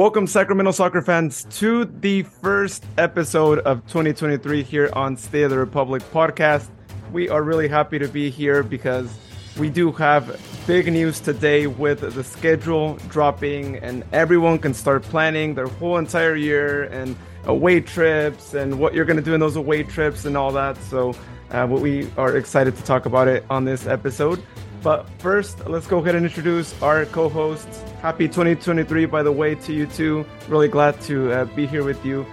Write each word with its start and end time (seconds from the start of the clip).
Welcome, 0.00 0.26
Sacramento 0.26 0.70
soccer 0.70 1.02
fans, 1.02 1.44
to 1.58 1.84
the 1.84 2.22
first 2.22 2.86
episode 2.96 3.58
of 3.58 3.82
2023 3.88 4.62
here 4.62 4.88
on 4.94 5.14
State 5.14 5.42
of 5.42 5.50
the 5.50 5.58
Republic 5.58 6.02
podcast. 6.10 6.68
We 7.12 7.28
are 7.28 7.42
really 7.42 7.68
happy 7.68 7.98
to 7.98 8.08
be 8.08 8.30
here 8.30 8.62
because 8.62 9.14
we 9.58 9.68
do 9.68 9.92
have 9.92 10.40
big 10.66 10.90
news 10.90 11.20
today 11.20 11.66
with 11.66 12.00
the 12.00 12.24
schedule 12.24 12.94
dropping, 13.10 13.76
and 13.76 14.02
everyone 14.14 14.58
can 14.58 14.72
start 14.72 15.02
planning 15.02 15.54
their 15.54 15.68
whole 15.68 15.98
entire 15.98 16.34
year 16.34 16.84
and 16.84 17.14
away 17.44 17.82
trips 17.82 18.54
and 18.54 18.78
what 18.78 18.94
you're 18.94 19.04
going 19.04 19.18
to 19.18 19.22
do 19.22 19.34
in 19.34 19.40
those 19.40 19.56
away 19.56 19.82
trips 19.82 20.24
and 20.24 20.34
all 20.34 20.50
that. 20.52 20.78
So, 20.84 21.14
uh, 21.50 21.66
we 21.68 22.10
are 22.16 22.38
excited 22.38 22.74
to 22.74 22.82
talk 22.84 23.04
about 23.04 23.28
it 23.28 23.44
on 23.50 23.66
this 23.66 23.86
episode. 23.86 24.42
But 24.82 25.10
first, 25.18 25.68
let's 25.68 25.86
go 25.86 25.98
ahead 25.98 26.14
and 26.14 26.24
introduce 26.24 26.72
our 26.80 27.04
co 27.04 27.28
hosts. 27.28 27.84
Happy 28.02 28.26
2023, 28.26 29.04
by 29.04 29.22
the 29.22 29.30
way, 29.30 29.54
to 29.54 29.74
you 29.74 29.84
too. 29.84 30.24
Really 30.48 30.68
glad 30.68 30.98
to 31.02 31.30
uh, 31.32 31.44
be 31.44 31.66
here 31.66 31.84
with 31.84 32.02
you. 32.02 32.24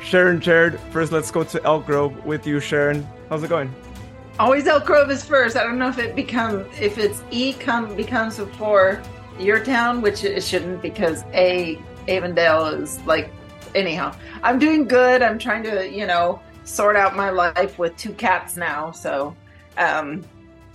Sharon 0.00 0.40
Jared, 0.40 0.78
first 0.92 1.10
let's 1.10 1.32
go 1.32 1.42
to 1.42 1.60
Elk 1.64 1.86
Grove 1.86 2.24
with 2.24 2.46
you, 2.46 2.60
Sharon. 2.60 3.04
How's 3.28 3.42
it 3.42 3.48
going? 3.48 3.74
Always 4.38 4.68
Elk 4.68 4.84
Grove 4.84 5.10
is 5.10 5.24
first. 5.24 5.56
I 5.56 5.64
don't 5.64 5.78
know 5.78 5.88
if 5.88 5.98
it 5.98 6.14
become 6.14 6.66
if 6.80 6.96
it's 6.96 7.24
E 7.32 7.54
come 7.54 7.96
becomes 7.96 8.36
before 8.36 9.02
your 9.36 9.58
town, 9.64 10.00
which 10.00 10.22
it 10.22 10.40
shouldn't 10.44 10.80
because 10.80 11.24
A 11.32 11.76
Avondale 12.06 12.66
is 12.66 13.00
like 13.00 13.32
anyhow. 13.74 14.14
I'm 14.44 14.60
doing 14.60 14.86
good. 14.86 15.22
I'm 15.22 15.40
trying 15.40 15.64
to, 15.64 15.90
you 15.90 16.06
know, 16.06 16.40
sort 16.62 16.94
out 16.94 17.16
my 17.16 17.30
life 17.30 17.80
with 17.80 17.96
two 17.96 18.12
cats 18.12 18.56
now. 18.56 18.92
So 18.92 19.34
um 19.76 20.24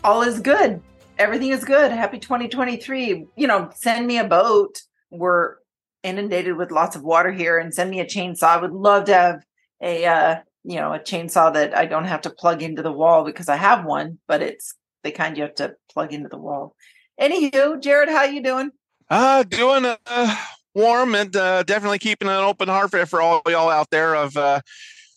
all 0.03 0.23
is 0.23 0.41
good 0.41 0.81
everything 1.19 1.49
is 1.49 1.63
good. 1.65 1.91
Happy 1.91 2.17
2023. 2.17 3.27
You 3.35 3.47
know, 3.47 3.69
send 3.75 4.07
me 4.07 4.17
a 4.17 4.23
boat. 4.23 4.81
We're 5.11 5.57
inundated 6.01 6.55
with 6.55 6.71
lots 6.71 6.95
of 6.95 7.03
water 7.03 7.31
here 7.31 7.59
and 7.59 7.73
send 7.73 7.91
me 7.91 7.99
a 7.99 8.05
chainsaw. 8.05 8.43
I 8.43 8.57
would 8.57 8.71
love 8.71 9.05
to 9.05 9.13
have 9.13 9.45
a 9.81 10.05
uh, 10.05 10.35
you 10.63 10.77
know, 10.77 10.93
a 10.93 10.99
chainsaw 10.99 11.53
that 11.53 11.77
I 11.77 11.85
don't 11.85 12.05
have 12.05 12.21
to 12.21 12.29
plug 12.29 12.63
into 12.63 12.81
the 12.81 12.91
wall 12.91 13.23
because 13.23 13.49
I 13.49 13.57
have 13.57 13.85
one, 13.85 14.19
but 14.27 14.41
it's 14.41 14.73
the 15.03 15.11
kind 15.11 15.37
you 15.37 15.43
have 15.43 15.55
to 15.55 15.75
plug 15.91 16.13
into 16.13 16.29
the 16.29 16.37
wall. 16.37 16.75
Anywho, 17.19 17.81
Jared, 17.81 18.09
how 18.09 18.23
you 18.23 18.41
doing? 18.41 18.71
Uh 19.09 19.43
doing 19.43 19.85
uh 20.05 20.35
warm 20.73 21.15
and 21.15 21.35
uh 21.35 21.63
definitely 21.63 21.99
keeping 21.99 22.27
an 22.27 22.35
open 22.35 22.69
heart 22.69 22.91
for, 22.91 23.05
for 23.05 23.21
all 23.21 23.41
y'all 23.47 23.69
out 23.69 23.89
there 23.89 24.15
of 24.15 24.37
uh 24.37 24.61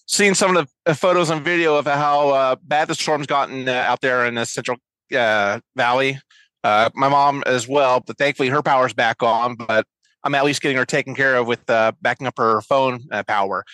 seeing 0.06 0.34
some 0.34 0.56
of 0.56 0.68
the 0.84 0.94
photos 0.94 1.30
and 1.30 1.44
video 1.44 1.76
of 1.76 1.86
how 1.86 2.30
uh, 2.30 2.56
bad 2.62 2.88
the 2.88 2.94
storm's 2.94 3.26
gotten 3.26 3.68
uh, 3.68 3.72
out 3.72 4.00
there 4.00 4.26
in 4.26 4.34
the 4.34 4.44
central 4.44 4.76
uh, 5.12 5.60
Valley. 5.76 6.18
Uh, 6.64 6.90
my 6.94 7.08
mom 7.08 7.42
as 7.46 7.66
well, 7.66 8.00
but 8.00 8.16
thankfully 8.18 8.48
her 8.48 8.62
power's 8.62 8.94
back 8.94 9.22
on. 9.22 9.56
But 9.56 9.86
I'm 10.24 10.34
at 10.34 10.44
least 10.44 10.62
getting 10.62 10.76
her 10.76 10.84
taken 10.84 11.14
care 11.14 11.36
of 11.36 11.46
with 11.46 11.68
uh, 11.68 11.92
backing 12.00 12.26
up 12.26 12.38
her 12.38 12.60
phone 12.60 13.00
uh, 13.10 13.22
power. 13.24 13.64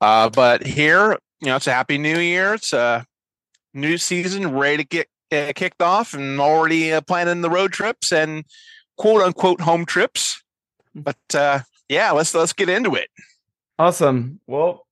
Uh, 0.00 0.28
but 0.30 0.64
here, 0.64 1.18
you 1.40 1.48
know, 1.48 1.56
it's 1.56 1.66
a 1.66 1.72
happy 1.72 1.98
new 1.98 2.18
year. 2.18 2.54
It's 2.54 2.72
a 2.72 3.04
new 3.74 3.98
season 3.98 4.52
ready 4.52 4.78
to 4.78 4.84
get 4.84 5.08
uh, 5.32 5.52
kicked 5.54 5.82
off 5.82 6.14
and 6.14 6.40
already 6.40 6.92
uh, 6.92 7.00
planning 7.00 7.40
the 7.40 7.50
road 7.50 7.72
trips 7.72 8.12
and 8.12 8.44
quote 8.96 9.22
unquote 9.22 9.60
home 9.60 9.84
trips. 9.84 10.42
Hmm. 10.94 11.00
But 11.00 11.34
uh, 11.34 11.60
yeah, 11.88 12.12
let's 12.12 12.34
let's 12.34 12.52
get 12.52 12.68
into 12.68 12.94
it. 12.94 13.08
Awesome. 13.78 14.40
Well, 14.46 14.85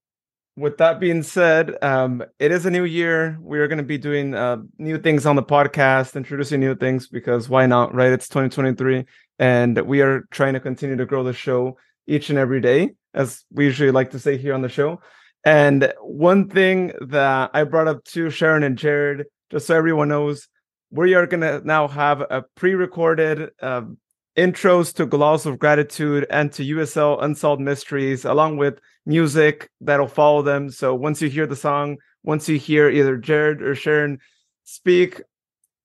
with 0.57 0.79
that 0.79 1.01
being 1.01 1.23
said, 1.23 1.77
um, 1.83 2.23
it 2.39 2.53
is 2.53 2.65
a 2.65 2.71
new 2.71 2.85
year. 2.85 3.37
We 3.41 3.59
are 3.59 3.67
going 3.67 3.79
to 3.79 3.85
be 3.85 3.99
doing 3.99 4.35
uh, 4.35 4.59
new 4.79 4.99
things 4.99 5.27
on 5.27 5.37
the 5.37 5.43
podcast, 5.43 6.15
introducing 6.15 6.61
new 6.61 6.77
things 6.77 7.09
because 7.09 7.49
why 7.49 7.67
not, 7.67 7.95
right? 7.95 8.13
It's 8.13 8.29
2023, 8.29 9.05
and 9.39 9.81
we 9.81 10.01
are 10.01 10.27
trying 10.31 10.55
to 10.55 10.61
continue 10.61 10.97
to 10.97 11.07
grow 11.07 11.25
the 11.25 11.33
show 11.33 11.77
each 12.07 12.31
and 12.31 12.39
every 12.39 12.61
day, 12.61 12.91
as 13.15 13.45
we 13.51 13.65
usually 13.65 13.91
like 13.91 14.11
to 14.11 14.19
say 14.19 14.37
here 14.37 14.55
on 14.55 14.63
the 14.63 14.69
show. 14.69 15.01
And 15.45 15.93
one 16.01 16.49
thing 16.49 16.93
that 17.01 17.51
I 17.53 17.65
brought 17.65 17.89
up 17.89 18.05
to 18.05 18.31
Sharon 18.31 18.63
and 18.63 18.79
Jared, 18.79 19.27
just 19.51 19.67
so 19.67 19.77
everyone 19.77 20.09
knows, 20.09 20.49
we 20.91 21.15
are 21.15 21.27
going 21.27 21.41
to 21.41 21.67
now 21.67 21.89
have 21.89 22.21
a 22.21 22.45
pre 22.55 22.75
recorded 22.75 23.51
uh, 23.61 23.83
intros 24.37 24.93
to 24.95 25.07
Gloss 25.07 25.47
of 25.47 25.59
Gratitude 25.59 26.27
and 26.31 26.53
to 26.53 26.63
USL 26.77 27.23
Unsolved 27.23 27.61
Mysteries, 27.61 28.25
along 28.25 28.57
with 28.57 28.81
music 29.07 29.71
that'll 29.81 30.09
follow 30.09 30.43
them. 30.43 30.71
So 30.71 30.95
once 30.95 31.23
you 31.23 31.29
hear 31.29 31.47
the 31.47 31.57
song, 31.57 31.99
once 32.23 32.49
you 32.49 32.59
hear 32.59 32.89
either 32.89 33.17
Jared 33.17 33.63
or 33.63 33.75
Sharon 33.75 34.19
speak, 34.65 35.21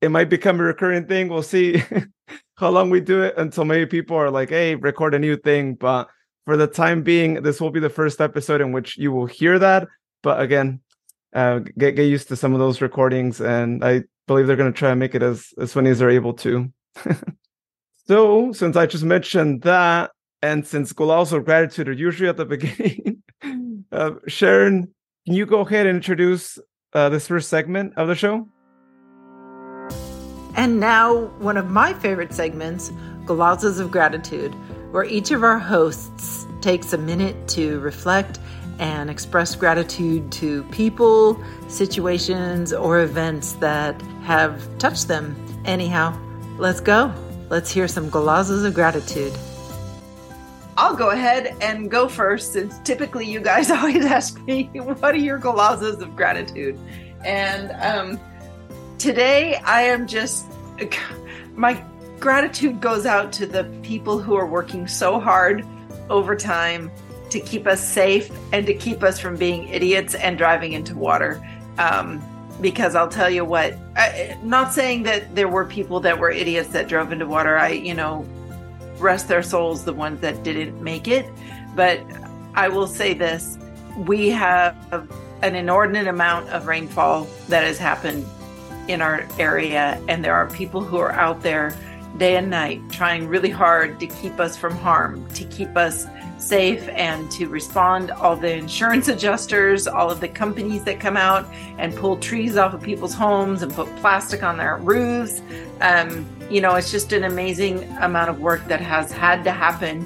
it 0.02 0.10
might 0.10 0.30
become 0.30 0.60
a 0.60 0.64
recurring 0.64 1.06
thing. 1.06 1.28
We'll 1.28 1.44
see 1.44 1.84
how 2.56 2.70
long 2.70 2.90
we 2.90 3.02
do 3.02 3.22
it 3.22 3.36
until 3.38 3.66
maybe 3.66 3.86
people 3.86 4.16
are 4.18 4.32
like, 4.32 4.50
hey, 4.50 4.76
record 4.76 5.14
a 5.14 5.20
new 5.20 5.36
thing. 5.36 5.76
But 5.76 6.08
for 6.46 6.58
the 6.58 6.68
time 6.68 7.04
being, 7.04 7.44
this 7.44 7.62
will 7.62 7.72
be 7.72 7.80
the 7.80 7.90
first 7.90 8.22
episode 8.22 8.62
in 8.62 8.72
which 8.72 8.98
you 8.98 9.12
will 9.12 9.26
hear 9.26 9.60
that. 9.60 9.88
But 10.24 10.42
again, 10.42 10.82
uh, 11.34 11.60
get 11.78 11.96
get 11.96 12.04
used 12.04 12.30
to 12.30 12.36
some 12.36 12.54
of 12.54 12.60
those 12.60 12.82
recordings, 12.82 13.40
and 13.40 13.84
I 13.84 14.04
believe 14.28 14.48
they're 14.48 14.56
going 14.56 14.74
to 14.74 14.78
try 14.78 14.92
and 14.92 15.00
make 15.00 15.16
it 15.16 15.22
as 15.22 15.54
as 15.60 15.74
funny 15.74 15.90
as 15.92 16.00
they're 16.00 16.10
able 16.10 16.34
to. 16.36 16.72
So, 18.10 18.52
since 18.54 18.76
I 18.76 18.88
just 18.88 19.04
mentioned 19.04 19.62
that, 19.62 20.10
and 20.42 20.66
since 20.66 20.94
goals 20.94 21.32
of 21.32 21.46
gratitude 21.46 21.88
are 21.88 21.92
usually 21.92 22.28
at 22.28 22.38
the 22.38 22.46
beginning, 22.56 23.22
uh, 23.92 24.14
Sharon, 24.26 24.88
can 25.28 25.36
you 25.36 25.46
go 25.46 25.60
ahead 25.60 25.86
and 25.86 25.98
introduce 25.98 26.58
uh, 26.94 27.10
this 27.10 27.28
first 27.28 27.50
segment 27.50 27.94
of 27.98 28.08
the 28.08 28.16
show? 28.16 28.50
And 30.56 30.80
now, 30.80 31.26
one 31.38 31.56
of 31.56 31.70
my 31.70 31.94
favorite 31.94 32.34
segments, 32.34 32.90
Golazos 33.26 33.80
of 33.80 33.92
Gratitude, 33.92 34.56
where 34.92 35.04
each 35.04 35.30
of 35.30 35.44
our 35.44 35.60
hosts 35.60 36.48
takes 36.62 36.92
a 36.94 36.98
minute 36.98 37.48
to 37.50 37.80
reflect 37.80 38.40
and 38.80 39.12
express 39.12 39.56
gratitude 39.56 40.32
to 40.32 40.64
people, 40.72 41.40
situations, 41.68 42.74
or 42.74 43.02
events 43.02 43.54
that 43.62 44.02
have 44.24 44.68
touched 44.80 45.08
them. 45.08 45.36
Anyhow, 45.64 46.20
let's 46.58 46.80
go. 46.80 47.14
Let's 47.50 47.72
hear 47.72 47.88
some 47.88 48.12
golazos 48.12 48.64
of 48.64 48.76
gratitude. 48.76 49.34
I'll 50.78 50.96
go 50.96 51.10
ahead 51.10 51.56
and 51.62 51.90
go 51.90 52.08
first 52.08 52.54
since 52.54 52.78
typically 52.80 53.26
you 53.26 53.40
guys 53.40 53.72
always 53.72 54.06
ask 54.06 54.40
me, 54.42 54.70
what 54.74 55.16
are 55.16 55.18
your 55.18 55.40
golazos 55.40 56.00
of 56.00 56.16
gratitude? 56.16 56.80
And 57.26 57.72
um, 57.82 58.20
today 59.00 59.56
I 59.66 59.82
am 59.82 60.06
just, 60.06 60.46
my 61.56 61.84
gratitude 62.20 62.82
goes 62.82 63.08
out 63.08 63.34
to 63.34 63.48
the 63.48 63.64
people 63.82 64.20
who 64.20 64.36
are 64.36 64.48
working 64.48 64.88
so 64.88 65.20
hard 65.20 65.66
over 66.10 66.36
time 66.36 66.92
to 67.32 67.40
keep 67.40 67.66
us 67.66 67.84
safe 67.84 68.32
and 68.54 68.66
to 68.68 68.74
keep 68.76 69.02
us 69.02 69.20
from 69.20 69.36
being 69.36 69.68
idiots 69.70 70.14
and 70.14 70.38
driving 70.38 70.74
into 70.74 70.96
water. 70.96 71.44
Um, 71.80 72.22
because 72.62 72.96
I'll 72.96 73.08
tell 73.08 73.30
you 73.30 73.46
what, 73.46 73.76
I, 73.96 74.38
not 74.44 74.74
saying 74.74 75.04
that 75.04 75.36
there 75.36 75.48
were 75.48 75.66
people 75.66 76.00
that 76.02 76.20
were 76.20 76.30
idiots 76.30 76.70
that 76.70 76.88
drove 76.88 77.12
into 77.12 77.26
water. 77.26 77.58
I, 77.58 77.70
you 77.70 77.94
know, 77.94 78.26
rest 78.98 79.28
their 79.28 79.44
souls, 79.44 79.86
the 79.86 79.94
ones 79.94 80.22
that 80.22 80.44
didn't 80.44 80.82
make 80.82 81.08
it. 81.08 81.26
But 81.76 82.02
I 82.56 82.68
will 82.68 82.88
say 82.88 83.14
this 83.14 83.58
we 84.06 84.30
have 84.30 84.76
an 85.42 85.56
inordinate 85.56 86.08
amount 86.08 86.50
of 86.50 86.68
rainfall 86.68 87.28
that 87.48 87.64
has 87.64 87.78
happened 87.78 88.26
in 88.88 89.02
our 89.02 89.28
area, 89.38 90.02
and 90.08 90.24
there 90.24 90.34
are 90.34 90.50
people 90.50 90.82
who 90.82 90.98
are 90.98 91.12
out 91.12 91.42
there 91.42 91.76
day 92.18 92.36
and 92.36 92.50
night 92.50 92.82
trying 92.92 93.28
really 93.28 93.50
hard 93.50 94.00
to 94.00 94.08
keep 94.08 94.40
us 94.40 94.58
from 94.58 94.76
harm, 94.76 95.28
to 95.32 95.44
keep 95.46 95.78
us 95.78 96.06
safe 96.40 96.88
and 96.90 97.30
to 97.32 97.48
respond. 97.48 98.12
All 98.12 98.36
the 98.36 98.54
insurance 98.54 99.08
adjusters 99.16 99.88
all 99.88 100.10
of 100.10 100.20
the 100.20 100.28
companies 100.28 100.84
that 100.86 101.00
come 101.00 101.18
out 101.18 101.46
and 101.78 101.96
pull 101.96 102.18
trees 102.18 102.58
off 102.58 102.74
of 102.74 102.82
people's 102.82 103.14
homes 103.14 103.62
and 103.62 103.74
put 103.74 103.94
plastic 103.98 104.44
on 104.44 104.58
their 104.58 104.78
roofs. 104.78 105.42
Um, 105.82 106.26
you 106.50 106.62
know 106.62 106.76
it's 106.76 106.92
just 106.92 107.14
an 107.14 107.26
amazing 107.26 107.84
amount 107.98 108.30
of 108.30 108.40
work 108.40 108.66
that 108.68 108.82
has 108.82 109.12
had 109.12 109.44
to 109.44 109.52
happen 109.52 110.02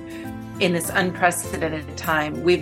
in 0.59 0.73
this 0.73 0.89
unprecedented 0.89 1.97
time. 1.97 2.43
We've 2.43 2.61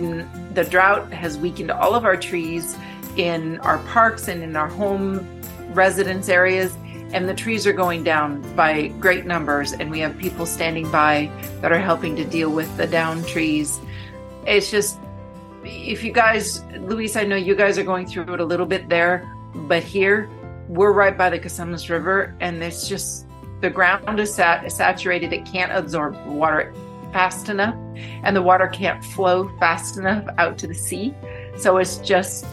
the 0.54 0.64
drought 0.64 1.12
has 1.12 1.38
weakened 1.38 1.70
all 1.70 1.94
of 1.94 2.04
our 2.04 2.16
trees 2.16 2.76
in 3.16 3.58
our 3.60 3.78
parks 3.78 4.28
and 4.28 4.42
in 4.42 4.56
our 4.56 4.68
home 4.68 5.26
residence 5.72 6.28
areas 6.28 6.76
and 7.12 7.28
the 7.28 7.34
trees 7.34 7.66
are 7.66 7.72
going 7.72 8.04
down 8.04 8.40
by 8.56 8.88
great 9.00 9.26
numbers 9.26 9.72
and 9.72 9.90
we 9.90 10.00
have 10.00 10.16
people 10.18 10.46
standing 10.46 10.90
by 10.90 11.30
that 11.60 11.72
are 11.72 11.78
helping 11.78 12.16
to 12.16 12.24
deal 12.24 12.50
with 12.50 12.74
the 12.76 12.86
down 12.86 13.24
trees. 13.24 13.80
It's 14.46 14.70
just 14.70 14.98
if 15.64 16.02
you 16.02 16.10
guys 16.10 16.64
luis 16.88 17.14
i 17.14 17.22
know 17.22 17.36
you 17.36 17.54
guys 17.54 17.78
are 17.78 17.84
going 17.84 18.04
through 18.04 18.24
it 18.24 18.40
a 18.40 18.44
little 18.44 18.66
bit 18.66 18.88
there 18.88 19.32
but 19.54 19.80
here 19.80 20.28
we're 20.66 20.90
right 20.90 21.16
by 21.16 21.30
the 21.30 21.38
Cosumnes 21.38 21.88
river 21.88 22.34
and 22.40 22.60
it's 22.62 22.88
just 22.88 23.26
the 23.60 23.70
ground 23.70 24.18
is 24.18 24.34
sat, 24.34 24.70
saturated 24.72 25.32
it 25.32 25.46
can't 25.46 25.70
absorb 25.72 26.16
water 26.26 26.74
fast 27.12 27.48
enough 27.48 27.76
and 28.24 28.34
the 28.34 28.42
water 28.42 28.66
can't 28.66 29.04
flow 29.04 29.48
fast 29.58 29.96
enough 29.96 30.24
out 30.38 30.58
to 30.58 30.66
the 30.66 30.74
sea. 30.74 31.14
So 31.56 31.76
it's 31.76 31.98
just 31.98 32.44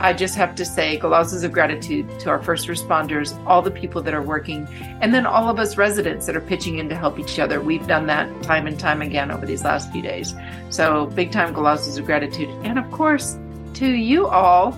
I 0.00 0.14
just 0.14 0.34
have 0.36 0.54
to 0.54 0.64
say, 0.64 0.98
golazos 0.98 1.44
of 1.44 1.52
gratitude 1.52 2.18
to 2.20 2.30
our 2.30 2.42
first 2.42 2.68
responders, 2.68 3.36
all 3.46 3.60
the 3.60 3.70
people 3.70 4.00
that 4.02 4.14
are 4.14 4.22
working, 4.22 4.66
and 5.02 5.12
then 5.12 5.26
all 5.26 5.50
of 5.50 5.58
us 5.58 5.76
residents 5.76 6.24
that 6.24 6.34
are 6.34 6.40
pitching 6.40 6.78
in 6.78 6.88
to 6.88 6.96
help 6.96 7.18
each 7.18 7.38
other. 7.38 7.60
We've 7.60 7.86
done 7.86 8.06
that 8.06 8.42
time 8.42 8.66
and 8.66 8.80
time 8.80 9.02
again 9.02 9.30
over 9.30 9.44
these 9.44 9.62
last 9.62 9.92
few 9.92 10.00
days. 10.00 10.34
So, 10.70 11.06
big 11.06 11.30
time 11.30 11.54
golazos 11.54 11.98
of 11.98 12.06
gratitude. 12.06 12.48
And 12.64 12.78
of 12.78 12.90
course, 12.90 13.36
to 13.74 13.86
you 13.86 14.26
all 14.26 14.72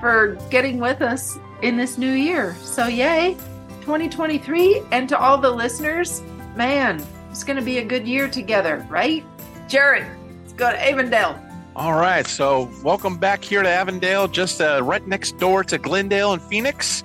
for 0.00 0.38
getting 0.48 0.78
with 0.78 1.02
us 1.02 1.38
in 1.62 1.76
this 1.76 1.98
new 1.98 2.12
year. 2.12 2.54
So, 2.62 2.86
yay, 2.86 3.34
2023. 3.80 4.82
And 4.92 5.08
to 5.08 5.18
all 5.18 5.38
the 5.38 5.50
listeners, 5.50 6.22
man, 6.54 7.04
it's 7.32 7.42
going 7.42 7.56
to 7.58 7.64
be 7.64 7.78
a 7.78 7.84
good 7.84 8.06
year 8.06 8.28
together, 8.28 8.86
right? 8.88 9.24
Jared, 9.66 10.06
let's 10.42 10.52
go 10.52 10.70
to 10.70 10.88
Avondale. 10.88 11.47
All 11.78 11.94
right, 11.94 12.26
so 12.26 12.68
welcome 12.82 13.18
back 13.18 13.44
here 13.44 13.62
to 13.62 13.68
Avondale, 13.68 14.26
just 14.26 14.60
uh, 14.60 14.82
right 14.82 15.06
next 15.06 15.38
door 15.38 15.62
to 15.62 15.78
Glendale 15.78 16.32
and 16.32 16.42
Phoenix. 16.42 17.04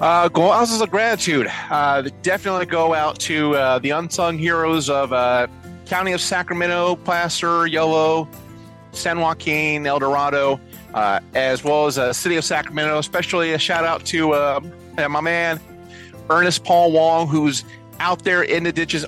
Uh, 0.00 0.30
golazos 0.30 0.80
of 0.80 0.90
gratitude. 0.90 1.46
Uh, 1.68 2.08
definitely 2.22 2.64
go 2.64 2.94
out 2.94 3.18
to 3.18 3.54
uh, 3.54 3.78
the 3.80 3.90
unsung 3.90 4.38
heroes 4.38 4.88
of 4.88 5.12
uh, 5.12 5.46
County 5.84 6.12
of 6.12 6.22
Sacramento, 6.22 6.96
Placer, 6.96 7.66
Yolo, 7.66 8.26
San 8.92 9.20
Joaquin, 9.20 9.86
El 9.86 9.98
Dorado, 9.98 10.58
uh, 10.94 11.20
as 11.34 11.62
well 11.62 11.84
as 11.84 11.98
uh, 11.98 12.14
City 12.14 12.36
of 12.36 12.46
Sacramento. 12.46 12.96
Especially 12.96 13.52
a 13.52 13.58
shout 13.58 13.84
out 13.84 14.06
to 14.06 14.32
uh, 14.32 14.60
my 14.96 15.20
man 15.20 15.60
Ernest 16.30 16.64
Paul 16.64 16.92
Wong, 16.92 17.28
who's 17.28 17.62
out 18.00 18.24
there 18.24 18.42
in 18.42 18.64
the 18.64 18.72
ditches 18.72 19.04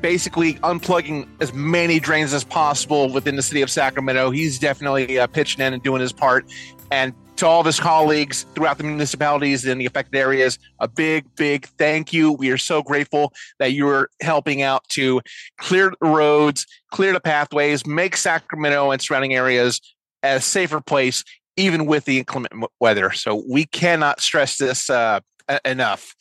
basically 0.00 0.54
unplugging 0.54 1.28
as 1.40 1.52
many 1.52 1.98
drains 1.98 2.32
as 2.32 2.44
possible 2.44 3.12
within 3.12 3.36
the 3.36 3.42
city 3.42 3.62
of 3.62 3.70
Sacramento. 3.70 4.30
He's 4.30 4.58
definitely 4.58 5.18
uh, 5.18 5.26
pitching 5.26 5.64
in 5.64 5.72
and 5.74 5.82
doing 5.82 6.00
his 6.00 6.12
part. 6.12 6.46
And 6.90 7.12
to 7.36 7.46
all 7.46 7.60
of 7.60 7.66
his 7.66 7.78
colleagues 7.78 8.44
throughout 8.54 8.78
the 8.78 8.84
municipalities 8.84 9.64
in 9.64 9.78
the 9.78 9.86
affected 9.86 10.18
areas, 10.18 10.58
a 10.80 10.88
big, 10.88 11.24
big 11.36 11.66
thank 11.78 12.12
you. 12.12 12.32
We 12.32 12.50
are 12.50 12.58
so 12.58 12.82
grateful 12.82 13.32
that 13.58 13.72
you're 13.72 14.10
helping 14.20 14.62
out 14.62 14.88
to 14.90 15.20
clear 15.58 15.92
the 16.00 16.08
roads, 16.08 16.66
clear 16.90 17.12
the 17.12 17.20
pathways, 17.20 17.86
make 17.86 18.16
Sacramento 18.16 18.90
and 18.90 19.00
surrounding 19.00 19.34
areas 19.34 19.80
a 20.24 20.40
safer 20.40 20.80
place, 20.80 21.22
even 21.56 21.86
with 21.86 22.06
the 22.06 22.18
inclement 22.18 22.70
weather. 22.80 23.12
So 23.12 23.44
we 23.48 23.66
cannot 23.66 24.20
stress 24.20 24.56
this 24.56 24.90
uh, 24.90 25.20
enough. 25.64 26.14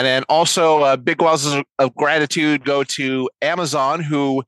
And 0.00 0.06
then 0.06 0.22
also 0.30 0.80
uh, 0.80 0.96
big 0.96 1.20
wells 1.20 1.54
of 1.78 1.94
gratitude 1.94 2.64
go 2.64 2.82
to 2.84 3.28
Amazon, 3.42 4.00
who 4.00 4.42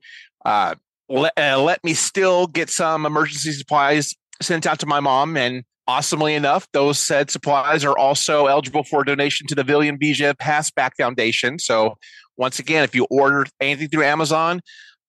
uh, 0.45 0.73
let, 1.07 1.33
uh, 1.37 1.61
let 1.61 1.83
me 1.83 1.93
still 1.93 2.47
get 2.47 2.71
some 2.71 3.05
emergency 3.05 3.51
supplies 3.51 4.15
sent 4.41 4.65
out 4.65 4.79
to 4.79 4.87
my 4.87 4.99
mom. 4.99 5.37
And 5.37 5.63
awesomely 5.87 6.33
enough, 6.33 6.67
those 6.73 6.97
said 6.97 7.29
supplies 7.29 7.85
are 7.85 7.95
also 7.95 8.47
eligible 8.47 8.83
for 8.83 9.03
donation 9.03 9.45
to 9.45 9.53
the 9.53 9.61
Villian 9.61 9.99
Bija 10.01 10.33
Passback 10.33 10.95
Foundation. 10.97 11.59
So 11.59 11.99
once 12.35 12.57
again, 12.57 12.83
if 12.83 12.95
you 12.95 13.05
order 13.11 13.45
anything 13.61 13.89
through 13.89 14.05
Amazon, 14.05 14.59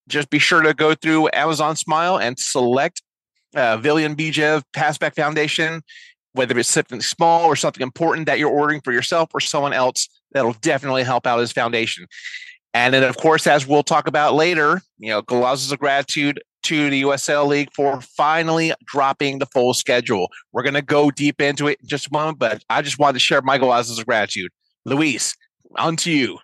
just 0.08 0.29
be 0.29 0.38
sure 0.38 0.61
to 0.61 0.75
go 0.75 0.94
through 0.94 1.31
Amazon 1.32 1.75
Smile 1.75 2.19
and 2.19 2.38
select 2.38 3.00
uh, 3.56 3.79
Villian 3.79 4.14
Bija 4.14 4.62
Passback 4.76 5.14
Foundation, 5.17 5.81
whether 6.35 6.58
it's 6.58 6.69
something 6.69 7.00
small 7.00 7.46
or 7.46 7.56
something 7.56 7.82
important 7.82 8.26
that 8.26 8.38
you're 8.38 8.50
ordering 8.50 8.82
for 8.82 8.93
yourself 8.93 9.31
or 9.32 9.41
someone 9.41 9.73
else 9.73 10.06
that'll 10.34 10.54
definitely 10.54 11.04
help 11.04 11.26
out 11.26 11.38
his 11.38 11.52
foundation. 11.52 12.06
And 12.75 12.92
then, 12.92 13.04
of 13.04 13.16
course, 13.16 13.46
as 13.46 13.66
we'll 13.66 13.84
talk 13.84 14.08
about 14.08 14.34
later, 14.34 14.82
you 14.98 15.08
know, 15.08 15.22
golazos 15.22 15.72
of 15.72 15.78
gratitude 15.78 16.42
to 16.64 16.90
the 16.90 17.02
USL 17.02 17.46
League 17.46 17.69
for 17.72 18.00
finally 18.00 18.72
dropping 18.84 19.38
the 19.38 19.46
full 19.46 19.75
schedule. 19.75 20.28
We're 20.52 20.62
going 20.62 20.75
to 20.75 20.82
go 20.82 21.10
deep 21.10 21.40
into 21.40 21.69
it 21.69 21.78
in 21.81 21.86
just 21.86 22.08
a 22.08 22.12
moment, 22.12 22.38
but 22.38 22.64
I 22.69 22.82
just 22.82 22.98
wanted 22.98 23.14
to 23.14 23.19
share 23.20 23.40
my 23.42 23.58
golazos 23.58 23.98
of 23.98 24.06
gratitude. 24.06 24.50
Luis, 24.84 25.36
on 25.76 25.96
to 25.98 26.10
you. 26.10 26.38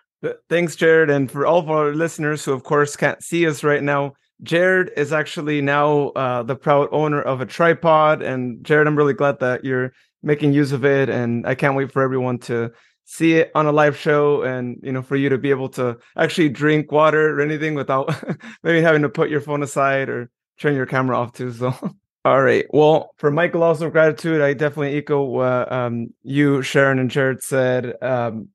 Thanks, 0.49 0.75
Jared. 0.75 1.09
And 1.09 1.29
for 1.29 1.45
all 1.45 1.59
of 1.59 1.69
our 1.69 1.93
listeners 1.93 2.45
who, 2.45 2.53
of 2.53 2.63
course, 2.63 2.95
can't 2.95 3.21
see 3.23 3.47
us 3.47 3.63
right 3.63 3.81
now, 3.81 4.13
Jared 4.43 4.91
is 4.95 5.11
actually 5.11 5.61
now 5.61 6.09
uh, 6.09 6.43
the 6.43 6.55
proud 6.55 6.87
owner 6.91 7.21
of 7.21 7.41
a 7.41 7.45
tripod. 7.45 8.21
And 8.21 8.63
Jared, 8.63 8.87
I'm 8.87 8.95
really 8.95 9.13
glad 9.13 9.39
that 9.39 9.65
you're 9.65 9.91
making 10.23 10.53
use 10.53 10.71
of 10.71 10.85
it. 10.85 11.09
And 11.09 11.45
I 11.47 11.55
can't 11.55 11.75
wait 11.75 11.91
for 11.91 12.03
everyone 12.03 12.37
to 12.39 12.71
see 13.11 13.33
it 13.33 13.51
on 13.55 13.65
a 13.65 13.73
live 13.73 13.97
show 13.97 14.41
and 14.41 14.77
you 14.81 14.89
know 14.89 15.01
for 15.01 15.17
you 15.17 15.27
to 15.27 15.37
be 15.37 15.49
able 15.49 15.67
to 15.67 15.97
actually 16.15 16.47
drink 16.47 16.93
water 16.93 17.37
or 17.37 17.41
anything 17.41 17.75
without 17.75 18.09
maybe 18.63 18.81
having 18.81 19.01
to 19.01 19.09
put 19.09 19.29
your 19.29 19.41
phone 19.41 19.61
aside 19.61 20.07
or 20.07 20.31
turn 20.57 20.75
your 20.75 20.85
camera 20.85 21.17
off 21.17 21.33
too 21.33 21.51
so. 21.51 21.75
All 22.23 22.41
right 22.41 22.65
well 22.69 23.13
for 23.17 23.29
michael 23.29 23.63
also 23.63 23.89
gratitude. 23.89 24.41
I 24.41 24.53
definitely 24.53 24.97
echo 24.97 25.23
what 25.23 25.69
um, 25.69 26.13
you 26.23 26.61
sharon 26.61 26.99
and 26.99 27.11
jared 27.11 27.43
said. 27.43 27.95
Um, 28.01 28.47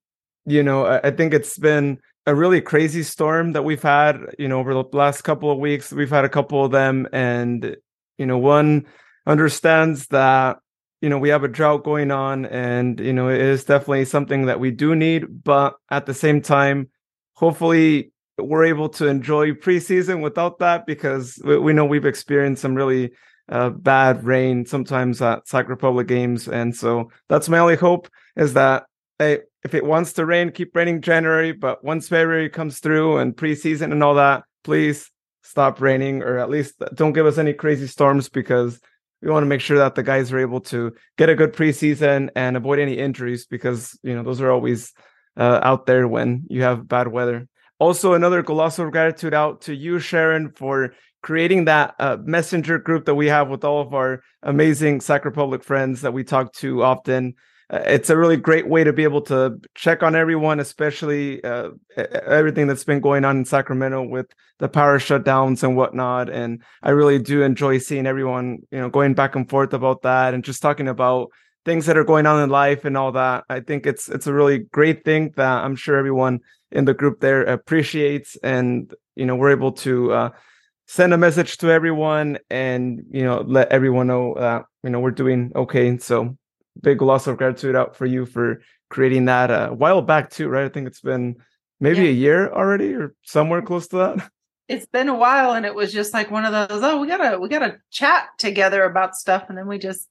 you 0.47 0.63
know 0.63 0.87
I, 0.87 1.09
I 1.09 1.11
think 1.11 1.35
it's 1.35 1.59
been 1.59 1.99
a 2.25 2.35
really 2.35 2.63
crazy 2.63 3.03
storm 3.03 3.53
that 3.53 3.65
we've 3.65 3.83
had 3.83 4.17
you 4.39 4.49
know 4.49 4.59
over 4.59 4.73
the 4.73 4.85
last 4.93 5.21
couple 5.21 5.51
of 5.51 5.59
weeks. 5.59 5.93
We've 5.93 6.09
had 6.09 6.25
a 6.25 6.31
couple 6.31 6.65
of 6.65 6.73
them 6.73 7.07
and 7.13 7.77
you 8.17 8.25
know 8.25 8.39
one 8.39 8.87
understands 9.27 10.07
that 10.07 10.61
you 11.01 11.09
know 11.09 11.19
we 11.19 11.29
have 11.29 11.45
a 11.45 11.49
drought 11.49 11.85
going 11.85 12.11
on 12.11 12.47
and 12.47 13.01
you 13.01 13.13
know 13.13 13.29
it 13.29 13.41
is 13.41 13.65
definitely 13.65 14.05
something 14.05 14.47
that 14.47 14.61
we 14.61 14.71
do 14.71 14.95
need 14.95 15.45
but 15.45 15.77
at 15.91 16.07
the 16.07 16.15
same 16.15 16.41
time 16.41 16.89
hopefully 17.35 18.13
we're 18.39 18.65
able 18.65 18.89
to 18.89 19.07
enjoy 19.07 19.53
preseason 19.53 20.23
without 20.23 20.59
that 20.59 20.87
because 20.87 21.41
we, 21.45 21.59
we 21.59 21.73
know 21.73 21.85
we've 21.85 22.05
experienced 22.05 22.63
some 22.63 22.75
really 22.75 23.13
uh, 23.49 23.71
bad 23.71 24.25
rain 24.25 24.67
sometimes 24.67 25.23
at 25.23 25.47
Sac 25.47 25.69
Republic 25.69 26.07
games. 26.07 26.49
And 26.49 26.75
so 26.75 27.11
that's 27.29 27.49
my 27.49 27.59
only 27.59 27.77
hope 27.77 28.09
is 28.37 28.55
that 28.55 28.85
hey, 29.19 29.41
if 29.65 29.75
it 29.75 29.85
wants 29.85 30.13
to 30.15 30.27
rain 30.27 30.51
keep 30.51 30.75
raining 30.75 31.01
January 31.01 31.53
but 31.53 31.83
once 31.83 32.09
February 32.09 32.51
comes 32.51 32.81
through 32.81 33.19
and 33.19 33.37
preseason 33.37 33.93
and 33.93 34.03
all 34.03 34.15
that 34.15 34.45
please 34.63 35.11
stop 35.43 35.81
raining 35.81 36.23
or 36.23 36.39
at 36.39 36.51
least 36.51 36.75
don't 36.95 37.15
give 37.15 37.25
us 37.25 37.39
any 37.39 37.53
crazy 37.53 37.87
storms 37.87 38.29
because 38.29 38.81
we 39.27 39.33
want 39.33 39.43
to 39.43 39.49
make 39.49 39.61
sure 39.61 39.79
that 39.79 39.97
the 39.97 40.05
guys 40.05 40.33
are 40.33 40.39
able 40.39 40.61
to 40.61 40.95
get 41.19 41.29
a 41.29 41.35
good 41.35 41.53
preseason 41.53 42.31
and 42.37 42.57
avoid 42.57 42.79
any 42.79 42.97
injuries 42.97 43.45
because 43.45 43.99
you 44.05 44.15
know 44.15 44.23
those 44.23 44.41
are 44.41 44.53
always 44.53 44.93
uh, 45.37 45.59
out 45.65 45.85
there 45.85 46.07
when 46.07 46.45
you 46.49 46.63
have 46.63 46.87
bad 46.87 47.09
weather. 47.09 47.49
Also, 47.81 48.15
another 48.15 48.45
colossal 48.45 48.89
gratitude 48.89 49.35
out 49.35 49.63
to 49.63 49.75
you, 49.75 49.99
Sharon, 49.99 50.51
for 50.53 50.95
creating 51.25 51.65
that 51.65 51.97
uh, 51.99 52.19
messenger 52.23 52.79
group 52.79 53.05
that 53.07 53.17
we 53.17 53.27
have 53.27 53.49
with 53.49 53.65
all 53.65 53.81
of 53.81 53.93
our 53.95 54.23
amazing 54.45 55.01
Sac 55.01 55.25
Republic 55.25 55.65
friends 55.65 56.03
that 56.03 56.13
we 56.13 56.23
talk 56.23 56.53
to 56.55 56.85
often. 56.85 57.35
Uh, 57.69 57.83
it's 57.85 58.11
a 58.11 58.17
really 58.17 58.37
great 58.37 58.69
way 58.69 58.85
to 58.85 58.93
be 58.93 59.03
able 59.03 59.23
to 59.23 59.61
check 59.75 60.03
on 60.03 60.15
everyone, 60.15 60.61
especially 60.61 61.43
uh, 61.43 61.71
everything 61.97 62.67
that's 62.67 62.85
been 62.85 63.01
going 63.01 63.25
on 63.25 63.39
in 63.39 63.45
Sacramento 63.45 64.03
with 64.03 64.27
the 64.59 64.69
power 64.69 64.99
shutdowns 64.99 65.63
and 65.65 65.77
whatnot. 65.77 66.31
And 66.31 66.63
I 66.83 66.91
really 66.91 67.19
do 67.19 67.43
enjoy 67.43 67.79
seeing 67.79 68.07
everyone, 68.07 68.59
you 68.71 68.79
know, 68.79 68.89
going 68.89 69.15
back 69.15 69.35
and 69.35 69.49
forth 69.49 69.73
about 69.75 70.03
that 70.03 70.33
and 70.33 70.45
just 70.45 70.63
talking 70.63 70.87
about 70.87 71.31
things 71.65 71.87
that 71.87 71.99
are 71.99 72.05
going 72.05 72.27
on 72.27 72.43
in 72.43 72.51
life 72.51 72.85
and 72.85 72.97
all 72.97 73.13
that. 73.13 73.45
I 73.49 73.61
think 73.61 73.85
it's 73.85 74.09
it's 74.09 74.29
a 74.29 74.33
really 74.33 74.59
great 74.59 75.05
thing 75.05 75.33
that 75.37 75.65
I'm 75.65 75.75
sure 75.75 75.97
everyone 75.97 76.41
in 76.71 76.85
the 76.85 76.95
group 76.95 77.21
there 77.21 77.43
appreciates, 77.43 78.37
and 78.45 78.95
you 79.17 79.27
know, 79.27 79.35
we're 79.37 79.51
able 79.51 79.73
to. 79.73 80.13
Uh, 80.13 80.31
send 80.89 81.13
a 81.13 81.19
message 81.19 81.59
to 81.59 81.69
everyone 81.69 82.39
and 82.49 83.05
you 83.11 83.25
know 83.25 83.41
let 83.41 83.69
everyone 83.71 84.07
know 84.07 84.35
that 84.39 84.63
you 84.85 84.91
know 84.91 85.01
we're 85.01 85.11
doing 85.11 85.51
okay 85.57 85.99
so 85.99 86.37
big 86.81 87.03
loss 87.03 87.27
of 87.27 87.37
gratitude 87.37 87.77
out 87.77 87.97
for 87.97 88.07
you 88.07 88.27
for 88.27 88.63
creating 88.91 89.27
that 89.27 89.51
uh, 89.51 89.69
a 89.71 89.75
while 89.75 90.03
back 90.03 90.31
too, 90.31 90.49
right? 90.49 90.65
I 90.65 90.69
think 90.69 90.87
it's 90.87 91.01
been 91.01 91.37
maybe 91.81 92.03
yeah. 92.05 92.11
a 92.11 92.13
year 92.13 92.53
already 92.53 92.95
or 92.95 93.15
somewhere 93.23 93.61
mm-hmm. 93.61 93.69
close 93.69 93.89
to 93.89 93.97
that. 93.97 94.31
It's 94.69 94.87
been 94.87 95.09
a 95.09 95.15
while 95.15 95.53
and 95.53 95.65
it 95.65 95.77
was 95.77 95.93
just 95.93 96.13
like 96.13 96.29
one 96.33 96.45
of 96.45 96.51
those, 96.51 96.83
oh, 96.83 96.99
we 96.99 97.07
gotta 97.07 97.39
we 97.39 97.49
gotta 97.49 97.77
chat 97.93 98.31
together 98.37 98.83
about 98.83 99.15
stuff. 99.15 99.45
And 99.49 99.57
then 99.57 99.69
we 99.69 99.79
just 99.79 100.09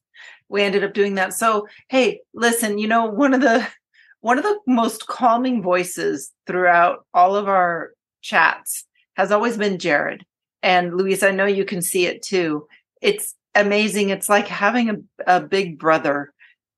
we 0.48 0.62
ended 0.62 0.86
up 0.86 0.93
doing 0.93 1.15
that. 1.15 1.34
So 1.34 1.67
hey, 1.89 2.22
listen, 2.34 2.77
you 2.77 2.88
know, 2.88 3.03
one 3.03 3.34
of 3.34 3.41
the 3.41 3.67
one 4.22 4.38
of 4.38 4.45
the 4.45 4.57
most 4.65 5.07
calming 5.07 5.62
voices 5.62 6.31
throughout 6.48 7.05
all 7.13 7.36
of 7.36 7.50
our 7.50 7.91
chats 8.22 8.86
has 9.17 9.29
always 9.29 9.57
been 9.57 9.77
Jared. 9.77 10.25
And 10.63 10.95
Luis, 10.95 11.22
I 11.22 11.31
know 11.31 11.45
you 11.45 11.65
can 11.65 11.81
see 11.81 12.05
it 12.05 12.24
too. 12.24 12.65
It's 13.01 13.36
amazing. 13.55 14.10
It's 14.10 14.29
like 14.29 14.48
having 14.48 14.89
a, 14.89 14.95
a 15.27 15.41
big 15.41 15.77
brother 15.77 16.34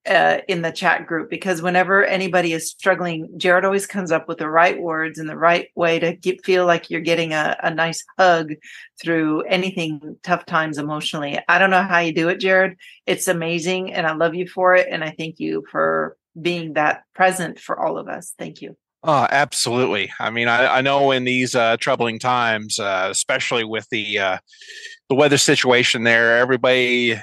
uh, 0.07 0.39
in 0.47 0.61
the 0.61 0.71
chat 0.71 1.05
group 1.05 1.29
because 1.29 1.61
whenever 1.61 2.03
anybody 2.03 2.53
is 2.53 2.69
struggling, 2.69 3.29
Jared 3.37 3.65
always 3.65 3.85
comes 3.85 4.11
up 4.11 4.27
with 4.27 4.37
the 4.37 4.49
right 4.49 4.79
words 4.79 5.19
and 5.19 5.29
the 5.29 5.37
right 5.37 5.69
way 5.75 5.99
to 5.99 6.13
get, 6.13 6.43
feel 6.45 6.65
like 6.65 6.89
you're 6.89 7.01
getting 7.01 7.33
a, 7.33 7.57
a 7.61 7.73
nice 7.73 8.03
hug 8.17 8.53
through 9.01 9.41
anything 9.43 10.17
tough 10.23 10.45
times 10.45 10.77
emotionally. 10.77 11.39
I 11.47 11.59
don't 11.59 11.69
know 11.69 11.83
how 11.83 11.99
you 11.99 12.13
do 12.13 12.29
it, 12.29 12.39
Jared. 12.39 12.77
It's 13.05 13.27
amazing 13.27 13.93
and 13.93 14.07
I 14.07 14.13
love 14.13 14.35
you 14.35 14.47
for 14.47 14.75
it. 14.75 14.87
And 14.89 15.03
I 15.03 15.11
thank 15.11 15.39
you 15.39 15.63
for 15.69 16.17
being 16.39 16.73
that 16.73 17.03
present 17.13 17.59
for 17.59 17.79
all 17.79 17.97
of 17.97 18.07
us. 18.07 18.33
Thank 18.37 18.61
you. 18.61 18.77
Oh, 19.03 19.27
absolutely. 19.29 20.11
I 20.19 20.29
mean, 20.31 20.47
I, 20.47 20.77
I 20.77 20.81
know 20.81 21.11
in 21.11 21.23
these 21.23 21.55
uh, 21.55 21.77
troubling 21.77 22.19
times, 22.19 22.79
uh, 22.79 23.07
especially 23.11 23.63
with 23.63 23.87
the 23.89 24.19
uh, 24.19 24.37
the 25.07 25.15
weather 25.15 25.37
situation 25.37 26.03
there, 26.03 26.37
everybody 26.37 27.17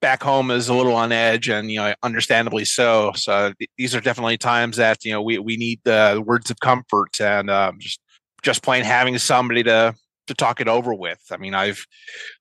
back 0.00 0.22
home 0.22 0.50
is 0.50 0.68
a 0.68 0.74
little 0.74 0.94
on 0.94 1.12
edge, 1.12 1.48
and 1.48 1.70
you 1.70 1.78
know, 1.78 1.94
understandably 2.02 2.64
so. 2.64 3.12
So 3.14 3.52
these 3.76 3.94
are 3.94 4.00
definitely 4.00 4.38
times 4.38 4.76
that 4.76 5.04
you 5.04 5.12
know 5.12 5.22
we 5.22 5.38
we 5.38 5.56
need 5.56 5.80
the 5.84 6.22
words 6.24 6.50
of 6.50 6.60
comfort 6.60 7.20
and 7.20 7.50
um, 7.50 7.76
just 7.78 8.00
just 8.42 8.62
plain 8.62 8.84
having 8.84 9.18
somebody 9.18 9.62
to 9.64 9.94
to 10.26 10.34
talk 10.34 10.60
it 10.60 10.68
over 10.68 10.94
with. 10.94 11.20
I 11.30 11.36
mean, 11.36 11.54
I've 11.54 11.84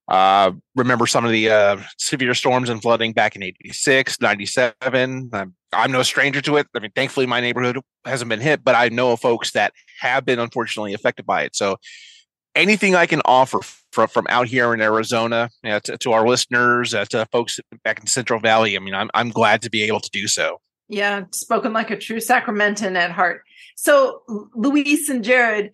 uh, 0.08 0.52
remember 0.76 1.08
some 1.08 1.26
of 1.26 1.32
the 1.32 1.50
uh, 1.50 1.78
severe 1.98 2.34
storms 2.34 2.70
and 2.70 2.82
flooding 2.82 3.14
back 3.14 3.36
in 3.36 3.44
86, 3.44 4.22
97. 4.22 5.30
I'm, 5.34 5.56
I'm 5.74 5.92
no 5.92 6.04
stranger 6.04 6.42
to 6.42 6.58
it. 6.58 6.68
I 6.76 6.80
mean, 6.80 6.92
thankfully, 6.96 7.26
my 7.26 7.42
neighborhood 7.42 7.80
hasn't 8.06 8.30
been 8.30 8.40
hit, 8.40 8.64
but 8.64 8.76
I 8.76 8.90
know 8.90 9.12
of 9.12 9.20
folks 9.20 9.52
that 9.52 9.74
have 10.02 10.26
been 10.26 10.40
unfortunately 10.40 10.94
affected 10.94 11.26
by 11.26 11.44
it. 11.44 11.56
So 11.56 11.78
anything 12.56 12.96
I 12.96 13.06
can 13.06 13.22
offer 13.26 13.60
from, 13.92 14.08
from 14.08 14.28
out 14.30 14.48
here 14.48 14.74
in 14.74 14.82
Arizona 14.82 15.50
you 15.64 15.72
know, 15.72 15.80
to, 15.80 15.98
to, 15.98 16.12
our 16.12 16.28
listeners, 16.28 16.94
uh, 16.94 17.06
to 17.06 17.26
folks 17.32 17.60
back 17.84 18.00
in 18.00 18.08
Central 18.08 18.40
Valley, 18.40 18.76
I 18.76 18.80
mean, 18.80 18.94
I'm, 18.94 19.10
I'm 19.14 19.30
glad 19.30 19.62
to 19.64 19.70
be 19.70 19.84
able 19.84 20.00
to 20.00 20.10
do 20.12 20.28
so. 20.28 20.60
Yeah, 20.88 21.26
spoken 21.32 21.72
like 21.72 21.92
a 21.92 21.98
true 21.98 22.18
Sacramentan 22.18 22.96
at 22.96 23.12
heart. 23.12 23.44
So, 23.76 24.24
Luis 24.56 25.08
and 25.08 25.24
Jared, 25.24 25.72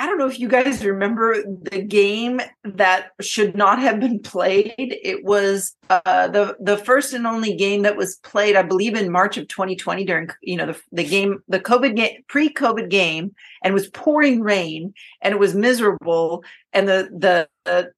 I 0.00 0.06
don't 0.06 0.16
know 0.16 0.28
if 0.28 0.40
you 0.40 0.48
guys 0.48 0.82
remember 0.82 1.42
the 1.42 1.82
game 1.82 2.40
that 2.64 3.10
should 3.20 3.54
not 3.54 3.78
have 3.80 4.00
been 4.00 4.18
played. 4.18 4.72
It 4.78 5.26
was 5.26 5.76
uh, 5.90 6.26
the 6.28 6.56
the 6.58 6.78
first 6.78 7.12
and 7.12 7.26
only 7.26 7.54
game 7.54 7.82
that 7.82 7.98
was 7.98 8.16
played, 8.16 8.56
I 8.56 8.62
believe, 8.62 8.94
in 8.94 9.12
March 9.12 9.36
of 9.36 9.46
2020 9.48 10.06
during 10.06 10.30
you 10.40 10.56
know 10.56 10.64
the 10.64 10.80
the 10.90 11.04
game, 11.04 11.42
the 11.48 11.60
COVID 11.60 11.96
game, 11.96 12.24
pre-COVID 12.28 12.88
game, 12.88 13.34
and 13.62 13.74
was 13.74 13.90
pouring 13.90 14.40
rain 14.40 14.94
and 15.20 15.34
it 15.34 15.38
was 15.38 15.54
miserable, 15.54 16.44
and 16.72 16.88
the 16.88 17.10
the, 17.12 17.48
the 17.66 17.92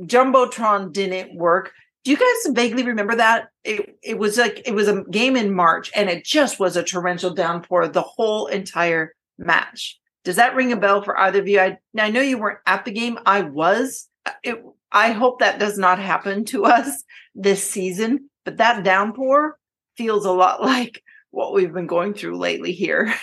jumbotron 0.00 0.92
didn't 0.92 1.38
work. 1.38 1.72
Do 2.04 2.10
you 2.10 2.18
guys 2.18 2.54
vaguely 2.54 2.82
remember 2.82 3.16
that? 3.16 3.48
It 3.64 3.96
it 4.02 4.18
was 4.18 4.36
like 4.36 4.60
it 4.66 4.74
was 4.74 4.88
a 4.88 5.04
game 5.04 5.36
in 5.36 5.54
March, 5.54 5.90
and 5.96 6.10
it 6.10 6.22
just 6.22 6.60
was 6.60 6.76
a 6.76 6.82
torrential 6.82 7.32
downpour 7.32 7.88
the 7.88 8.02
whole 8.02 8.46
entire 8.48 9.14
match 9.38 9.98
does 10.26 10.36
that 10.36 10.56
ring 10.56 10.72
a 10.72 10.76
bell 10.76 11.02
for 11.02 11.16
either 11.16 11.38
of 11.38 11.46
you? 11.46 11.60
I, 11.60 11.78
I 11.96 12.10
know 12.10 12.20
you 12.20 12.36
weren't 12.36 12.58
at 12.66 12.84
the 12.84 12.90
game. 12.90 13.16
I 13.24 13.42
was. 13.42 14.08
It, 14.42 14.60
I 14.90 15.12
hope 15.12 15.38
that 15.38 15.60
does 15.60 15.78
not 15.78 16.00
happen 16.00 16.44
to 16.46 16.64
us 16.64 17.04
this 17.36 17.62
season, 17.62 18.28
but 18.44 18.56
that 18.56 18.82
downpour 18.82 19.56
feels 19.96 20.24
a 20.24 20.32
lot 20.32 20.60
like 20.64 21.00
what 21.30 21.54
we've 21.54 21.72
been 21.72 21.86
going 21.86 22.12
through 22.12 22.38
lately 22.38 22.72
here. 22.72 23.14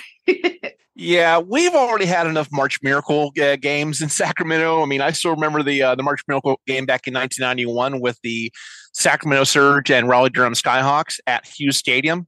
yeah, 0.95 1.39
we've 1.39 1.73
already 1.73 2.05
had 2.05 2.25
enough 2.25 2.47
March 2.53 2.79
Miracle 2.81 3.33
uh, 3.41 3.57
games 3.57 4.01
in 4.01 4.07
Sacramento. 4.23 4.81
I 4.81 4.85
mean, 4.85 5.01
I 5.01 5.11
still 5.11 5.31
remember 5.31 5.61
the 5.61 5.83
uh, 5.83 5.95
the 5.95 6.03
March 6.03 6.21
Miracle 6.29 6.61
game 6.67 6.85
back 6.85 7.05
in 7.05 7.13
1991 7.13 7.99
with 7.99 8.17
the 8.23 8.49
Sacramento 8.93 9.43
Surge 9.43 9.91
and 9.91 10.07
Raleigh 10.07 10.29
Durham 10.29 10.53
Skyhawks 10.53 11.19
at 11.27 11.45
Hughes 11.45 11.75
Stadium. 11.75 12.27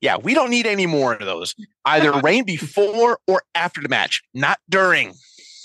Yeah, 0.00 0.16
we 0.16 0.34
don't 0.34 0.50
need 0.50 0.66
any 0.66 0.86
more 0.86 1.12
of 1.14 1.20
those. 1.20 1.54
Either 1.84 2.12
rain 2.20 2.44
before 2.44 3.18
or 3.26 3.42
after 3.54 3.80
the 3.80 3.88
match, 3.88 4.22
not 4.34 4.58
during. 4.68 5.14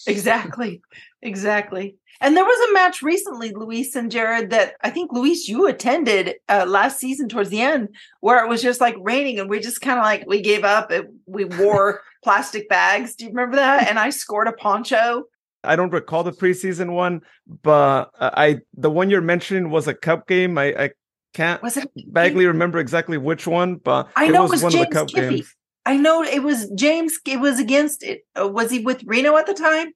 Exactly. 0.08 0.82
Exactly. 1.22 1.98
And 2.20 2.36
there 2.36 2.46
was 2.46 2.70
a 2.70 2.74
match 2.74 3.02
recently, 3.02 3.52
Luis 3.52 3.96
and 3.96 4.10
Jared, 4.10 4.50
that 4.50 4.76
I 4.82 4.90
think 4.90 5.12
Luis 5.14 5.48
you 5.48 5.68
attended 5.68 6.36
uh, 6.50 6.66
last 6.68 7.00
season 7.00 7.30
towards 7.30 7.50
the 7.50 7.62
end, 7.62 7.90
where 8.22 8.44
it 8.44 8.50
was 8.50 8.62
just 8.62 8.82
like 8.82 8.96
raining, 9.00 9.40
and 9.40 9.50
we 9.50 9.60
just 9.60 9.82
kind 9.82 10.00
of 10.00 10.04
like 10.04 10.26
we 10.26 10.42
gave 10.42 10.64
up. 10.64 10.92
It, 10.92 11.08
we 11.28 11.46
wore 11.46 12.02
plastic 12.24 12.68
bags. 12.70 13.16
Do 13.16 13.26
you 13.26 13.30
remember 13.30 13.58
that? 13.58 13.88
And 13.88 14.00
I 14.00 14.10
scored 14.10 14.48
a 14.48 14.54
poncho. 14.54 15.26
I 15.64 15.76
don't 15.76 15.92
recall 15.92 16.24
the 16.24 16.32
preseason 16.32 16.94
one, 16.94 17.22
but 17.64 18.10
I 18.20 18.60
the 18.74 18.90
one 18.90 19.10
you're 19.10 19.22
mentioning 19.22 19.70
was 19.70 19.88
a 19.88 19.94
cup 19.94 20.28
game. 20.28 20.58
I, 20.58 20.66
I 20.66 20.90
can't 21.34 21.62
was 21.62 21.78
it 21.78 21.90
vaguely 21.96 22.46
remember 22.46 22.80
exactly 22.80 23.18
which 23.18 23.46
one, 23.46 23.76
but 23.76 24.10
I 24.16 24.28
know 24.28 24.46
it 24.46 24.50
was, 24.50 24.64
it 24.64 24.64
was 24.64 24.64
one 24.64 24.72
James 24.72 24.86
of 24.86 24.90
the 24.90 24.96
cup 24.96 25.08
games. 25.10 25.56
I 25.88 25.96
know 25.96 26.22
it 26.22 26.44
was 26.44 26.70
James. 26.72 27.18
It 27.26 27.40
was 27.40 27.60
against 27.60 28.04
it. 28.04 28.26
Uh, 28.40 28.48
was 28.48 28.70
he 28.70 28.80
with 28.80 29.02
Reno 29.06 29.38
at 29.38 29.46
the 29.46 29.54
time? 29.54 29.94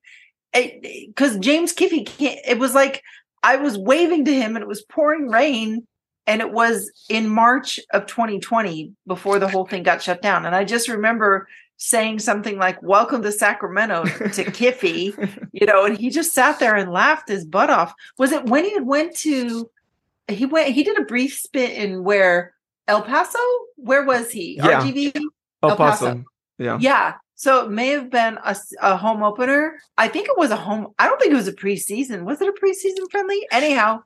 Because 0.54 1.38
James 1.40 1.74
Kiffe, 1.74 2.08
it 2.20 2.60
was 2.60 2.74
like 2.74 3.04
I 3.44 3.58
was 3.58 3.78
waving 3.78 4.24
to 4.26 4.34
him, 4.34 4.56
and 4.56 4.64
it 4.64 4.70
was 4.70 4.84
pouring 4.84 5.28
rain, 5.28 5.86
and 6.28 6.42
it 6.42 6.54
was 6.54 6.90
in 7.10 7.28
March 7.28 7.78
of 7.92 8.06
2020 8.06 8.94
before 9.06 9.38
the 9.38 9.50
whole 9.50 9.66
thing 9.66 9.84
got 9.84 10.02
shut 10.02 10.22
down. 10.22 10.46
And 10.46 10.56
I 10.56 10.64
just 10.64 10.88
remember 10.88 11.50
saying 11.76 12.20
something 12.20 12.58
like 12.58 12.82
"Welcome 12.82 13.22
to 13.24 13.32
Sacramento" 13.32 14.06
to 14.06 14.46
Kiffe, 14.52 14.84
you 15.52 15.66
know, 15.66 15.84
and 15.84 15.98
he 15.98 16.10
just 16.10 16.34
sat 16.34 16.60
there 16.60 16.76
and 16.76 16.94
laughed 16.94 17.28
his 17.28 17.44
butt 17.44 17.70
off. 17.70 17.94
Was 18.18 18.32
it 18.32 18.46
when 18.46 18.64
he 18.64 18.80
went 18.80 19.14
to? 19.18 19.70
He 20.28 20.46
went. 20.46 20.74
He 20.74 20.84
did 20.84 20.98
a 21.00 21.04
brief 21.04 21.38
spit 21.38 21.72
in 21.72 22.04
where 22.04 22.54
El 22.88 23.02
Paso. 23.02 23.40
Where 23.76 24.06
was 24.06 24.32
he? 24.32 24.58
Yeah. 24.58 24.82
RGV. 24.82 25.16
El, 25.64 25.70
El 25.72 25.78
Paso. 25.78 26.06
Paso. 26.06 26.24
Yeah. 26.58 26.78
Yeah. 26.80 27.14
So 27.36 27.66
it 27.66 27.72
may 27.72 27.88
have 27.90 28.12
been 28.12 28.38
a, 28.44 28.56
a 28.82 28.96
home 28.96 29.24
opener. 29.24 29.80
I 29.98 30.08
think 30.08 30.28
it 30.28 30.38
was 30.38 30.52
a 30.52 30.56
home. 30.56 30.88
I 31.00 31.08
don't 31.08 31.20
think 31.20 31.34
it 31.34 31.36
was 31.36 31.48
a 31.48 31.54
preseason. 31.54 32.24
Was 32.24 32.40
it 32.40 32.48
a 32.48 32.52
preseason 32.52 33.10
friendly? 33.10 33.48
Anyhow, 33.52 34.04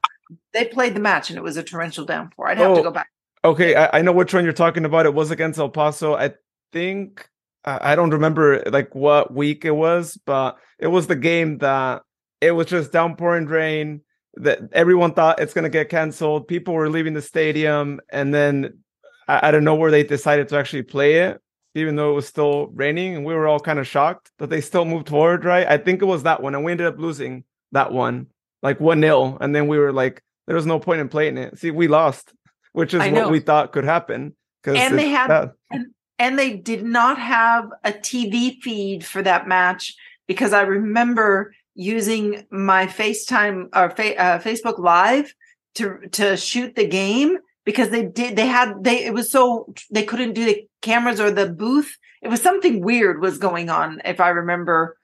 they 0.54 0.66
played 0.66 0.96
the 0.96 1.02
match 1.02 1.30
and 1.30 1.38
it 1.38 1.44
was 1.44 1.58
a 1.58 1.64
torrential 1.64 2.06
downpour. 2.06 2.48
I'd 2.48 2.58
have 2.58 2.72
oh, 2.72 2.76
to 2.76 2.84
go 2.84 2.92
back. 2.92 3.10
Okay, 3.44 3.76
I, 3.76 4.00
I, 4.00 4.02
know 4.02 4.14
which 4.14 4.34
one 4.34 4.46
you're 4.46 4.54
talking 4.54 4.86
about. 4.86 5.06
It 5.06 5.14
was 5.14 5.32
against 5.32 5.60
El 5.60 5.70
Paso. 5.70 6.16
I 6.16 6.34
think 6.72 7.30
I 7.66 7.96
don't 7.96 8.12
remember 8.12 8.64
like 8.68 8.94
what 8.94 9.34
week 9.34 9.66
it 9.66 9.76
was, 9.76 10.18
but 10.26 10.58
it 10.80 10.88
was 10.88 11.08
the 11.08 11.16
game 11.16 11.58
that 11.60 12.04
it 12.40 12.52
was 12.52 12.68
just 12.68 12.92
downpouring 12.92 13.48
rain. 13.48 14.02
That 14.38 14.60
everyone 14.74 15.14
thought 15.14 15.40
it's 15.40 15.54
gonna 15.54 15.70
get 15.70 15.90
canceled. 15.90 16.48
People 16.48 16.74
were 16.74 16.90
leaving 16.90 17.14
the 17.14 17.22
stadium, 17.22 18.02
and 18.10 18.34
then 18.34 18.80
I, 19.28 19.48
I 19.48 19.52
don't 19.52 19.64
know 19.64 19.76
where 19.76 19.92
they 19.92 20.04
decided 20.04 20.50
to 20.50 20.58
actually 20.58 20.84
play 20.84 21.16
it 21.16 21.42
even 21.76 21.98
though 21.98 22.12
it 22.12 22.16
was 22.16 22.26
still 22.26 22.68
raining 22.68 23.16
and 23.16 23.26
we 23.26 23.34
were 23.34 23.48
all 23.48 23.60
kind 23.60 23.80
of 23.80 23.86
shocked 23.86 24.32
that 24.40 24.50
they 24.50 24.62
still 24.62 24.86
moved 24.86 25.10
forward, 25.10 25.44
right? 25.44 25.68
I 25.68 25.78
think 25.78 26.02
it 26.02 26.06
was 26.06 26.24
that 26.24 26.42
one. 26.42 26.56
And 26.56 26.64
we 26.64 26.72
ended 26.72 26.88
up 26.88 26.98
losing 26.98 27.44
that 27.74 27.92
one, 27.92 28.28
like 28.64 28.80
1 28.80 29.02
0. 29.02 29.38
And 29.42 29.54
then 29.54 29.68
we 29.68 29.78
were 29.78 29.92
like, 29.92 30.24
there 30.48 30.56
was 30.56 30.66
no 30.66 30.80
point 30.80 31.02
in 31.02 31.10
playing 31.10 31.38
it. 31.38 31.60
See, 31.60 31.72
we 31.72 31.90
lost, 31.90 32.34
which 32.72 32.94
is 32.94 33.02
what 33.12 33.30
we 33.30 33.42
thought 33.42 33.74
could 33.74 33.84
happen. 33.84 34.36
And 34.66 34.98
they 34.98 35.10
had, 35.10 35.52
and, 35.70 35.88
and 36.18 36.40
they 36.40 36.54
did 36.54 36.84
not 36.84 37.20
have 37.20 37.70
a 37.84 37.92
TV 37.92 38.60
feed 38.62 39.06
for 39.06 39.22
that 39.22 39.48
match 39.48 39.94
because 40.28 40.54
I 40.54 40.62
remember 40.62 41.54
using 41.76 42.46
my 42.50 42.88
FaceTime 42.88 43.68
or 43.76 43.90
fa- 43.92 44.18
uh, 44.18 44.40
Facebook 44.40 44.80
Live 44.80 45.34
to 45.76 46.00
to 46.14 46.38
shoot 46.38 46.76
the 46.76 46.88
game 46.88 47.38
because 47.66 47.90
they 47.90 48.06
did 48.06 48.36
they 48.36 48.48
had 48.48 48.84
they 48.84 49.06
it 49.06 49.14
was 49.14 49.30
so 49.30 49.74
they 49.92 50.04
couldn't 50.04 50.34
do 50.34 50.46
the 50.46 50.68
cameras 50.82 51.20
or 51.20 51.32
the 51.32 51.50
booth. 51.50 51.98
It 52.22 52.30
was 52.30 52.42
something 52.42 52.82
weird 52.82 53.22
was 53.22 53.38
going 53.38 53.70
on 53.70 54.02
if 54.06 54.20
i 54.20 54.30
remember 54.30 54.98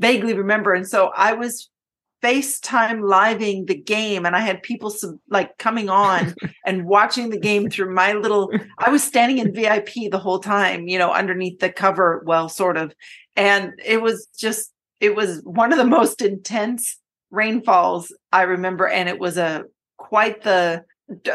vaguely 0.00 0.34
remember. 0.34 0.72
And 0.72 0.88
so 0.88 1.12
i 1.14 1.34
was 1.34 1.70
facetime 2.22 3.06
living 3.06 3.66
the 3.66 3.74
game 3.74 4.24
and 4.24 4.34
i 4.34 4.40
had 4.40 4.62
people 4.62 4.88
sub, 4.88 5.16
like 5.28 5.58
coming 5.58 5.90
on 5.90 6.34
and 6.66 6.86
watching 6.86 7.28
the 7.28 7.38
game 7.38 7.68
through 7.68 7.94
my 7.94 8.14
little 8.14 8.50
i 8.78 8.88
was 8.88 9.04
standing 9.04 9.36
in 9.36 9.52
vip 9.52 9.90
the 10.10 10.18
whole 10.18 10.38
time 10.38 10.88
you 10.88 10.98
know 10.98 11.12
underneath 11.12 11.60
the 11.60 11.70
cover 11.70 12.22
well 12.24 12.48
sort 12.48 12.78
of. 12.78 12.94
And 13.36 13.74
it 13.84 14.00
was 14.00 14.28
just 14.38 14.72
it 15.00 15.14
was 15.14 15.40
one 15.44 15.72
of 15.72 15.78
the 15.78 15.84
most 15.84 16.22
intense 16.22 16.98
rainfalls 17.30 18.14
i 18.32 18.42
remember 18.42 18.86
and 18.86 19.08
it 19.08 19.18
was 19.18 19.36
a 19.36 19.64
quite 19.96 20.42
the 20.42 20.84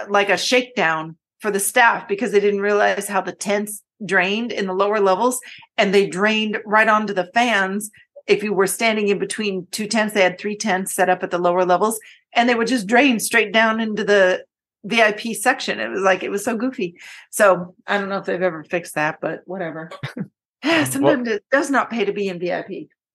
like 0.10 0.30
a 0.30 0.38
shakedown 0.38 1.18
for 1.40 1.52
the 1.52 1.60
staff 1.60 2.08
because 2.08 2.32
they 2.32 2.40
didn't 2.40 2.62
realize 2.62 3.08
how 3.08 3.22
the 3.22 3.32
tents 3.32 3.84
drained 4.06 4.52
in 4.52 4.68
the 4.68 4.74
lower 4.74 5.00
levels 5.00 5.40
and 5.78 5.94
they 5.94 6.08
drained 6.08 6.60
right 6.66 6.88
onto 6.88 7.14
the 7.14 7.30
fans. 7.34 7.90
If 8.28 8.44
you 8.44 8.54
were 8.54 8.68
standing 8.68 9.08
in 9.08 9.20
between 9.20 9.68
two 9.72 9.88
tents 9.88 10.14
they 10.14 10.22
had 10.22 10.40
three 10.40 10.56
tents 10.56 10.94
set 10.94 11.10
up 11.10 11.24
at 11.24 11.32
the 11.32 11.40
lower 11.40 11.66
levels 11.66 12.00
and 12.34 12.48
they 12.48 12.56
would 12.56 12.68
just 12.68 12.88
drain 12.88 13.20
straight 13.20 13.52
down 13.52 13.80
into 13.80 14.04
the 14.04 14.46
vip 14.84 15.20
section. 15.36 15.80
It 15.80 15.90
was 15.90 16.02
like 16.02 16.24
it 16.24 16.30
was 16.30 16.44
so 16.44 16.56
goofy. 16.56 16.96
So 17.32 17.76
i 17.88 17.98
don't 17.98 18.10
know 18.10 18.18
if 18.18 18.26
they've 18.26 18.42
ever 18.42 18.64
fixed 18.64 18.96
that 18.96 19.20
but 19.22 19.42
whatever. 19.46 19.90
Sometimes 20.64 21.28
well, 21.28 21.28
it 21.28 21.44
does 21.52 21.72
not 21.72 21.90
pay 21.90 22.06
to 22.06 22.14
be 22.14 22.28
in 22.28 22.40
vip 22.40 22.70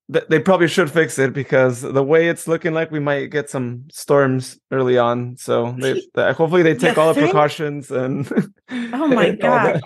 they 0.09 0.39
probably 0.39 0.69
should 0.69 0.91
fix 0.91 1.19
it 1.19 1.33
because 1.33 1.81
the 1.83 2.03
way 2.03 2.29
it's 2.29 2.47
looking 2.47 2.73
like 2.73 2.93
we 2.93 3.01
might 3.01 3.27
get 3.27 3.51
some 3.51 3.85
storms 3.91 4.59
early 4.71 4.99
on. 4.99 5.37
So 5.37 5.75
they, 5.79 6.01
hopefully 6.33 6.63
they 6.63 6.75
take 6.75 6.97
all 6.97 7.13
the 7.13 7.21
precautions 7.21 7.91
and. 7.91 8.31
oh 8.71 9.09
my 9.09 9.31
god, 9.41 9.81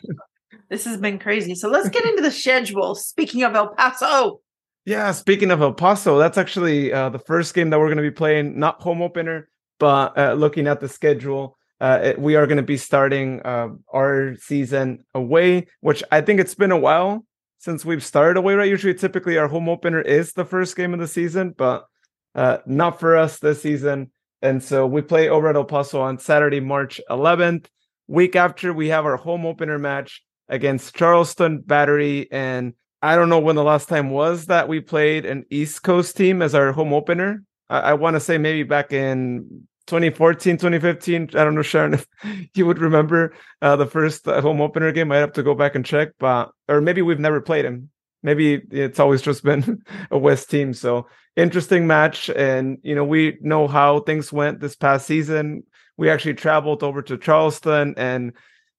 this 0.69 0.85
has 0.85 0.99
been 0.99 1.19
crazy. 1.19 1.55
So 1.55 1.69
let's 1.69 1.89
get 1.89 2.05
into 2.05 2.23
the 2.23 2.31
schedule. 2.31 2.95
Speaking 2.95 3.45
of 3.45 3.55
El 3.55 3.75
Paso. 3.75 4.41
Yeah, 4.85 5.13
speaking 5.13 5.51
of 5.51 5.63
El 5.63 5.73
Paso, 5.73 6.19
that's 6.19 6.37
actually 6.37 6.93
uh, 6.93 7.09
the 7.09 7.19
first 7.19 7.55
game 7.55 7.71
that 7.71 7.79
we're 7.79 7.87
going 7.87 7.97
to 7.97 8.03
be 8.03 8.11
playing, 8.11 8.59
not 8.59 8.81
home 8.83 9.01
opener, 9.01 9.49
but 9.79 10.17
uh, 10.19 10.35
looking 10.35 10.67
at 10.67 10.81
the 10.81 10.89
schedule. 10.89 11.57
Uh, 11.81 11.99
it, 12.03 12.19
we 12.19 12.37
are 12.37 12.47
going 12.47 12.59
to 12.59 12.63
be 12.63 12.77
starting 12.77 13.41
uh, 13.43 13.69
our 13.91 14.37
season 14.37 15.03
away, 15.15 15.67
which 15.81 16.03
I 16.13 16.21
think 16.21 16.39
it's 16.39 16.55
been 16.55 16.73
a 16.73 16.79
while 16.79 17.25
since 17.61 17.85
we've 17.85 18.03
started 18.03 18.39
away, 18.39 18.55
right? 18.55 18.69
Usually, 18.69 18.95
typically, 18.95 19.37
our 19.37 19.47
home 19.47 19.69
opener 19.69 20.01
is 20.01 20.33
the 20.33 20.47
first 20.47 20.75
game 20.77 20.95
of 20.95 20.99
the 20.99 21.07
season, 21.07 21.55
but 21.57 21.87
uh, 22.35 22.59
not 22.67 22.99
for 22.99 23.17
us 23.17 23.39
this 23.39 23.63
season. 23.63 24.11
And 24.41 24.65
so 24.65 24.87
we 24.87 25.03
play 25.03 25.29
over 25.29 25.47
at 25.49 25.57
El 25.57 25.65
Paso 25.65 26.01
on 26.01 26.19
Saturday, 26.19 26.61
March 26.61 27.01
11th. 27.11 27.67
Week 28.09 28.35
after, 28.35 28.73
we 28.73 28.89
have 28.89 29.05
our 29.05 29.19
home 29.19 29.45
opener 29.45 29.79
match 29.79 30.23
against 30.49 30.97
Charleston 30.97 31.61
Battery. 31.61 32.33
And 32.33 32.73
I 33.03 33.15
don't 33.15 33.29
know 33.29 33.39
when 33.39 33.57
the 33.57 33.63
last 33.63 33.91
time 33.91 34.09
was 34.09 34.47
that 34.47 34.67
we 34.67 34.81
played 34.81 35.27
an 35.27 35.45
East 35.51 35.83
Coast 35.83 36.17
team 36.17 36.41
as 36.41 36.55
our 36.55 36.73
home 36.73 36.95
opener. 36.95 37.45
I, 37.69 37.81
I 37.81 37.95
want 37.95 38.15
to 38.17 38.21
say 38.21 38.39
maybe 38.39 38.63
back 38.63 38.91
in 38.95 39.69
2014, 39.91 40.57
2015. 40.57 41.31
I 41.35 41.45
don't 41.45 41.55
know, 41.55 41.63
Sharon, 41.63 41.95
if 41.95 42.07
you 42.55 42.65
would 42.65 42.79
remember 42.79 43.35
uh, 43.61 43.77
the 43.77 43.87
first 43.87 44.27
uh, 44.27 44.41
home 44.41 44.61
opener 44.61 44.93
game. 44.93 45.13
I 45.13 45.17
have 45.17 45.33
to 45.33 45.43
go 45.43 45.55
back 45.55 45.75
and 45.75 45.85
check, 45.85 46.11
but 46.19 46.53
or 46.69 46.81
maybe 46.81 47.03
we've 47.03 47.19
never 47.19 47.41
played 47.41 47.65
him. 47.65 47.91
Maybe 48.23 48.63
it's 48.71 49.01
always 49.01 49.21
just 49.21 49.43
been 49.51 49.83
a 50.11 50.17
West 50.17 50.49
team. 50.49 50.73
So 50.73 51.09
interesting 51.37 51.87
match, 51.87 52.31
and 52.31 52.79
you 52.83 52.95
know 52.95 53.05
we 53.05 53.37
know 53.41 53.67
how 53.67 54.01
things 54.01 54.33
went 54.33 54.61
this 54.61 54.77
past 54.77 55.07
season. 55.07 55.65
We 55.97 56.09
actually 56.09 56.35
traveled 56.35 56.83
over 56.83 57.03
to 57.03 57.19
Charleston, 57.19 57.95
and 57.97 58.33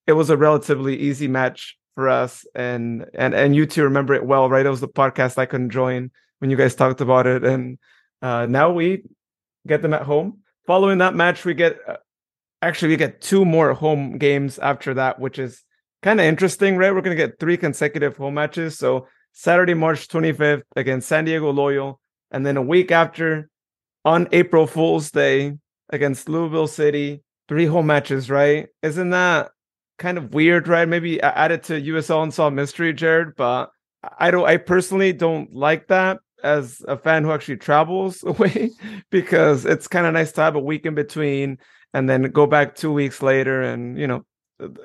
it 0.08 0.14
was 0.14 0.30
a 0.30 0.38
relatively 0.38 0.98
easy 0.98 1.28
match 1.28 1.78
for 1.96 2.08
us. 2.08 2.46
And 2.56 3.06
and 3.14 3.34
and 3.34 3.56
you 3.56 3.66
two 3.66 3.84
remember 3.84 4.14
it 4.14 4.26
well, 4.26 4.50
right? 4.50 4.66
It 4.66 4.70
was 4.70 4.82
the 4.82 4.88
podcast 4.88 5.38
I 5.38 5.46
couldn't 5.46 5.72
join 5.72 6.10
when 6.40 6.50
you 6.50 6.58
guys 6.58 6.74
talked 6.74 7.02
about 7.02 7.28
it, 7.28 7.44
and 7.44 7.78
uh, 8.22 8.46
now 8.46 8.72
we 8.72 9.04
get 9.68 9.82
them 9.82 9.94
at 9.94 10.04
home. 10.04 10.41
Following 10.68 11.00
that 11.00 11.16
match, 11.16 11.46
we 11.46 11.54
get 11.54 11.78
uh, 11.88 11.98
actually 12.62 12.90
we 12.90 12.98
get 12.98 13.22
two 13.22 13.46
more 13.46 13.74
home 13.74 14.18
games 14.18 14.60
after 14.60 14.94
that, 14.96 15.20
which 15.20 15.40
is 15.40 15.64
kind 16.02 16.20
of 16.20 16.26
interesting, 16.26 16.78
right? 16.78 16.94
We're 16.94 17.02
gonna 17.02 17.16
get 17.16 17.40
three 17.40 17.58
consecutive 17.58 18.18
home 18.18 18.36
matches. 18.36 18.78
So 18.78 19.08
Saturday, 19.34 19.74
March 19.74 20.08
25th 20.08 20.64
against 20.76 21.08
San 21.08 21.26
Diego 21.26 21.52
Loyal, 21.52 22.00
and 22.32 22.46
then 22.46 22.58
a 22.58 22.62
week 22.62 22.92
after 22.92 23.50
on 24.06 24.28
April 24.32 24.68
Fool's 24.68 25.12
Day 25.12 25.58
against 25.90 26.30
Louisville 26.30 26.68
City, 26.68 27.24
three 27.48 27.66
home 27.66 27.88
matches, 27.88 28.30
right? 28.30 28.68
Isn't 28.82 29.10
that 29.12 29.52
kind 29.98 30.18
of 30.18 30.34
weird, 30.34 30.68
right? 30.68 30.88
Maybe 30.88 31.22
add 31.22 31.52
it 31.52 31.64
to 31.64 31.82
USL 31.82 32.18
and 32.18 32.26
Unsolved 32.26 32.56
Mystery, 32.56 32.94
Jared, 32.94 33.36
but 33.36 33.72
I 34.18 34.32
don't 34.32 34.46
I 34.46 34.58
personally 34.58 35.14
don't 35.14 35.54
like 35.54 35.88
that 35.88 36.20
as 36.44 36.82
a 36.88 36.98
fan 36.98 37.24
who 37.24 37.32
actually 37.32 37.58
travels 37.58 38.24
away 38.26 38.72
because 39.10 39.66
it's 39.66 39.88
kind 39.88 40.06
of 40.06 40.14
nice 40.14 40.32
to 40.34 40.42
have 40.42 40.56
a 40.56 40.60
week 40.60 40.86
in 40.86 40.96
between 40.96 41.58
and 41.94 42.10
then 42.10 42.24
go 42.24 42.48
back 42.48 42.76
two 42.76 42.92
weeks 42.92 43.22
later 43.22 43.62
and 43.62 43.98
you 43.98 44.08
know 44.08 44.26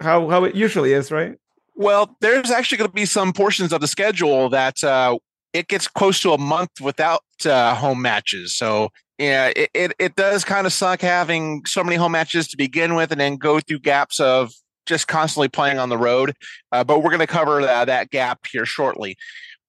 how 0.01 0.29
how 0.29 0.45
it 0.45 0.55
usually 0.55 0.93
is, 0.93 1.11
right? 1.11 1.37
Well, 1.75 2.17
there's 2.21 2.51
actually 2.51 2.79
going 2.79 2.91
to 2.91 2.95
be 2.95 3.05
some 3.05 3.33
portions 3.33 3.73
of 3.73 3.83
the 3.83 3.87
schedule 3.87 4.49
that 4.49 4.83
uh, 4.83 5.19
it 5.53 5.69
gets 5.69 5.89
close 5.89 6.21
to 6.21 6.33
a 6.33 6.39
month 6.39 6.81
without 6.81 7.23
uh, 7.45 7.75
home 7.75 8.01
matches. 8.01 8.57
So 8.57 8.89
yeah, 9.19 9.53
it, 9.55 9.71
it, 9.75 9.93
it 9.99 10.17
does 10.17 10.45
kind 10.45 10.67
of 10.67 10.73
suck 10.73 11.01
having 11.01 11.65
so 11.67 11.83
many 11.83 11.97
home 11.97 12.13
matches 12.13 12.49
to 12.49 12.57
begin 12.57 12.95
with, 12.95 13.13
and 13.13 13.21
then 13.21 13.37
go 13.37 13.61
through 13.61 13.81
gaps 13.81 14.21
of 14.21 14.53
just 14.87 15.09
constantly 15.09 15.49
playing 15.49 15.79
on 15.79 15.89
the 15.89 15.99
road. 15.99 16.35
Uh, 16.73 16.85
but 16.85 17.03
we're 17.03 17.11
going 17.11 17.21
to 17.21 17.27
cover 17.27 17.63
that, 17.63 17.87
that 17.87 18.11
gap 18.11 18.47
here 18.51 18.67
shortly. 18.67 19.17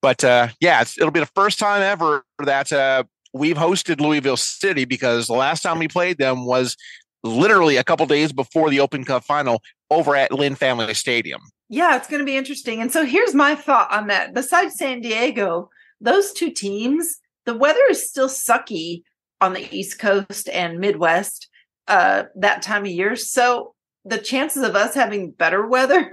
But 0.02 0.24
uh, 0.24 0.50
yeah, 0.60 0.82
it'll 0.82 1.12
be 1.12 1.20
the 1.20 1.26
first 1.26 1.60
time 1.60 1.82
ever 1.82 2.24
that 2.44 2.72
uh, 2.72 3.04
we've 3.34 3.58
hosted 3.58 4.00
Louisville 4.00 4.38
City 4.38 4.86
because 4.86 5.28
the 5.28 5.34
last 5.34 5.62
time 5.62 5.80
we 5.80 5.88
played 5.88 6.18
them 6.18 6.46
was 6.46 6.76
literally 7.24 7.78
a 7.78 7.84
couple 7.84 8.06
days 8.06 8.32
before 8.32 8.70
the 8.70 8.80
Open 8.80 9.04
Cup 9.04 9.24
final 9.24 9.62
over 9.90 10.16
at 10.16 10.32
Lynn 10.32 10.56
Family 10.56 10.94
Stadium. 10.94 11.42
Yeah, 11.70 11.98
it's 11.98 12.08
going 12.08 12.20
to 12.20 12.26
be 12.26 12.38
interesting. 12.38 12.82
And 12.82 12.92
so 12.92 13.06
here's 13.06 13.34
my 13.34 13.56
thought 13.56 13.92
on 13.92 14.08
that. 14.08 14.34
Besides 14.34 14.76
San 14.76 15.02
Diego, 15.02 15.70
those 16.00 16.32
two 16.32 16.52
teams, 16.52 17.20
the 17.46 17.56
weather 17.56 17.84
is 17.90 18.08
still 18.08 18.30
sucky 18.30 19.04
on 19.42 19.54
the 19.54 19.68
East 19.76 20.00
Coast 20.00 20.50
and 20.50 20.80
Midwest 20.80 21.50
uh, 21.88 22.24
that 22.36 22.62
time 22.62 22.84
of 22.84 22.92
year. 22.92 23.16
So 23.16 23.74
the 24.06 24.18
chances 24.18 24.64
of 24.64 24.76
us 24.76 24.96
having 24.96 25.32
better 25.32 25.68
weather 25.68 26.10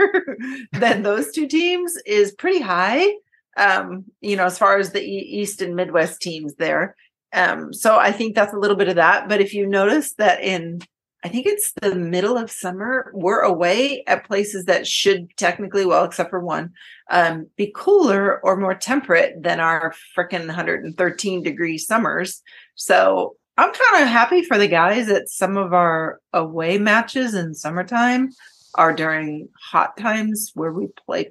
than 0.72 1.02
those 1.02 1.30
two 1.32 1.46
teams 1.46 1.96
is 2.06 2.32
pretty 2.32 2.60
high. 2.60 3.14
Um, 3.56 4.04
you 4.20 4.36
know, 4.36 4.46
as 4.46 4.58
far 4.58 4.78
as 4.78 4.90
the 4.90 5.02
East 5.02 5.62
and 5.62 5.76
Midwest 5.76 6.20
teams 6.20 6.54
there. 6.56 6.96
Um, 7.32 7.72
so 7.72 7.96
I 7.96 8.12
think 8.12 8.34
that's 8.34 8.54
a 8.54 8.58
little 8.58 8.76
bit 8.76 8.88
of 8.88 8.96
that. 8.96 9.28
But 9.28 9.40
if 9.40 9.54
you 9.54 9.66
notice 9.66 10.14
that 10.14 10.42
in 10.42 10.80
I 11.24 11.28
think 11.28 11.46
it's 11.46 11.72
the 11.80 11.94
middle 11.94 12.36
of 12.36 12.50
summer. 12.50 13.10
We're 13.14 13.40
away 13.40 14.04
at 14.06 14.26
places 14.26 14.66
that 14.66 14.86
should 14.86 15.34
technically, 15.38 15.86
well, 15.86 16.04
except 16.04 16.28
for 16.28 16.40
one, 16.40 16.74
um, 17.10 17.48
be 17.56 17.72
cooler 17.74 18.44
or 18.44 18.58
more 18.58 18.74
temperate 18.74 19.42
than 19.42 19.58
our 19.58 19.94
freaking 20.14 20.46
113 20.46 21.42
degree 21.42 21.78
summers. 21.78 22.42
So 22.74 23.36
I'm 23.56 23.72
kind 23.72 24.02
of 24.02 24.10
happy 24.10 24.42
for 24.42 24.58
the 24.58 24.68
guys 24.68 25.06
that 25.06 25.30
some 25.30 25.56
of 25.56 25.72
our 25.72 26.20
away 26.34 26.76
matches 26.76 27.32
in 27.32 27.54
summertime 27.54 28.28
are 28.74 28.92
during 28.92 29.48
hot 29.58 29.96
times 29.96 30.50
where 30.54 30.72
we 30.72 30.88
play. 31.06 31.30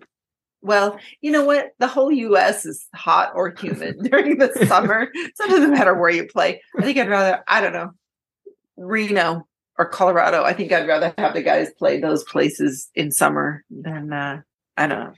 Well, 0.63 0.97
you 1.19 1.29
know 1.29 1.43
what? 1.43 1.73
The 1.79 1.87
whole 1.87 2.11
US 2.11 2.65
is 2.65 2.87
hot 2.95 3.33
or 3.35 3.53
humid 3.59 3.97
during 4.03 4.37
the 4.37 4.51
summer. 4.67 5.11
So 5.35 5.45
it 5.45 5.49
doesn't 5.49 5.71
matter 5.71 5.93
where 5.93 6.09
you 6.09 6.25
play. 6.25 6.61
I 6.79 6.81
think 6.83 6.97
I'd 6.97 7.09
rather, 7.09 7.43
I 7.47 7.61
don't 7.61 7.73
know, 7.73 7.91
Reno 8.77 9.45
or 9.77 9.85
Colorado. 9.85 10.43
I 10.43 10.53
think 10.53 10.71
I'd 10.71 10.87
rather 10.87 11.13
have 11.17 11.33
the 11.33 11.43
guys 11.43 11.69
play 11.77 11.99
those 11.99 12.23
places 12.23 12.89
in 12.95 13.11
summer 13.11 13.63
than 13.69 14.13
uh, 14.13 14.41
I 14.77 14.87
don't 14.87 14.99
know. 14.99 15.13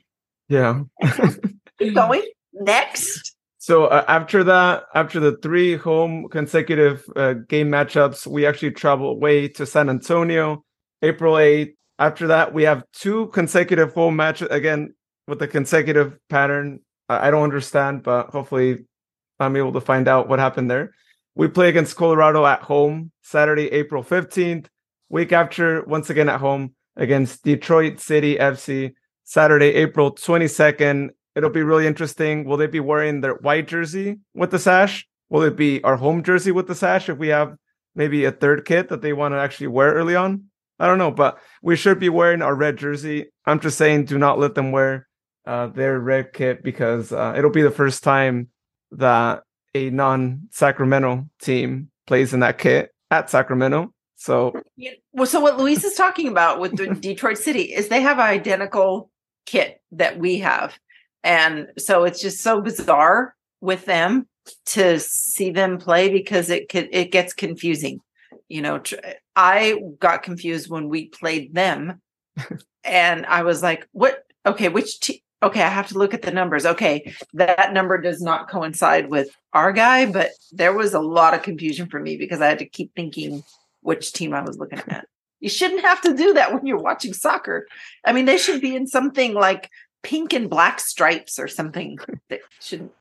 Yeah. 0.49 0.81
Keep 1.79 1.93
going. 1.93 2.23
Next. 2.53 3.36
So 3.60 3.86
uh, 3.86 4.03
after 4.08 4.43
that, 4.43 4.84
after 4.93 5.19
the 5.19 5.38
three 5.38 5.75
home 5.75 6.27
consecutive 6.29 7.03
uh, 7.15 7.34
game 7.34 7.69
matchups, 7.69 8.25
we 8.25 8.45
actually 8.45 8.71
travel 8.71 9.10
away 9.10 9.47
to 9.49 9.65
San 9.65 9.89
Antonio, 9.89 10.63
April 11.01 11.36
8th. 11.36 11.73
After 11.97 12.27
that, 12.27 12.53
we 12.53 12.63
have 12.63 12.84
two 12.93 13.27
consecutive 13.27 13.93
home 13.93 14.15
matches 14.15 14.49
again 14.51 14.93
with 15.28 15.40
the 15.40 15.48
consecutive 15.48 16.18
pattern. 16.30 16.80
I 17.10 17.30
don't 17.32 17.44
understand, 17.44 18.04
but 18.04 18.30
hopefully 18.30 18.86
I'm 19.40 19.56
able 19.56 19.74
to 19.74 19.82
find 19.82 20.08
out 20.08 20.28
what 20.28 20.40
happened 20.40 20.72
there. 20.72 20.94
We 21.36 21.48
play 21.48 21.70
against 21.70 21.96
Colorado 21.96 22.46
at 22.46 22.62
home 22.62 23.12
Saturday, 23.22 23.68
April 23.72 24.04
15th. 24.04 24.68
Week 25.10 25.32
after, 25.32 25.84
once 25.84 26.10
again 26.10 26.30
at 26.30 26.40
home 26.40 26.74
against 26.96 27.44
Detroit 27.44 28.00
City 28.00 28.38
FC, 28.38 28.94
Saturday, 29.24 29.68
April 29.68 30.16
22nd. 30.16 31.10
It'll 31.36 31.50
be 31.50 31.62
really 31.62 31.86
interesting. 31.86 32.46
Will 32.46 32.58
they 32.58 32.68
be 32.68 32.80
wearing 32.80 33.22
their 33.22 33.36
white 33.36 33.68
jersey 33.68 34.20
with 34.34 34.52
the 34.52 34.60
sash? 34.60 35.06
Will 35.30 35.44
it 35.44 35.56
be 35.56 35.84
our 35.84 35.98
home 35.98 36.24
jersey 36.24 36.52
with 36.52 36.68
the 36.68 36.76
sash 36.76 37.10
if 37.10 37.18
we 37.18 37.28
have 37.28 37.56
maybe 37.94 38.26
a 38.26 38.32
third 38.32 38.66
kit 38.66 38.90
that 38.90 39.02
they 39.02 39.14
want 39.14 39.34
to 39.34 39.40
actually 39.40 39.68
wear 39.68 39.94
early 39.94 40.16
on? 40.16 40.46
I 40.80 40.88
don't 40.88 40.98
know, 40.98 41.12
but 41.12 41.38
we 41.62 41.76
should 41.76 42.00
be 42.00 42.10
wearing 42.10 42.42
our 42.42 42.56
red 42.56 42.78
jersey. 42.78 43.28
I'm 43.46 43.60
just 43.60 43.78
saying, 43.78 44.06
do 44.06 44.18
not 44.18 44.40
let 44.40 44.56
them 44.56 44.72
wear 44.72 45.08
uh, 45.45 45.67
their 45.67 45.99
red 45.99 46.34
kit 46.34 46.63
because 46.63 47.12
uh, 47.12 47.34
it'll 47.38 47.51
be 47.51 47.62
the 47.62 47.71
first 47.71 48.03
time 48.03 48.49
that 48.91 49.43
a 49.73 49.89
non-Sacramento 49.89 51.27
team 51.41 51.91
plays 52.08 52.34
in 52.34 52.39
that 52.39 52.58
kit 52.58 52.91
at 53.12 53.29
Sacramento. 53.29 53.93
So, 54.15 54.53
well, 55.13 55.25
so 55.25 55.39
what 55.39 55.58
Luis 55.58 55.84
is 55.84 55.95
talking 55.95 56.27
about 56.27 56.60
with 56.60 56.77
the 56.77 56.88
Detroit 56.99 57.38
City 57.38 57.73
is 57.73 57.89
they 57.89 58.01
have 58.01 58.17
an 58.17 58.25
identical 58.25 59.12
kit 59.45 59.81
that 59.91 60.17
we 60.17 60.39
have, 60.39 60.79
and 61.23 61.67
so 61.77 62.05
it's 62.05 62.21
just 62.21 62.41
so 62.41 62.62
bizarre 62.62 63.36
with 63.62 63.86
them 63.86 64.27
to 64.67 64.99
see 64.99 65.51
them 65.51 65.77
play 65.77 66.10
because 66.10 66.49
it 66.49 66.69
could 66.69 66.88
it 66.91 67.12
gets 67.12 67.34
confusing. 67.34 67.99
You 68.47 68.62
know, 68.62 68.81
I 69.36 69.79
got 69.99 70.23
confused 70.23 70.69
when 70.69 70.88
we 70.88 71.10
played 71.10 71.53
them, 71.53 72.01
and 72.84 73.25
I 73.25 73.43
was 73.43 73.62
like, 73.62 73.88
"What? 73.91 74.23
Okay, 74.45 74.69
which 74.69 74.99
team?" 75.01 75.19
Okay, 75.43 75.62
I 75.62 75.69
have 75.69 75.88
to 75.88 75.98
look 75.98 76.13
at 76.13 76.21
the 76.21 76.32
numbers. 76.32 76.65
Okay, 76.65 77.13
that 77.34 77.74
number 77.74 78.00
does 78.00 78.21
not 78.21 78.50
coincide 78.50 79.10
with 79.10 79.30
our 79.54 79.71
guy, 79.71 80.06
but 80.06 80.32
there 80.52 80.74
was 80.74 80.93
a 80.93 81.00
lot 81.00 81.34
of 81.34 81.43
confusion 81.43 81.88
for 81.88 82.00
me 82.00 82.17
because 82.17 82.41
I 82.41 82.48
had 82.48 82.60
to 82.60 82.65
keep 82.65 82.93
thinking 82.95 83.43
which 83.82 84.13
team 84.13 84.34
I 84.34 84.41
was 84.41 84.58
looking 84.58 84.82
at. 84.88 85.08
You 85.39 85.50
shouldn't 85.50 85.82
have 85.82 86.02
to 86.02 86.15
do 86.15 86.34
that 86.34 86.54
when 86.54 86.65
you're 86.65 86.80
watching 86.80 87.13
soccer. 87.13 87.67
I 88.04 88.13
mean, 88.13 88.26
they 88.26 88.38
should 88.38 88.62
be 88.62 88.76
in 88.76 88.88
something 88.88 89.34
like 89.34 89.69
pink 90.02 90.34
and 90.34 90.50
black 90.50 90.80
stripes 90.80 91.39
or 91.39 91.48
something. 91.48 91.98
That 92.30 92.39
shouldn't. 92.60 92.91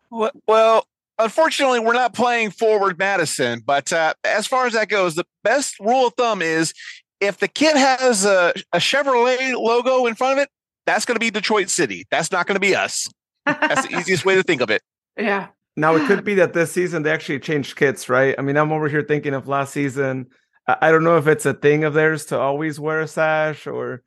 Well, 0.46 0.86
unfortunately, 1.18 1.80
we're 1.80 1.94
not 1.94 2.12
playing 2.12 2.50
forward 2.50 2.98
Madison, 2.98 3.62
but 3.64 3.90
uh, 3.90 4.12
as 4.22 4.46
far 4.46 4.66
as 4.66 4.74
that 4.74 4.90
goes, 4.90 5.14
the 5.14 5.24
best 5.42 5.80
rule 5.80 6.08
of 6.08 6.14
thumb 6.14 6.42
is 6.42 6.74
if 7.20 7.38
the 7.38 7.48
kit 7.48 7.74
has 7.76 8.26
a, 8.26 8.52
a 8.74 8.78
Chevrolet 8.78 9.54
logo 9.58 10.04
in 10.04 10.14
front 10.14 10.38
of 10.38 10.42
it, 10.42 10.50
that's 10.86 11.04
going 11.04 11.16
to 11.16 11.20
be 11.20 11.30
Detroit 11.30 11.70
City. 11.70 12.06
That's 12.10 12.30
not 12.30 12.46
going 12.46 12.56
to 12.56 12.60
be 12.60 12.74
us. 12.74 13.08
That's 13.46 13.86
the 13.86 13.98
easiest 13.98 14.24
way 14.24 14.34
to 14.34 14.42
think 14.42 14.60
of 14.60 14.70
it. 14.70 14.82
Yeah. 15.16 15.46
Now 15.76 15.94
it 15.94 16.08
could 16.08 16.24
be 16.24 16.34
that 16.34 16.54
this 16.54 16.72
season 16.72 17.04
they 17.04 17.12
actually 17.12 17.38
changed 17.38 17.76
kits, 17.76 18.08
right? 18.08 18.34
I 18.36 18.42
mean, 18.42 18.56
I'm 18.56 18.72
over 18.72 18.88
here 18.88 19.04
thinking 19.04 19.32
of 19.32 19.46
last 19.46 19.72
season. 19.72 20.26
I 20.66 20.90
don't 20.90 21.04
know 21.04 21.18
if 21.18 21.28
it's 21.28 21.46
a 21.46 21.54
thing 21.54 21.84
of 21.84 21.94
theirs 21.94 22.26
to 22.26 22.38
always 22.38 22.80
wear 22.80 23.00
a 23.00 23.06
sash 23.06 23.68
or 23.68 24.02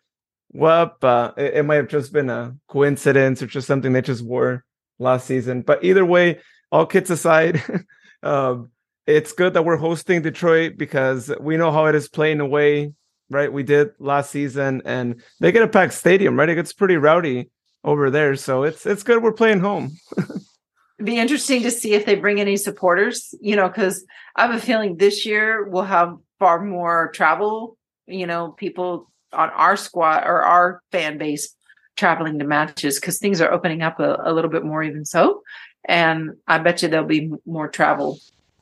what, 0.50 1.00
but 1.00 1.38
it, 1.38 1.54
it 1.54 1.64
might 1.64 1.76
have 1.76 1.88
just 1.88 2.12
been 2.12 2.30
a 2.30 2.58
coincidence 2.68 3.42
or 3.42 3.48
just 3.48 3.68
something 3.68 3.94
they 3.94 4.02
just 4.02 4.26
wore 4.26 4.66
last 5.00 5.28
season. 5.28 5.62
But 5.62 5.84
either 5.84 6.06
way, 6.06 6.40
all 6.72 6.86
kits 6.86 7.10
aside, 7.10 7.62
um, 8.24 8.72
it's 9.06 9.32
good 9.34 9.54
that 9.54 9.64
we're 9.64 9.78
hosting 9.78 10.22
Detroit 10.22 10.74
because 10.78 11.32
we 11.40 11.58
know 11.58 11.72
how 11.72 11.86
it 11.86 11.96
is 11.96 12.10
playing 12.10 12.42
away, 12.42 12.94
right? 13.30 13.52
We 13.52 13.64
did 13.64 13.92
last 14.00 14.32
season, 14.32 14.82
and 14.86 15.22
they 15.40 15.52
get 15.52 15.64
a 15.64 15.68
packed 15.68 15.94
stadium, 15.94 16.38
right? 16.38 16.50
It 16.50 16.56
gets 16.56 16.74
pretty 16.74 16.98
rowdy 16.98 17.50
over 17.84 18.10
there, 18.10 18.36
so 18.36 18.64
it's 18.64 18.86
it's 18.86 19.04
good 19.04 19.24
we're 19.24 19.34
playing 19.34 19.60
home. 19.60 19.98
Be 21.04 21.20
interesting 21.20 21.62
to 21.62 21.70
see 21.70 21.94
if 21.94 22.06
they 22.06 22.16
bring 22.16 22.40
any 22.40 22.58
supporters, 22.58 23.36
you 23.40 23.56
know, 23.56 23.68
because 23.68 24.04
I 24.36 24.48
have 24.48 24.56
a 24.56 24.60
feeling 24.60 24.98
this 24.98 25.28
year 25.28 25.68
we'll 25.68 25.84
have 25.84 26.18
far 26.40 26.64
more 26.64 27.12
travel, 27.14 27.78
you 28.08 28.26
know, 28.26 28.50
people 28.52 29.12
on 29.32 29.50
our 29.52 29.78
squad 29.78 30.24
or 30.26 30.42
our 30.42 30.82
fan 30.92 31.18
base 31.18 31.54
traveling 31.98 32.40
to 32.40 32.46
matches 32.46 33.00
because 33.00 33.20
things 33.20 33.42
are 33.42 33.52
opening 33.52 33.82
up 33.82 34.00
a, 34.00 34.22
a, 34.24 34.34
little 34.34 34.52
bit 34.52 34.64
more, 34.64 34.84
even 34.84 35.04
so. 35.04 35.42
And 35.86 36.32
I 36.48 36.60
bet 36.60 36.82
you 36.82 36.90
there'll 36.90 37.06
be 37.06 37.32
more 37.46 37.68
travel, 37.68 38.20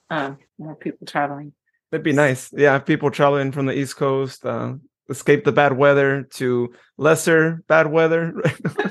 uh, 0.10 0.34
more 0.58 0.76
people 0.76 1.06
traveling. 1.06 1.54
That'd 1.96 2.04
be 2.04 2.12
nice. 2.12 2.52
Yeah, 2.52 2.78
people 2.80 3.10
traveling 3.10 3.54
from 3.54 3.68
the 3.68 3.74
East 3.74 3.96
Coast, 3.96 4.46
uh, 4.46 4.74
escape 5.10 5.46
the 5.46 5.54
bad 5.54 5.78
weather 5.78 6.24
to 6.34 6.74
lesser 6.98 7.64
bad 7.70 7.90
weather. 7.90 8.34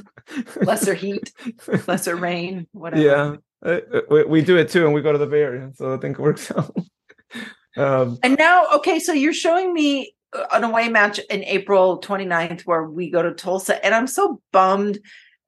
lesser 0.57 0.95
heat, 0.95 1.31
lesser 1.87 2.17
rain, 2.17 2.67
whatever. 2.73 3.03
Yeah, 3.03 3.37
uh, 3.63 3.81
uh, 3.93 4.01
we, 4.09 4.25
we 4.25 4.41
do 4.41 4.57
it 4.57 4.71
too, 4.71 4.87
and 4.87 4.95
we 4.95 5.03
go 5.03 5.13
to 5.13 5.19
the 5.19 5.27
Bay 5.27 5.43
Area, 5.43 5.71
so 5.75 5.93
I 5.93 5.99
think 5.99 6.19
it 6.19 6.23
works 6.23 6.51
out. 6.57 6.75
um, 7.77 8.19
and 8.23 8.39
now, 8.39 8.69
okay, 8.77 8.99
so 8.99 9.13
you're 9.13 9.35
showing 9.35 9.75
me 9.75 10.15
an 10.51 10.65
away 10.65 10.89
match 10.89 11.19
in 11.29 11.45
April 11.45 12.01
29th 12.01 12.63
where 12.63 12.85
we 12.85 13.11
go 13.11 13.21
to 13.21 13.35
Tulsa, 13.35 13.85
and 13.85 13.95
I'm 13.95 14.07
so 14.07 14.41
bummed. 14.51 14.99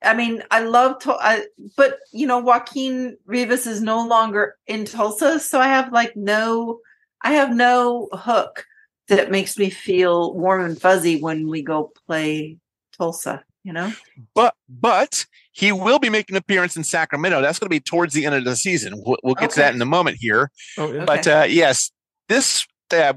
I 0.02 0.12
mean, 0.12 0.42
I 0.50 0.60
love 0.60 0.98
to, 1.04 1.14
I, 1.14 1.46
but 1.74 2.00
you 2.12 2.26
know, 2.26 2.38
Joaquin 2.38 3.16
Rivas 3.24 3.66
is 3.66 3.80
no 3.80 4.06
longer 4.06 4.56
in 4.66 4.84
Tulsa, 4.84 5.40
so 5.40 5.58
I 5.58 5.68
have 5.68 5.90
like 5.90 6.14
no, 6.16 6.80
I 7.26 7.32
have 7.32 7.54
no 7.54 8.08
hook 8.12 8.64
that 9.08 9.30
makes 9.30 9.58
me 9.58 9.70
feel 9.70 10.34
warm 10.34 10.64
and 10.64 10.80
fuzzy 10.80 11.20
when 11.20 11.48
we 11.48 11.62
go 11.62 11.92
play 12.06 12.58
Tulsa 12.96 13.44
you 13.66 13.72
know. 13.72 13.92
But 14.32 14.54
but 14.68 15.26
he 15.50 15.72
will 15.72 15.98
be 15.98 16.08
making 16.08 16.36
an 16.36 16.38
appearance 16.38 16.76
in 16.76 16.84
Sacramento. 16.84 17.42
That's 17.42 17.58
going 17.58 17.66
to 17.66 17.70
be 17.70 17.80
towards 17.80 18.14
the 18.14 18.24
end 18.24 18.36
of 18.36 18.44
the 18.44 18.54
season. 18.54 19.02
We'll, 19.04 19.16
we'll 19.24 19.34
get 19.34 19.46
okay. 19.46 19.54
to 19.54 19.60
that 19.60 19.74
in 19.74 19.82
a 19.82 19.86
moment 19.86 20.18
here. 20.20 20.52
Oh, 20.78 20.92
yeah. 20.92 21.04
But 21.04 21.26
uh, 21.26 21.46
yes, 21.48 21.90
this 22.28 22.64
uh, 22.92 23.14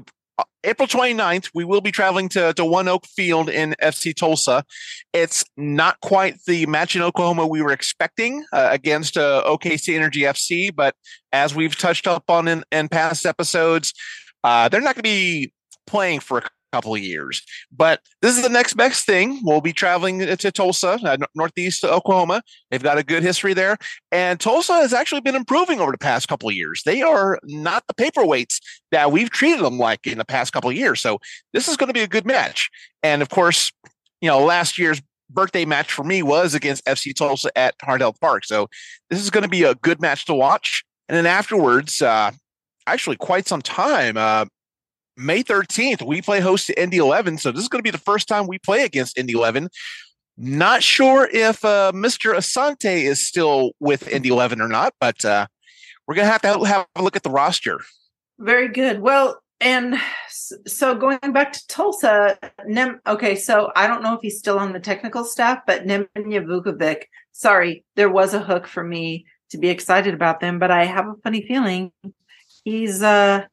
April 0.64 0.86
29th, 0.86 1.50
we 1.54 1.64
will 1.64 1.80
be 1.80 1.90
traveling 1.90 2.28
to, 2.30 2.52
to 2.52 2.62
ONEOK 2.62 3.06
Field 3.06 3.48
in 3.48 3.74
FC 3.82 4.14
Tulsa. 4.14 4.64
It's 5.12 5.44
not 5.56 6.00
quite 6.00 6.36
the 6.46 6.66
match 6.66 6.94
in 6.94 7.02
Oklahoma 7.02 7.46
we 7.46 7.62
were 7.62 7.72
expecting 7.72 8.44
uh, 8.52 8.68
against 8.70 9.16
uh, 9.16 9.42
OKC 9.46 9.94
Energy 9.94 10.20
FC, 10.20 10.74
but 10.74 10.94
as 11.32 11.54
we've 11.54 11.76
touched 11.76 12.06
up 12.06 12.24
on 12.28 12.48
in, 12.48 12.64
in 12.70 12.88
past 12.88 13.24
episodes, 13.24 13.94
uh, 14.44 14.68
they're 14.68 14.80
not 14.80 14.94
going 14.94 15.02
to 15.02 15.02
be 15.02 15.52
playing 15.86 16.20
for 16.20 16.38
a 16.38 16.42
couple 16.72 16.94
of 16.94 17.00
years. 17.00 17.42
But 17.70 18.00
this 18.22 18.36
is 18.36 18.42
the 18.42 18.48
next 18.48 18.74
best 18.74 19.04
thing. 19.06 19.40
We'll 19.42 19.60
be 19.60 19.72
traveling 19.72 20.20
to 20.20 20.52
Tulsa, 20.52 20.98
uh, 21.02 21.16
northeast 21.34 21.84
Oklahoma. 21.84 22.42
They've 22.70 22.82
got 22.82 22.98
a 22.98 23.02
good 23.02 23.22
history 23.22 23.54
there, 23.54 23.76
and 24.12 24.38
Tulsa 24.38 24.74
has 24.74 24.92
actually 24.92 25.20
been 25.20 25.34
improving 25.34 25.80
over 25.80 25.92
the 25.92 25.98
past 25.98 26.28
couple 26.28 26.48
of 26.48 26.54
years. 26.54 26.82
They 26.84 27.02
are 27.02 27.38
not 27.44 27.84
the 27.86 27.94
paperweights 27.94 28.58
that 28.90 29.12
we've 29.12 29.30
treated 29.30 29.64
them 29.64 29.78
like 29.78 30.06
in 30.06 30.18
the 30.18 30.24
past 30.24 30.52
couple 30.52 30.70
of 30.70 30.76
years. 30.76 31.00
So 31.00 31.18
this 31.52 31.68
is 31.68 31.76
going 31.76 31.88
to 31.88 31.94
be 31.94 32.00
a 32.00 32.08
good 32.08 32.26
match. 32.26 32.70
And 33.02 33.22
of 33.22 33.28
course, 33.28 33.72
you 34.20 34.28
know, 34.28 34.44
last 34.44 34.78
year's 34.78 35.00
birthday 35.30 35.64
match 35.64 35.92
for 35.92 36.04
me 36.04 36.22
was 36.22 36.54
against 36.54 36.84
FC 36.86 37.14
Tulsa 37.14 37.56
at 37.56 37.74
Heart 37.82 38.00
Health 38.00 38.20
Park. 38.20 38.44
So 38.44 38.68
this 39.08 39.22
is 39.22 39.30
going 39.30 39.42
to 39.42 39.48
be 39.48 39.62
a 39.62 39.74
good 39.76 40.00
match 40.00 40.26
to 40.26 40.34
watch. 40.34 40.84
And 41.08 41.16
then 41.16 41.26
afterwards, 41.26 42.02
uh, 42.02 42.32
actually 42.86 43.16
quite 43.16 43.46
some 43.46 43.62
time. 43.62 44.16
Uh, 44.16 44.46
May 45.20 45.42
13th, 45.42 46.06
we 46.06 46.22
play 46.22 46.40
host 46.40 46.66
to 46.68 46.82
Indy 46.82 46.96
11. 46.96 47.38
So 47.38 47.52
this 47.52 47.62
is 47.62 47.68
going 47.68 47.80
to 47.80 47.84
be 47.84 47.90
the 47.90 47.98
first 47.98 48.26
time 48.26 48.46
we 48.46 48.58
play 48.58 48.84
against 48.84 49.18
Indy 49.18 49.34
11. 49.34 49.68
Not 50.38 50.82
sure 50.82 51.28
if 51.30 51.64
uh, 51.64 51.92
Mr. 51.94 52.34
Asante 52.34 53.04
is 53.04 53.26
still 53.26 53.72
with 53.78 54.08
Indy 54.08 54.30
11 54.30 54.60
or 54.60 54.68
not, 54.68 54.94
but 54.98 55.22
uh, 55.24 55.46
we're 56.06 56.14
going 56.14 56.26
to 56.26 56.32
have 56.32 56.42
to 56.42 56.64
have 56.64 56.86
a 56.96 57.02
look 57.02 57.16
at 57.16 57.22
the 57.22 57.30
roster. 57.30 57.80
Very 58.38 58.68
good. 58.68 59.00
Well, 59.00 59.40
and 59.60 59.96
so 60.66 60.94
going 60.94 61.18
back 61.32 61.52
to 61.52 61.66
Tulsa, 61.66 62.38
Nem, 62.66 63.00
okay, 63.06 63.36
so 63.36 63.70
I 63.76 63.86
don't 63.86 64.02
know 64.02 64.14
if 64.14 64.22
he's 64.22 64.38
still 64.38 64.58
on 64.58 64.72
the 64.72 64.80
technical 64.80 65.24
staff, 65.24 65.60
but 65.66 65.86
Nemanja 65.86 66.06
Vukovic, 66.16 67.02
sorry, 67.32 67.84
there 67.96 68.08
was 68.08 68.32
a 68.32 68.40
hook 68.40 68.66
for 68.66 68.82
me 68.82 69.26
to 69.50 69.58
be 69.58 69.68
excited 69.68 70.14
about 70.14 70.40
them, 70.40 70.58
but 70.58 70.70
I 70.70 70.86
have 70.86 71.06
a 71.06 71.14
funny 71.22 71.42
feeling 71.46 71.92
he's 72.64 73.02
uh 73.02 73.44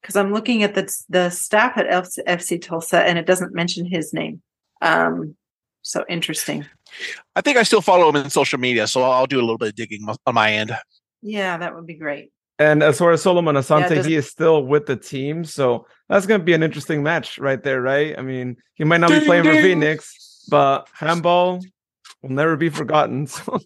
because 0.00 0.16
I'm 0.16 0.32
looking 0.32 0.62
at 0.62 0.74
the 0.74 0.90
the 1.08 1.30
staff 1.30 1.76
at 1.76 1.86
FC 1.86 2.60
Tulsa 2.60 3.02
and 3.02 3.18
it 3.18 3.26
doesn't 3.26 3.54
mention 3.54 3.86
his 3.86 4.12
name. 4.12 4.42
Um, 4.82 5.36
so 5.82 6.04
interesting. 6.08 6.66
I 7.36 7.40
think 7.40 7.56
I 7.56 7.62
still 7.62 7.80
follow 7.80 8.08
him 8.08 8.16
in 8.16 8.30
social 8.30 8.58
media, 8.58 8.86
so 8.86 9.02
I'll 9.02 9.26
do 9.26 9.38
a 9.38 9.42
little 9.42 9.58
bit 9.58 9.68
of 9.68 9.74
digging 9.74 10.06
on 10.26 10.34
my 10.34 10.52
end. 10.52 10.76
Yeah, 11.22 11.58
that 11.58 11.74
would 11.74 11.86
be 11.86 11.94
great. 11.94 12.32
And 12.58 12.82
as 12.82 12.98
far 12.98 13.12
as 13.12 13.22
Solomon 13.22 13.56
Asante, 13.56 13.96
yeah, 13.96 14.02
he 14.02 14.16
is 14.16 14.28
still 14.28 14.64
with 14.64 14.84
the 14.84 14.96
team, 14.96 15.44
so 15.44 15.86
that's 16.08 16.26
going 16.26 16.40
to 16.40 16.44
be 16.44 16.52
an 16.52 16.62
interesting 16.62 17.02
match 17.02 17.38
right 17.38 17.62
there, 17.62 17.80
right? 17.80 18.18
I 18.18 18.22
mean, 18.22 18.56
he 18.74 18.84
might 18.84 19.00
not 19.00 19.08
ding, 19.08 19.20
be 19.20 19.26
playing 19.26 19.44
ding. 19.44 19.54
for 19.54 19.62
Phoenix, 19.62 20.44
but 20.50 20.86
handball 20.92 21.62
will 22.20 22.30
never 22.30 22.56
be 22.56 22.68
forgotten. 22.68 23.26
So 23.26 23.58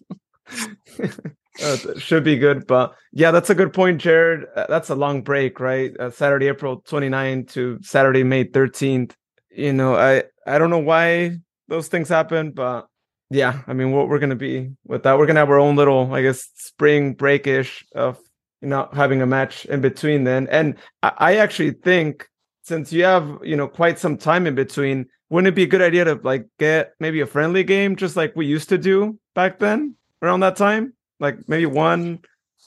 uh, 1.61 1.77
should 1.97 2.23
be 2.23 2.37
good. 2.37 2.67
But 2.67 2.93
yeah, 3.11 3.31
that's 3.31 3.49
a 3.49 3.55
good 3.55 3.73
point, 3.73 4.01
Jared. 4.01 4.45
Uh, 4.55 4.65
that's 4.67 4.89
a 4.89 4.95
long 4.95 5.21
break, 5.21 5.59
right? 5.59 5.95
Uh, 5.99 6.11
Saturday, 6.11 6.47
April 6.47 6.81
29th 6.81 7.51
to 7.53 7.79
Saturday, 7.81 8.23
May 8.23 8.45
13th. 8.45 9.13
You 9.49 9.73
know, 9.73 9.95
I 9.95 10.23
I 10.45 10.57
don't 10.57 10.69
know 10.69 10.79
why 10.79 11.37
those 11.67 11.87
things 11.87 12.09
happen, 12.09 12.51
but 12.51 12.87
yeah, 13.29 13.61
I 13.67 13.73
mean, 13.73 13.91
what 13.91 14.07
we're 14.09 14.19
gonna 14.19 14.35
be 14.35 14.69
with 14.85 15.03
that, 15.03 15.17
we're 15.17 15.25
gonna 15.25 15.39
have 15.39 15.49
our 15.49 15.59
own 15.59 15.75
little, 15.75 16.13
I 16.13 16.21
guess, 16.21 16.49
spring 16.55 17.13
breakish 17.13 17.85
of 17.95 18.19
you 18.61 18.67
know 18.67 18.89
having 18.93 19.21
a 19.21 19.25
match 19.25 19.65
in 19.65 19.81
between 19.81 20.23
then. 20.23 20.47
And 20.49 20.75
I, 21.01 21.13
I 21.17 21.35
actually 21.37 21.71
think 21.71 22.27
since 22.63 22.91
you 22.91 23.03
have 23.03 23.39
you 23.43 23.55
know 23.55 23.67
quite 23.67 23.97
some 23.99 24.17
time 24.17 24.45
in 24.45 24.55
between, 24.55 25.07
wouldn't 25.29 25.47
it 25.47 25.55
be 25.55 25.63
a 25.63 25.67
good 25.67 25.81
idea 25.81 26.05
to 26.05 26.19
like 26.23 26.47
get 26.59 26.93
maybe 26.99 27.21
a 27.21 27.25
friendly 27.27 27.63
game 27.63 27.95
just 27.95 28.15
like 28.15 28.35
we 28.35 28.45
used 28.45 28.69
to 28.69 28.77
do 28.77 29.17
back 29.33 29.59
then 29.59 29.95
around 30.21 30.41
that 30.41 30.55
time? 30.55 30.93
Like 31.19 31.47
maybe 31.47 31.65
one 31.65 32.19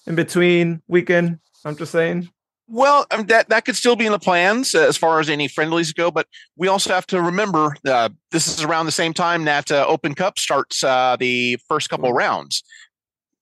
in 0.07 0.15
between 0.15 0.83
weekend. 0.89 1.39
I'm 1.65 1.77
just 1.77 1.93
saying. 1.93 2.29
Well, 2.71 3.07
um, 3.11 3.27
that 3.27 3.49
that 3.49 3.65
could 3.65 3.77
still 3.77 3.97
be 3.97 4.05
in 4.05 4.13
the 4.13 4.19
plans 4.19 4.75
uh, 4.75 4.87
as 4.87 4.97
far 4.97 5.21
as 5.21 5.31
any 5.31 5.49
friendlies 5.49 5.93
go, 5.93 6.11
but 6.11 6.27
we 6.57 6.69
also 6.69 6.93
have 6.93 7.07
to 7.09 7.21
remember 7.21 7.75
uh, 7.87 8.11
this 8.31 8.47
is 8.47 8.63
around 8.63 8.87
the 8.87 8.93
same 8.93 9.15
time 9.15 9.47
that 9.47 9.73
uh, 9.73 9.87
Open 9.89 10.15
Cup 10.15 10.39
starts 10.39 10.85
uh, 10.85 11.17
the 11.19 11.59
first 11.67 11.89
couple 11.89 12.13
rounds, 12.13 12.63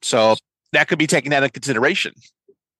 so 0.00 0.36
that 0.72 0.86
could 0.86 0.98
be 0.98 1.08
taken 1.08 1.30
that 1.30 1.42
into 1.42 1.52
consideration. 1.52 2.12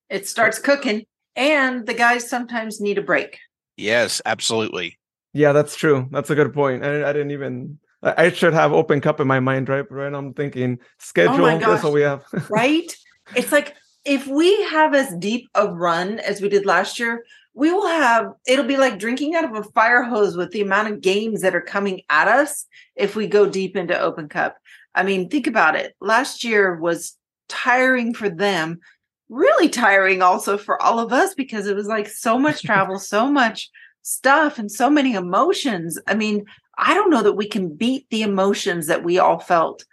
It 0.08 0.28
starts 0.28 0.60
cooking, 0.60 1.04
and 1.34 1.84
the 1.84 1.94
guys 1.94 2.30
sometimes 2.30 2.80
need 2.80 2.98
a 2.98 3.02
break. 3.02 3.38
Yes, 3.76 4.22
absolutely. 4.24 4.98
Yeah, 5.32 5.52
that's 5.52 5.74
true. 5.74 6.08
That's 6.12 6.30
a 6.30 6.36
good 6.36 6.54
point. 6.54 6.84
I, 6.84 7.10
I 7.10 7.12
didn't 7.12 7.32
even 7.32 7.80
I 8.16 8.30
should 8.30 8.54
have 8.54 8.72
Open 8.72 9.00
Cup 9.00 9.20
in 9.20 9.26
my 9.26 9.40
mind, 9.40 9.68
right? 9.68 9.90
Right. 9.90 10.12
I'm 10.12 10.34
thinking 10.34 10.78
oh 10.80 10.84
schedule. 10.98 11.44
Oh 11.44 11.58
that's 11.58 11.82
what 11.82 11.92
we 11.92 12.02
have. 12.02 12.24
right. 12.50 12.94
It's 13.34 13.52
like 13.52 13.74
if 14.04 14.26
we 14.26 14.62
have 14.64 14.94
as 14.94 15.14
deep 15.16 15.48
a 15.54 15.66
run 15.68 16.20
as 16.20 16.40
we 16.40 16.48
did 16.48 16.64
last 16.64 16.98
year, 16.98 17.24
we 17.54 17.72
will 17.72 17.88
have. 17.88 18.32
It'll 18.46 18.66
be 18.66 18.76
like 18.76 18.98
drinking 18.98 19.34
out 19.34 19.44
of 19.44 19.54
a 19.54 19.68
fire 19.70 20.02
hose 20.02 20.36
with 20.36 20.52
the 20.52 20.60
amount 20.60 20.92
of 20.92 21.00
games 21.00 21.40
that 21.40 21.54
are 21.54 21.60
coming 21.60 22.02
at 22.08 22.28
us 22.28 22.66
if 22.94 23.16
we 23.16 23.26
go 23.26 23.48
deep 23.48 23.76
into 23.76 23.98
Open 23.98 24.28
Cup. 24.28 24.56
I 24.94 25.02
mean, 25.02 25.28
think 25.28 25.46
about 25.46 25.74
it. 25.74 25.94
Last 26.00 26.44
year 26.44 26.76
was 26.76 27.16
tiring 27.48 28.14
for 28.14 28.28
them, 28.28 28.80
really 29.28 29.68
tiring 29.68 30.22
also 30.22 30.56
for 30.56 30.80
all 30.80 30.98
of 30.98 31.12
us 31.12 31.34
because 31.34 31.66
it 31.66 31.76
was 31.76 31.86
like 31.86 32.08
so 32.08 32.38
much 32.38 32.62
travel, 32.64 32.98
so 32.98 33.30
much 33.30 33.70
stuff, 34.02 34.58
and 34.58 34.70
so 34.70 34.88
many 34.88 35.14
emotions. 35.14 35.98
I 36.06 36.14
mean, 36.14 36.44
I 36.78 36.94
don't 36.94 37.10
know 37.10 37.22
that 37.22 37.32
we 37.32 37.48
can 37.48 37.74
beat 37.74 38.06
the 38.10 38.22
emotions 38.22 38.86
that 38.88 39.04
we 39.04 39.18
all 39.18 39.38
felt 39.38 39.84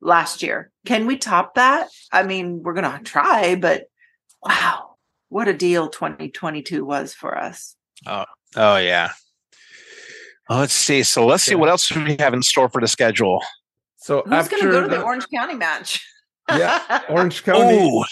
last 0.00 0.42
year. 0.42 0.70
Can 0.86 1.06
we 1.06 1.16
top 1.16 1.54
that? 1.54 1.88
I 2.12 2.22
mean, 2.22 2.62
we're 2.62 2.74
going 2.74 2.90
to 2.90 3.04
try, 3.04 3.56
but 3.56 3.84
wow, 4.42 4.96
what 5.28 5.48
a 5.48 5.52
deal 5.52 5.88
2022 5.88 6.84
was 6.84 7.14
for 7.14 7.36
us. 7.36 7.76
Oh, 8.06 8.24
oh 8.56 8.76
yeah. 8.76 9.10
Well, 10.48 10.60
let's 10.60 10.72
see. 10.72 11.02
So 11.02 11.26
let's 11.26 11.42
see 11.42 11.54
what 11.54 11.68
else 11.68 11.94
we 11.94 12.16
have 12.18 12.32
in 12.32 12.42
store 12.42 12.68
for 12.68 12.80
the 12.80 12.88
schedule. 12.88 13.42
So 13.96 14.22
who's 14.24 14.48
going 14.48 14.62
to 14.62 14.70
go 14.70 14.80
to 14.82 14.88
the 14.88 15.02
Orange 15.02 15.26
County 15.32 15.54
match? 15.54 16.02
yeah, 16.48 17.02
Orange 17.08 17.42
County. 17.42 17.76
Ooh. 17.76 18.04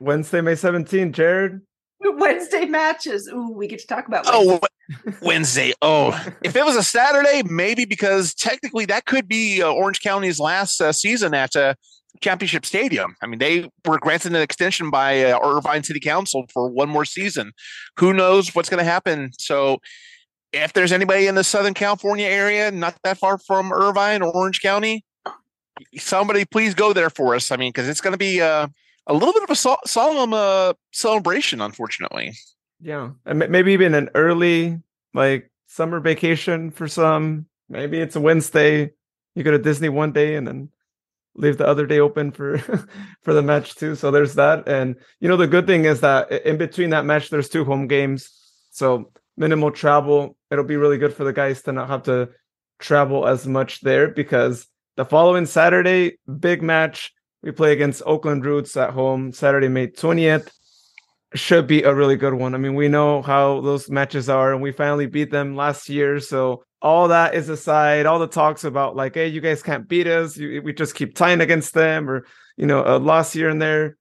Wednesday, 0.00 0.40
May 0.40 0.54
17th. 0.54 1.12
Jared, 1.12 1.60
Wednesday 2.00 2.64
matches. 2.64 3.28
Ooh, 3.32 3.52
we 3.52 3.68
get 3.68 3.78
to 3.78 3.86
talk 3.86 4.08
about 4.08 4.24
oh, 4.26 4.46
Wednesday. 4.46 4.58
Oh, 4.62 4.73
Wednesday. 5.22 5.72
Oh, 5.82 6.10
if 6.42 6.56
it 6.56 6.64
was 6.64 6.76
a 6.76 6.82
Saturday, 6.82 7.42
maybe 7.44 7.84
because 7.84 8.34
technically 8.34 8.84
that 8.86 9.06
could 9.06 9.28
be 9.28 9.62
uh, 9.62 9.70
Orange 9.70 10.00
County's 10.00 10.38
last 10.38 10.80
uh, 10.80 10.92
season 10.92 11.34
at 11.34 11.56
uh, 11.56 11.74
championship 12.20 12.64
stadium. 12.64 13.16
I 13.22 13.26
mean, 13.26 13.38
they 13.38 13.70
were 13.86 13.98
granted 13.98 14.34
an 14.34 14.42
extension 14.42 14.90
by 14.90 15.22
uh, 15.24 15.38
Irvine 15.42 15.82
City 15.82 16.00
Council 16.00 16.44
for 16.52 16.68
one 16.68 16.88
more 16.88 17.04
season. 17.04 17.52
Who 17.98 18.12
knows 18.12 18.54
what's 18.54 18.68
going 18.68 18.84
to 18.84 18.90
happen? 18.90 19.30
So, 19.38 19.78
if 20.52 20.72
there's 20.72 20.92
anybody 20.92 21.26
in 21.26 21.34
the 21.34 21.42
Southern 21.42 21.74
California 21.74 22.26
area, 22.26 22.70
not 22.70 22.96
that 23.02 23.18
far 23.18 23.38
from 23.38 23.72
Irvine 23.72 24.22
or 24.22 24.30
Orange 24.32 24.62
County, 24.62 25.04
somebody 25.96 26.44
please 26.44 26.74
go 26.74 26.92
there 26.92 27.10
for 27.10 27.34
us. 27.34 27.50
I 27.50 27.56
mean, 27.56 27.70
because 27.70 27.88
it's 27.88 28.00
going 28.00 28.12
to 28.12 28.18
be 28.18 28.40
uh, 28.40 28.68
a 29.06 29.12
little 29.12 29.32
bit 29.32 29.42
of 29.42 29.50
a 29.50 29.56
sol- 29.56 29.80
solemn 29.84 30.32
uh, 30.32 30.74
celebration, 30.92 31.60
unfortunately. 31.60 32.34
Yeah, 32.84 33.12
and 33.24 33.38
maybe 33.38 33.72
even 33.72 33.94
an 33.94 34.10
early 34.14 34.78
like 35.14 35.50
summer 35.66 36.00
vacation 36.00 36.70
for 36.70 36.86
some. 36.86 37.46
Maybe 37.70 37.98
it's 37.98 38.14
a 38.14 38.20
Wednesday. 38.20 38.90
You 39.34 39.42
go 39.42 39.52
to 39.52 39.58
Disney 39.58 39.88
one 39.88 40.12
day 40.12 40.36
and 40.36 40.46
then 40.46 40.68
leave 41.34 41.56
the 41.56 41.66
other 41.66 41.86
day 41.86 41.98
open 41.98 42.30
for 42.30 42.58
for 43.22 43.32
the 43.32 43.40
match 43.40 43.74
too. 43.76 43.94
So 43.94 44.10
there's 44.10 44.34
that. 44.34 44.68
And 44.68 44.96
you 45.18 45.30
know 45.30 45.38
the 45.38 45.46
good 45.46 45.66
thing 45.66 45.86
is 45.86 46.02
that 46.02 46.30
in 46.30 46.58
between 46.58 46.90
that 46.90 47.06
match, 47.06 47.30
there's 47.30 47.48
two 47.48 47.64
home 47.64 47.86
games, 47.86 48.28
so 48.70 49.10
minimal 49.34 49.70
travel. 49.70 50.36
It'll 50.50 50.62
be 50.62 50.76
really 50.76 50.98
good 50.98 51.14
for 51.14 51.24
the 51.24 51.32
guys 51.32 51.62
to 51.62 51.72
not 51.72 51.88
have 51.88 52.02
to 52.02 52.28
travel 52.80 53.26
as 53.26 53.46
much 53.46 53.80
there 53.80 54.08
because 54.08 54.66
the 54.96 55.06
following 55.06 55.46
Saturday, 55.46 56.18
big 56.38 56.62
match. 56.62 57.14
We 57.42 57.50
play 57.50 57.72
against 57.72 58.02
Oakland 58.06 58.44
Roots 58.44 58.74
at 58.74 58.90
home 58.90 59.32
Saturday, 59.32 59.68
May 59.68 59.88
20th 59.88 60.50
should 61.34 61.66
be 61.66 61.82
a 61.82 61.94
really 61.94 62.16
good 62.16 62.34
one. 62.34 62.54
I 62.54 62.58
mean, 62.58 62.74
we 62.74 62.88
know 62.88 63.22
how 63.22 63.60
those 63.60 63.90
matches 63.90 64.28
are, 64.28 64.52
and 64.52 64.62
we 64.62 64.72
finally 64.72 65.06
beat 65.06 65.30
them 65.30 65.56
last 65.56 65.88
year. 65.88 66.20
So 66.20 66.64
all 66.80 67.08
that 67.08 67.34
is 67.34 67.48
aside, 67.48 68.06
all 68.06 68.18
the 68.18 68.26
talks 68.26 68.64
about 68.64 68.96
like, 68.96 69.14
hey, 69.14 69.28
you 69.28 69.40
guys 69.40 69.62
can't 69.62 69.88
beat 69.88 70.06
us. 70.06 70.36
You, 70.36 70.62
we 70.62 70.72
just 70.72 70.94
keep 70.94 71.14
tying 71.14 71.40
against 71.40 71.74
them, 71.74 72.08
or 72.08 72.26
you 72.56 72.66
know, 72.66 72.82
a 72.86 72.98
loss 72.98 73.32
here 73.32 73.48
and 73.48 73.60
there. 73.60 73.96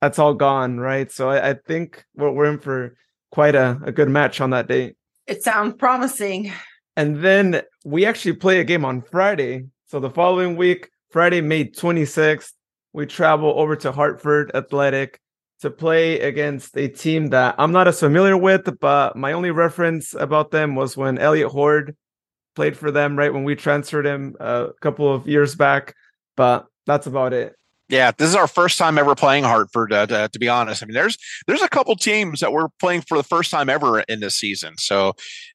That's 0.00 0.18
all 0.18 0.34
gone, 0.34 0.78
right? 0.78 1.10
So 1.10 1.30
I, 1.30 1.50
I 1.50 1.54
think 1.54 2.04
we're, 2.14 2.30
we're 2.30 2.52
in 2.52 2.58
for 2.58 2.96
quite 3.32 3.54
a, 3.54 3.80
a 3.84 3.92
good 3.92 4.08
match 4.08 4.40
on 4.40 4.50
that 4.50 4.68
day. 4.68 4.94
It 5.26 5.42
sounds 5.42 5.74
promising. 5.74 6.52
And 6.96 7.18
then 7.22 7.62
we 7.84 8.06
actually 8.06 8.34
play 8.34 8.60
a 8.60 8.64
game 8.64 8.84
on 8.84 9.02
Friday. 9.02 9.66
So 9.86 10.00
the 10.00 10.10
following 10.10 10.56
week, 10.56 10.90
Friday, 11.10 11.40
May 11.40 11.64
26th, 11.64 12.52
we 12.92 13.06
travel 13.06 13.52
over 13.56 13.76
to 13.76 13.92
Hartford 13.92 14.50
Athletic 14.54 15.20
to 15.60 15.70
play 15.70 16.20
against 16.20 16.76
a 16.76 16.88
team 16.88 17.28
that 17.28 17.54
I'm 17.58 17.72
not 17.72 17.88
as 17.88 18.00
familiar 18.00 18.36
with, 18.36 18.78
but 18.80 19.16
my 19.16 19.32
only 19.32 19.50
reference 19.50 20.14
about 20.14 20.50
them 20.50 20.74
was 20.74 20.96
when 20.96 21.18
Elliot 21.18 21.50
Horde 21.50 21.96
played 22.54 22.76
for 22.76 22.90
them, 22.90 23.16
right? 23.16 23.32
When 23.32 23.44
we 23.44 23.54
transferred 23.54 24.06
him 24.06 24.36
a 24.40 24.68
couple 24.80 25.12
of 25.12 25.26
years 25.26 25.54
back. 25.54 25.94
But 26.36 26.66
that's 26.86 27.06
about 27.06 27.32
it. 27.32 27.54
Yeah, 27.88 28.10
this 28.16 28.28
is 28.28 28.34
our 28.34 28.46
first 28.46 28.78
time 28.78 28.98
ever 28.98 29.14
playing 29.14 29.44
Hartford. 29.44 29.92
Uh, 29.92 30.06
to, 30.06 30.28
to, 30.28 30.38
be 30.38 30.48
honest, 30.48 30.82
I 30.82 30.86
mean, 30.86 30.94
there's 30.94 31.16
there's 31.46 31.62
a 31.62 31.68
couple 31.68 31.96
teams 31.96 32.40
that 32.40 32.52
we're 32.52 32.68
playing 32.80 33.00
for 33.02 33.16
the 33.16 33.24
first 33.24 33.50
time 33.50 33.70
ever 33.70 34.00
in 34.00 34.20
this 34.20 34.36
season. 34.36 34.74
So 34.76 35.14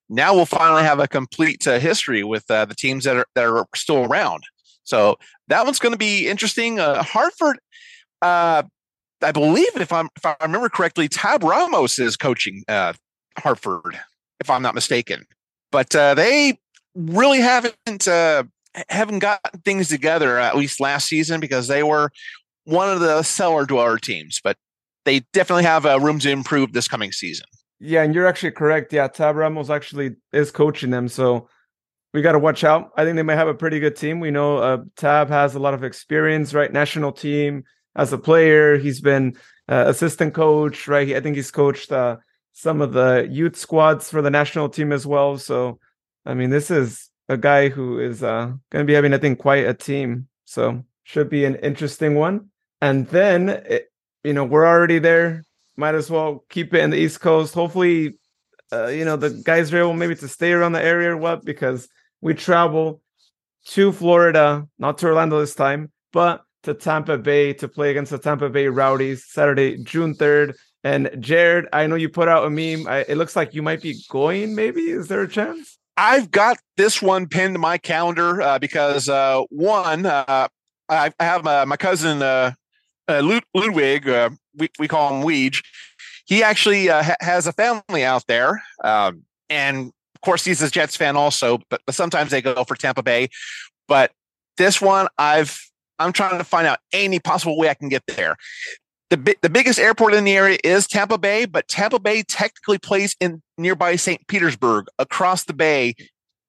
now 0.09 0.33
we'll 0.33 0.45
finally 0.45 0.81
have 0.83 0.99
a 0.99 1.07
complete 1.07 1.67
uh, 1.67 1.77
history 1.77 2.23
with 2.23 2.49
uh, 2.49 2.65
the 2.65 2.73
teams 2.73 3.03
that 3.03 3.17
are 3.17 3.25
that 3.35 3.45
are 3.45 3.67
still 3.75 4.05
around. 4.05 4.43
So 4.83 5.17
that 5.47 5.63
one's 5.65 5.79
going 5.79 5.93
to 5.93 5.97
be 5.97 6.27
interesting. 6.27 6.79
Uh, 6.79 7.03
Hartford, 7.03 7.59
uh, 8.21 8.63
I 9.23 9.31
believe 9.31 9.75
if 9.75 9.91
I'm 9.91 10.09
if 10.15 10.25
I 10.25 10.35
remember 10.41 10.69
correctly, 10.69 11.07
Tab 11.07 11.43
Ramos 11.43 11.99
is 11.99 12.15
coaching 12.15 12.63
uh, 12.67 12.93
Hartford, 13.37 13.99
if 14.39 14.49
I'm 14.49 14.61
not 14.61 14.75
mistaken. 14.75 15.25
But 15.71 15.95
uh, 15.95 16.13
they 16.13 16.59
really 16.95 17.39
haven't 17.39 18.07
uh, 18.07 18.43
haven't 18.89 19.19
gotten 19.19 19.61
things 19.61 19.89
together 19.89 20.37
at 20.37 20.55
least 20.55 20.79
last 20.79 21.07
season 21.07 21.39
because 21.39 21.67
they 21.67 21.83
were 21.83 22.11
one 22.65 22.89
of 22.89 22.99
the 22.99 23.23
cellar 23.23 23.65
dweller 23.65 23.97
teams. 23.97 24.39
But 24.43 24.57
they 25.05 25.21
definitely 25.33 25.63
have 25.63 25.85
uh, 25.85 25.99
room 25.99 26.19
to 26.19 26.29
improve 26.29 26.73
this 26.73 26.87
coming 26.87 27.11
season. 27.11 27.45
Yeah, 27.79 28.03
and 28.03 28.15
you're 28.15 28.27
actually 28.27 28.51
correct. 28.51 28.93
Yeah, 28.93 29.07
Tab 29.07 29.35
Ramos 29.35 29.69
actually 29.69 30.15
is 30.31 30.51
coaching 30.51 30.89
them, 30.89 31.09
so 31.09 31.49
we 32.13 32.21
got 32.21 32.33
to 32.33 32.39
watch 32.39 32.63
out. 32.63 32.91
I 32.95 33.03
think 33.03 33.15
they 33.15 33.23
might 33.23 33.35
have 33.35 33.47
a 33.47 33.53
pretty 33.53 33.79
good 33.79 33.95
team. 33.95 34.19
We 34.19 34.31
know 34.31 34.57
uh, 34.57 34.77
Tab 34.95 35.29
has 35.29 35.55
a 35.55 35.59
lot 35.59 35.73
of 35.73 35.83
experience, 35.83 36.53
right? 36.53 36.71
National 36.71 37.11
team 37.11 37.63
as 37.95 38.13
a 38.13 38.17
player. 38.17 38.77
He's 38.77 39.01
been 39.01 39.35
uh, 39.67 39.85
assistant 39.87 40.33
coach, 40.33 40.87
right? 40.87 41.15
I 41.15 41.21
think 41.21 41.35
he's 41.35 41.51
coached 41.51 41.91
uh, 41.91 42.17
some 42.53 42.81
of 42.81 42.93
the 42.93 43.27
youth 43.29 43.55
squads 43.55 44.09
for 44.09 44.21
the 44.21 44.29
national 44.29 44.69
team 44.69 44.91
as 44.91 45.05
well. 45.05 45.37
So, 45.37 45.79
I 46.25 46.33
mean, 46.33 46.49
this 46.49 46.71
is 46.71 47.09
a 47.29 47.37
guy 47.37 47.69
who 47.69 47.99
is 47.99 48.23
uh, 48.23 48.53
going 48.69 48.83
to 48.83 48.87
be 48.87 48.93
having, 48.93 49.13
I 49.13 49.17
think, 49.17 49.39
quite 49.39 49.65
a 49.65 49.73
team. 49.73 50.27
So, 50.45 50.83
should 51.03 51.29
be 51.29 51.45
an 51.45 51.55
interesting 51.55 52.15
one. 52.15 52.49
And 52.81 53.07
then, 53.07 53.49
it, 53.49 53.91
you 54.23 54.33
know, 54.33 54.43
we're 54.45 54.67
already 54.67 54.99
there. 54.99 55.43
Might 55.75 55.95
as 55.95 56.09
well 56.09 56.45
keep 56.49 56.73
it 56.73 56.81
in 56.81 56.91
the 56.91 56.97
East 56.97 57.19
Coast. 57.21 57.53
Hopefully, 57.53 58.15
uh, 58.71 58.87
you 58.87 59.05
know, 59.05 59.15
the 59.15 59.29
guys 59.29 59.73
are 59.73 59.79
able 59.79 59.93
maybe 59.93 60.15
to 60.15 60.27
stay 60.27 60.51
around 60.51 60.73
the 60.73 60.83
area 60.83 61.11
or 61.11 61.17
what, 61.17 61.43
because 61.43 61.87
we 62.21 62.33
travel 62.33 63.01
to 63.65 63.91
Florida, 63.91 64.67
not 64.77 64.97
to 64.99 65.07
Orlando 65.07 65.39
this 65.39 65.55
time, 65.55 65.91
but 66.11 66.43
to 66.63 66.73
Tampa 66.73 67.17
Bay 67.17 67.53
to 67.53 67.67
play 67.67 67.91
against 67.91 68.11
the 68.11 68.17
Tampa 68.17 68.49
Bay 68.49 68.67
Rowdies 68.67 69.25
Saturday, 69.25 69.77
June 69.77 70.15
3rd. 70.15 70.55
And 70.83 71.09
Jared, 71.19 71.67
I 71.71 71.87
know 71.87 71.95
you 71.95 72.09
put 72.09 72.27
out 72.27 72.45
a 72.45 72.49
meme. 72.49 72.87
I, 72.87 73.05
it 73.07 73.15
looks 73.15 73.35
like 73.35 73.53
you 73.53 73.61
might 73.61 73.81
be 73.81 74.01
going, 74.09 74.55
maybe. 74.55 74.81
Is 74.81 75.07
there 75.07 75.21
a 75.21 75.27
chance? 75.27 75.77
I've 75.95 76.31
got 76.31 76.57
this 76.75 77.01
one 77.01 77.27
pinned 77.27 77.55
to 77.55 77.59
my 77.59 77.77
calendar 77.77 78.41
uh, 78.41 78.59
because, 78.59 79.07
uh, 79.07 79.43
one, 79.49 80.05
uh, 80.05 80.47
I, 80.89 81.11
I, 81.19 81.23
have 81.23 81.43
my, 81.43 81.65
my 81.65 81.77
cousin 81.77 82.21
uh, 82.21 82.53
uh, 83.07 83.39
Ludwig, 83.53 84.09
uh, 84.09 84.31
we, 84.55 84.69
we 84.79 84.87
call 84.87 85.13
him 85.13 85.25
Weege. 85.25 85.63
He 86.25 86.43
actually 86.43 86.87
ha- 86.87 87.15
has 87.21 87.47
a 87.47 87.53
family 87.53 88.03
out 88.03 88.25
there. 88.27 88.63
Um, 88.83 89.23
and 89.49 89.87
of 90.15 90.21
course, 90.21 90.43
he's 90.43 90.61
a 90.61 90.69
Jets 90.69 90.97
fan 90.97 91.15
also, 91.15 91.59
but, 91.69 91.81
but 91.85 91.95
sometimes 91.95 92.31
they 92.31 92.41
go 92.41 92.63
for 92.63 92.75
Tampa 92.75 93.03
Bay. 93.03 93.29
But 93.87 94.11
this 94.57 94.81
one, 94.81 95.07
I've 95.17 95.59
I'm 95.99 96.13
trying 96.13 96.37
to 96.37 96.43
find 96.43 96.67
out 96.67 96.79
any 96.91 97.19
possible 97.19 97.57
way 97.57 97.69
I 97.69 97.73
can 97.73 97.89
get 97.89 98.03
there. 98.07 98.35
The, 99.09 99.35
the 99.41 99.49
biggest 99.49 99.79
airport 99.79 100.15
in 100.15 100.23
the 100.23 100.35
area 100.35 100.57
is 100.63 100.87
Tampa 100.87 101.17
Bay, 101.17 101.45
but 101.45 101.67
Tampa 101.67 101.99
Bay 101.99 102.23
technically 102.23 102.79
plays 102.79 103.15
in 103.19 103.43
nearby 103.57 103.95
St. 103.95 104.25
Petersburg, 104.27 104.87
across 104.97 105.43
the 105.43 105.53
bay 105.53 105.93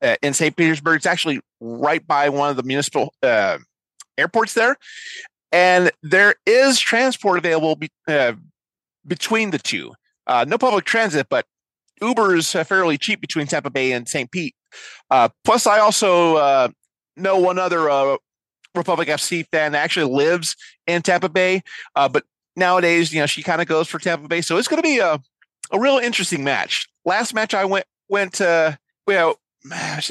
uh, 0.02 0.16
in 0.22 0.32
St. 0.32 0.56
Petersburg. 0.56 0.96
It's 0.96 1.06
actually 1.06 1.40
right 1.60 2.06
by 2.06 2.28
one 2.28 2.50
of 2.50 2.56
the 2.56 2.62
municipal 2.62 3.12
uh, 3.22 3.58
airports 4.16 4.54
there. 4.54 4.76
And 5.52 5.90
there 6.02 6.36
is 6.46 6.80
transport 6.80 7.38
available 7.38 7.76
be, 7.76 7.90
uh, 8.08 8.32
between 9.06 9.50
the 9.50 9.58
two. 9.58 9.92
Uh, 10.26 10.44
no 10.48 10.56
public 10.56 10.84
transit, 10.84 11.26
but 11.28 11.44
Uber 12.00 12.36
is 12.36 12.54
uh, 12.54 12.64
fairly 12.64 12.96
cheap 12.98 13.20
between 13.20 13.46
Tampa 13.46 13.70
Bay 13.70 13.92
and 13.92 14.08
St. 14.08 14.30
Pete. 14.30 14.54
Uh, 15.10 15.28
plus, 15.44 15.66
I 15.66 15.80
also 15.80 16.72
know 17.16 17.38
one 17.38 17.58
other 17.58 18.18
Republic 18.74 19.08
FC 19.08 19.46
fan 19.50 19.72
that 19.72 19.82
actually 19.82 20.12
lives 20.12 20.56
in 20.86 21.02
Tampa 21.02 21.28
Bay. 21.28 21.62
Uh, 21.94 22.08
but 22.08 22.24
nowadays, 22.56 23.12
you 23.12 23.20
know, 23.20 23.26
she 23.26 23.42
kind 23.42 23.60
of 23.60 23.68
goes 23.68 23.88
for 23.88 23.98
Tampa 23.98 24.28
Bay. 24.28 24.40
So 24.40 24.56
it's 24.56 24.68
going 24.68 24.82
to 24.82 24.86
be 24.86 24.98
a, 24.98 25.20
a 25.72 25.80
real 25.80 25.98
interesting 25.98 26.44
match. 26.44 26.86
Last 27.04 27.34
match 27.34 27.54
I 27.54 27.64
went, 27.64 27.86
went, 28.08 28.40
uh, 28.40 28.72
well, 29.06 29.36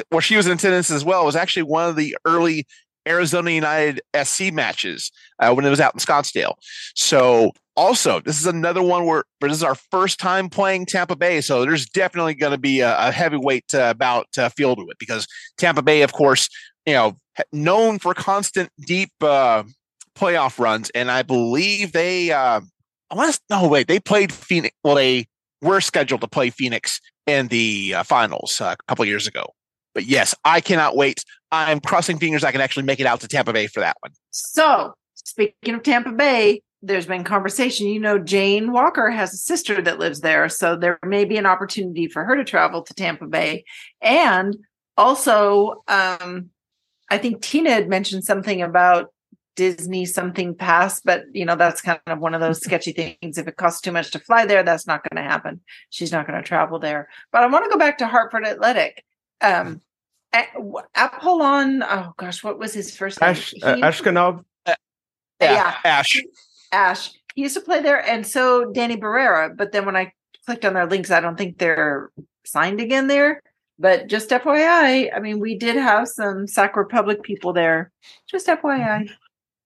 where 0.10 0.22
she 0.22 0.36
was 0.36 0.48
in 0.48 0.54
attendance 0.54 0.90
as 0.90 1.06
well 1.06 1.26
was 1.26 1.36
actually 1.36 1.64
one 1.64 1.90
of 1.90 1.96
the 1.96 2.16
early 2.26 2.66
Arizona 3.08 3.52
United 3.52 4.02
SC 4.24 4.52
matches 4.52 5.12
uh, 5.40 5.54
when 5.54 5.66
it 5.66 5.70
was 5.70 5.80
out 5.80 5.94
in 5.94 6.00
Scottsdale. 6.00 6.54
So 6.96 7.52
also, 7.76 8.20
this 8.20 8.40
is 8.40 8.46
another 8.46 8.82
one 8.82 9.06
where, 9.06 9.24
where 9.40 9.50
this 9.50 9.58
is 9.58 9.64
our 9.64 9.76
first 9.76 10.20
time 10.20 10.50
playing 10.50 10.86
Tampa 10.86 11.16
Bay. 11.16 11.42
So 11.42 11.62
there's 11.64 11.88
definitely 11.88 12.36
going 12.36 12.52
to 12.52 12.58
be 12.58 12.82
a, 12.82 13.08
a 13.08 13.12
heavyweight 13.12 13.74
uh, 13.74 13.94
bout 13.94 14.28
uh, 14.38 14.50
field 14.50 14.78
to 14.78 14.90
it 14.90 15.00
because 15.00 15.28
Tampa 15.58 15.82
Bay, 15.82 16.02
of 16.02 16.14
course, 16.14 16.50
you 16.86 16.94
know, 16.94 17.16
known 17.52 18.00
for 18.00 18.14
constant 18.14 18.70
deep 18.86 19.12
uh, 19.22 19.64
playoff 20.16 20.60
runs, 20.60 20.90
and 20.92 21.12
I 21.12 21.22
believe 21.22 21.92
they. 21.92 22.32
Uh, 22.32 22.62
I 23.12 23.16
want 23.16 23.34
to 23.34 23.40
no 23.50 23.68
wait, 23.68 23.88
they 23.88 24.00
played 24.00 24.32
Phoenix. 24.32 24.76
Well, 24.84 24.96
they 24.96 25.28
were 25.62 25.82
scheduled 25.82 26.22
to 26.22 26.28
play 26.28 26.50
Phoenix 26.50 27.00
in 27.26 27.48
the 27.48 27.96
uh, 27.96 28.04
finals 28.04 28.60
uh, 28.60 28.76
a 28.78 28.84
couple 28.88 29.06
years 29.06 29.28
ago. 29.28 29.46
But 29.94 30.06
yes, 30.06 30.34
I 30.44 30.62
cannot 30.62 30.96
wait. 30.96 31.24
I'm 31.52 31.80
crossing 31.80 32.18
fingers 32.18 32.44
I 32.44 32.52
can 32.52 32.62
actually 32.62 32.84
make 32.84 33.00
it 33.00 33.06
out 33.06 33.22
to 33.22 33.28
Tampa 33.28 33.54
Bay 33.54 33.68
for 33.68 33.80
that 33.80 33.98
one. 34.02 34.12
So, 34.32 34.94
speaking 35.14 35.76
of 35.76 35.84
Tampa 35.84 36.12
Bay, 36.12 36.62
there's 36.82 37.06
been 37.06 37.24
conversation. 37.24 37.88
You 37.88 38.00
know, 38.00 38.20
Jane 38.20 38.72
Walker 38.72 39.10
has 39.10 39.34
a 39.34 39.38
sister 39.38 39.82
that 39.82 40.00
lives 40.00 40.20
there. 40.20 40.50
So 40.50 40.76
there 40.76 41.00
may 41.06 41.26
be 41.26 41.38
an 41.38 41.46
opportunity 41.46 42.08
for 42.08 42.26
her 42.26 42.36
to 42.36 42.44
travel 42.44 42.82
to 42.84 42.94
Tampa 42.94 43.26
Bay. 43.26 43.64
And 44.02 44.58
also, 44.98 45.84
um, 45.88 46.50
I 47.10 47.18
think 47.18 47.42
Tina 47.42 47.72
had 47.72 47.90
mentioned 47.90 48.24
something 48.24 48.62
about 48.62 49.14
Disney 49.56 50.06
something 50.06 50.56
pass, 50.56 51.00
but 51.00 51.26
you 51.32 51.46
know, 51.46 51.56
that's 51.56 51.82
kind 51.82 52.00
of 52.08 52.20
one 52.20 52.34
of 52.34 52.42
those 52.42 52.62
sketchy 52.62 52.92
things. 52.92 53.38
If 53.38 53.48
it 53.48 53.58
costs 53.58 53.82
too 53.82 53.92
much 53.92 54.12
to 54.12 54.20
fly 54.20 54.46
there, 54.46 54.64
that's 54.64 54.88
not 54.88 55.04
going 55.08 55.24
to 55.24 55.30
happen. 55.30 55.62
She's 55.90 56.12
not 56.12 56.28
going 56.28 56.42
to 56.42 56.48
travel 56.48 56.80
there. 56.80 57.10
But 57.32 57.44
I 57.44 57.48
want 57.48 57.66
to 57.66 57.70
go 57.70 57.78
back 57.78 58.00
to 58.00 58.08
Hartford 58.08 58.46
Athletic. 58.46 59.04
Um, 59.42 59.82
Apollon, 60.96 61.84
oh 61.84 62.14
gosh, 62.18 62.44
what 62.44 62.58
was 62.58 62.74
his 62.74 62.96
first 62.96 63.22
name? 63.22 63.32
Ash, 63.32 63.54
uh, 63.62 63.76
Ashkanov. 63.76 64.44
Yeah, 65.40 65.76
Ash. 65.84 66.22
Ash. 66.72 67.12
He 67.36 67.42
used 67.42 67.56
to 67.56 67.62
play 67.62 67.82
there, 67.82 68.04
and 68.08 68.26
so 68.26 68.72
Danny 68.72 68.98
Barrera. 68.98 69.56
But 69.56 69.72
then 69.72 69.86
when 69.86 69.96
I 69.96 70.14
clicked 70.46 70.66
on 70.66 70.74
their 70.74 70.88
links, 70.88 71.12
I 71.12 71.20
don't 71.20 71.38
think 71.38 71.58
they're 71.58 72.10
signed 72.46 72.82
again 72.82 73.08
there. 73.08 73.42
But 73.80 74.08
just 74.08 74.30
FYI, 74.30 75.10
I 75.16 75.20
mean, 75.20 75.40
we 75.40 75.58
did 75.58 75.76
have 75.76 76.08
some 76.08 76.48
Sac 76.48 76.76
Republic 76.78 77.24
people 77.24 77.54
there. 77.54 77.92
Just 78.30 78.48
FYI. 78.48 79.10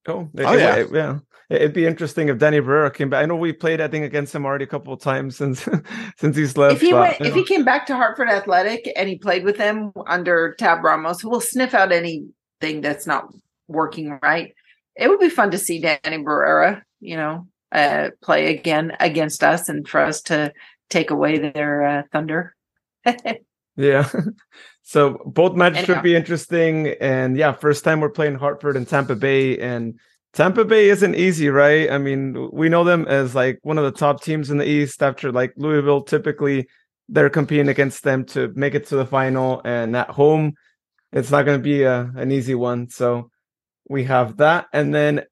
Oh, 0.08 0.30
Oh, 0.38 0.54
yeah. 0.54 0.76
it- 0.78 0.92
yeah. 0.94 1.20
It'd 1.50 1.72
be 1.74 1.86
interesting 1.86 2.28
if 2.28 2.40
Danny 2.40 2.60
Barrera 2.60 2.94
came 2.94 3.10
back. 3.10 3.24
I 3.24 3.26
know 3.26 3.38
we 3.38 3.54
played, 3.54 3.80
I 3.80 3.88
think, 3.88 4.04
against 4.04 4.36
him 4.36 4.46
already 4.46 4.66
a 4.66 4.68
couple 4.68 4.92
of 4.94 5.00
times 5.00 5.38
since 5.38 5.66
since 6.18 6.36
he's 6.36 6.58
left. 6.58 6.76
if 6.76 6.82
he 6.82 6.92
but, 6.92 7.00
went, 7.00 7.22
if 7.22 7.28
know. 7.28 7.34
he 7.36 7.46
came 7.46 7.64
back 7.64 7.86
to 7.86 7.96
Hartford 7.96 8.28
Athletic 8.30 8.92
and 8.98 9.08
he 9.08 9.18
played 9.18 9.46
with 9.46 9.56
them 9.58 9.94
under 10.08 10.56
Tab 10.60 10.84
Ramos, 10.84 11.24
we'll 11.24 11.40
sniff 11.40 11.74
out 11.74 11.94
anything 11.94 12.82
that's 12.82 13.08
not 13.08 13.34
working 13.70 14.20
right. 14.22 14.54
It 14.98 15.08
would 15.08 15.22
be 15.22 15.30
fun 15.30 15.52
to 15.52 15.58
see 15.58 15.80
Danny 15.80 16.18
Barrera, 16.22 16.82
you 17.00 17.16
know, 17.16 17.48
uh, 17.72 18.10
play 18.22 18.54
again 18.54 18.92
against 19.00 19.42
us 19.42 19.70
and 19.70 19.88
for 19.88 20.02
us 20.02 20.22
to 20.24 20.52
take 20.90 21.12
away 21.12 21.38
their 21.38 21.84
uh, 21.84 22.04
thunder. 22.12 22.54
Yeah. 23.78 24.10
so 24.84 25.22
both 25.26 25.56
matches 25.56 25.86
should 25.86 25.98
uh 25.98 26.02
be 26.02 26.16
interesting. 26.16 26.96
And 27.00 27.38
yeah, 27.38 27.54
first 27.54 27.84
time 27.84 28.02
we're 28.02 28.10
playing 28.10 28.36
Hartford 28.36 28.76
and 28.76 28.88
Tampa 28.88 29.16
Bay. 29.16 29.58
And 29.60 30.00
Tampa 30.34 30.66
Bay 30.66 30.90
isn't 30.90 31.16
easy, 31.16 31.50
right? 31.50 31.90
I 31.90 31.98
mean, 31.98 32.50
we 32.52 32.70
know 32.70 32.84
them 32.84 33.08
as 33.08 33.34
like 33.36 33.60
one 33.62 33.78
of 33.78 33.86
the 33.86 33.98
top 33.98 34.22
teams 34.22 34.50
in 34.50 34.58
the 34.58 34.68
East 34.68 35.02
after 35.02 35.32
like 35.32 35.54
Louisville. 35.56 36.02
Typically, 36.02 36.68
they're 37.08 37.30
competing 37.30 37.70
against 37.70 38.04
them 38.04 38.26
to 38.26 38.52
make 38.56 38.76
it 38.76 38.88
to 38.88 38.98
the 38.98 39.06
final. 39.06 39.62
And 39.64 39.96
at 39.96 40.10
home, 40.10 40.56
it's 41.14 41.32
not 41.32 41.46
going 41.46 41.60
to 41.60 41.64
be 41.64 41.84
a, 41.84 42.12
an 42.16 42.32
easy 42.32 42.56
one. 42.56 42.90
So 42.90 43.32
we 43.88 44.04
have 44.06 44.38
that. 44.38 44.68
And 44.74 44.94
then 44.94 45.24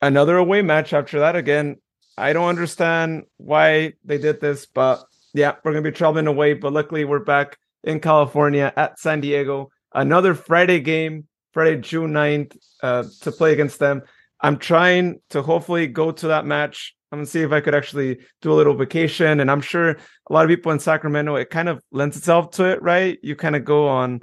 another 0.00 0.36
away 0.36 0.62
match 0.62 0.92
after 0.92 1.20
that. 1.20 1.36
Again, 1.36 1.76
I 2.16 2.32
don't 2.32 2.48
understand 2.48 3.24
why 3.38 3.94
they 4.04 4.18
did 4.18 4.40
this, 4.40 4.66
but 4.66 5.04
yeah, 5.32 5.56
we're 5.64 5.72
going 5.72 5.82
to 5.82 5.90
be 5.90 5.96
traveling 5.96 6.28
away. 6.28 6.54
But 6.54 6.72
luckily, 6.72 7.04
we're 7.04 7.18
back 7.18 7.58
in 7.84 8.00
California 8.00 8.72
at 8.76 8.98
San 8.98 9.20
Diego. 9.20 9.70
Another 9.94 10.34
Friday 10.34 10.80
game, 10.80 11.26
Friday, 11.52 11.80
June 11.80 12.12
9th, 12.12 12.56
uh, 12.82 13.04
to 13.20 13.32
play 13.32 13.52
against 13.52 13.78
them. 13.78 14.02
I'm 14.40 14.58
trying 14.58 15.20
to 15.30 15.42
hopefully 15.42 15.86
go 15.86 16.10
to 16.10 16.28
that 16.28 16.44
match. 16.44 16.94
I'm 17.12 17.18
gonna 17.18 17.26
see 17.26 17.42
if 17.42 17.52
I 17.52 17.60
could 17.60 17.74
actually 17.74 18.18
do 18.42 18.52
a 18.52 18.54
little 18.54 18.74
vacation. 18.74 19.40
And 19.40 19.50
I'm 19.50 19.60
sure 19.60 19.90
a 19.90 20.32
lot 20.32 20.44
of 20.44 20.48
people 20.48 20.72
in 20.72 20.80
Sacramento, 20.80 21.36
it 21.36 21.50
kind 21.50 21.68
of 21.68 21.80
lends 21.92 22.16
itself 22.16 22.50
to 22.52 22.64
it, 22.64 22.82
right? 22.82 23.18
You 23.22 23.36
kind 23.36 23.54
of 23.54 23.64
go 23.64 23.86
on 23.86 24.22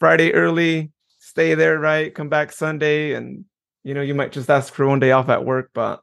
Friday 0.00 0.34
early, 0.34 0.90
stay 1.20 1.54
there, 1.54 1.78
right? 1.78 2.12
Come 2.12 2.28
back 2.28 2.52
Sunday, 2.52 3.14
and 3.14 3.44
you 3.84 3.94
know, 3.94 4.02
you 4.02 4.14
might 4.14 4.32
just 4.32 4.50
ask 4.50 4.74
for 4.74 4.86
one 4.86 5.00
day 5.00 5.12
off 5.12 5.28
at 5.28 5.44
work, 5.44 5.70
but 5.72 6.00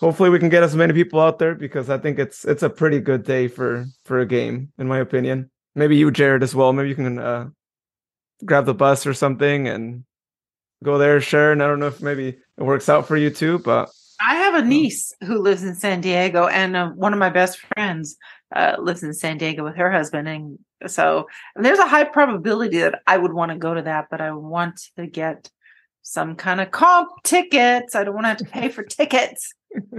hopefully 0.00 0.30
we 0.30 0.38
can 0.38 0.48
get 0.48 0.62
as 0.62 0.74
many 0.74 0.92
people 0.92 1.20
out 1.20 1.38
there 1.38 1.54
because 1.54 1.90
I 1.90 1.98
think 1.98 2.18
it's 2.18 2.44
it's 2.44 2.62
a 2.62 2.70
pretty 2.70 3.00
good 3.00 3.24
day 3.24 3.48
for 3.48 3.86
for 4.04 4.20
a 4.20 4.26
game, 4.26 4.72
in 4.78 4.88
my 4.88 4.98
opinion. 4.98 5.50
Maybe 5.74 5.96
you, 5.96 6.10
Jared, 6.10 6.42
as 6.42 6.54
well. 6.54 6.72
Maybe 6.72 6.90
you 6.90 6.94
can 6.94 7.18
uh, 7.18 7.48
grab 8.44 8.66
the 8.66 8.74
bus 8.74 9.06
or 9.06 9.14
something 9.14 9.68
and 9.68 10.04
go 10.82 10.98
there, 10.98 11.20
Sharon. 11.20 11.60
I 11.60 11.66
don't 11.66 11.80
know 11.80 11.86
if 11.86 12.00
maybe 12.00 12.28
it 12.28 12.62
works 12.62 12.88
out 12.88 13.06
for 13.06 13.16
you 13.16 13.30
too, 13.30 13.58
but 13.60 13.90
I 14.20 14.36
have 14.36 14.54
a 14.54 14.62
niece 14.62 15.12
who 15.24 15.38
lives 15.38 15.62
in 15.62 15.74
San 15.74 16.00
Diego, 16.00 16.46
and 16.46 16.76
uh, 16.76 16.90
one 16.90 17.12
of 17.12 17.18
my 17.18 17.30
best 17.30 17.58
friends 17.58 18.16
uh, 18.54 18.76
lives 18.78 19.02
in 19.02 19.12
San 19.14 19.38
Diego 19.38 19.64
with 19.64 19.76
her 19.76 19.90
husband. 19.90 20.28
And 20.28 20.58
so 20.86 21.26
and 21.56 21.64
there's 21.64 21.78
a 21.78 21.88
high 21.88 22.04
probability 22.04 22.78
that 22.78 23.00
I 23.06 23.16
would 23.16 23.32
want 23.32 23.52
to 23.52 23.58
go 23.58 23.74
to 23.74 23.82
that, 23.82 24.08
but 24.10 24.20
I 24.20 24.32
want 24.32 24.80
to 24.96 25.06
get 25.06 25.50
some 26.02 26.36
kind 26.36 26.60
of 26.60 26.70
comp 26.70 27.10
tickets. 27.24 27.94
I 27.94 28.04
don't 28.04 28.14
want 28.14 28.24
to 28.24 28.28
have 28.28 28.38
to 28.38 28.44
pay 28.44 28.68
for 28.68 28.82
tickets. 28.82 29.52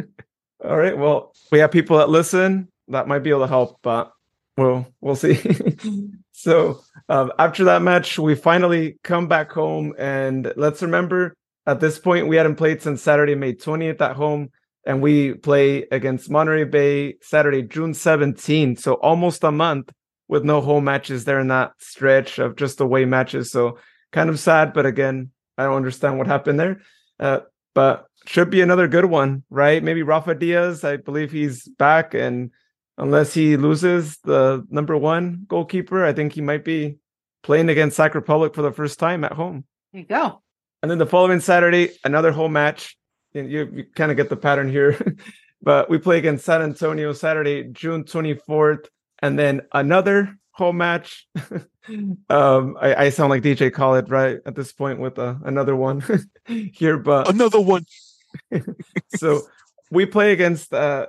all 0.63 0.77
right. 0.77 0.97
Well, 0.97 1.33
we 1.51 1.59
have 1.59 1.71
people 1.71 1.97
that 1.97 2.09
listen 2.09 2.67
that 2.89 3.07
might 3.07 3.19
be 3.19 3.29
able 3.29 3.41
to 3.41 3.47
help, 3.47 3.79
but 3.81 4.12
we'll 4.58 4.88
we'll 5.02 5.16
see. 5.16 5.39
so 6.32 6.82
um, 7.10 7.32
after 7.39 7.66
that 7.66 7.82
match, 7.82 8.18
we 8.20 8.36
finally 8.36 8.98
come 9.04 9.28
back 9.28 9.52
home, 9.52 9.94
and 9.98 10.54
let's 10.56 10.82
remember 10.82 11.36
at 11.66 11.80
this 11.80 12.00
point 12.00 12.28
we 12.28 12.36
hadn't 12.36 12.56
played 12.56 12.82
since 12.82 13.02
Saturday, 13.02 13.36
May 13.36 13.54
20th 13.54 14.02
at 14.02 14.16
home, 14.16 14.50
and 14.86 15.02
we 15.02 15.34
play 15.34 15.86
against 15.92 16.30
Monterey 16.30 16.66
Bay 16.66 17.16
Saturday, 17.22 17.62
June 17.62 17.94
17th. 17.94 18.80
So 18.80 18.96
almost 18.96 19.44
a 19.44 19.52
month 19.52 19.92
with 20.28 20.44
no 20.44 20.62
home 20.62 20.86
matches 20.86 21.26
there 21.26 21.39
in 21.39 21.48
that 21.50 21.72
stretch 21.78 22.39
of 22.39 22.56
just 22.56 22.82
away 22.82 23.06
matches. 23.06 23.52
So 23.52 23.78
kind 24.12 24.30
of 24.30 24.39
sad, 24.39 24.74
but 24.74 24.86
again, 24.86 25.32
I 25.58 25.66
don't 25.66 25.76
understand 25.76 26.18
what 26.18 26.28
happened 26.28 26.60
there. 26.60 26.82
Uh, 27.20 27.39
but 27.74 28.06
should 28.26 28.50
be 28.50 28.62
another 28.62 28.88
good 28.88 29.06
one, 29.06 29.44
right? 29.50 29.84
Maybe 29.84 30.04
Rafa 30.04 30.36
Diaz. 30.36 30.84
I 30.84 30.98
believe 30.98 31.32
he's 31.32 31.68
back, 31.68 32.13
and 32.13 32.52
unless 32.97 33.34
he 33.34 33.58
loses 33.58 34.17
the 34.23 34.65
number 34.69 34.97
one 34.97 35.45
goalkeeper, 35.47 36.06
I 36.06 36.13
think 36.13 36.34
he 36.34 36.41
might 36.41 36.63
be 36.63 36.97
playing 37.41 37.69
against 37.69 37.97
Sac 37.97 38.15
Republic 38.15 38.56
for 38.56 38.62
the 38.62 38.71
first 38.71 38.99
time 38.99 39.23
at 39.23 39.34
home. 39.34 39.65
There 39.91 40.01
you 40.01 40.08
go. 40.08 40.41
And 40.82 40.91
then 40.91 40.97
the 40.97 41.06
following 41.06 41.39
Saturday, 41.39 41.91
another 42.03 42.32
home 42.32 42.53
match. 42.53 42.97
And 43.36 43.49
you, 43.49 43.69
you 43.73 43.86
kind 43.95 44.12
of 44.12 44.17
get 44.17 44.29
the 44.29 44.36
pattern 44.36 44.69
here. 44.69 45.17
but 45.62 45.89
we 45.89 45.97
play 45.97 46.17
against 46.17 46.45
San 46.45 46.62
Antonio 46.62 47.13
Saturday, 47.13 47.63
June 47.63 48.03
24th, 48.03 48.88
and 49.21 49.39
then 49.39 49.62
another 49.71 50.38
home 50.51 50.77
match. 50.77 51.27
um, 52.29 52.77
I, 52.79 52.95
I 52.95 53.10
sound 53.10 53.29
like 53.29 53.43
DJ 53.43 53.73
Khaled 53.73 54.10
right 54.10 54.39
at 54.45 54.56
this 54.56 54.71
point 54.71 54.99
with 54.99 55.17
uh, 55.17 55.36
another 55.43 55.75
one 55.75 56.03
here, 56.45 56.97
but 56.97 57.29
Another 57.29 57.60
one. 57.60 57.86
so 59.15 59.41
we 59.89 60.06
play 60.06 60.34
against 60.34 60.73
uh, 60.73 61.08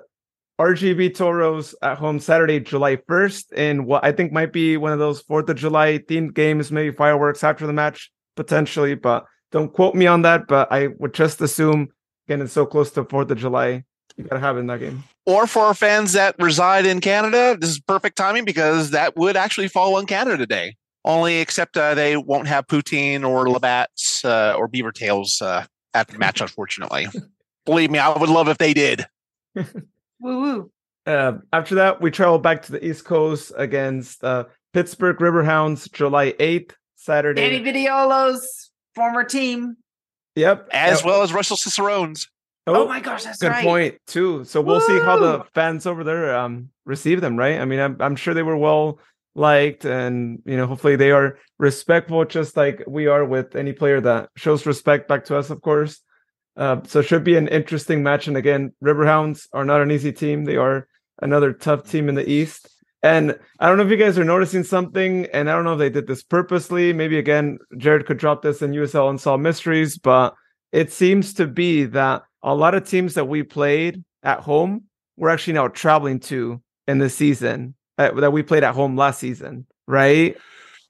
RGV 0.61 1.17
Toros 1.17 1.75
at 1.83 1.99
home 1.99 2.21
Saturday, 2.21 2.61
July 2.61 2.97
1st, 2.97 3.53
in 3.55 3.87
what 3.87 4.05
I 4.05 4.13
think 4.13 4.33
might 4.33 4.53
be 4.53 4.77
one 4.77 4.93
of 4.93 5.01
those 5.01 5.21
Fourth 5.21 5.49
of 5.49 5.57
July 5.57 5.99
themed 5.99 6.35
games, 6.35 6.71
maybe 6.71 6.95
fireworks 6.95 7.43
after 7.43 7.67
the 7.67 7.73
match, 7.73 8.11
potentially, 8.37 8.95
but 8.95 9.25
don't 9.51 9.73
quote 9.73 9.95
me 9.95 10.07
on 10.07 10.23
that. 10.23 10.47
But 10.47 10.71
I 10.71 10.89
would 10.99 11.13
just 11.13 11.41
assume, 11.41 11.89
again, 12.29 12.41
it's 12.41 12.53
so 12.53 12.67
close 12.67 12.93
to 12.93 13.05
Fourth 13.05 13.31
of 13.31 13.39
July, 13.39 13.85
you 14.17 14.25
gotta 14.25 14.41
have 14.41 14.57
it 14.57 14.61
in 14.61 14.69
that 14.69 14.79
game. 14.79 15.03
Or 15.27 15.47
for 15.47 15.63
our 15.63 15.75
fans 15.75 16.13
that 16.13 16.37
reside 16.39 16.87
in 16.87 17.01
Canada, 17.01 17.57
this 17.59 17.71
is 17.71 17.81
perfect 17.81 18.17
timing 18.17 18.45
because 18.45 18.91
that 18.91 19.17
would 19.17 19.37
actually 19.37 19.69
fall 19.69 19.97
on 19.97 20.07
Canada 20.07 20.47
Day. 20.47 20.77
Only 21.05 21.39
except 21.39 21.77
uh, 21.77 21.95
they 21.95 22.17
won't 22.17 22.47
have 22.47 22.67
poutine 22.67 23.29
or 23.29 23.47
Labatts 23.47 24.25
uh, 24.25 24.57
or 24.57 24.69
beaver 24.69 24.93
tails 24.93 25.43
uh, 25.43 25.67
at 25.93 26.09
the 26.09 26.19
match, 26.19 26.41
unfortunately. 26.41 27.09
Believe 27.67 27.91
me, 27.91 27.99
I 27.99 28.17
would 28.17 28.29
love 28.29 28.49
if 28.49 28.59
they 28.59 28.73
did. 28.73 29.05
Woo 30.25 30.41
woo. 30.41 30.71
Uh, 31.07 31.35
after 31.53 31.75
that, 31.75 32.01
we 32.01 32.11
travel 32.11 32.39
back 32.39 32.63
to 32.63 32.73
the 32.73 32.83
East 32.85 33.05
Coast 33.05 33.53
against 33.59 34.25
uh, 34.25 34.45
Pittsburgh 34.73 35.19
Riverhounds, 35.19 35.93
July 35.93 36.33
8th, 36.33 36.73
Saturday. 36.97 37.43
Danny 37.61 37.63
Vitiello's 37.63 38.71
former 38.95 39.23
team. 39.23 39.77
Yep. 40.37 40.69
As 40.73 41.03
Uh, 41.03 41.09
well 41.09 41.23
as 41.23 41.35
Russell 41.35 41.59
Cicerone's. 41.59 42.27
Oh, 42.67 42.89
my 42.89 43.01
gosh, 43.01 43.25
that's 43.25 43.39
good 43.39 43.49
right. 43.51 43.63
point 43.65 43.99
too. 44.07 44.45
So 44.45 44.63
we'll 44.63 44.81
see 44.81 44.99
how 44.99 45.19
the 45.19 45.45
fans 45.55 45.85
over 45.85 46.03
there 46.03 46.35
um 46.35 46.71
receive 46.87 47.21
them, 47.21 47.37
right? 47.37 47.61
I 47.61 47.67
mean, 47.67 47.79
I'm 47.79 47.99
I'm 48.01 48.17
sure 48.17 48.33
they 48.33 48.43
were 48.43 48.57
well 48.57 48.99
liked, 49.35 49.85
and 49.85 50.41
you 50.47 50.57
know, 50.57 50.67
hopefully 50.67 50.97
they 50.97 51.11
are 51.11 51.37
respectful, 51.59 52.25
just 52.25 52.57
like 52.57 52.83
we 52.87 53.07
are 53.07 53.23
with 53.27 53.55
any 53.55 53.75
player 53.75 54.01
that 54.01 54.31
shows 54.37 54.65
respect 54.65 55.09
back 55.09 55.27
to 55.27 55.37
us, 55.37 55.51
of 55.51 55.61
course. 55.61 56.01
Uh, 56.57 56.81
so 56.87 57.01
it 57.01 57.05
should 57.05 57.25
be 57.25 57.37
an 57.37 57.49
interesting 57.49 58.03
match. 58.03 58.29
And 58.29 58.37
again, 58.37 58.73
Riverhounds 58.83 59.49
are 59.53 59.65
not 59.65 59.81
an 59.81 59.91
easy 59.91 60.13
team; 60.13 60.45
they 60.45 60.57
are 60.57 60.87
another 61.21 61.53
tough 61.53 61.89
team 61.91 62.09
in 62.09 62.15
the 62.15 62.29
East. 62.29 62.69
And 63.03 63.39
I 63.61 63.69
don't 63.69 63.77
know 63.77 63.85
if 63.85 63.91
you 63.91 63.97
guys 63.97 64.19
are 64.19 64.25
noticing 64.25 64.65
something, 64.65 65.27
and 65.33 65.51
I 65.51 65.55
don't 65.55 65.65
know 65.65 65.75
if 65.75 65.79
they 65.79 65.91
did 65.91 66.07
this 66.07 66.23
purposely. 66.23 66.93
Maybe 66.93 67.19
again, 67.19 67.59
Jared 67.77 68.07
could 68.07 68.19
drop 68.19 68.43
this 68.43 68.63
in 68.63 68.73
USL 68.73 69.11
Unsolved 69.11 69.43
Mysteries, 69.43 69.99
but 69.99 70.35
it 70.73 70.91
seems 70.91 71.35
to 71.35 71.47
be 71.47 71.85
that 71.85 72.23
a 72.43 72.55
lot 72.55 72.75
of 72.75 72.89
teams 72.89 73.15
that 73.15 73.29
we 73.29 73.43
played 73.43 74.03
at 74.23 74.41
home 74.41 74.85
we're 75.17 75.29
actually 75.31 75.55
now 75.55 75.69
traveling 75.69 76.21
to 76.21 76.61
in 76.89 76.99
the 76.99 77.09
season 77.09 77.75
uh, 77.99 78.11
that 78.13 78.33
we 78.33 78.43
played 78.43 78.65
at 78.65 78.75
home 78.75 78.97
last 78.97 79.21
season, 79.21 79.67
right? 79.87 80.37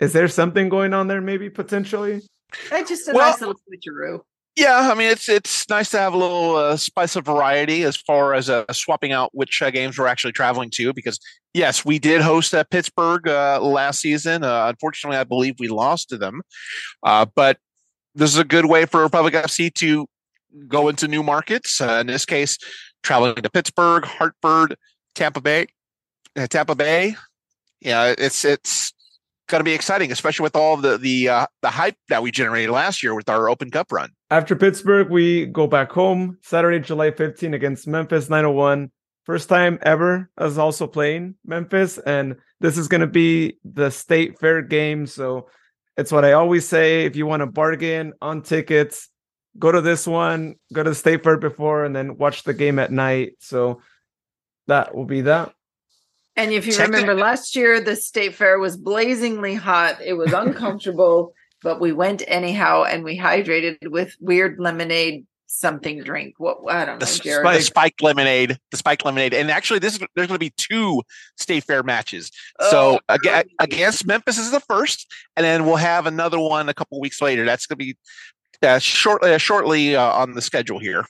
Is 0.00 0.12
there 0.12 0.28
something 0.28 0.68
going 0.68 0.94
on 0.94 1.08
there, 1.08 1.20
maybe 1.20 1.50
potentially? 1.50 2.22
That's 2.70 2.88
just 2.88 3.08
a 3.08 3.12
Well- 3.12 3.30
nice 3.30 3.40
little 3.40 3.54
switcheroo. 3.54 4.20
Yeah, 4.56 4.88
I 4.92 4.94
mean 4.94 5.08
it's 5.08 5.28
it's 5.28 5.68
nice 5.68 5.90
to 5.90 5.98
have 5.98 6.14
a 6.14 6.16
little 6.16 6.54
uh, 6.54 6.76
spice 6.76 7.16
of 7.16 7.24
variety 7.24 7.82
as 7.82 7.96
far 7.96 8.34
as 8.34 8.48
uh, 8.48 8.64
swapping 8.72 9.10
out 9.10 9.30
which 9.32 9.60
uh, 9.60 9.70
games 9.70 9.98
we're 9.98 10.06
actually 10.06 10.32
traveling 10.32 10.70
to. 10.74 10.92
Because 10.92 11.18
yes, 11.52 11.84
we 11.84 11.98
did 11.98 12.20
host 12.20 12.54
uh, 12.54 12.62
Pittsburgh 12.70 13.26
uh, 13.26 13.60
last 13.60 14.00
season. 14.00 14.44
Uh, 14.44 14.66
unfortunately, 14.68 15.16
I 15.16 15.24
believe 15.24 15.56
we 15.58 15.66
lost 15.66 16.08
to 16.10 16.18
them. 16.18 16.42
But 17.02 17.58
this 18.14 18.30
is 18.30 18.38
a 18.38 18.44
good 18.44 18.66
way 18.66 18.86
for 18.86 19.02
Republic 19.02 19.34
FC 19.34 19.74
to 19.74 20.06
go 20.68 20.88
into 20.88 21.08
new 21.08 21.24
markets. 21.24 21.80
In 21.80 22.06
this 22.06 22.24
case, 22.24 22.56
traveling 23.02 23.34
to 23.34 23.50
Pittsburgh, 23.50 24.04
Hartford, 24.04 24.76
Tampa 25.16 25.40
Bay, 25.40 25.66
Tampa 26.48 26.76
Bay. 26.76 27.16
Yeah, 27.80 28.14
it's 28.16 28.44
it's 28.44 28.92
going 29.48 29.58
to 29.58 29.64
be 29.64 29.74
exciting, 29.74 30.12
especially 30.12 30.44
with 30.44 30.54
all 30.54 30.76
the 30.76 30.96
the 30.96 31.48
the 31.60 31.70
hype 31.70 31.96
that 32.08 32.22
we 32.22 32.30
generated 32.30 32.70
last 32.70 33.02
year 33.02 33.16
with 33.16 33.28
our 33.28 33.48
Open 33.48 33.72
Cup 33.72 33.90
run. 33.90 34.10
After 34.34 34.56
Pittsburgh, 34.56 35.10
we 35.10 35.46
go 35.46 35.68
back 35.68 35.92
home 35.92 36.38
Saturday, 36.42 36.80
July 36.80 37.12
15 37.12 37.54
against 37.54 37.86
Memphis 37.86 38.28
901. 38.28 38.90
First 39.22 39.48
time 39.48 39.78
ever 39.82 40.28
as 40.36 40.58
also 40.58 40.88
playing 40.88 41.36
Memphis, 41.44 41.98
and 41.98 42.34
this 42.58 42.76
is 42.76 42.88
going 42.88 43.02
to 43.02 43.06
be 43.06 43.58
the 43.62 43.90
state 43.90 44.40
fair 44.40 44.60
game. 44.60 45.06
So 45.06 45.46
it's 45.96 46.10
what 46.10 46.24
I 46.24 46.32
always 46.32 46.66
say: 46.66 47.04
if 47.04 47.14
you 47.14 47.26
want 47.26 47.42
to 47.42 47.46
bargain 47.46 48.12
on 48.20 48.42
tickets, 48.42 49.08
go 49.56 49.70
to 49.70 49.80
this 49.80 50.04
one, 50.04 50.56
go 50.72 50.82
to 50.82 50.90
the 50.90 50.96
state 50.96 51.22
fair 51.22 51.36
before, 51.36 51.84
and 51.84 51.94
then 51.94 52.18
watch 52.18 52.42
the 52.42 52.54
game 52.54 52.80
at 52.80 52.90
night. 52.90 53.34
So 53.38 53.82
that 54.66 54.96
will 54.96 55.06
be 55.06 55.20
that. 55.20 55.54
And 56.34 56.50
if 56.50 56.66
you 56.66 56.72
Check 56.72 56.88
remember 56.88 57.14
last 57.14 57.54
year, 57.54 57.80
the 57.80 57.94
state 57.94 58.34
fair 58.34 58.58
was 58.58 58.76
blazingly 58.76 59.54
hot. 59.54 60.00
It 60.04 60.14
was 60.14 60.32
uncomfortable, 60.32 61.34
but 61.64 61.80
we 61.80 61.90
went 61.92 62.22
anyhow 62.28 62.84
and 62.84 63.02
we 63.02 63.18
hydrated 63.18 63.90
with 63.90 64.14
weird 64.20 64.60
lemonade 64.60 65.26
something 65.46 66.02
drink. 66.02 66.34
What 66.38 66.58
I 66.68 66.84
don't 66.84 67.00
know, 67.00 67.06
the, 67.06 67.20
Jared. 67.22 67.46
the 67.46 67.62
spiked 67.62 68.02
lemonade, 68.02 68.58
the 68.70 68.76
spiked 68.76 69.04
lemonade, 69.04 69.34
and 69.34 69.50
actually, 69.50 69.78
this 69.78 69.94
is 69.94 70.00
there's 70.14 70.28
going 70.28 70.36
to 70.36 70.38
be 70.38 70.52
two 70.56 71.02
state 71.36 71.64
fair 71.64 71.82
matches. 71.82 72.30
Oh, 72.60 72.70
so 72.70 73.00
again, 73.08 73.46
against 73.60 74.06
Memphis 74.06 74.38
is 74.38 74.50
the 74.50 74.60
first, 74.60 75.12
and 75.36 75.44
then 75.44 75.64
we'll 75.64 75.76
have 75.76 76.06
another 76.06 76.38
one 76.38 76.68
a 76.68 76.74
couple 76.74 77.00
weeks 77.00 77.20
later. 77.20 77.44
That's 77.44 77.66
going 77.66 77.78
to 77.78 77.84
be 77.84 77.96
uh, 78.62 78.78
shortly 78.78 79.34
uh, 79.34 79.38
shortly 79.38 79.96
uh, 79.96 80.12
on 80.12 80.34
the 80.34 80.42
schedule 80.42 80.78
here. 80.78 81.06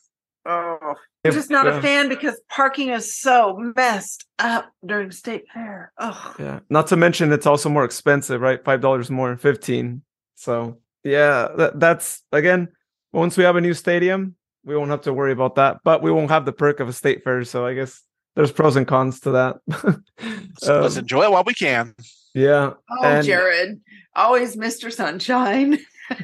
Oh, 0.47 0.95
I'm 1.25 1.33
just 1.33 1.51
not 1.51 1.67
a 1.67 1.81
fan 1.81 2.11
because 2.11 2.39
parking 2.51 2.91
is 2.91 3.17
so 3.19 3.57
messed 3.75 4.27
up 4.39 4.71
during 4.85 5.11
state 5.11 5.45
fair. 5.53 5.91
Oh, 5.99 6.35
yeah. 6.39 6.61
Not 6.69 6.89
to 6.89 6.97
mention 6.97 7.33
it's 7.33 7.47
also 7.47 7.71
more 7.71 7.85
expensive, 7.85 8.43
right? 8.43 8.63
Five 8.63 8.83
dollars 8.83 9.11
more, 9.11 9.37
fifteen. 9.39 10.03
So 10.35 10.79
yeah, 11.03 11.49
that, 11.57 11.81
that's 11.81 12.23
again. 12.33 12.69
Once 13.13 13.37
we 13.37 13.45
have 13.45 13.55
a 13.55 13.61
new 13.61 13.75
stadium, 13.75 14.35
we 14.65 14.77
won't 14.77 14.91
have 14.91 15.03
to 15.03 15.13
worry 15.13 15.33
about 15.33 15.55
that. 15.55 15.79
But 15.85 16.03
we 16.03 16.11
won't 16.11 16.31
have 16.31 16.45
the 16.45 16.53
perk 16.53 16.81
of 16.81 16.89
a 16.89 16.93
state 16.93 17.23
fair. 17.23 17.45
So 17.45 17.65
I 17.65 17.75
guess 17.75 18.03
there's 18.35 18.51
pros 18.51 18.77
and 18.77 18.87
cons 18.87 19.21
to 19.21 19.31
that. 19.33 19.57
so 20.59 20.77
um, 20.77 20.83
let's 20.83 20.97
enjoy 20.97 21.23
it 21.23 21.31
while 21.31 21.45
we 21.45 21.55
can. 21.55 21.95
Yeah. 22.35 22.73
Oh, 22.91 23.05
and, 23.05 23.25
Jared, 23.25 23.81
always 24.17 24.57
Mr. 24.57 24.93
Sunshine. 24.93 25.75
hey, 26.09 26.19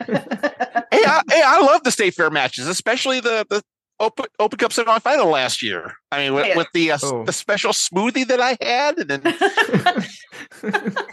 I, 0.93 1.23
hey, 1.31 1.43
I 1.45 1.61
love 1.61 1.85
the 1.85 1.93
state 1.93 2.15
fair 2.15 2.31
matches, 2.31 2.67
especially 2.67 3.21
the 3.21 3.47
the 3.49 3.63
Open 4.01 4.27
Open 4.39 4.59
Cup 4.59 4.73
semifinal 4.73 5.31
last 5.31 5.63
year. 5.63 5.93
I 6.11 6.25
mean, 6.25 6.35
with, 6.35 6.47
yeah. 6.47 6.57
with 6.57 6.69
the 6.75 6.93
uh, 6.93 6.99
oh. 7.03 7.25
the 7.25 7.33
special 7.33 7.73
smoothie 7.73 8.27
that 8.27 8.41
I 8.41 8.57
had, 8.61 8.99
and 8.99 9.11
then. 9.11 10.97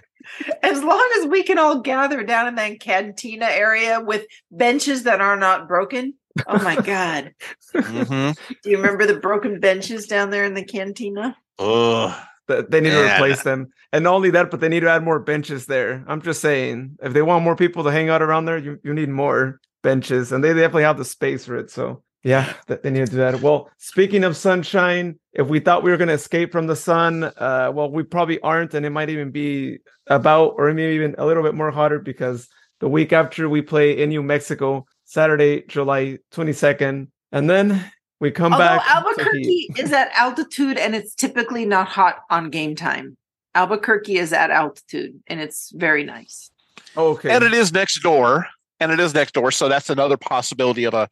as 0.64 0.84
long 0.84 1.10
as 1.20 1.28
we 1.28 1.44
can 1.44 1.58
all 1.58 1.82
gather 1.82 2.24
down 2.24 2.48
in 2.48 2.56
that 2.56 2.80
cantina 2.80 3.46
area 3.46 4.00
with 4.00 4.26
benches 4.52 5.04
that 5.04 5.22
are 5.22 5.38
not 5.38 5.68
broken. 5.68 6.14
Oh 6.46 6.62
my 6.62 6.76
god! 6.76 7.34
mm-hmm. 7.74 8.32
Do 8.64 8.70
you 8.70 8.78
remember 8.78 9.06
the 9.06 9.20
broken 9.20 9.60
benches 9.60 10.08
down 10.08 10.30
there 10.30 10.46
in 10.46 10.54
the 10.54 10.64
cantina? 10.64 11.36
Oh, 11.58 12.18
they 12.48 12.80
need 12.80 12.92
to 12.92 13.16
replace 13.16 13.44
them, 13.44 13.68
and 13.92 14.04
not 14.04 14.14
only 14.14 14.30
that, 14.32 14.52
but 14.52 14.60
they 14.60 14.70
need 14.70 14.82
to 14.82 14.90
add 14.90 15.04
more 15.04 15.20
benches 15.20 15.66
there. 15.66 16.04
I'm 16.08 16.22
just 16.22 16.42
saying, 16.42 16.98
if 17.02 17.14
they 17.14 17.22
want 17.22 17.44
more 17.44 17.56
people 17.56 17.84
to 17.84 17.92
hang 17.92 18.10
out 18.10 18.22
around 18.22 18.46
there, 18.46 18.58
you, 18.58 18.80
you 18.84 18.94
need 18.94 19.10
more 19.10 19.60
benches, 19.82 20.32
and 20.32 20.44
they 20.44 20.54
definitely 20.54 20.84
have 20.84 20.98
the 20.98 21.06
space 21.06 21.46
for 21.46 21.58
it. 21.58 21.72
So 21.72 22.04
yeah, 22.28 22.54
they 22.68 22.90
need 22.90 23.06
to 23.06 23.12
do 23.12 23.18
that. 23.18 23.42
Well, 23.42 23.70
speaking 23.78 24.26
of 24.26 24.36
sunshine, 24.36 25.18
if 25.32 25.48
we 25.48 25.62
thought 25.62 25.82
we 25.82 25.92
were 25.92 25.98
going 25.98 26.10
to 26.10 26.14
escape 26.14 26.52
from 26.52 26.68
the 26.68 26.76
sun, 26.76 27.24
uh, 27.24 27.72
well, 27.74 27.90
we 27.90 28.04
probably 28.04 28.38
aren't, 28.42 28.74
and 28.74 28.86
it 28.86 28.90
might 28.90 29.10
even 29.10 29.32
be 29.32 29.78
about, 30.08 30.56
or 30.58 30.74
maybe 30.74 30.94
even 30.94 31.16
a 31.18 31.26
little 31.26 31.42
bit 31.42 31.56
more 31.56 31.72
hotter 31.72 32.00
because 32.00 32.50
the 32.82 32.90
week 32.90 33.14
after 33.14 33.48
we 33.48 33.62
play 33.62 33.98
in 33.98 34.10
New 34.10 34.22
Mexico, 34.22 34.86
Saturday, 35.06 35.64
July 35.70 36.18
22nd, 36.34 37.08
and 37.32 37.50
then 37.50 37.94
we 38.20 38.30
come 38.30 38.52
Although 38.52 38.66
back. 38.66 38.82
Albuquerque 38.90 39.70
is 39.78 39.94
at 39.94 40.12
altitude, 40.14 40.78
and 40.78 40.96
it's 40.96 41.16
typically 41.16 41.64
not 41.64 41.88
hot 41.88 42.18
on 42.30 42.50
game 42.50 42.76
time. 42.76 43.16
Albuquerque 43.56 44.18
is 44.18 44.34
at 44.34 44.52
altitude, 44.52 45.18
and 45.28 45.40
it's 45.40 45.72
very 45.74 46.04
nice. 46.04 46.52
Okay, 46.98 47.30
and 47.30 47.46
it 47.46 47.54
is 47.54 47.72
next 47.72 48.04
door, 48.04 48.48
and 48.82 48.92
it 48.92 49.00
is 49.00 49.14
next 49.14 49.34
door, 49.34 49.50
so 49.50 49.70
that's 49.70 49.90
another 49.90 50.18
possibility 50.18 50.84
of 50.84 50.94
a 50.94 51.08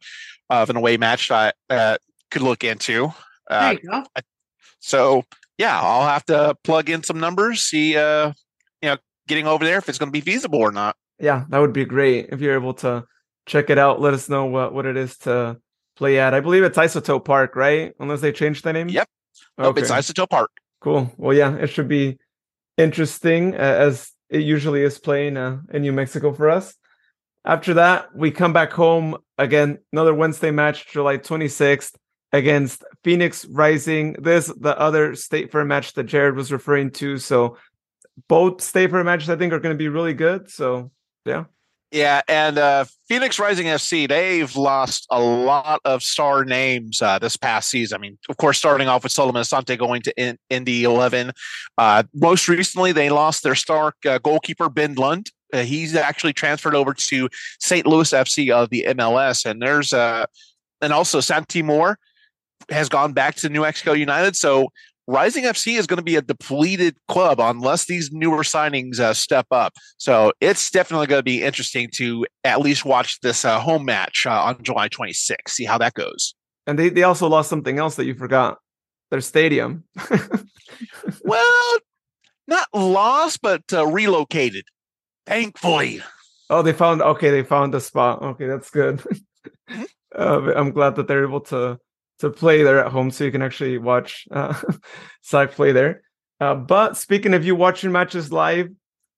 of 0.50 0.70
an 0.70 0.76
away 0.76 0.96
match 0.96 1.30
I 1.30 1.52
uh, 1.70 1.96
could 2.30 2.42
look 2.42 2.64
into. 2.64 3.12
Uh, 3.48 3.72
there 3.72 3.80
you 3.82 3.88
go. 3.88 4.04
So 4.78 5.24
yeah, 5.58 5.80
I'll 5.80 6.06
have 6.06 6.24
to 6.26 6.56
plug 6.64 6.90
in 6.90 7.02
some 7.02 7.18
numbers, 7.18 7.60
see 7.62 7.96
uh, 7.96 8.32
you 8.82 8.90
know, 8.90 8.96
getting 9.26 9.46
over 9.46 9.64
there 9.64 9.78
if 9.78 9.88
it's 9.88 9.98
going 9.98 10.08
to 10.08 10.12
be 10.12 10.20
feasible 10.20 10.58
or 10.58 10.72
not. 10.72 10.96
Yeah, 11.18 11.44
that 11.48 11.58
would 11.58 11.72
be 11.72 11.84
great 11.84 12.28
if 12.30 12.40
you're 12.40 12.54
able 12.54 12.74
to 12.74 13.04
check 13.46 13.70
it 13.70 13.78
out. 13.78 14.00
Let 14.00 14.14
us 14.14 14.28
know 14.28 14.46
what 14.46 14.74
what 14.74 14.86
it 14.86 14.96
is 14.96 15.16
to 15.18 15.58
play 15.96 16.18
at. 16.18 16.34
I 16.34 16.40
believe 16.40 16.62
it's 16.62 16.76
Isotope 16.76 17.24
Park, 17.24 17.56
right? 17.56 17.94
Unless 17.98 18.20
they 18.20 18.32
changed 18.32 18.64
the 18.64 18.72
name. 18.72 18.88
Yep. 18.88 19.08
Okay. 19.58 19.66
Nope, 19.66 19.78
it's 19.78 19.90
Isotope 19.90 20.30
Park. 20.30 20.50
Cool. 20.80 21.10
Well, 21.16 21.36
yeah, 21.36 21.56
it 21.56 21.68
should 21.68 21.88
be 21.88 22.18
interesting 22.76 23.54
uh, 23.54 23.58
as 23.58 24.12
it 24.28 24.42
usually 24.42 24.82
is 24.82 24.98
playing 24.98 25.36
uh, 25.36 25.60
in 25.72 25.82
New 25.82 25.92
Mexico 25.92 26.32
for 26.32 26.50
us. 26.50 26.74
After 27.46 27.74
that, 27.74 28.14
we 28.14 28.32
come 28.32 28.52
back 28.52 28.72
home 28.72 29.16
again, 29.38 29.78
another 29.92 30.12
Wednesday 30.12 30.50
match, 30.50 30.88
July 30.88 31.18
26th 31.18 31.94
against 32.32 32.84
Phoenix 33.04 33.44
Rising. 33.46 34.14
This 34.14 34.46
the 34.46 34.78
other 34.78 35.14
state 35.14 35.52
fair 35.52 35.64
match 35.64 35.94
that 35.94 36.04
Jared 36.04 36.34
was 36.34 36.50
referring 36.50 36.90
to. 36.92 37.18
So 37.18 37.56
both 38.28 38.60
state 38.60 38.90
fair 38.90 39.04
matches 39.04 39.30
I 39.30 39.36
think 39.36 39.52
are 39.52 39.60
going 39.60 39.74
to 39.74 39.78
be 39.78 39.88
really 39.88 40.14
good. 40.14 40.50
So 40.50 40.90
yeah. 41.24 41.44
Yeah, 41.92 42.20
and 42.26 42.58
uh, 42.58 42.84
Phoenix 43.08 43.38
Rising 43.38 43.66
FC, 43.66 44.08
they've 44.08 44.54
lost 44.56 45.06
a 45.08 45.20
lot 45.20 45.80
of 45.84 46.02
star 46.02 46.44
names 46.44 47.00
uh, 47.00 47.20
this 47.20 47.36
past 47.36 47.70
season. 47.70 47.96
I 47.96 48.00
mean, 48.00 48.18
of 48.28 48.38
course, 48.38 48.58
starting 48.58 48.88
off 48.88 49.04
with 49.04 49.12
Solomon 49.12 49.40
Asante 49.40 49.78
going 49.78 50.02
to 50.02 50.12
in- 50.20 50.36
Indy 50.50 50.82
11. 50.82 51.30
Uh, 51.78 52.02
most 52.12 52.48
recently, 52.48 52.90
they 52.90 53.08
lost 53.08 53.44
their 53.44 53.54
star 53.54 53.94
uh, 54.04 54.18
goalkeeper, 54.18 54.68
Ben 54.68 54.96
Lundt. 54.96 55.30
Uh, 55.52 55.62
he's 55.62 55.94
actually 55.94 56.32
transferred 56.32 56.74
over 56.74 56.94
to 56.94 57.28
St. 57.60 57.86
Louis 57.86 58.10
FC 58.10 58.50
of 58.50 58.70
the 58.70 58.86
MLS. 58.90 59.44
And 59.48 59.60
there's, 59.60 59.92
uh, 59.92 60.26
and 60.80 60.92
also 60.92 61.20
Santi 61.20 61.62
Moar 61.62 61.98
has 62.70 62.88
gone 62.88 63.12
back 63.12 63.36
to 63.36 63.48
New 63.48 63.62
Mexico 63.62 63.92
United. 63.92 64.36
So 64.36 64.68
Rising 65.08 65.44
FC 65.44 65.78
is 65.78 65.86
going 65.86 65.98
to 65.98 66.02
be 66.02 66.16
a 66.16 66.22
depleted 66.22 66.96
club 67.06 67.38
unless 67.38 67.86
these 67.86 68.10
newer 68.12 68.42
signings 68.42 68.98
uh, 68.98 69.14
step 69.14 69.46
up. 69.52 69.72
So 69.98 70.32
it's 70.40 70.68
definitely 70.70 71.06
going 71.06 71.20
to 71.20 71.24
be 71.24 71.44
interesting 71.44 71.88
to 71.94 72.26
at 72.42 72.60
least 72.60 72.84
watch 72.84 73.20
this 73.20 73.44
uh, 73.44 73.60
home 73.60 73.84
match 73.84 74.26
uh, 74.26 74.42
on 74.42 74.62
July 74.62 74.88
26th, 74.88 75.48
see 75.48 75.64
how 75.64 75.78
that 75.78 75.94
goes. 75.94 76.34
And 76.66 76.76
they, 76.76 76.88
they 76.88 77.04
also 77.04 77.28
lost 77.28 77.48
something 77.48 77.78
else 77.78 77.94
that 77.96 78.06
you 78.06 78.14
forgot 78.14 78.58
their 79.12 79.20
stadium. 79.20 79.84
well, 81.22 81.78
not 82.48 82.66
lost, 82.74 83.40
but 83.42 83.62
uh, 83.72 83.86
relocated, 83.86 84.64
thankfully. 85.26 86.02
Oh, 86.48 86.62
they 86.62 86.72
found, 86.72 87.02
okay, 87.02 87.30
they 87.30 87.42
found 87.42 87.74
a 87.74 87.80
spot. 87.80 88.22
Okay, 88.22 88.46
that's 88.46 88.70
good. 88.70 89.02
Uh, 90.14 90.52
I'm 90.56 90.70
glad 90.70 90.96
that 90.96 91.08
they're 91.08 91.24
able 91.24 91.40
to 91.42 91.78
to 92.20 92.30
play 92.30 92.62
there 92.62 92.82
at 92.82 92.90
home, 92.90 93.10
so 93.10 93.24
you 93.24 93.30
can 93.30 93.42
actually 93.42 93.76
watch 93.76 94.26
uh, 94.30 94.58
SAC 95.20 95.52
play 95.52 95.72
there. 95.72 96.02
Uh, 96.40 96.54
but 96.54 96.96
speaking 96.96 97.34
of 97.34 97.44
you 97.44 97.54
watching 97.54 97.92
matches 97.92 98.32
live, 98.32 98.70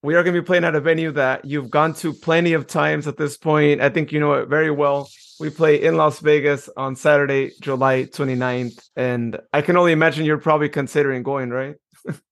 we 0.03 0.15
are 0.15 0.23
going 0.23 0.35
to 0.35 0.41
be 0.41 0.47
playing 0.47 0.65
at 0.65 0.77
a 0.77 0.81
venue 0.81 1.11
that 1.13 1.45
you've 1.45 1.71
gone 1.71 1.95
to 1.95 2.13
plenty 2.13 2.53
of 2.53 2.67
times 2.67 3.07
at 3.07 3.17
this 3.17 3.37
point. 3.37 3.81
I 3.81 3.89
think 3.89 4.13
you 4.13 4.21
know 4.21 4.35
it 4.35 4.49
very 4.49 4.71
well. 4.71 5.09
We 5.41 5.51
play 5.51 5.83
in 5.83 5.97
Las 5.97 6.21
Vegas 6.21 6.69
on 6.77 6.97
Saturday, 6.97 7.53
July 7.61 8.05
29th. 8.05 8.89
And 8.97 9.39
I 9.53 9.63
can 9.63 9.77
only 9.77 9.93
imagine 9.93 10.25
you're 10.25 10.39
probably 10.39 10.69
considering 10.69 11.23
going, 11.23 11.51
right? 11.51 11.77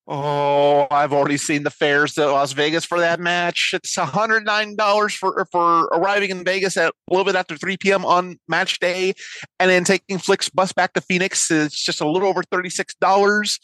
Oh, 0.09 0.87
I've 0.89 1.13
already 1.13 1.37
seen 1.37 1.65
the 1.65 1.71
fares 1.71 2.15
to 2.15 2.27
Las 2.31 2.53
Vegas 2.53 2.85
for 2.85 3.01
that 3.01 3.19
match. 3.19 3.73
It's 3.75 3.97
$109 3.97 5.17
for 5.17 5.45
for 5.51 5.85
arriving 5.87 6.31
in 6.31 6.45
Vegas 6.45 6.77
at 6.77 6.91
a 6.91 7.13
little 7.13 7.25
bit 7.25 7.35
after 7.35 7.57
3 7.57 7.77
p.m. 7.77 8.05
on 8.05 8.39
match 8.47 8.79
day 8.79 9.15
and 9.59 9.69
then 9.69 9.83
taking 9.83 10.19
Flix 10.19 10.49
bus 10.49 10.73
back 10.73 10.93
to 10.93 11.01
Phoenix. 11.01 11.51
It's 11.51 11.83
just 11.83 12.01
a 12.01 12.09
little 12.09 12.29
over 12.29 12.45
$36 12.45 13.59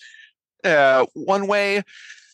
uh, 0.64 1.06
one 1.14 1.46
way. 1.46 1.84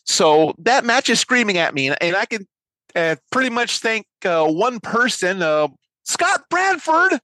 So 0.05 0.55
that 0.57 0.85
match 0.85 1.07
is 1.09 1.19
screaming 1.19 1.59
at 1.59 1.75
me. 1.75 1.89
And 1.89 2.15
I 2.15 2.25
can 2.25 2.47
uh, 2.95 3.15
pretty 3.31 3.51
much 3.51 3.77
thank 3.77 4.07
uh, 4.25 4.47
one 4.47 4.79
person, 4.79 5.43
uh, 5.43 5.67
Scott 6.03 6.45
Bradford, 6.49 7.19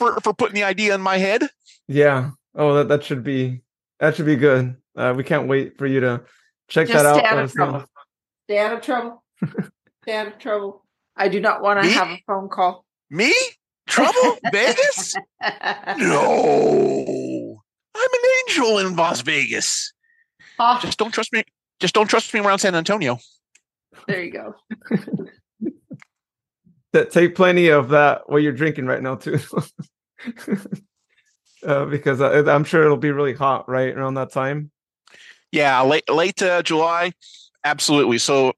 for, 0.00 0.18
for 0.20 0.34
putting 0.34 0.56
the 0.56 0.64
idea 0.64 0.96
in 0.96 1.00
my 1.00 1.18
head. 1.18 1.48
Yeah. 1.86 2.30
Oh, 2.56 2.74
that, 2.74 2.88
that 2.88 3.04
should 3.04 3.22
be 3.22 3.60
that 4.00 4.16
should 4.16 4.26
be 4.26 4.36
good. 4.36 4.76
Uh, 4.96 5.14
we 5.16 5.24
can't 5.24 5.48
wait 5.48 5.76
for 5.78 5.86
you 5.86 6.00
to 6.00 6.22
check 6.68 6.88
Just 6.88 7.02
that 7.02 7.06
out. 7.06 7.18
Stay 7.18 7.26
out 7.28 7.38
of 7.38 7.52
trouble. 7.52 7.84
Stay 8.44 8.58
out 8.58 8.72
of 8.72 8.80
trouble. 8.82 9.24
stay 10.02 10.16
out 10.16 10.26
of 10.28 10.38
trouble. 10.38 10.84
I 11.16 11.28
do 11.28 11.40
not 11.40 11.62
want 11.62 11.82
to 11.82 11.88
have 11.90 12.08
a 12.08 12.20
phone 12.26 12.48
call. 12.48 12.84
Me? 13.10 13.32
Trouble? 13.86 14.38
Vegas? 14.52 15.14
No. 15.98 17.56
I'm 17.94 18.10
an 18.12 18.30
angel 18.48 18.78
in 18.78 18.96
Las 18.96 19.20
Vegas. 19.20 19.92
Oh. 20.58 20.78
Just 20.82 20.98
don't 20.98 21.12
trust 21.12 21.32
me. 21.32 21.44
Just 21.80 21.94
don't 21.94 22.08
trust 22.08 22.32
me 22.34 22.40
around 22.40 22.58
San 22.58 22.74
Antonio. 22.74 23.18
There 24.08 24.22
you 24.22 24.32
go. 24.32 24.54
that 26.92 27.10
Take 27.10 27.34
plenty 27.34 27.68
of 27.68 27.90
that 27.90 28.28
while 28.28 28.40
you're 28.40 28.52
drinking 28.52 28.86
right 28.86 29.02
now 29.02 29.16
too. 29.16 29.38
uh, 31.66 31.84
because 31.86 32.20
I'm 32.20 32.64
sure 32.64 32.84
it'll 32.84 32.96
be 32.96 33.12
really 33.12 33.34
hot 33.34 33.68
right 33.68 33.94
around 33.94 34.14
that 34.14 34.32
time. 34.32 34.70
Yeah, 35.54 35.80
late 35.82 36.10
late 36.10 36.42
uh, 36.42 36.62
July, 36.62 37.12
absolutely. 37.64 38.18
So 38.18 38.54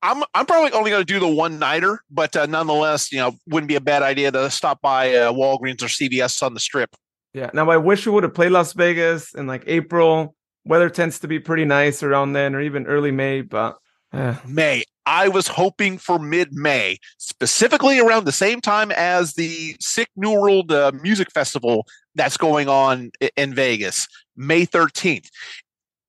I'm 0.00 0.22
I'm 0.32 0.46
probably 0.46 0.70
only 0.72 0.90
going 0.90 1.04
to 1.04 1.12
do 1.12 1.18
the 1.18 1.26
one 1.26 1.58
nighter, 1.58 2.00
but 2.08 2.36
uh, 2.36 2.46
nonetheless, 2.46 3.10
you 3.10 3.18
know, 3.18 3.32
wouldn't 3.48 3.68
be 3.68 3.74
a 3.74 3.80
bad 3.80 4.02
idea 4.02 4.30
to 4.30 4.48
stop 4.48 4.80
by 4.80 5.12
uh, 5.12 5.32
Walgreens 5.32 5.82
or 5.82 5.86
CVS 5.86 6.40
on 6.42 6.54
the 6.54 6.60
Strip. 6.60 6.94
Yeah. 7.34 7.50
Now 7.52 7.68
I 7.70 7.78
wish 7.78 8.06
we 8.06 8.12
would 8.12 8.22
have 8.22 8.34
played 8.34 8.52
Las 8.52 8.72
Vegas 8.74 9.34
in 9.34 9.48
like 9.48 9.64
April. 9.66 10.36
Weather 10.64 10.88
tends 10.88 11.18
to 11.20 11.28
be 11.28 11.40
pretty 11.40 11.64
nice 11.64 12.02
around 12.02 12.32
then, 12.34 12.54
or 12.54 12.60
even 12.60 12.86
early 12.86 13.10
May. 13.10 13.40
But 13.40 13.76
uh. 14.12 14.36
May, 14.46 14.84
I 15.06 15.26
was 15.26 15.48
hoping 15.48 15.98
for 15.98 16.20
mid 16.20 16.52
May, 16.52 16.98
specifically 17.18 17.98
around 17.98 18.24
the 18.24 18.32
same 18.32 18.60
time 18.60 18.92
as 18.92 19.34
the 19.34 19.74
Sick 19.80 20.08
New 20.14 20.32
World 20.40 20.70
uh, 20.70 20.92
Music 21.02 21.32
Festival 21.32 21.86
that's 22.14 22.36
going 22.36 22.68
on 22.68 23.10
in 23.36 23.52
Vegas, 23.52 24.06
May 24.36 24.64
13th. 24.64 25.28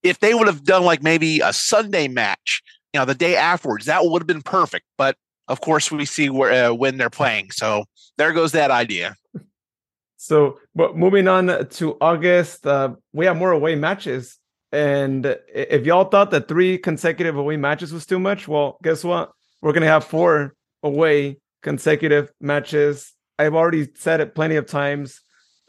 If 0.04 0.20
they 0.20 0.34
would 0.34 0.48
have 0.48 0.64
done 0.64 0.84
like 0.84 1.04
maybe 1.04 1.40
a 1.40 1.54
Sunday 1.54 2.08
match, 2.08 2.62
you 2.94 3.00
know, 3.00 3.06
the 3.06 3.16
day 3.16 3.36
afterwards, 3.36 3.86
that 3.86 4.06
would 4.06 4.22
have 4.22 4.28
been 4.28 4.42
perfect. 4.42 4.86
But 4.98 5.16
of 5.48 5.62
course, 5.62 5.92
we 5.92 6.06
see 6.06 6.30
where 6.30 6.70
uh, 6.70 6.74
when 6.74 6.98
they're 6.98 7.10
playing. 7.10 7.52
So 7.52 7.86
there 8.18 8.34
goes 8.34 8.52
that 8.54 8.72
idea. 8.72 9.16
So, 10.18 10.60
but 10.76 10.96
moving 10.96 11.28
on 11.28 11.68
to 11.68 11.98
August, 12.00 12.68
uh, 12.68 12.94
we 13.12 13.26
have 13.26 13.38
more 13.38 13.52
away 13.52 13.76
matches. 13.76 14.38
And 14.72 15.26
if 15.54 15.86
y'all 15.86 16.06
thought 16.06 16.32
that 16.32 16.48
three 16.48 16.78
consecutive 16.78 17.36
away 17.36 17.58
matches 17.58 17.92
was 17.92 18.06
too 18.06 18.20
much, 18.20 18.48
well, 18.48 18.78
guess 18.84 19.04
what? 19.04 19.32
We're 19.62 19.74
gonna 19.74 19.88
have 19.88 20.06
four 20.06 20.54
away 20.84 21.40
consecutive 21.62 22.32
matches. 22.40 23.14
I've 23.38 23.56
already 23.56 23.90
said 23.96 24.22
it 24.22 24.36
plenty 24.36 24.56
of 24.56 24.68
times 24.68 25.22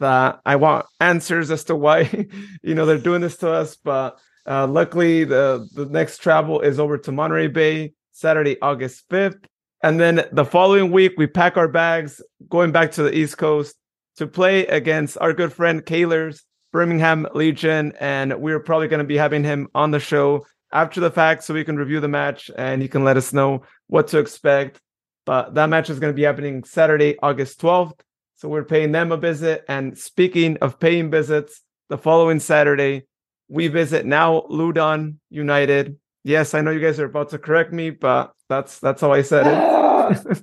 that 0.02 0.40
I 0.44 0.56
want 0.56 0.86
answers 1.00 1.50
as 1.50 1.64
to 1.64 1.76
why 1.76 2.02
you 2.62 2.74
know 2.74 2.84
they're 2.86 2.98
doing 2.98 3.22
this 3.22 3.38
to 3.38 3.50
us. 3.50 3.76
But 3.76 4.18
uh, 4.46 4.66
luckily, 4.66 5.24
the 5.24 5.66
the 5.74 5.86
next 5.86 6.18
travel 6.18 6.60
is 6.60 6.78
over 6.78 6.98
to 6.98 7.12
Monterey 7.12 7.48
Bay, 7.48 7.94
Saturday, 8.12 8.60
August 8.60 9.04
fifth, 9.08 9.38
and 9.82 9.98
then 9.98 10.26
the 10.32 10.44
following 10.44 10.90
week 10.92 11.14
we 11.16 11.26
pack 11.26 11.56
our 11.56 11.68
bags, 11.68 12.20
going 12.48 12.72
back 12.72 12.92
to 12.92 13.02
the 13.02 13.16
East 13.16 13.38
Coast 13.38 13.74
to 14.16 14.26
play 14.26 14.66
against 14.66 15.16
our 15.18 15.32
good 15.32 15.52
friend 15.52 15.84
Kaylor's 15.84 16.44
Birmingham 16.72 17.26
Legion, 17.34 17.92
and 17.98 18.34
we're 18.40 18.60
probably 18.60 18.88
going 18.88 18.98
to 18.98 19.04
be 19.04 19.16
having 19.16 19.44
him 19.44 19.68
on 19.74 19.90
the 19.90 20.00
show 20.00 20.46
after 20.72 21.00
the 21.00 21.10
fact 21.10 21.44
so 21.44 21.54
we 21.54 21.64
can 21.64 21.76
review 21.76 22.00
the 22.00 22.08
match 22.08 22.50
and 22.56 22.80
he 22.80 22.88
can 22.88 23.04
let 23.04 23.16
us 23.16 23.32
know 23.32 23.62
what 23.88 24.08
to 24.08 24.18
expect. 24.18 24.80
But 25.26 25.54
that 25.54 25.68
match 25.68 25.90
is 25.90 26.00
going 26.00 26.12
to 26.12 26.16
be 26.16 26.24
happening 26.24 26.64
Saturday, 26.64 27.16
August 27.22 27.60
12th. 27.60 28.00
So 28.42 28.48
we're 28.48 28.64
paying 28.64 28.90
them 28.90 29.12
a 29.12 29.16
visit. 29.16 29.64
And 29.68 29.96
speaking 29.96 30.56
of 30.62 30.80
paying 30.80 31.12
visits, 31.12 31.60
the 31.88 31.96
following 31.96 32.40
Saturday, 32.40 33.06
we 33.46 33.68
visit 33.68 34.04
now 34.04 34.46
Loudoun 34.48 35.20
United. 35.30 35.96
Yes, 36.24 36.52
I 36.52 36.60
know 36.60 36.72
you 36.72 36.80
guys 36.80 36.98
are 36.98 37.04
about 37.04 37.28
to 37.28 37.38
correct 37.38 37.72
me, 37.72 37.90
but 37.90 38.32
that's 38.48 38.80
that's 38.80 39.00
how 39.00 39.12
I 39.12 39.22
said 39.22 39.46
it. 39.46 40.42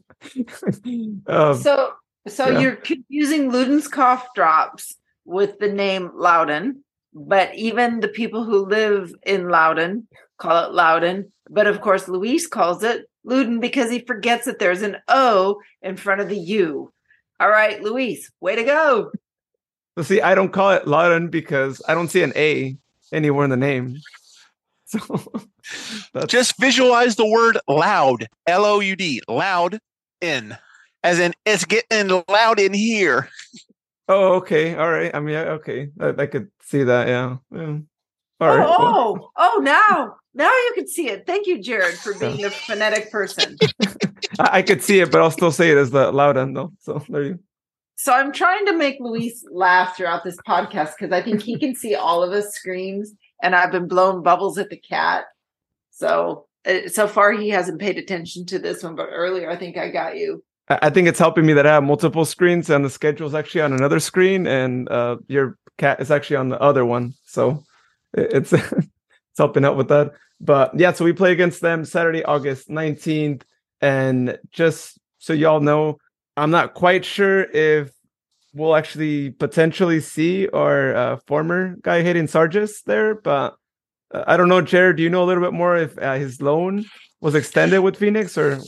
um, 1.28 1.58
so 1.58 1.92
so 2.26 2.48
yeah. 2.48 2.60
you're 2.60 2.78
confusing 2.78 3.52
Luden's 3.52 3.90
cough 3.90 4.30
drops 4.34 4.96
with 5.26 5.60
the 5.60 5.68
name 5.68 6.10
Loudon, 6.16 6.86
but 7.14 7.54
even 7.54 8.00
the 8.00 8.08
people 8.08 8.46
who 8.46 8.66
live 8.66 9.14
in 9.26 9.50
Loudon 9.50 10.08
call 10.38 10.68
it 10.68 10.74
Loudon. 10.74 11.34
But 11.50 11.68
of 11.68 11.82
course, 11.82 12.08
Luis 12.08 12.48
calls 12.48 12.82
it 12.82 13.10
Loudon 13.26 13.60
because 13.60 13.92
he 13.92 14.00
forgets 14.00 14.46
that 14.46 14.60
there's 14.60 14.84
an 14.84 14.96
O 15.10 15.60
in 15.82 15.98
front 15.98 16.22
of 16.22 16.30
the 16.30 16.40
U. 16.40 16.94
All 17.40 17.50
right, 17.50 17.82
Luis, 17.82 18.30
way 18.42 18.56
to 18.56 18.64
go. 18.64 19.12
So 19.98 20.04
see, 20.04 20.22
I 20.22 20.36
don't 20.36 20.52
call 20.52 20.72
it 20.72 20.88
Lauren 20.88 21.30
because 21.30 21.82
I 21.88 21.94
don't 21.94 22.10
see 22.10 22.24
an 22.24 22.34
A 22.36 22.78
anywhere 23.12 23.44
in 23.44 23.50
the 23.50 23.58
name. 23.58 23.98
So 26.14 26.26
just 26.26 26.60
visualize 26.60 27.16
the 27.16 27.28
word 27.28 27.60
loud, 27.68 28.28
L 28.48 28.66
O 28.66 28.80
U 28.80 28.96
D, 28.96 29.22
loud 29.28 29.80
in, 30.20 30.58
as 31.04 31.20
in 31.20 31.34
it's 31.46 31.66
getting 31.66 32.24
loud 32.28 32.60
in 32.60 32.74
here. 32.74 33.30
Oh, 34.12 34.38
okay. 34.38 34.74
All 34.74 34.90
right. 34.90 35.14
I 35.14 35.20
mean, 35.20 35.36
okay. 35.36 35.90
I, 36.00 36.08
I 36.08 36.26
could 36.26 36.50
see 36.64 36.82
that. 36.82 37.08
Yeah. 37.08 37.38
yeah. 37.52 37.78
All 38.42 38.58
right. 38.58 38.66
Oh, 38.68 39.14
well. 39.14 39.32
oh, 39.38 39.54
oh, 39.58 39.62
now, 39.62 40.16
now 40.34 40.50
you 40.50 40.72
can 40.74 40.88
see 40.88 41.10
it. 41.10 41.28
Thank 41.28 41.46
you, 41.46 41.62
Jared, 41.62 41.94
for 41.94 42.18
being 42.18 42.44
a 42.44 42.50
phonetic 42.50 43.12
person. 43.12 43.56
I, 44.40 44.50
I, 44.60 44.62
could 44.62 44.82
see 44.82 45.00
it, 45.00 45.12
but 45.12 45.22
I'll 45.22 45.32
still 45.32 45.52
say 45.52 45.70
it 45.70 45.78
as 45.78 45.92
the 45.92 46.12
loud 46.12 46.38
end, 46.38 46.56
though. 46.56 46.74
So 46.80 47.04
there 47.10 47.24
you. 47.24 47.40
So 47.96 48.14
I'm 48.14 48.32
trying 48.32 48.66
to 48.68 48.74
make 48.74 48.98
Luis 49.00 49.44
laugh 49.52 49.98
throughout 49.98 50.24
this 50.24 50.38
podcast 50.48 50.94
because 50.98 51.12
I 51.12 51.22
think 51.22 51.42
he 51.42 51.60
can 51.60 51.76
see 51.76 51.96
all 51.96 52.24
of 52.24 52.32
us 52.32 52.54
screens, 52.54 53.14
and 53.44 53.56
I've 53.56 53.72
been 53.72 53.88
blowing 53.88 54.24
bubbles 54.24 54.58
at 54.58 54.70
the 54.70 54.78
cat. 54.78 55.26
So 55.92 56.48
uh, 56.66 56.88
so 56.88 57.08
far 57.08 57.32
he 57.32 57.50
hasn't 57.50 57.80
paid 57.80 57.98
attention 57.98 58.46
to 58.48 58.60
this 58.60 58.84
one, 58.84 58.96
but 58.96 59.10
earlier 59.12 59.50
I 59.50 59.56
think 59.56 59.78
I 59.78 59.90
got 59.90 60.18
you. 60.18 60.44
I 60.70 60.92
think 60.92 61.08
it's 61.08 61.20
helping 61.20 61.48
me 61.48 61.54
that 61.54 61.66
I 61.66 61.74
have 61.74 61.84
multiple 61.84 62.26
screens 62.26 62.70
and 62.70 62.86
the 62.86 62.92
schedule 62.92 63.28
is 63.28 63.34
actually 63.34 63.62
on 63.62 63.74
another 63.74 64.00
screen 64.00 64.46
and 64.46 64.88
uh, 64.90 65.18
your 65.28 65.58
cat 65.80 66.00
is 66.00 66.12
actually 66.12 66.36
on 66.36 66.50
the 66.50 66.62
other 66.62 66.86
one. 66.86 67.16
So 67.26 67.64
it's 68.14 68.54
it's 68.54 69.38
helping 69.38 69.66
out 69.66 69.78
with 69.78 69.88
that. 69.88 70.14
But 70.40 70.78
yeah, 70.80 70.94
so 70.94 71.06
we 71.06 71.14
play 71.14 71.32
against 71.32 71.62
them 71.62 71.86
Saturday, 71.86 72.24
August 72.24 72.70
19th. 72.70 73.42
And 73.82 74.38
just 74.52 75.00
so 75.20 75.34
y'all 75.34 75.60
know, 75.60 75.98
I'm 76.38 76.52
not 76.52 76.74
quite 76.74 77.06
sure 77.06 77.44
if 77.44 77.92
we'll 78.54 78.76
actually 78.76 79.32
potentially 79.32 80.00
see 80.00 80.48
our 80.50 80.96
uh, 80.96 81.18
former 81.28 81.76
guy 81.82 82.02
Hayden 82.02 82.28
Sargis 82.28 82.84
there, 82.86 83.16
but 83.16 83.56
uh, 84.12 84.24
I 84.28 84.38
don't 84.38 84.50
know, 84.50 84.62
Jared. 84.62 84.98
Do 84.98 85.04
you 85.04 85.10
know 85.10 85.24
a 85.24 85.26
little 85.26 85.44
bit 85.44 85.54
more 85.54 85.78
if 85.78 85.98
uh, 85.98 86.16
his 86.16 86.42
loan 86.42 86.86
was 87.22 87.36
extended 87.36 87.82
with 87.82 87.98
Phoenix 87.98 88.38
or 88.38 88.60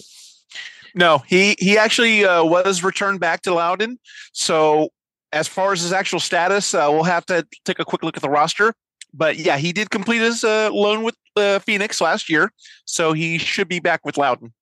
no, 0.94 1.20
he 1.20 1.56
he 1.60 1.78
actually 1.78 2.26
uh, 2.26 2.44
was 2.44 2.84
returned 2.84 3.20
back 3.20 3.42
to 3.44 3.54
Loudon. 3.54 3.98
So 4.34 4.90
as 5.32 5.48
far 5.48 5.72
as 5.72 5.82
his 5.82 5.94
actual 5.94 6.20
status, 6.20 6.74
uh, 6.74 6.88
we'll 6.90 7.04
have 7.04 7.26
to 7.28 7.48
take 7.64 7.80
a 7.80 7.86
quick 7.86 8.04
look 8.04 8.18
at 8.18 8.22
the 8.22 8.30
roster. 8.30 8.74
But 9.14 9.38
yeah, 9.38 9.58
he 9.58 9.72
did 9.72 9.90
complete 9.90 10.22
his 10.22 10.44
uh, 10.44 10.70
loan 10.72 11.04
with 11.04 11.16
Phoenix 11.64 12.02
last 12.02 12.30
year, 12.30 12.52
so 12.86 13.14
he 13.14 13.38
should 13.38 13.68
be 13.68 13.80
back 13.80 14.06
with 14.06 14.18
Loudon. 14.18 14.54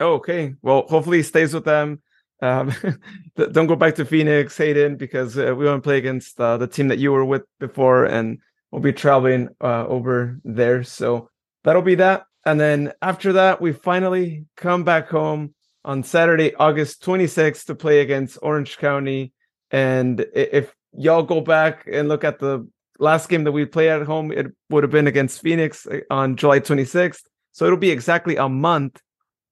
Oh, 0.00 0.14
okay. 0.14 0.54
Well, 0.62 0.86
hopefully 0.88 1.18
he 1.18 1.22
stays 1.22 1.54
with 1.54 1.64
them. 1.64 2.02
Um, 2.42 2.72
don't 3.36 3.66
go 3.66 3.76
back 3.76 3.94
to 3.96 4.04
Phoenix, 4.04 4.56
Hayden, 4.58 4.96
because 4.96 5.38
uh, 5.38 5.54
we 5.56 5.64
want 5.64 5.82
to 5.82 5.86
play 5.86 5.98
against 5.98 6.38
uh, 6.40 6.58
the 6.58 6.66
team 6.66 6.88
that 6.88 6.98
you 6.98 7.12
were 7.12 7.24
with 7.24 7.42
before, 7.58 8.04
and 8.04 8.38
we'll 8.70 8.82
be 8.82 8.92
traveling 8.92 9.48
uh, 9.60 9.86
over 9.86 10.38
there. 10.44 10.82
So 10.84 11.30
that'll 11.64 11.82
be 11.82 11.94
that. 11.96 12.24
And 12.44 12.60
then 12.60 12.92
after 13.00 13.32
that, 13.34 13.60
we 13.60 13.72
finally 13.72 14.44
come 14.56 14.84
back 14.84 15.08
home 15.08 15.54
on 15.84 16.02
Saturday, 16.02 16.54
August 16.56 17.02
26th 17.02 17.64
to 17.66 17.74
play 17.74 18.00
against 18.00 18.38
Orange 18.42 18.76
County. 18.76 19.32
And 19.70 20.24
if 20.34 20.74
y'all 20.92 21.22
go 21.22 21.40
back 21.40 21.88
and 21.90 22.08
look 22.08 22.22
at 22.22 22.38
the 22.38 22.68
last 22.98 23.28
game 23.28 23.44
that 23.44 23.52
we 23.52 23.64
played 23.64 23.88
at 23.90 24.02
home, 24.02 24.30
it 24.30 24.46
would 24.70 24.84
have 24.84 24.90
been 24.92 25.06
against 25.06 25.40
Phoenix 25.40 25.86
uh, 25.86 26.00
on 26.10 26.36
July 26.36 26.60
26th. 26.60 27.22
So 27.52 27.64
it'll 27.64 27.78
be 27.78 27.90
exactly 27.90 28.36
a 28.36 28.48
month. 28.48 29.00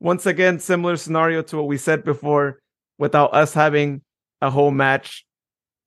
Once 0.01 0.27
again, 0.27 0.59
similar 0.59 0.97
scenario 0.97 1.43
to 1.43 1.57
what 1.57 1.67
we 1.67 1.79
said 1.79 2.05
before, 2.05 2.59
without 2.99 3.35
us 3.35 3.55
having 3.55 4.03
a 4.41 4.51
home 4.51 4.77
match. 4.77 5.25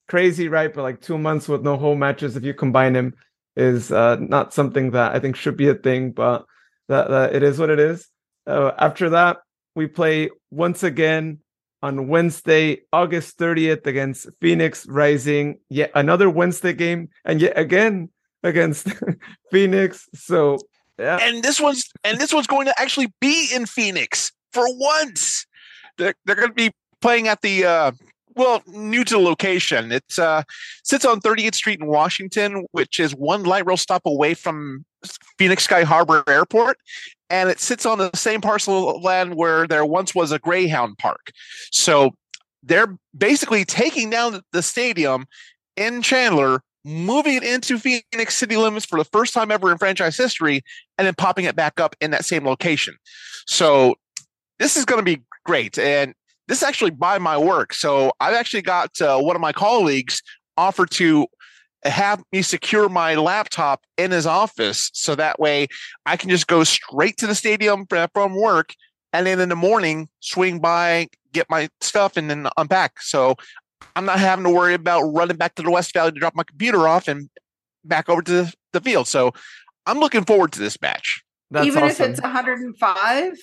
Crazy, 0.08 0.48
right? 0.48 0.74
But 0.74 0.84
like 0.84 1.02
two 1.02 1.18
months 1.18 1.48
with 1.48 1.64
no 1.64 1.78
home 1.78 2.00
matches, 2.00 2.36
if 2.36 2.44
you 2.44 2.54
combine 2.54 2.94
them, 2.94 3.14
is 3.56 3.92
uh, 3.92 4.18
not 4.20 4.54
something 4.54 4.92
that 4.92 5.16
I 5.16 5.20
think 5.20 5.36
should 5.36 5.58
be 5.58 5.70
a 5.70 5.76
thing, 5.76 6.12
but 6.12 6.46
that, 6.88 7.10
that 7.10 7.36
it 7.36 7.44
is 7.44 7.60
what 7.60 7.70
it 7.70 7.80
is. 7.80 8.08
Uh, 8.46 8.72
after 8.78 9.10
that, 9.10 9.38
we 9.76 9.88
play 9.88 10.30
once 10.52 10.84
again 10.84 11.40
on 11.82 12.08
Wednesday, 12.08 12.82
August 12.92 13.38
30th 13.38 13.86
against 13.86 14.28
Phoenix 14.42 14.86
Rising. 14.88 15.60
Yet 15.70 15.92
another 15.94 16.30
Wednesday 16.30 16.74
game, 16.74 17.10
and 17.26 17.42
yet 17.42 17.58
again 17.58 18.10
against 18.44 18.88
Phoenix. 19.52 20.08
So 20.16 20.58
yeah. 20.98 21.20
And 21.22 21.44
this 21.44 21.60
one's 21.60 21.90
and 22.04 22.20
this 22.20 22.34
one's 22.34 22.48
going 22.48 22.66
to 22.68 22.80
actually 22.80 23.12
be 23.20 23.50
in 23.54 23.66
Phoenix 23.66 24.32
for 24.54 24.66
once. 24.68 25.46
They're 25.98 26.16
they're 26.26 26.36
going 26.36 26.50
to 26.50 26.54
be 26.54 26.72
playing 27.02 27.28
at 27.28 27.42
the 27.42 27.66
uh 27.66 27.92
well, 28.36 28.62
new 28.68 29.04
to 29.04 29.16
the 29.16 29.20
location. 29.20 29.92
It's 29.92 30.20
uh 30.20 30.44
sits 30.84 31.06
on 31.06 31.22
38th 31.22 31.56
Street 31.56 31.80
in 31.80 31.88
Washington, 31.88 32.66
which 32.72 33.00
is 33.00 33.14
one 33.14 33.44
light 33.44 33.66
rail 33.66 33.78
stop 33.78 34.04
away 34.06 34.34
from 34.34 34.86
Phoenix 35.38 35.64
Sky 35.64 35.84
Harbor 35.84 36.24
Airport 36.28 36.78
and 37.30 37.50
it 37.50 37.60
sits 37.60 37.86
on 37.86 37.98
the 37.98 38.10
same 38.16 38.42
parcel 38.42 38.90
of 38.96 39.02
land 39.02 39.36
where 39.36 39.68
there 39.68 39.86
once 39.86 40.16
was 40.16 40.32
a 40.32 40.40
Greyhound 40.40 40.98
Park. 40.98 41.32
So 41.72 42.12
they're 42.64 42.98
basically 43.18 43.66
taking 43.66 44.10
down 44.10 44.42
the 44.52 44.62
stadium 44.62 45.26
in 45.76 46.02
Chandler, 46.02 46.62
moving 46.88 47.36
it 47.36 47.44
into 47.44 47.78
Phoenix 47.78 48.36
city 48.36 48.56
limits 48.56 48.86
for 48.86 48.98
the 48.98 49.06
first 49.06 49.34
time 49.34 49.52
ever 49.52 49.72
in 49.72 49.78
franchise 49.78 50.16
history, 50.16 50.62
and 50.98 51.06
then 51.06 51.14
popping 51.14 51.46
it 51.46 51.56
back 51.56 51.80
up 51.80 51.96
in 52.00 52.12
that 52.12 52.26
same 52.26 52.46
location. 52.46 52.96
So 53.46 53.96
this 54.58 54.78
is 54.78 54.86
going 54.86 55.00
to 55.00 55.06
be 55.06 55.22
great. 55.46 55.78
And 55.78 56.14
this 56.48 56.60
is 56.60 56.64
actually 56.64 56.92
by 56.92 57.20
my 57.20 57.38
work. 57.38 57.74
So 57.74 58.14
I've 58.20 58.34
actually 58.34 58.62
got 58.62 59.00
uh, 59.02 59.20
one 59.20 59.36
of 59.36 59.42
my 59.42 59.52
colleagues 59.52 60.22
offered 60.56 60.90
to 60.92 61.28
have 61.84 62.24
me 62.32 62.42
secure 62.42 62.90
my 62.90 63.16
laptop 63.16 63.84
in 63.98 64.12
his 64.12 64.26
office 64.26 64.90
so 64.94 65.14
that 65.16 65.40
way 65.40 65.68
I 66.06 66.18
can 66.18 66.30
just 66.30 66.48
go 66.48 66.64
straight 66.64 67.18
to 67.18 67.28
the 67.28 67.36
stadium 67.36 67.86
from 68.14 68.36
work 68.36 68.74
and 69.14 69.26
then 69.26 69.40
in 69.40 69.50
the 69.50 69.56
morning 69.56 70.10
swing 70.20 70.60
by, 70.60 71.08
get 71.34 71.50
my 71.50 71.70
stuff, 71.82 72.18
and 72.18 72.30
then 72.30 72.48
unpack. 72.58 73.02
So 73.02 73.36
I'm 73.96 74.06
not 74.06 74.20
having 74.20 74.46
to 74.46 74.52
worry 74.52 74.74
about 74.74 75.04
running 75.04 75.38
back 75.38 75.56
to 75.56 75.64
the 75.64 75.72
West 75.72 75.94
Valley 75.94 76.12
to 76.12 76.20
drop 76.20 76.36
my 76.36 76.44
computer 76.44 76.88
off 76.88 77.08
and 77.08 77.30
back 77.84 78.10
over 78.10 78.22
to 78.24 78.54
the 78.74 78.82
field. 78.82 79.08
So 79.08 79.34
I'm 79.86 80.00
looking 80.00 80.26
forward 80.26 80.52
to 80.54 80.60
this 80.60 80.80
match. 80.82 81.24
That's 81.52 81.66
Even 81.66 81.84
awesome. 81.84 82.06
if 82.06 82.12
it's 82.12 82.22
105? 82.22 83.38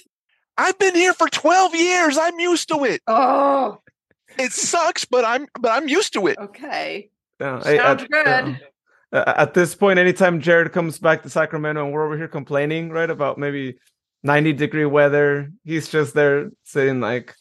I've 0.56 0.78
been 0.78 0.94
here 0.94 1.14
for 1.14 1.28
12 1.28 1.74
years. 1.74 2.18
I'm 2.18 2.38
used 2.38 2.68
to 2.68 2.84
it. 2.84 3.00
Oh. 3.06 3.80
It 4.38 4.52
sucks, 4.52 5.04
but 5.04 5.24
I'm 5.24 5.46
but 5.60 5.70
I'm 5.70 5.88
used 5.88 6.12
to 6.14 6.26
it. 6.26 6.38
Okay. 6.38 7.10
Yeah, 7.40 7.60
Sounds 7.60 8.02
at, 8.02 8.10
good. 8.10 8.60
Uh, 9.12 9.32
at 9.36 9.54
this 9.54 9.74
point, 9.74 9.98
anytime 9.98 10.40
Jared 10.40 10.72
comes 10.72 10.98
back 10.98 11.22
to 11.22 11.30
Sacramento 11.30 11.84
and 11.84 11.92
we're 11.92 12.04
over 12.04 12.16
here 12.16 12.28
complaining, 12.28 12.90
right, 12.90 13.10
about 13.10 13.38
maybe 13.38 13.76
90 14.22 14.52
degree 14.54 14.86
weather, 14.86 15.52
he's 15.64 15.88
just 15.88 16.14
there 16.14 16.50
saying 16.64 17.00
like, 17.00 17.34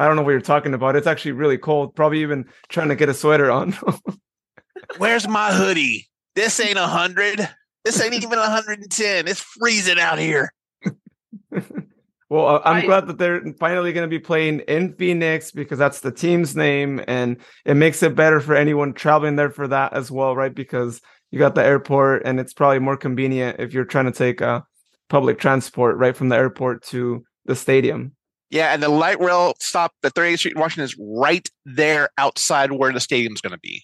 I 0.00 0.06
don't 0.06 0.16
know 0.16 0.22
what 0.22 0.30
you're 0.30 0.40
talking 0.40 0.72
about. 0.72 0.96
It's 0.96 1.06
actually 1.06 1.32
really 1.32 1.58
cold. 1.58 1.94
Probably 1.94 2.22
even 2.22 2.46
trying 2.70 2.88
to 2.88 2.96
get 2.96 3.10
a 3.10 3.14
sweater 3.14 3.50
on. 3.50 3.76
Where's 4.96 5.28
my 5.28 5.52
hoodie? 5.52 6.08
This 6.34 6.58
ain't 6.58 6.78
a 6.78 6.86
hundred. 6.86 7.46
This 7.84 8.00
ain't 8.00 8.14
even 8.14 8.38
110. 8.38 9.28
It's 9.28 9.40
freezing 9.40 10.00
out 10.00 10.18
here. 10.18 10.52
Well, 12.30 12.46
uh, 12.46 12.60
I'm 12.64 12.76
I, 12.76 12.86
glad 12.86 13.08
that 13.08 13.18
they're 13.18 13.42
finally 13.58 13.92
going 13.92 14.08
to 14.08 14.08
be 14.08 14.20
playing 14.20 14.60
in 14.60 14.94
Phoenix 14.94 15.50
because 15.50 15.80
that's 15.80 15.98
the 15.98 16.12
team's 16.12 16.54
name, 16.54 17.02
and 17.08 17.36
it 17.64 17.74
makes 17.74 18.04
it 18.04 18.14
better 18.14 18.38
for 18.38 18.54
anyone 18.54 18.92
traveling 18.92 19.34
there 19.34 19.50
for 19.50 19.66
that 19.66 19.94
as 19.94 20.12
well, 20.12 20.36
right? 20.36 20.54
Because 20.54 21.00
you 21.32 21.40
got 21.40 21.56
the 21.56 21.64
airport, 21.64 22.22
and 22.24 22.38
it's 22.38 22.52
probably 22.52 22.78
more 22.78 22.96
convenient 22.96 23.58
if 23.58 23.74
you're 23.74 23.84
trying 23.84 24.04
to 24.04 24.12
take 24.12 24.40
a 24.40 24.64
public 25.08 25.40
transport 25.40 25.96
right 25.96 26.16
from 26.16 26.28
the 26.28 26.36
airport 26.36 26.84
to 26.84 27.24
the 27.46 27.56
stadium. 27.56 28.12
Yeah, 28.50 28.72
and 28.72 28.82
the 28.82 28.88
light 28.88 29.20
rail 29.20 29.54
stop 29.60 29.92
at 30.04 30.14
38th 30.14 30.38
Street 30.38 30.54
in 30.54 30.60
Washington 30.60 30.84
is 30.84 30.96
right 30.98 31.48
there 31.64 32.08
outside 32.18 32.72
where 32.72 32.92
the 32.92 33.00
stadium's 33.00 33.40
going 33.40 33.52
to 33.52 33.60
be. 33.60 33.82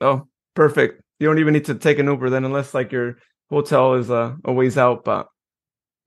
Oh, 0.00 0.26
perfect. 0.54 1.02
You 1.20 1.28
don't 1.28 1.38
even 1.38 1.54
need 1.54 1.66
to 1.66 1.76
take 1.76 1.98
an 2.00 2.06
Uber 2.06 2.30
then, 2.30 2.44
unless 2.44 2.74
like 2.74 2.90
your 2.90 3.18
hotel 3.48 3.94
is 3.94 4.10
uh, 4.10 4.34
a 4.44 4.52
ways 4.52 4.76
out. 4.76 5.04
But 5.04 5.28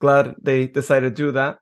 glad 0.01 0.35
they 0.41 0.67
decided 0.67 1.15
to 1.15 1.23
do 1.23 1.31
that 1.31 1.57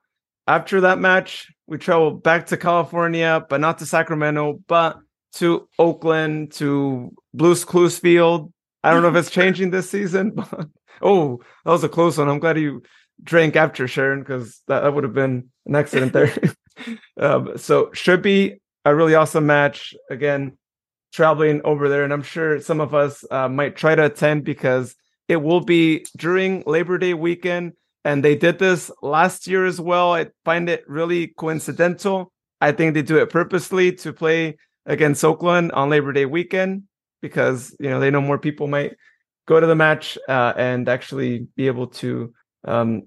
after 0.46 0.82
that 0.82 0.98
match, 0.98 1.50
we 1.66 1.78
traveled 1.78 2.22
back 2.22 2.46
to 2.46 2.56
California, 2.56 3.44
but 3.48 3.60
not 3.60 3.78
to 3.78 3.86
Sacramento, 3.86 4.60
but 4.66 4.98
to 5.34 5.68
Oakland, 5.78 6.52
to 6.52 7.10
Blues 7.32 7.64
Clues 7.64 7.98
Field. 7.98 8.52
I 8.82 8.90
don't 8.90 9.02
know 9.02 9.08
if 9.08 9.16
it's 9.16 9.30
changing 9.34 9.70
this 9.70 9.90
season, 9.90 10.32
but 10.34 10.68
oh, 11.00 11.40
that 11.64 11.70
was 11.70 11.84
a 11.84 11.88
close 11.88 12.18
one. 12.18 12.28
I'm 12.28 12.38
glad 12.38 12.58
you 12.58 12.82
drank 13.22 13.56
after 13.56 13.86
Sharon 13.88 14.20
because 14.20 14.60
that, 14.68 14.80
that 14.80 14.94
would 14.94 15.04
have 15.04 15.14
been 15.14 15.50
an 15.66 15.76
accident 15.76 16.12
there. 16.14 16.32
um, 17.18 17.56
so 17.56 17.90
should 17.92 18.22
be 18.22 18.60
a 18.84 18.94
really 18.94 19.14
awesome 19.14 19.46
match. 19.46 19.94
Again, 20.10 20.58
traveling 21.12 21.60
over 21.64 21.88
there, 21.88 22.04
and 22.04 22.12
I'm 22.12 22.22
sure 22.22 22.60
some 22.60 22.80
of 22.80 22.94
us 22.94 23.24
uh, 23.30 23.48
might 23.48 23.76
try 23.76 23.94
to 23.94 24.06
attend 24.06 24.44
because 24.44 24.94
it 25.28 25.36
will 25.36 25.60
be 25.60 26.04
during 26.16 26.62
Labor 26.66 26.98
Day 26.98 27.14
weekend 27.14 27.72
and 28.04 28.22
they 28.22 28.36
did 28.36 28.58
this 28.58 28.90
last 29.02 29.46
year 29.46 29.64
as 29.64 29.80
well. 29.80 30.12
I 30.12 30.28
find 30.44 30.68
it 30.68 30.84
really 30.86 31.28
coincidental. 31.28 32.30
I 32.60 32.72
think 32.72 32.94
they 32.94 33.02
do 33.02 33.18
it 33.18 33.30
purposely 33.30 33.92
to 33.92 34.12
play 34.12 34.56
against 34.86 35.24
Oakland 35.24 35.72
on 35.72 35.90
Labor 35.90 36.12
Day 36.12 36.26
weekend 36.26 36.84
because 37.22 37.74
you 37.80 37.88
know 37.88 38.00
they 38.00 38.10
know 38.10 38.20
more 38.20 38.38
people 38.38 38.66
might 38.66 38.96
go 39.46 39.58
to 39.58 39.66
the 39.66 39.74
match 39.74 40.18
uh, 40.28 40.52
and 40.56 40.88
actually 40.88 41.46
be 41.56 41.66
able 41.66 41.86
to 41.86 42.32
um, 42.64 43.04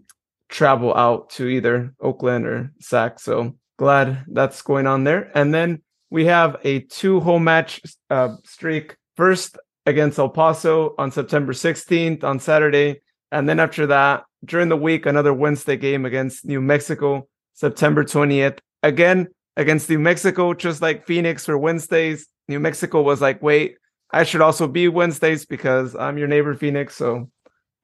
travel 0.50 0.96
out 0.96 1.30
to 1.32 1.48
either 1.48 1.94
Oakland 2.00 2.46
or 2.46 2.72
Sac. 2.80 3.20
So 3.20 3.56
glad 3.78 4.24
that's 4.28 4.62
going 4.62 4.88
on 4.88 5.04
there. 5.04 5.32
And 5.36 5.54
then 5.54 5.82
we 6.10 6.26
have 6.26 6.58
a 6.64 6.80
two 6.80 7.20
home 7.20 7.44
match 7.44 7.82
uh, 8.10 8.36
streak. 8.46 8.96
First 9.16 9.58
against 9.86 10.20
El 10.20 10.30
Paso 10.30 10.94
on 10.98 11.12
September 11.12 11.54
16th 11.54 12.24
on 12.24 12.40
Saturday, 12.40 13.02
and 13.32 13.50
then 13.50 13.60
after 13.60 13.88
that 13.88 14.26
during 14.46 14.70
the 14.70 14.78
week, 14.78 15.06
another 15.06 15.34
Wednesday 15.34 15.78
game 15.78 16.06
against 16.06 16.46
New 16.46 16.62
Mexico, 16.62 17.28
September 17.54 18.04
20th. 18.04 18.60
Again, 18.84 19.28
against 19.56 19.90
New 19.90 20.00
Mexico, 20.00 20.54
just 20.54 20.82
like 20.82 21.08
Phoenix 21.08 21.46
for 21.46 21.58
Wednesdays. 21.58 22.28
New 22.48 22.60
Mexico 22.60 23.02
was 23.02 23.22
like, 23.22 23.42
wait, 23.42 23.78
I 24.12 24.24
should 24.24 24.42
also 24.42 24.68
be 24.68 24.88
Wednesdays 24.88 25.46
because 25.46 25.96
I'm 25.96 26.18
your 26.18 26.28
neighbor, 26.28 26.56
Phoenix. 26.56 26.96
So 26.96 27.30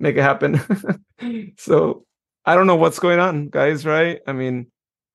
make 0.04 0.18
it 0.18 0.22
happen. 0.22 0.62
so 1.58 2.06
I 2.46 2.56
don't 2.56 2.68
know 2.68 2.76
what's 2.76 3.00
going 3.00 3.20
on, 3.20 3.48
guys, 3.50 3.86
right? 3.86 4.20
I 4.28 4.34
mean, 4.34 4.68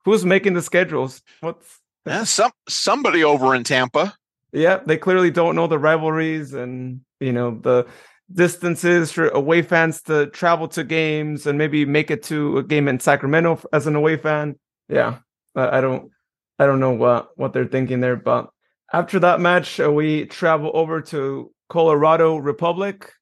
who's 0.05 0.25
making 0.25 0.55
the 0.55 0.63
schedules? 0.63 1.23
What's 1.41 1.79
yeah, 2.07 2.25
some 2.25 2.53
somebody 2.69 3.23
over 3.23 3.55
in 3.55 3.65
Tampa. 3.65 4.15
Yeah, 4.53 4.81
they 4.85 4.97
clearly 4.97 5.31
don't 5.31 5.55
know 5.55 5.67
the 5.67 5.79
rivalries 5.79 6.55
and 6.55 7.03
you 7.21 7.33
know 7.33 7.59
the 7.61 7.87
distances 8.33 9.13
for 9.13 9.29
away 9.29 9.63
fans 9.63 10.03
to 10.03 10.27
travel 10.27 10.69
to 10.69 10.85
games 10.85 11.47
and 11.47 11.59
maybe 11.59 11.85
make 11.85 12.11
it 12.11 12.23
to 12.25 12.59
a 12.59 12.63
game 12.63 12.89
in 12.89 13.01
Sacramento 13.01 13.61
as 13.73 13.87
an 13.87 13.95
away 13.95 14.17
fan. 14.17 14.59
Yeah, 14.89 15.19
I 15.55 15.81
don't, 15.81 16.11
I 16.59 16.67
don't 16.67 16.81
know 16.81 16.93
what 16.93 17.31
what 17.37 17.53
they're 17.53 17.67
thinking 17.67 18.01
there. 18.01 18.17
But 18.17 18.49
after 18.93 19.19
that 19.21 19.41
match, 19.41 19.79
uh, 19.79 19.93
we 19.93 20.25
travel 20.25 20.71
over 20.73 21.03
to 21.03 21.53
Colorado 21.69 22.37
Republic 22.37 23.13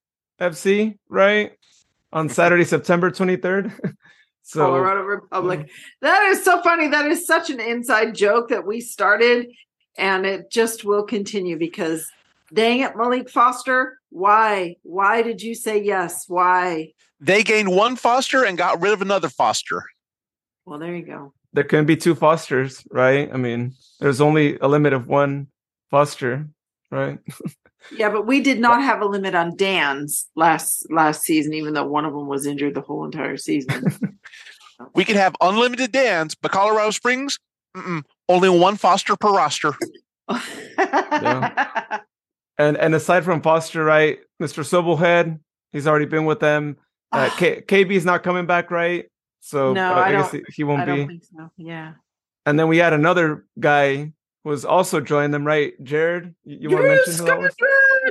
FC, 0.41 0.97
right, 1.09 1.53
on 2.17 2.31
Saturday, 2.31 2.64
September 2.64 3.11
twenty 3.11 3.37
third. 3.37 3.73
so, 4.43 4.61
Colorado 4.61 5.03
Republic. 5.03 5.61
Yeah. 5.61 5.73
That 6.01 6.23
is 6.31 6.43
so 6.43 6.62
funny. 6.62 6.89
That 6.89 7.07
is 7.07 7.27
such 7.27 7.51
an 7.51 7.61
inside 7.61 8.14
joke 8.14 8.49
that 8.49 8.67
we 8.67 8.81
started, 8.81 9.49
and 9.99 10.25
it 10.25 10.51
just 10.51 10.85
will 10.85 11.05
continue 11.05 11.59
because 11.59 12.11
dang 12.53 12.81
it, 12.81 12.97
Malik 12.97 13.29
Foster, 13.29 13.99
why? 14.09 14.77
Why 14.83 15.21
did 15.21 15.43
you 15.43 15.55
say 15.55 15.83
yes? 15.83 16.25
Why? 16.27 16.93
They 17.21 17.43
gained 17.43 17.75
one 17.75 17.97
Foster 17.97 18.45
and 18.45 18.57
got 18.57 18.81
rid 18.81 18.95
of 18.95 19.03
another 19.03 19.29
Foster. 19.29 19.85
Well, 20.64 20.79
there 20.79 20.95
you 20.97 21.05
go. 21.05 21.35
There 21.53 21.64
can 21.64 21.85
be 21.85 21.97
two 21.97 22.14
Fosters, 22.14 22.83
right? 22.91 23.31
I 23.33 23.37
mean, 23.37 23.75
there's 24.01 24.21
only 24.21 24.59
a 24.59 24.69
limit 24.69 24.95
of 24.95 25.07
one 25.07 25.49
Foster, 25.91 26.49
right? 26.91 27.19
yeah, 27.93 28.11
but 28.11 28.26
we 28.26 28.41
did 28.41 28.59
not 28.59 28.82
have 28.82 29.01
a 29.01 29.07
limit 29.07 29.34
on 29.34 29.57
Dan's 29.57 30.28
last 30.34 30.91
last 30.91 31.22
season, 31.22 31.55
even 31.55 31.74
though 31.74 31.87
one 31.87 32.05
of 32.05 32.12
them 32.12 32.26
was 32.26 32.47
injured 32.47 32.74
the 32.74 32.80
whole 32.80 33.05
entire 33.05 33.37
season. 33.37 34.18
we 34.95 35.05
could 35.05 35.16
have 35.16 35.34
unlimited 35.41 35.93
Dan's, 35.93 36.34
but 36.34 36.51
Colorado 36.51 36.91
Springs, 36.91 37.39
only 38.28 38.49
one 38.49 38.76
Foster 38.76 39.16
per 39.16 39.30
roster. 39.32 39.74
yeah. 40.28 42.01
And 42.59 42.76
and 42.78 42.95
aside 42.95 43.24
from 43.24 43.43
Foster, 43.43 43.84
right, 43.84 44.18
Mr. 44.43 44.64
Sobelhead, 44.64 45.39
he's 45.72 45.87
already 45.87 46.07
been 46.07 46.24
with 46.24 46.41
them. 46.41 46.76
Uh, 47.12 47.30
K- 47.37 47.61
KB's 47.61 48.05
not 48.05 48.22
coming 48.22 48.47
back, 48.47 48.70
right? 48.70 49.07
So 49.41 49.74
no, 49.74 49.93
uh, 49.93 49.95
I, 49.95 50.09
I 50.09 50.12
guess 50.12 50.32
he, 50.32 50.43
he 50.55 50.64
won't 50.64 50.89
I 50.89 51.07
be. 51.07 51.20
So. 51.22 51.51
Yeah. 51.57 51.93
And 52.47 52.59
then 52.59 52.68
we 52.68 52.78
had 52.78 52.93
another 52.93 53.45
guy 53.61 53.97
who 53.97 54.12
was 54.47 54.65
also 54.65 55.01
joining 55.01 55.33
them, 55.33 55.45
right? 55.45 55.73
Jared, 55.83 56.35
you, 56.45 56.59
you 56.61 56.71
want 56.71 56.85
to 56.85 56.89
mention 56.89 57.15
who 57.15 57.25
that 57.25 57.39
was? 57.39 57.55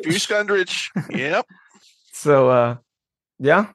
Drew 0.04 0.14
Skundrich. 0.14 0.90
yep. 1.18 1.46
So 2.12 2.50
uh 2.50 2.76
yeah, 3.40 3.68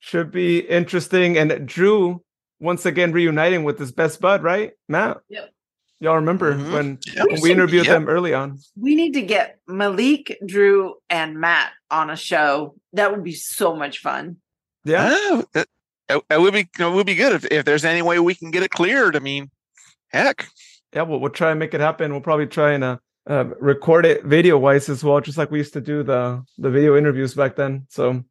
should 0.00 0.30
be 0.30 0.58
interesting. 0.58 1.38
And 1.38 1.66
Drew 1.66 2.22
once 2.60 2.84
again 2.84 3.12
reuniting 3.12 3.64
with 3.64 3.78
his 3.78 3.90
best 3.90 4.20
bud, 4.20 4.42
right? 4.42 4.72
Matt. 4.86 5.18
Yep. 5.30 5.50
Y'all 6.00 6.16
remember 6.16 6.54
mm-hmm. 6.54 6.72
when, 6.72 6.98
yep. 7.14 7.26
when 7.30 7.40
we 7.40 7.50
interviewed 7.50 7.86
yep. 7.86 7.94
them 7.94 8.08
early 8.08 8.34
on? 8.34 8.58
We 8.78 8.94
need 8.94 9.14
to 9.14 9.22
get 9.22 9.58
Malik, 9.66 10.38
Drew, 10.44 10.96
and 11.08 11.40
Matt 11.40 11.72
on 11.90 12.10
a 12.10 12.16
show. 12.16 12.74
That 12.92 13.12
would 13.12 13.24
be 13.24 13.32
so 13.32 13.74
much 13.74 14.00
fun. 14.00 14.36
Yeah, 14.84 15.42
that, 15.54 15.68
that, 16.08 16.40
would 16.40 16.52
be 16.52 16.68
it 16.78 16.92
would 16.92 17.06
be 17.06 17.14
good 17.14 17.32
if, 17.32 17.44
if 17.50 17.64
there's 17.64 17.86
any 17.86 18.02
way 18.02 18.18
we 18.18 18.34
can 18.34 18.50
get 18.50 18.62
it 18.62 18.70
cleared. 18.70 19.16
I 19.16 19.20
mean, 19.20 19.50
heck. 20.08 20.46
Yeah, 20.94 21.02
well, 21.02 21.18
we'll 21.18 21.30
try 21.30 21.50
and 21.50 21.58
make 21.58 21.74
it 21.74 21.80
happen. 21.80 22.12
We'll 22.12 22.20
probably 22.20 22.46
try 22.46 22.72
and 22.72 22.84
uh, 22.84 22.96
uh, 23.28 23.44
record 23.60 24.06
it 24.06 24.24
video 24.24 24.58
wise 24.58 24.88
as 24.88 25.02
well, 25.02 25.20
just 25.20 25.36
like 25.38 25.50
we 25.50 25.58
used 25.58 25.72
to 25.72 25.80
do 25.80 26.02
the 26.02 26.44
the 26.58 26.70
video 26.70 26.96
interviews 26.96 27.34
back 27.34 27.56
then. 27.56 27.86
So 27.90 28.22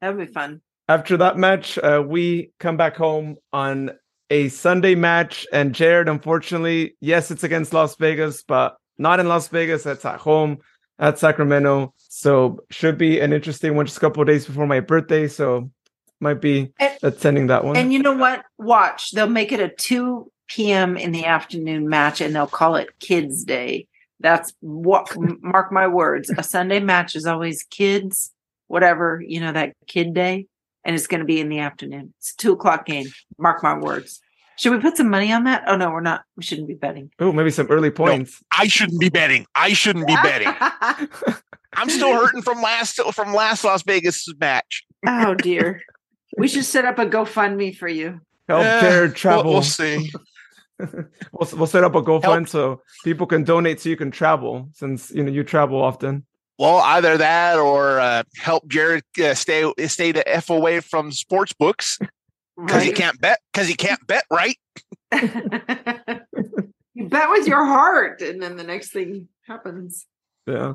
that 0.00 0.14
would 0.16 0.26
be 0.26 0.32
fun. 0.32 0.60
After 0.88 1.16
that 1.16 1.38
match, 1.38 1.78
uh, 1.78 2.02
we 2.06 2.50
come 2.60 2.76
back 2.76 2.96
home 2.96 3.36
on 3.52 3.90
a 4.30 4.48
Sunday 4.48 4.94
match. 4.94 5.46
And 5.52 5.74
Jared, 5.74 6.08
unfortunately, 6.08 6.96
yes, 7.00 7.30
it's 7.30 7.42
against 7.42 7.72
Las 7.72 7.96
Vegas, 7.96 8.42
but 8.42 8.76
not 8.98 9.18
in 9.18 9.26
Las 9.28 9.48
Vegas. 9.48 9.86
It's 9.86 10.04
at 10.04 10.20
home. 10.20 10.58
at 11.00 11.18
Sacramento. 11.18 11.92
So 11.96 12.60
should 12.70 12.96
be 12.96 13.18
an 13.18 13.32
interesting 13.32 13.74
one 13.74 13.86
just 13.86 13.96
a 13.96 14.00
couple 14.00 14.22
of 14.22 14.28
days 14.28 14.46
before 14.46 14.66
my 14.68 14.78
birthday. 14.78 15.26
So 15.26 15.70
might 16.20 16.40
be 16.40 16.72
And- 16.78 16.96
attending 17.02 17.48
that 17.48 17.64
one. 17.64 17.76
And 17.76 17.92
you 17.92 17.98
know 17.98 18.12
what? 18.16 18.44
Watch. 18.58 19.10
They'll 19.10 19.26
make 19.28 19.50
it 19.50 19.58
a 19.58 19.68
2 19.68 20.30
p.m. 20.48 20.96
in 20.96 21.12
the 21.12 21.24
afternoon 21.24 21.88
match 21.88 22.20
and 22.20 22.34
they'll 22.34 22.46
call 22.46 22.76
it 22.76 22.88
Kids 23.00 23.44
Day. 23.44 23.86
That's 24.20 24.52
what, 24.60 25.08
mark 25.42 25.70
my 25.72 25.86
words. 25.86 26.30
A 26.36 26.42
Sunday 26.42 26.80
match 26.80 27.14
is 27.14 27.26
always 27.26 27.62
kids, 27.64 28.32
whatever, 28.68 29.22
you 29.26 29.40
know, 29.40 29.52
that 29.52 29.74
kid 29.86 30.14
day. 30.14 30.46
And 30.84 30.94
it's 30.94 31.06
going 31.06 31.20
to 31.20 31.26
be 31.26 31.40
in 31.40 31.48
the 31.48 31.58
afternoon. 31.60 32.14
It's 32.18 32.32
a 32.32 32.36
two 32.36 32.52
o'clock 32.52 32.86
game. 32.86 33.06
Mark 33.38 33.62
my 33.62 33.76
words. 33.78 34.20
Should 34.56 34.72
we 34.72 34.78
put 34.78 34.96
some 34.96 35.10
money 35.10 35.32
on 35.32 35.44
that? 35.44 35.64
Oh, 35.66 35.76
no, 35.76 35.90
we're 35.90 36.00
not. 36.00 36.22
We 36.36 36.42
shouldn't 36.44 36.68
be 36.68 36.74
betting. 36.74 37.10
oh, 37.18 37.32
maybe 37.32 37.50
some 37.50 37.66
early 37.68 37.90
points. 37.90 38.40
I 38.56 38.68
shouldn't 38.68 39.00
be 39.00 39.08
betting. 39.08 39.46
I 39.54 39.72
shouldn't 39.72 40.06
be 40.06 40.14
betting. 40.22 40.48
I'm 41.74 41.88
still 41.90 42.12
hurting 42.14 42.42
from 42.42 42.62
last 42.62 43.00
from 43.12 43.34
last 43.34 43.64
Las 43.64 43.82
Vegas 43.82 44.26
match. 44.38 44.84
oh, 45.06 45.34
dear. 45.34 45.82
We 46.36 46.48
should 46.48 46.64
set 46.64 46.84
up 46.84 46.98
a 46.98 47.06
GoFundMe 47.06 47.76
for 47.76 47.86
you. 47.86 48.20
Help 48.48 48.64
Eh, 48.64 48.80
Jared 48.80 49.22
we'll- 49.24 49.44
We'll, 49.44 49.62
see. 49.62 50.10
we'll, 51.32 51.48
we'll 51.54 51.66
set 51.66 51.84
up 51.84 51.94
a 51.94 52.02
GoFund 52.02 52.48
so 52.48 52.82
people 53.04 53.26
can 53.26 53.44
donate 53.44 53.80
so 53.80 53.88
you 53.88 53.96
can 53.96 54.10
travel 54.10 54.68
since 54.72 55.10
you 55.10 55.22
know 55.22 55.30
you 55.30 55.44
travel 55.44 55.82
often. 55.82 56.26
Well, 56.58 56.78
either 56.78 57.16
that 57.16 57.58
or 57.58 57.98
uh, 58.00 58.22
help 58.36 58.68
Jared 58.68 59.04
uh, 59.22 59.34
stay 59.34 59.70
stay 59.86 60.12
the 60.12 60.26
f 60.28 60.50
away 60.50 60.80
from 60.80 61.12
sports 61.12 61.52
books 61.52 61.98
because 62.56 62.82
he 62.82 62.92
can't 62.92 63.20
bet 63.20 63.38
because 63.52 63.68
he 63.68 63.74
can't 63.74 64.04
bet 64.06 64.24
right. 64.30 64.58
you 65.12 67.08
bet 67.08 67.30
with 67.30 67.46
your 67.46 67.64
heart, 67.64 68.20
and 68.22 68.42
then 68.42 68.56
the 68.56 68.64
next 68.64 68.90
thing 68.90 69.28
happens. 69.46 70.06
Yeah. 70.46 70.74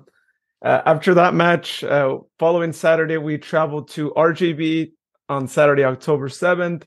Uh, 0.62 0.82
after 0.86 1.14
that 1.14 1.34
match, 1.34 1.84
uh, 1.86 2.18
following 2.38 2.74
Saturday, 2.74 3.18
we 3.18 3.38
traveled 3.38 3.88
to 3.90 4.12
RGV 4.12 4.92
on 5.30 5.48
Saturday, 5.48 5.86
October 5.86 6.28
7th. 6.28 6.84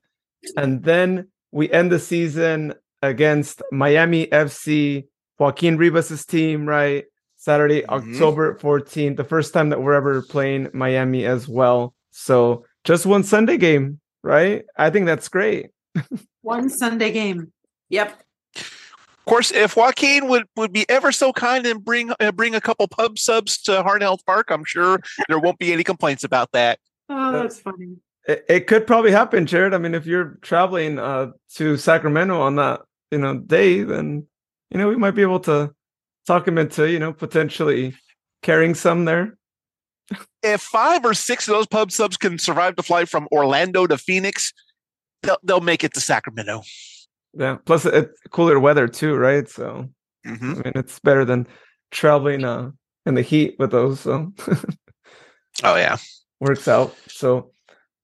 And 0.57 0.83
then 0.83 1.29
we 1.53 1.71
end 1.71 1.91
the 1.91 1.99
season 1.99 2.75
against 3.03 3.63
Miami 3.73 4.27
FC, 4.29 5.07
Joaquin 5.39 5.77
Rivas' 5.77 6.25
team, 6.25 6.67
right? 6.67 7.05
Saturday, 7.37 7.83
Mhm. 7.83 7.89
October 7.89 8.55
14th, 8.61 9.17
the 9.17 9.25
first 9.25 9.53
time 9.53 9.71
that 9.71 9.83
we're 9.83 9.95
ever 9.95 10.23
playing 10.23 10.69
Miami 10.73 11.27
as 11.27 11.49
well. 11.49 11.95
So 12.13 12.65
just 12.85 13.05
one 13.05 13.25
Sunday 13.25 13.57
game, 13.59 14.01
right? 14.23 14.65
I 14.77 14.91
think 14.91 15.07
that's 15.07 15.29
great. 15.29 15.71
One 16.43 16.69
Sunday 16.69 17.13
game. 17.13 17.53
Yep. 17.91 18.21
Of 18.57 19.25
course, 19.27 19.53
if 19.53 19.77
Joaquin 19.77 20.27
would, 20.29 20.45
would 20.57 20.73
be 20.73 20.85
ever 20.89 21.13
so 21.13 21.33
kind 21.33 21.65
and 21.67 21.85
bring 21.85 22.13
uh, 22.19 22.33
bring 22.33 22.57
a 22.57 22.61
couple 22.61 22.89
pub 22.89 23.19
subs 23.19 23.63
to 23.63 23.83
Heart 23.83 24.03
Health 24.03 24.27
Park, 24.27 24.51
I'm 24.51 24.65
sure 24.65 24.99
there 25.29 25.39
won't 25.39 25.59
be 25.59 25.73
any 25.73 25.85
complaints 25.85 26.25
about 26.25 26.51
that. 26.53 26.81
Oh, 27.09 27.31
that's 27.31 27.61
funny. 27.61 27.97
It, 28.27 28.45
it 28.49 28.67
could 28.67 28.87
probably 28.87 29.13
happen, 29.13 29.47
Jared. 29.47 29.75
I 29.75 29.79
mean, 29.79 29.95
if 29.95 30.07
you're 30.07 30.39
traveling 30.43 30.99
uh, 30.99 31.33
to 31.55 31.77
Sacramento 31.77 32.41
on 32.41 32.57
that, 32.57 32.81
you 33.13 33.19
know, 33.19 33.39
day, 33.39 33.83
then 33.85 34.27
you 34.71 34.79
know 34.79 34.89
we 34.89 34.97
might 34.97 35.13
be 35.13 35.23
able 35.23 35.41
to 35.41 35.73
talk 36.27 36.49
him 36.49 36.59
into, 36.59 36.91
you 36.91 36.99
know, 36.99 37.13
potentially 37.13 37.95
carrying 38.43 38.75
some 38.75 39.05
there. 39.05 39.37
If 40.43 40.63
five 40.63 41.05
or 41.05 41.15
six 41.15 41.47
of 41.47 41.55
those 41.55 41.67
pub 41.67 41.93
subs 41.93 42.17
can 42.17 42.39
survive 42.39 42.77
the 42.77 42.83
flight 42.83 43.09
from 43.09 43.29
Orlando 43.31 43.87
to 43.87 43.97
Phoenix, 43.97 44.53
they'll, 45.23 45.39
they'll 45.43 45.61
make 45.61 45.85
it 45.85 45.95
to 45.95 46.01
Sacramento. 46.01 46.63
Yeah. 47.35 47.59
Plus, 47.65 47.87
it's 47.87 48.21
cooler 48.31 48.59
weather 48.59 48.89
too, 48.89 49.15
right? 49.15 49.49
So 49.49 49.89
Mhm. 50.27 50.53
I 50.59 50.63
mean, 50.63 50.73
it's 50.77 50.99
better 51.01 51.25
than 51.25 51.47
traveling 51.91 52.45
uh, 52.45 52.71
in 53.07 53.15
the 53.15 53.23
heat 53.23 53.57
with 53.59 53.71
those. 53.71 54.01
So 54.01 54.33
Oh 55.65 55.77
yeah. 55.77 55.97
works 56.41 56.67
out. 56.69 56.95
So 57.09 57.52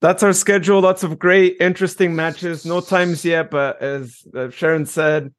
that's 0.00 0.22
our 0.22 0.32
schedule. 0.32 0.80
Lots 0.80 1.02
of 1.02 1.18
great, 1.18 1.56
interesting 1.60 2.14
matches. 2.14 2.64
No 2.64 2.80
times 2.80 3.24
yet, 3.24 3.50
but 3.50 3.80
as 3.82 4.22
uh, 4.34 4.50
Sharon 4.50 4.86
said, 4.86 5.32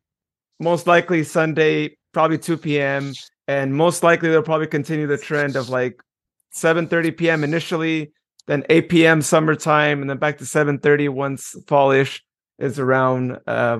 most 0.59 0.87
likely 0.87 1.23
Sunday, 1.23 1.97
probably 2.13 2.37
2 2.37 2.57
p.m. 2.57 3.13
And 3.47 3.73
most 3.73 4.03
likely 4.03 4.29
they'll 4.29 4.43
probably 4.43 4.67
continue 4.67 5.07
the 5.07 5.17
trend 5.17 5.55
of 5.55 5.69
like 5.69 6.01
7:30 6.53 7.17
p.m. 7.17 7.43
initially, 7.43 8.11
then 8.47 8.63
8 8.69 8.89
p.m. 8.89 9.21
summertime, 9.21 10.01
and 10.01 10.09
then 10.09 10.17
back 10.17 10.37
to 10.39 10.43
7:30 10.43 11.09
once 11.09 11.55
fallish 11.67 12.23
is 12.59 12.79
around. 12.79 13.39
Uh, 13.47 13.79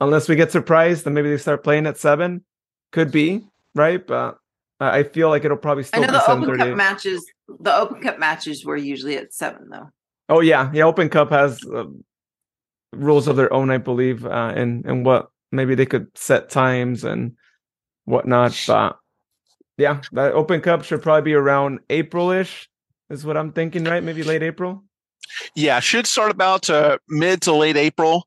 unless 0.00 0.28
we 0.28 0.36
get 0.36 0.52
surprised, 0.52 1.04
then 1.04 1.14
maybe 1.14 1.28
they 1.28 1.36
start 1.36 1.64
playing 1.64 1.86
at 1.86 1.98
seven. 1.98 2.44
Could 2.92 3.12
be 3.12 3.42
right, 3.74 4.04
but 4.04 4.38
uh, 4.80 4.90
I 4.90 5.02
feel 5.02 5.28
like 5.28 5.44
it'll 5.44 5.56
probably 5.56 5.84
still. 5.84 6.02
I 6.02 6.06
know 6.06 6.12
be 6.12 6.18
the 6.18 6.30
Open 6.30 6.56
Cup 6.56 6.76
matches. 6.76 7.26
The 7.60 7.76
Open 7.76 8.00
Cup 8.00 8.18
matches 8.18 8.64
were 8.64 8.76
usually 8.76 9.16
at 9.16 9.34
seven, 9.34 9.68
though. 9.70 9.90
Oh 10.30 10.40
yeah, 10.40 10.70
yeah. 10.72 10.84
Open 10.84 11.08
Cup 11.08 11.30
has 11.30 11.60
uh, 11.64 11.86
rules 12.92 13.26
of 13.26 13.36
their 13.36 13.52
own, 13.52 13.70
I 13.70 13.78
believe, 13.78 14.24
uh, 14.24 14.52
and 14.54 14.86
and 14.86 15.04
what 15.04 15.30
maybe 15.50 15.74
they 15.74 15.86
could 15.86 16.06
set 16.16 16.48
times 16.48 17.02
and 17.04 17.32
whatnot. 18.04 18.58
But 18.66 18.96
yeah, 19.76 20.00
that 20.12 20.32
Open 20.32 20.60
Cup 20.60 20.84
should 20.84 21.02
probably 21.02 21.22
be 21.22 21.34
around 21.34 21.80
April-ish, 21.90 22.70
is 23.10 23.26
what 23.26 23.36
I'm 23.36 23.52
thinking, 23.52 23.84
right? 23.84 24.02
Maybe 24.02 24.22
late 24.22 24.44
April. 24.44 24.84
Yeah, 25.56 25.80
should 25.80 26.06
start 26.06 26.30
about 26.30 26.70
uh, 26.70 26.98
mid 27.08 27.42
to 27.42 27.52
late 27.52 27.76
April, 27.76 28.26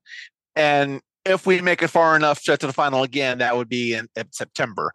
and 0.54 1.00
if 1.24 1.46
we 1.46 1.62
make 1.62 1.82
it 1.82 1.88
far 1.88 2.16
enough 2.16 2.42
to, 2.42 2.56
to 2.56 2.66
the 2.66 2.72
final 2.72 3.02
again, 3.02 3.38
that 3.38 3.56
would 3.56 3.68
be 3.68 3.94
in, 3.94 4.08
in 4.14 4.30
September. 4.30 4.92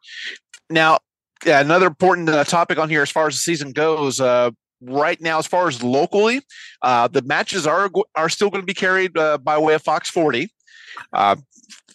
Now, 0.70 1.00
yeah, 1.44 1.60
another 1.60 1.88
important 1.88 2.30
uh, 2.30 2.44
topic 2.44 2.78
on 2.78 2.88
here 2.88 3.02
as 3.02 3.10
far 3.10 3.26
as 3.28 3.34
the 3.34 3.40
season 3.40 3.72
goes. 3.72 4.22
Uh, 4.22 4.52
right 4.82 5.20
now, 5.22 5.40
as 5.40 5.48
far 5.48 5.68
as 5.68 5.84
locally, 5.84 6.42
uh, 6.82 7.08
the 7.08 7.22
matches 7.22 7.68
are 7.68 7.90
are 8.16 8.30
still 8.30 8.50
going 8.50 8.62
to 8.62 8.66
be 8.66 8.74
carried 8.74 9.18
uh, 9.18 9.38
by 9.38 9.58
way 9.58 9.74
of 9.74 9.82
Fox 9.82 10.10
40. 10.10 10.50
Uh, 11.14 11.36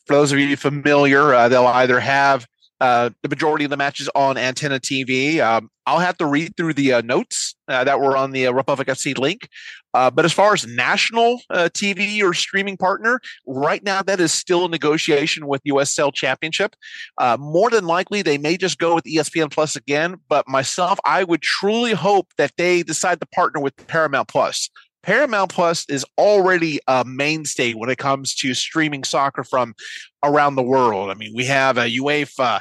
for 0.06 0.14
those 0.14 0.32
of 0.32 0.38
you 0.38 0.56
familiar, 0.56 1.34
uh, 1.34 1.48
they'll 1.48 1.66
either 1.66 2.00
have 2.00 2.46
uh, 2.80 3.10
the 3.22 3.28
majority 3.28 3.64
of 3.64 3.70
the 3.70 3.76
matches 3.76 4.08
on 4.14 4.36
Antenna 4.36 4.78
TV. 4.78 5.40
Um, 5.40 5.70
I'll 5.86 6.00
have 6.00 6.18
to 6.18 6.26
read 6.26 6.56
through 6.56 6.74
the 6.74 6.94
uh, 6.94 7.00
notes 7.02 7.54
that 7.68 8.00
were 8.00 8.16
on 8.16 8.32
the 8.32 8.48
Republic 8.48 8.88
FC 8.88 9.16
link. 9.16 9.48
Uh, 9.94 10.10
but 10.10 10.24
as 10.24 10.32
far 10.32 10.52
as 10.52 10.66
national 10.66 11.40
uh, 11.50 11.68
TV 11.72 12.22
or 12.22 12.34
streaming 12.34 12.76
partner, 12.76 13.20
right 13.46 13.82
now 13.84 14.02
that 14.02 14.20
is 14.20 14.32
still 14.32 14.66
a 14.66 14.68
negotiation 14.68 15.46
with 15.46 15.62
USL 15.64 16.12
Championship. 16.12 16.74
Uh, 17.18 17.36
more 17.38 17.70
than 17.70 17.86
likely, 17.86 18.20
they 18.20 18.36
may 18.36 18.56
just 18.56 18.78
go 18.78 18.94
with 18.94 19.04
ESPN 19.04 19.50
Plus 19.50 19.76
again. 19.76 20.16
But 20.28 20.48
myself, 20.48 20.98
I 21.04 21.24
would 21.24 21.42
truly 21.42 21.92
hope 21.92 22.28
that 22.36 22.52
they 22.58 22.82
decide 22.82 23.20
to 23.20 23.26
partner 23.26 23.60
with 23.60 23.74
Paramount 23.86 24.28
Plus. 24.28 24.68
Paramount 25.04 25.52
Plus 25.52 25.84
is 25.88 26.04
already 26.18 26.80
a 26.88 27.04
mainstay 27.04 27.74
when 27.74 27.90
it 27.90 27.98
comes 27.98 28.34
to 28.36 28.54
streaming 28.54 29.04
soccer 29.04 29.44
from 29.44 29.74
around 30.22 30.56
the 30.56 30.62
world. 30.62 31.10
I 31.10 31.14
mean, 31.14 31.32
we 31.34 31.44
have 31.44 31.76
a 31.76 31.94
UEFA, 31.98 32.60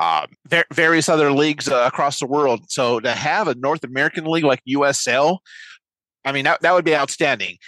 uh, 0.00 0.26
various 0.72 1.08
other 1.08 1.30
leagues 1.30 1.68
uh, 1.68 1.84
across 1.86 2.18
the 2.18 2.26
world. 2.26 2.70
So 2.70 2.98
to 3.00 3.12
have 3.12 3.46
a 3.46 3.54
North 3.54 3.84
American 3.84 4.24
league 4.24 4.44
like 4.44 4.62
USL, 4.66 5.38
I 6.24 6.32
mean, 6.32 6.44
that, 6.44 6.60
that 6.62 6.74
would 6.74 6.84
be 6.84 6.94
outstanding. 6.94 7.58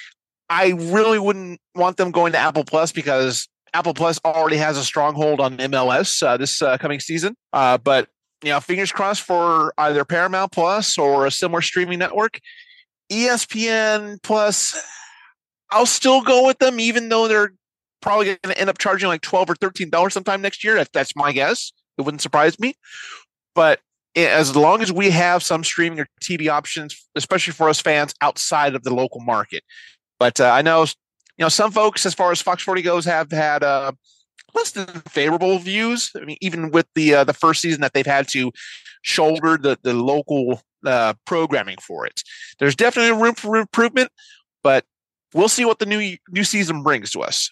I 0.48 0.68
really 0.76 1.18
wouldn't 1.18 1.60
want 1.74 1.96
them 1.96 2.10
going 2.10 2.32
to 2.32 2.38
Apple 2.38 2.64
Plus 2.64 2.92
because 2.92 3.48
Apple 3.72 3.94
Plus 3.94 4.18
already 4.24 4.56
has 4.56 4.76
a 4.76 4.84
stronghold 4.84 5.40
on 5.40 5.58
MLS 5.58 6.22
uh, 6.22 6.36
this 6.36 6.62
uh, 6.62 6.78
coming 6.78 7.00
season. 7.00 7.34
Uh, 7.52 7.78
but 7.78 8.08
you 8.42 8.50
know, 8.50 8.60
fingers 8.60 8.92
crossed 8.92 9.22
for 9.22 9.72
either 9.78 10.04
Paramount 10.04 10.52
Plus 10.52 10.98
or 10.98 11.26
a 11.26 11.30
similar 11.30 11.62
streaming 11.62 11.98
network. 11.98 12.38
ESPN 13.10 14.22
Plus, 14.22 14.76
I'll 15.70 15.86
still 15.86 16.20
go 16.22 16.46
with 16.46 16.58
them, 16.58 16.78
even 16.78 17.08
though 17.08 17.26
they're 17.26 17.52
probably 18.02 18.26
going 18.26 18.38
to 18.44 18.58
end 18.58 18.70
up 18.70 18.78
charging 18.78 19.08
like 19.08 19.22
twelve 19.22 19.48
or 19.50 19.54
thirteen 19.54 19.90
dollars 19.90 20.12
sometime 20.12 20.42
next 20.42 20.62
year. 20.62 20.74
That, 20.76 20.92
that's 20.92 21.16
my 21.16 21.32
guess. 21.32 21.72
It 21.96 22.02
wouldn't 22.02 22.22
surprise 22.22 22.58
me. 22.60 22.74
But 23.54 23.80
as 24.16 24.54
long 24.54 24.82
as 24.82 24.92
we 24.92 25.10
have 25.10 25.42
some 25.42 25.64
streaming 25.64 26.00
or 26.00 26.08
TV 26.22 26.48
options, 26.48 27.06
especially 27.14 27.52
for 27.52 27.68
us 27.68 27.80
fans 27.80 28.14
outside 28.20 28.74
of 28.74 28.82
the 28.84 28.94
local 28.94 29.20
market. 29.20 29.64
But 30.18 30.40
uh, 30.40 30.50
I 30.50 30.62
know, 30.62 30.82
you 30.82 31.44
know, 31.44 31.48
some 31.48 31.72
folks, 31.72 32.06
as 32.06 32.14
far 32.14 32.30
as 32.30 32.40
Fox 32.40 32.62
40 32.62 32.82
goes, 32.82 33.04
have 33.04 33.30
had 33.32 33.64
uh, 33.64 33.92
less 34.54 34.70
than 34.70 34.86
favorable 35.08 35.58
views. 35.58 36.10
I 36.16 36.24
mean, 36.24 36.38
even 36.40 36.70
with 36.70 36.86
the 36.94 37.14
uh, 37.14 37.24
the 37.24 37.32
first 37.32 37.60
season 37.60 37.80
that 37.80 37.92
they've 37.92 38.06
had 38.06 38.28
to 38.28 38.52
shoulder 39.02 39.58
the 39.58 39.78
the 39.82 39.94
local 39.94 40.62
uh, 40.84 41.14
programming 41.26 41.76
for 41.80 42.06
it. 42.06 42.22
There's 42.58 42.76
definitely 42.76 43.20
room 43.20 43.34
for 43.34 43.56
improvement, 43.56 44.10
but 44.62 44.84
we'll 45.32 45.48
see 45.48 45.64
what 45.64 45.78
the 45.78 45.86
new 45.86 46.16
new 46.30 46.44
season 46.44 46.82
brings 46.82 47.10
to 47.12 47.20
us. 47.20 47.50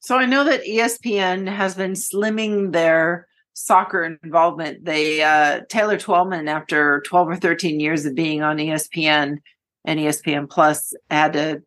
So 0.00 0.16
I 0.16 0.26
know 0.26 0.44
that 0.44 0.64
ESPN 0.64 1.48
has 1.48 1.74
been 1.74 1.92
slimming 1.92 2.72
their 2.72 3.26
soccer 3.56 4.18
involvement. 4.22 4.84
They 4.84 5.22
uh 5.22 5.62
Taylor 5.68 5.96
Twellman, 5.96 6.48
after 6.48 7.02
12 7.06 7.28
or 7.28 7.36
13 7.36 7.80
years 7.80 8.04
of 8.04 8.14
being 8.14 8.42
on 8.42 8.58
ESPN 8.58 9.38
and 9.84 10.00
ESPN 10.00 10.48
Plus, 10.48 10.94
had 11.10 11.32
to 11.32 11.62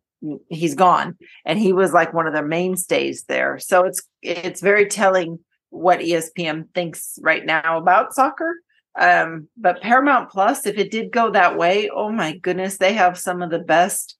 he's 0.48 0.74
gone. 0.74 1.16
And 1.44 1.58
he 1.58 1.72
was 1.72 1.92
like 1.92 2.14
one 2.14 2.26
of 2.26 2.32
their 2.32 2.46
mainstays 2.46 3.24
there. 3.24 3.58
So 3.58 3.84
it's 3.84 4.02
it's 4.22 4.60
very 4.60 4.86
telling 4.86 5.40
what 5.70 6.00
ESPN 6.00 6.72
thinks 6.74 7.18
right 7.22 7.44
now 7.44 7.78
about 7.78 8.14
soccer. 8.14 8.54
Um, 8.98 9.48
but 9.56 9.82
Paramount 9.82 10.30
Plus, 10.30 10.66
if 10.66 10.78
it 10.78 10.90
did 10.90 11.12
go 11.12 11.30
that 11.30 11.56
way, 11.56 11.90
oh 11.92 12.10
my 12.10 12.36
goodness, 12.36 12.78
they 12.78 12.92
have 12.94 13.18
some 13.18 13.42
of 13.42 13.50
the 13.50 13.60
best 13.60 14.16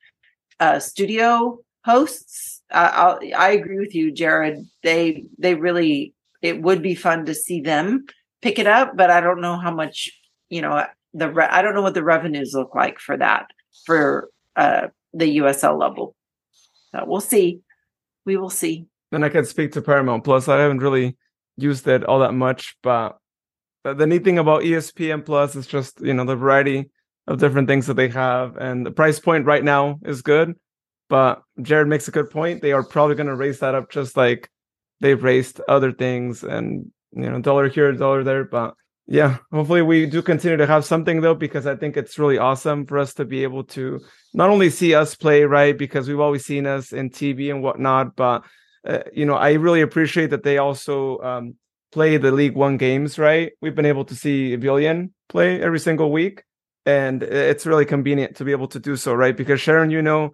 uh, 0.58 0.78
studio 0.78 1.58
hosts. 1.84 2.62
Uh, 2.70 3.16
i 3.36 3.50
agree 3.50 3.78
with 3.78 3.94
you, 3.94 4.12
Jared. 4.12 4.58
They 4.82 5.24
they 5.38 5.54
really 5.54 6.14
it 6.42 6.62
would 6.62 6.82
be 6.82 6.94
fun 6.94 7.26
to 7.26 7.34
see 7.34 7.60
them 7.60 8.06
pick 8.42 8.58
it 8.58 8.66
up, 8.66 8.96
but 8.96 9.10
I 9.10 9.20
don't 9.20 9.40
know 9.40 9.56
how 9.58 9.74
much 9.74 10.10
you 10.48 10.62
know 10.62 10.84
the 11.14 11.30
re- 11.30 11.48
I 11.50 11.62
don't 11.62 11.74
know 11.74 11.82
what 11.82 11.94
the 11.94 12.04
revenues 12.04 12.52
look 12.54 12.74
like 12.74 12.98
for 12.98 13.16
that 13.16 13.46
for 13.84 14.28
uh, 14.56 14.88
the 15.12 15.38
USL 15.38 15.78
level. 15.78 16.14
So 16.92 17.04
we'll 17.06 17.20
see. 17.20 17.60
We 18.24 18.36
will 18.36 18.50
see. 18.50 18.86
And 19.12 19.24
I 19.24 19.28
can 19.28 19.44
speak 19.44 19.72
to 19.72 19.82
Paramount 19.82 20.24
Plus. 20.24 20.48
I 20.48 20.60
haven't 20.60 20.78
really 20.78 21.16
used 21.56 21.86
it 21.88 22.04
all 22.04 22.20
that 22.20 22.32
much, 22.32 22.76
but 22.82 23.18
the 23.82 24.06
neat 24.06 24.24
thing 24.24 24.38
about 24.38 24.62
ESPN 24.62 25.24
Plus 25.24 25.56
is 25.56 25.66
just 25.66 26.00
you 26.00 26.14
know 26.14 26.24
the 26.24 26.36
variety 26.36 26.90
of 27.26 27.38
different 27.38 27.68
things 27.68 27.86
that 27.86 27.94
they 27.94 28.08
have, 28.08 28.56
and 28.56 28.84
the 28.84 28.90
price 28.90 29.18
point 29.18 29.46
right 29.46 29.64
now 29.64 29.98
is 30.04 30.22
good. 30.22 30.54
But 31.08 31.42
Jared 31.60 31.88
makes 31.88 32.06
a 32.06 32.12
good 32.12 32.30
point. 32.30 32.62
They 32.62 32.72
are 32.72 32.84
probably 32.84 33.16
going 33.16 33.26
to 33.26 33.34
raise 33.34 33.58
that 33.60 33.74
up 33.74 33.90
just 33.90 34.16
like 34.16 34.48
they've 35.00 35.22
raised 35.22 35.60
other 35.68 35.92
things, 35.92 36.44
and 36.44 36.90
you 37.12 37.28
know, 37.28 37.40
dollar 37.40 37.68
here, 37.68 37.92
dollar 37.92 38.22
there. 38.24 38.44
But 38.44 38.74
yeah, 39.06 39.38
hopefully 39.52 39.82
we 39.82 40.06
do 40.06 40.22
continue 40.22 40.56
to 40.56 40.66
have 40.66 40.84
something 40.84 41.20
though, 41.20 41.34
because 41.34 41.66
I 41.66 41.76
think 41.76 41.96
it's 41.96 42.18
really 42.18 42.38
awesome 42.38 42.86
for 42.86 42.98
us 42.98 43.14
to 43.14 43.24
be 43.24 43.42
able 43.42 43.64
to 43.64 44.00
not 44.34 44.50
only 44.50 44.70
see 44.70 44.94
us 44.94 45.16
play, 45.16 45.44
right? 45.44 45.76
Because 45.76 46.08
we've 46.08 46.20
always 46.20 46.44
seen 46.44 46.66
us 46.66 46.92
in 46.92 47.10
TV 47.10 47.50
and 47.50 47.62
whatnot, 47.62 48.14
but 48.14 48.44
uh, 48.86 49.00
you 49.12 49.26
know, 49.26 49.34
I 49.34 49.52
really 49.54 49.82
appreciate 49.82 50.30
that 50.30 50.42
they 50.42 50.58
also 50.58 51.18
um, 51.18 51.54
play 51.92 52.16
the 52.16 52.30
League 52.30 52.54
One 52.54 52.76
games, 52.76 53.18
right? 53.18 53.52
We've 53.60 53.74
been 53.74 53.86
able 53.86 54.04
to 54.06 54.14
see 54.14 54.56
Villian 54.56 55.10
play 55.28 55.60
every 55.60 55.80
single 55.80 56.10
week, 56.10 56.44
and 56.86 57.22
it's 57.22 57.66
really 57.66 57.84
convenient 57.84 58.36
to 58.36 58.44
be 58.44 58.52
able 58.52 58.68
to 58.68 58.78
do 58.78 58.96
so, 58.96 59.12
right? 59.12 59.36
Because 59.36 59.60
Sharon, 59.60 59.90
you 59.90 60.02
know, 60.02 60.30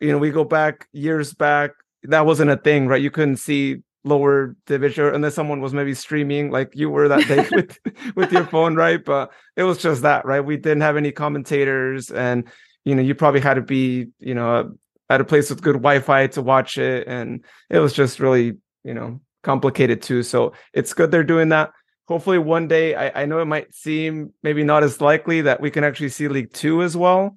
you 0.00 0.12
know, 0.12 0.18
we 0.18 0.30
go 0.30 0.44
back 0.44 0.86
years 0.92 1.32
back, 1.32 1.72
that 2.04 2.26
wasn't 2.26 2.50
a 2.50 2.56
thing, 2.56 2.88
right? 2.88 3.02
You 3.02 3.10
couldn't 3.10 3.36
see 3.36 3.78
lower 4.04 4.56
division 4.66 5.14
unless 5.14 5.34
someone 5.34 5.60
was 5.60 5.72
maybe 5.72 5.94
streaming 5.94 6.50
like 6.50 6.72
you 6.74 6.90
were 6.90 7.08
that 7.08 7.26
day 7.28 7.46
with 7.52 7.78
with 8.16 8.32
your 8.32 8.44
phone 8.46 8.74
right? 8.74 9.04
But 9.04 9.32
it 9.56 9.62
was 9.62 9.78
just 9.78 10.02
that 10.02 10.24
right? 10.24 10.40
We 10.40 10.56
didn't 10.56 10.82
have 10.82 10.96
any 10.96 11.12
commentators 11.12 12.10
and 12.10 12.48
you 12.84 12.94
know 12.94 13.02
you 13.02 13.14
probably 13.14 13.40
had 13.40 13.54
to 13.54 13.62
be 13.62 14.08
you 14.18 14.34
know 14.34 14.72
at 15.08 15.20
a 15.20 15.24
place 15.24 15.50
with 15.50 15.62
good 15.62 15.74
wi-fi 15.74 16.26
to 16.28 16.42
watch 16.42 16.78
it 16.78 17.06
and 17.06 17.44
it 17.70 17.78
was 17.78 17.92
just 17.92 18.18
really 18.18 18.54
you 18.84 18.94
know 18.94 19.20
complicated 19.42 20.02
too. 20.02 20.22
So 20.22 20.52
it's 20.72 20.94
good 20.94 21.10
they're 21.10 21.24
doing 21.24 21.50
that. 21.50 21.70
Hopefully 22.08 22.38
one 22.38 22.68
day 22.68 22.94
I, 22.94 23.22
I 23.22 23.26
know 23.26 23.40
it 23.40 23.46
might 23.46 23.74
seem 23.74 24.32
maybe 24.42 24.64
not 24.64 24.82
as 24.82 25.00
likely 25.00 25.42
that 25.42 25.60
we 25.60 25.70
can 25.70 25.84
actually 25.84 26.08
see 26.08 26.28
league 26.28 26.52
two 26.52 26.82
as 26.82 26.96
well. 26.96 27.36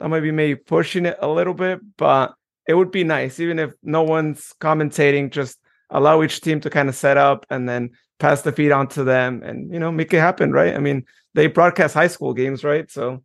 That 0.00 0.08
might 0.08 0.20
be 0.20 0.32
maybe 0.32 0.56
pushing 0.56 1.06
it 1.06 1.16
a 1.20 1.28
little 1.28 1.54
bit 1.54 1.80
but 1.96 2.34
it 2.66 2.74
would 2.74 2.90
be 2.90 3.04
nice 3.04 3.40
even 3.40 3.58
if 3.58 3.72
no 3.82 4.02
one's 4.02 4.52
commentating 4.60 5.30
just 5.30 5.58
allow 5.94 6.22
each 6.22 6.40
team 6.42 6.60
to 6.60 6.68
kind 6.68 6.88
of 6.88 6.94
set 6.94 7.16
up 7.16 7.46
and 7.48 7.66
then 7.68 7.90
pass 8.18 8.42
the 8.42 8.52
feed 8.52 8.72
on 8.72 8.88
to 8.88 9.04
them 9.04 9.42
and 9.42 9.72
you 9.72 9.78
know 9.78 9.90
make 9.90 10.12
it 10.12 10.18
happen 10.18 10.52
right? 10.52 10.74
I 10.74 10.78
mean 10.78 11.04
they 11.34 11.46
broadcast 11.46 11.94
high 11.94 12.08
school 12.08 12.34
games 12.34 12.62
right? 12.62 12.90
So 12.90 13.22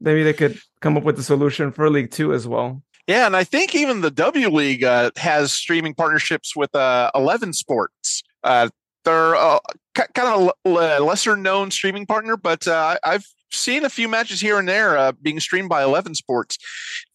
maybe 0.00 0.24
they 0.24 0.32
could 0.32 0.58
come 0.80 0.96
up 0.96 1.04
with 1.04 1.18
a 1.18 1.22
solution 1.22 1.70
for 1.70 1.88
league 1.88 2.10
two 2.10 2.32
as 2.32 2.48
well. 2.48 2.82
Yeah 3.06 3.26
and 3.26 3.36
i 3.36 3.44
think 3.44 3.74
even 3.74 4.00
the 4.00 4.10
w 4.10 4.48
league 4.48 4.82
uh, 4.82 5.10
has 5.16 5.52
streaming 5.52 5.94
partnerships 5.94 6.56
with 6.56 6.74
uh, 6.74 7.10
11 7.14 7.52
sports. 7.52 8.22
Uh, 8.42 8.68
they're 9.04 9.36
uh, 9.36 9.58
kind 9.94 10.28
of 10.28 10.50
a 10.64 11.00
lesser 11.00 11.36
known 11.36 11.70
streaming 11.70 12.06
partner 12.06 12.36
but 12.36 12.66
uh, 12.66 12.96
i've 13.04 13.26
seen 13.52 13.84
a 13.84 13.90
few 13.90 14.08
matches 14.08 14.40
here 14.40 14.58
and 14.58 14.68
there 14.68 14.98
uh, 14.98 15.12
being 15.22 15.38
streamed 15.38 15.68
by 15.68 15.82
11 15.82 16.14
sports. 16.14 16.58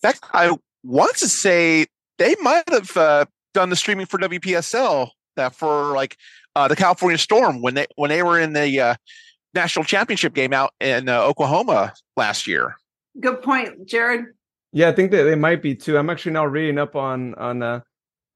In 0.02 0.10
fact 0.10 0.24
i 0.34 0.56
want 0.84 1.16
to 1.18 1.28
say 1.28 1.86
they 2.18 2.36
might 2.42 2.70
have 2.70 3.28
done 3.54 3.70
the 3.70 3.76
streaming 3.76 4.06
for 4.06 4.18
WPSL 4.18 5.10
that 5.36 5.56
for 5.56 5.94
like 5.94 6.18
uh, 6.56 6.68
the 6.68 6.76
California 6.76 7.18
Storm 7.18 7.62
when 7.62 7.74
they 7.76 7.88
when 7.96 8.10
they 8.10 8.24
were 8.24 8.40
in 8.40 8.54
the 8.54 8.80
uh, 8.80 8.96
national 9.54 9.86
championship 9.86 10.34
game 10.34 10.54
out 10.54 10.74
in 10.80 11.10
uh, 11.10 11.22
Oklahoma 11.22 11.94
last 12.18 12.48
year. 12.48 12.76
Good 13.20 13.42
point, 13.42 13.88
Jared. 13.88 14.26
Yeah, 14.74 14.90
I 14.90 14.94
think 14.94 15.12
that 15.12 15.24
they 15.24 15.36
might 15.36 15.62
be 15.62 15.76
too. 15.76 15.98
I'm 15.98 16.10
actually 16.10 16.34
now 16.34 16.46
reading 16.46 16.78
up 16.78 16.96
on 16.96 17.36
on 17.36 17.62
uh, 17.62 17.82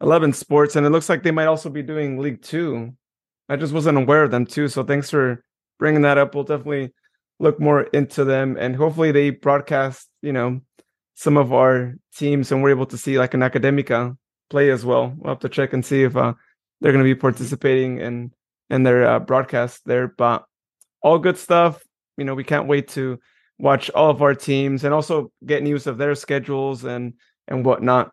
Eleven 0.01 0.33
Sports, 0.33 0.75
and 0.75 0.85
it 0.85 0.89
looks 0.89 1.09
like 1.09 1.23
they 1.23 1.31
might 1.31 1.45
also 1.45 1.69
be 1.69 1.81
doing 1.81 2.19
League 2.19 2.41
Two. 2.41 2.93
I 3.47 3.55
just 3.55 3.73
wasn't 3.73 3.97
aware 3.97 4.23
of 4.23 4.31
them 4.31 4.45
too. 4.45 4.67
So 4.67 4.83
thanks 4.83 5.09
for 5.09 5.43
bringing 5.79 6.01
that 6.01 6.17
up. 6.17 6.35
We'll 6.35 6.43
definitely 6.43 6.93
look 7.39 7.59
more 7.59 7.83
into 7.83 8.23
them, 8.25 8.57
and 8.59 8.75
hopefully 8.75 9.11
they 9.11 9.29
broadcast, 9.29 10.09
you 10.21 10.33
know, 10.33 10.61
some 11.15 11.37
of 11.37 11.53
our 11.53 11.95
teams, 12.15 12.51
and 12.51 12.61
we're 12.61 12.69
able 12.71 12.85
to 12.87 12.97
see 12.97 13.17
like 13.17 13.33
an 13.33 13.41
Academica 13.41 14.17
play 14.49 14.69
as 14.69 14.85
well. 14.85 15.13
We'll 15.17 15.33
have 15.33 15.39
to 15.39 15.49
check 15.49 15.73
and 15.73 15.85
see 15.85 16.03
if 16.03 16.15
uh, 16.15 16.33
they're 16.81 16.91
going 16.91 17.03
to 17.03 17.15
be 17.15 17.19
participating 17.19 17.99
in 17.99 18.31
in 18.69 18.83
their 18.83 19.07
uh, 19.07 19.19
broadcast 19.19 19.81
there. 19.85 20.07
But 20.07 20.45
all 21.01 21.19
good 21.19 21.37
stuff. 21.37 21.83
You 22.17 22.25
know, 22.25 22.35
we 22.35 22.43
can't 22.43 22.67
wait 22.67 22.87
to 22.89 23.19
watch 23.57 23.89
all 23.91 24.09
of 24.09 24.21
our 24.21 24.35
teams 24.35 24.83
and 24.83 24.93
also 24.93 25.31
get 25.45 25.63
news 25.63 25.87
of 25.87 25.97
their 25.97 26.15
schedules 26.15 26.83
and 26.83 27.13
and 27.47 27.65
whatnot. 27.65 28.11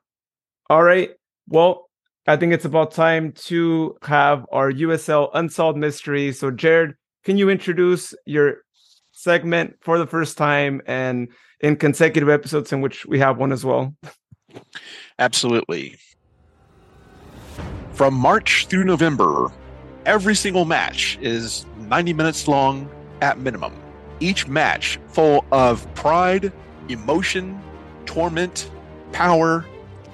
All 0.68 0.82
right. 0.82 1.10
Well, 1.48 1.88
I 2.26 2.36
think 2.36 2.52
it's 2.52 2.64
about 2.64 2.92
time 2.92 3.32
to 3.46 3.96
have 4.02 4.46
our 4.52 4.70
USL 4.70 5.30
unsolved 5.34 5.78
mystery. 5.78 6.32
So, 6.32 6.50
Jared, 6.50 6.94
can 7.24 7.36
you 7.36 7.50
introduce 7.50 8.14
your 8.26 8.58
segment 9.10 9.76
for 9.80 9.98
the 9.98 10.06
first 10.06 10.38
time 10.38 10.80
and 10.86 11.28
in 11.60 11.76
consecutive 11.76 12.28
episodes 12.28 12.72
in 12.72 12.80
which 12.80 13.06
we 13.06 13.18
have 13.18 13.38
one 13.38 13.52
as 13.52 13.64
well? 13.64 13.94
Absolutely. 15.18 15.96
From 17.92 18.14
March 18.14 18.66
through 18.68 18.84
November, 18.84 19.52
every 20.06 20.34
single 20.34 20.64
match 20.64 21.18
is 21.20 21.66
90 21.76 22.14
minutes 22.14 22.48
long 22.48 22.88
at 23.20 23.38
minimum. 23.38 23.74
Each 24.18 24.48
match 24.48 24.98
full 25.08 25.44
of 25.52 25.92
pride, 25.94 26.52
emotion, 26.88 27.60
torment, 28.06 28.70
power, 29.12 29.66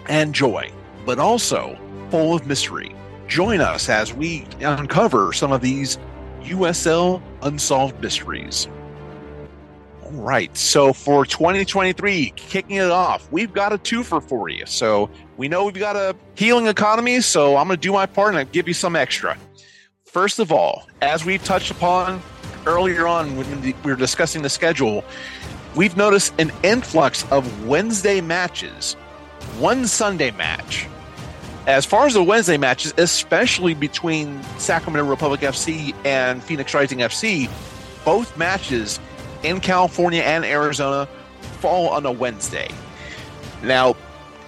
and 0.09 0.35
joy, 0.35 0.73
but 1.07 1.21
also 1.21 1.79
full 2.11 2.35
of 2.35 2.47
mystery. 2.47 2.95
Join 3.29 3.61
us 3.61 3.89
as 3.89 4.13
we 4.13 4.47
uncover 4.61 5.33
some 5.33 5.53
of 5.53 5.61
these 5.61 5.99
USL 6.43 7.23
unsolved 7.43 8.01
mysteries. 8.03 8.67
Right. 10.11 10.57
So 10.57 10.93
for 10.93 11.27
2023, 11.27 12.33
kicking 12.37 12.77
it 12.77 12.91
off, 12.91 13.31
we've 13.31 13.53
got 13.53 13.73
a 13.73 13.79
twofer 13.79 14.23
for 14.23 14.49
you. 14.49 14.65
So 14.67 15.11
we 15.37 15.49
know 15.49 15.65
we've 15.65 15.75
got 15.75 15.97
a 15.97 16.17
healing 16.35 16.67
economy. 16.67 17.21
So 17.21 17.57
I'm 17.57 17.67
going 17.67 17.79
to 17.79 17.83
do 17.83 17.93
my 17.93 18.07
part 18.07 18.31
and 18.31 18.39
I'll 18.39 18.45
give 18.47 18.69
you 18.69 18.75
some 18.75 18.97
extra. 18.97 19.37
First 20.05 20.39
of 20.39 20.51
all, 20.51 20.89
as 21.03 21.25
we've 21.25 21.45
touched 21.45 21.71
upon 21.71 22.23
earlier 22.67 23.07
on 23.07 23.37
when 23.37 23.61
we 23.61 23.75
were 23.85 23.97
discussing 23.97 24.43
the 24.43 24.49
schedule, 24.49 25.05
we've 25.77 25.97
noticed 25.97 26.33
an 26.41 26.53
influx 26.63 27.31
of 27.31 27.67
Wednesday 27.67 28.21
matches, 28.21 28.95
one 29.59 29.87
Sunday 29.87 30.31
match. 30.33 30.87
As 31.67 31.85
far 31.85 32.07
as 32.07 32.15
the 32.15 32.23
Wednesday 32.23 32.57
matches, 32.57 32.95
especially 32.97 33.75
between 33.75 34.43
Sacramento 34.59 35.09
Republic 35.09 35.41
FC 35.41 35.95
and 36.07 36.43
Phoenix 36.43 36.73
Rising 36.73 37.01
FC, 37.01 37.51
both 38.07 38.35
matches 38.39 38.99
in 39.43 39.61
California 39.61 40.23
and 40.23 40.45
Arizona 40.45 41.09
fall 41.61 41.89
on 41.89 42.07
a 42.07 42.13
Wednesday. 42.13 42.69
Now, 43.63 43.97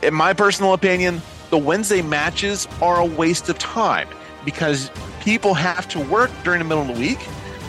in 0.03 0.15
my 0.15 0.33
personal 0.33 0.73
opinion, 0.73 1.21
the 1.51 1.59
Wednesday 1.59 2.03
matches 2.03 2.69
are 2.81 3.01
a 3.01 3.05
waste 3.05 3.49
of 3.49 3.59
time 3.59 4.09
because 4.45 4.91
people 5.21 5.55
have 5.55 5.89
to 5.89 6.01
work 6.01 6.31
during 6.45 6.61
the 6.61 6.65
middle 6.65 6.83
of 6.83 6.89
the 6.89 7.01
week. 7.01 7.19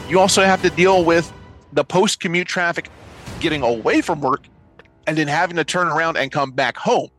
You 0.08 0.20
also 0.20 0.44
have 0.44 0.62
to 0.62 0.70
deal 0.70 1.04
with 1.04 1.32
the 1.74 1.84
post 1.84 2.20
commute 2.20 2.48
traffic 2.48 2.90
getting 3.40 3.64
away 3.64 4.02
from 4.02 4.22
work 4.22 4.44
and 5.08 5.18
then 5.18 5.28
having 5.28 5.56
to 5.58 5.64
turn 5.64 5.88
around 5.88 6.18
and 6.18 6.32
come 6.32 6.52
back 6.52 6.78
home. 6.78 7.10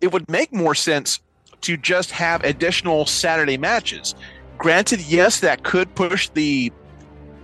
It 0.00 0.12
would 0.12 0.28
make 0.28 0.52
more 0.52 0.74
sense 0.74 1.20
to 1.62 1.76
just 1.76 2.10
have 2.10 2.42
additional 2.44 3.06
Saturday 3.06 3.56
matches. 3.56 4.14
Granted, 4.58 5.00
yes, 5.00 5.40
that 5.40 5.62
could 5.62 5.94
push 5.94 6.28
the 6.30 6.72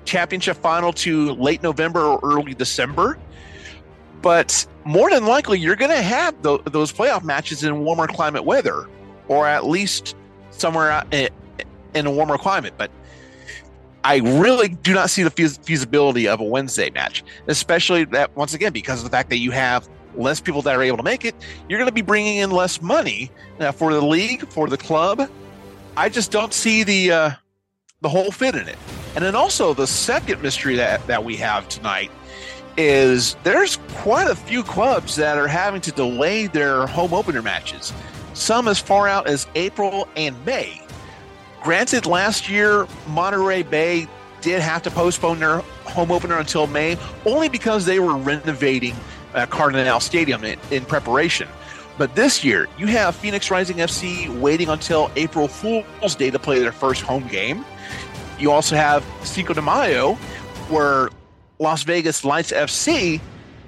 championship 0.05 0.57
final 0.57 0.93
to 0.93 1.33
late 1.35 1.63
November 1.63 2.01
or 2.01 2.21
early 2.23 2.55
December. 2.55 3.19
But 4.23 4.67
more 4.85 5.11
than 5.11 5.27
likely, 5.27 5.59
you're 5.59 5.77
going 5.77 5.91
to 5.91 6.03
have 6.03 6.41
th- 6.43 6.61
those 6.65 6.93
playoff 6.93 7.25
matches 7.25 7.65
in 7.65 7.85
warmer 7.85 8.07
climate 8.07 8.45
weather, 8.45 8.87
or 9.29 9.47
at 9.47 9.67
least 9.67 10.15
somewhere 10.51 11.05
in 11.13 12.07
a 12.07 12.11
warmer 12.11 12.37
climate. 12.37 12.75
But 12.77 12.91
I 14.05 14.19
really 14.19 14.69
do 14.69 14.95
not 14.95 15.11
see 15.11 15.23
the 15.23 15.31
feasibility 15.31 16.29
of 16.29 16.41
a 16.41 16.45
Wednesday 16.45 16.91
match, 16.91 17.23
especially 17.49 18.05
that 18.07 18.35
once 18.37 18.55
again 18.55 18.73
because 18.73 19.01
of 19.01 19.05
the 19.05 19.11
fact 19.11 19.31
that 19.31 19.39
you 19.39 19.51
have 19.51 19.89
less 20.17 20.41
people 20.41 20.63
that 20.63 20.75
are 20.75 20.83
able 20.83 20.97
to 20.97 21.03
make 21.03 21.25
it. 21.25 21.35
You're 21.69 21.79
going 21.79 21.89
to 21.89 21.95
be 21.95 22.03
bringing 22.03 22.39
in 22.39 22.51
less 22.51 22.83
money 22.83 23.31
uh, 23.59 23.73
for 23.73 23.93
the 23.93 24.01
league, 24.01 24.47
for 24.49 24.69
the 24.69 24.77
club. 24.77 25.31
I 25.97 26.09
just 26.09 26.31
don't 26.31 26.53
see 26.53 26.83
the 26.83 27.13
uh, 27.13 27.31
the 28.01 28.09
whole 28.09 28.31
fit 28.31 28.55
in 28.55 28.69
it. 28.69 28.79
And 29.15 29.25
then 29.25 29.35
also 29.35 29.75
the 29.75 29.87
second 29.87 30.43
mystery 30.43 30.77
that, 30.77 31.07
that 31.07 31.25
we 31.25 31.37
have 31.37 31.69
tonight 31.69 32.11
is 32.77 33.37
there's 33.43 33.77
quite 33.95 34.29
a 34.29 34.35
few 34.35 34.63
clubs 34.63 35.17
that 35.17 35.37
are 35.37 35.49
having 35.49 35.81
to 35.83 35.93
delay 35.93 36.47
their 36.47 36.87
home 36.87 37.13
opener 37.13 37.43
matches, 37.43 37.93
some 38.35 38.69
as 38.69 38.79
far 38.79 39.09
out 39.09 39.27
as 39.27 39.47
April 39.55 40.09
and 40.17 40.45
May. 40.45 40.81
Granted, 41.63 42.07
last 42.07 42.49
year, 42.49 42.87
Monterey 43.09 43.63
Bay 43.63 44.09
did 44.41 44.61
have 44.61 44.83
to 44.83 44.91
postpone 44.91 45.41
their 45.41 45.59
home 45.85 46.11
opener 46.11 46.39
until 46.39 46.67
May, 46.67 46.97
only 47.27 47.49
because 47.49 47.85
they 47.85 47.99
were 47.99 48.17
renovating 48.17 48.95
uh, 49.35 49.47
Cardinale 49.47 50.01
Stadium 50.01 50.45
in, 50.45 50.59
in 50.71 50.85
preparation. 50.85 51.49
But 51.99 52.15
this 52.15 52.43
year, 52.43 52.67
you 52.79 52.87
have 52.87 53.15
Phoenix 53.15 53.51
Rising 53.51 53.77
FC 53.77 54.29
waiting 54.41 54.71
until 54.71 55.11
April 55.17 55.49
Fool's 55.49 56.15
Day 56.15 56.31
to 56.31 56.39
play 56.39 56.59
their 56.61 56.73
first 56.73 57.03
home 57.03 57.27
game. 57.29 57.65
You 58.41 58.51
also 58.51 58.75
have 58.75 59.05
Cinco 59.23 59.53
de 59.53 59.61
Mayo, 59.61 60.15
where 60.71 61.11
Las 61.59 61.83
Vegas 61.83 62.25
Lights 62.25 62.53
FC 62.53 63.21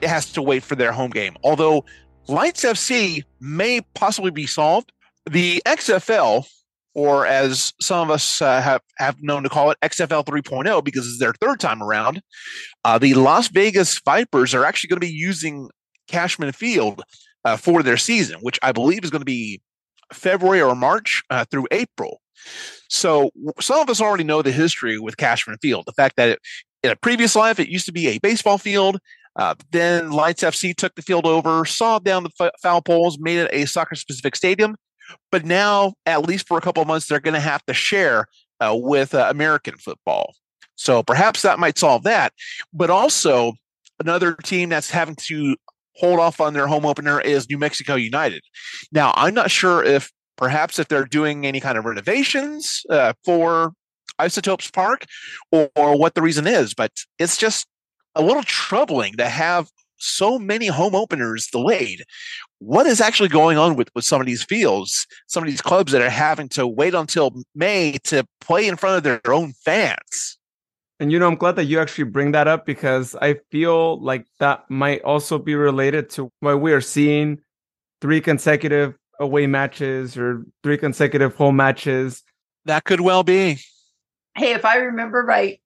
has 0.02 0.32
to 0.32 0.40
wait 0.40 0.62
for 0.62 0.76
their 0.76 0.92
home 0.92 1.10
game. 1.10 1.36
Although 1.44 1.84
Lights 2.26 2.64
FC 2.64 3.22
may 3.38 3.82
possibly 3.94 4.30
be 4.30 4.46
solved, 4.46 4.90
the 5.26 5.62
XFL, 5.66 6.46
or 6.94 7.26
as 7.26 7.74
some 7.82 8.08
of 8.08 8.10
us 8.10 8.40
uh, 8.40 8.62
have, 8.62 8.80
have 8.96 9.22
known 9.22 9.42
to 9.42 9.50
call 9.50 9.70
it, 9.70 9.78
XFL 9.82 10.24
3.0, 10.24 10.82
because 10.82 11.06
it's 11.06 11.18
their 11.18 11.34
third 11.34 11.60
time 11.60 11.82
around, 11.82 12.22
uh, 12.86 12.96
the 12.96 13.12
Las 13.12 13.48
Vegas 13.48 13.98
Vipers 13.98 14.54
are 14.54 14.64
actually 14.64 14.88
going 14.88 15.00
to 15.00 15.06
be 15.06 15.12
using 15.12 15.68
Cashman 16.08 16.52
Field 16.52 17.02
uh, 17.44 17.58
for 17.58 17.82
their 17.82 17.98
season, 17.98 18.38
which 18.40 18.58
I 18.62 18.72
believe 18.72 19.04
is 19.04 19.10
going 19.10 19.20
to 19.20 19.26
be 19.26 19.60
February 20.14 20.62
or 20.62 20.74
March 20.74 21.22
uh, 21.28 21.44
through 21.44 21.66
April. 21.70 22.22
So 22.92 23.30
some 23.58 23.80
of 23.80 23.88
us 23.88 24.02
already 24.02 24.22
know 24.22 24.42
the 24.42 24.52
history 24.52 24.98
with 24.98 25.16
Cashman 25.16 25.56
Field. 25.62 25.84
The 25.86 25.92
fact 25.92 26.16
that 26.16 26.28
it, 26.28 26.38
in 26.82 26.90
a 26.90 26.96
previous 26.96 27.34
life 27.34 27.58
it 27.58 27.68
used 27.68 27.86
to 27.86 27.92
be 27.92 28.08
a 28.08 28.18
baseball 28.18 28.58
field. 28.58 28.98
Uh, 29.34 29.54
then 29.70 30.10
Lights 30.10 30.42
FC 30.42 30.76
took 30.76 30.94
the 30.94 31.00
field 31.00 31.26
over, 31.26 31.64
sawed 31.64 32.04
down 32.04 32.22
the 32.22 32.30
f- 32.38 32.52
foul 32.62 32.82
poles, 32.82 33.18
made 33.18 33.38
it 33.38 33.48
a 33.50 33.64
soccer-specific 33.64 34.36
stadium. 34.36 34.76
But 35.30 35.46
now, 35.46 35.94
at 36.04 36.28
least 36.28 36.46
for 36.46 36.58
a 36.58 36.60
couple 36.60 36.82
of 36.82 36.86
months, 36.86 37.06
they're 37.06 37.18
going 37.18 37.32
to 37.32 37.40
have 37.40 37.64
to 37.64 37.72
share 37.72 38.26
uh, 38.60 38.74
with 38.76 39.14
uh, 39.14 39.28
American 39.30 39.78
football. 39.78 40.34
So 40.74 41.02
perhaps 41.02 41.40
that 41.42 41.58
might 41.58 41.78
solve 41.78 42.02
that. 42.02 42.34
But 42.74 42.90
also, 42.90 43.54
another 44.00 44.34
team 44.34 44.68
that's 44.68 44.90
having 44.90 45.16
to 45.16 45.56
hold 45.96 46.20
off 46.20 46.38
on 46.38 46.52
their 46.52 46.66
home 46.66 46.84
opener 46.84 47.18
is 47.18 47.48
New 47.48 47.58
Mexico 47.58 47.94
United. 47.94 48.42
Now, 48.92 49.14
I'm 49.16 49.32
not 49.32 49.50
sure 49.50 49.82
if 49.82 50.12
perhaps 50.42 50.80
if 50.80 50.88
they're 50.88 51.04
doing 51.04 51.46
any 51.46 51.60
kind 51.60 51.78
of 51.78 51.84
renovations 51.84 52.82
uh, 52.90 53.12
for 53.24 53.72
Isotopes 54.18 54.72
Park 54.72 55.04
or, 55.52 55.70
or 55.76 55.96
what 55.96 56.16
the 56.16 56.20
reason 56.20 56.48
is, 56.48 56.74
but 56.74 56.90
it's 57.20 57.36
just 57.36 57.64
a 58.16 58.22
little 58.22 58.42
troubling 58.42 59.16
to 59.18 59.28
have 59.28 59.70
so 59.98 60.40
many 60.40 60.66
home 60.66 60.96
openers 60.96 61.46
delayed. 61.46 62.02
What 62.58 62.86
is 62.86 63.00
actually 63.00 63.28
going 63.28 63.56
on 63.56 63.76
with, 63.76 63.88
with 63.94 64.04
some 64.04 64.20
of 64.20 64.26
these 64.26 64.42
fields, 64.42 65.06
some 65.28 65.44
of 65.44 65.48
these 65.48 65.62
clubs 65.62 65.92
that 65.92 66.02
are 66.02 66.10
having 66.10 66.48
to 66.50 66.66
wait 66.66 66.92
until 66.92 67.40
May 67.54 67.98
to 68.04 68.24
play 68.40 68.66
in 68.66 68.76
front 68.76 68.96
of 68.96 69.04
their 69.04 69.20
own 69.32 69.52
fans? 69.64 70.38
And 70.98 71.12
you 71.12 71.20
know, 71.20 71.28
I'm 71.28 71.36
glad 71.36 71.54
that 71.54 71.66
you 71.66 71.78
actually 71.78 72.04
bring 72.04 72.32
that 72.32 72.48
up 72.48 72.66
because 72.66 73.14
I 73.14 73.36
feel 73.52 74.02
like 74.02 74.26
that 74.40 74.68
might 74.68 75.02
also 75.02 75.38
be 75.38 75.54
related 75.54 76.10
to 76.10 76.30
why 76.40 76.54
we 76.54 76.72
are 76.72 76.80
seeing 76.80 77.38
three 78.00 78.20
consecutive 78.20 78.96
away 79.22 79.46
matches 79.46 80.16
or 80.18 80.44
three 80.62 80.76
consecutive 80.76 81.34
home 81.36 81.56
matches. 81.56 82.22
That 82.64 82.84
could 82.84 83.00
well 83.00 83.22
be. 83.22 83.58
Hey, 84.36 84.52
if 84.52 84.64
I 84.64 84.76
remember 84.76 85.22
right, 85.22 85.60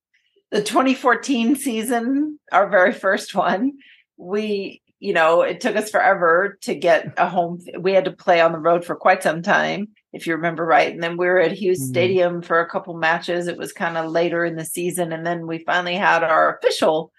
the 0.51 0.63
2014 0.63 1.57
season, 1.57 2.39
our 2.53 2.69
very 2.69 2.93
first 2.93 3.35
one, 3.35 3.73
we, 4.17 4.83
you 5.01 5.13
know, 5.13 5.43
it 5.43 5.61
took 5.61 5.77
us 5.77 5.91
forever 5.91 6.59
to 6.63 6.75
get 6.75 7.15
a 7.17 7.29
home. 7.29 7.61
We 7.79 7.93
had 7.93 8.05
to 8.05 8.13
play 8.13 8.41
on 8.41 8.53
the 8.53 8.59
road 8.59 8.85
for 8.85 8.95
quite 8.95 9.23
some 9.23 9.43
time 9.43 9.89
if 10.13 10.27
you 10.27 10.35
remember 10.35 10.65
right. 10.65 10.93
And 10.93 11.03
then 11.03 11.17
we 11.17 11.27
were 11.27 11.41
at 11.41 11.53
Hughes 11.53 11.81
mm-hmm. 11.81 11.91
Stadium 11.91 12.43
for 12.43 12.61
a 12.61 12.69
couple 12.69 12.95
matches. 12.95 13.49
It 13.49 13.59
was 13.59 13.73
kind 13.73 13.97
of 13.97 14.11
later 14.11 14.45
in 14.45 14.57
the 14.57 14.65
season. 14.65 15.13
And 15.13 15.27
then 15.27 15.47
we 15.47 15.59
finally 15.65 15.97
had 15.97 16.23
our 16.23 16.57
official 16.57 17.13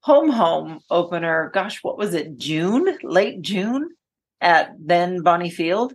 home 0.00 0.30
home 0.30 0.80
opener. 0.90 1.50
Gosh, 1.54 1.82
what 1.82 1.98
was 1.98 2.14
it? 2.14 2.36
June, 2.36 2.96
late 3.02 3.42
June 3.42 3.90
at 4.40 4.74
then 4.78 5.22
Bonney 5.22 5.50
Field. 5.50 5.94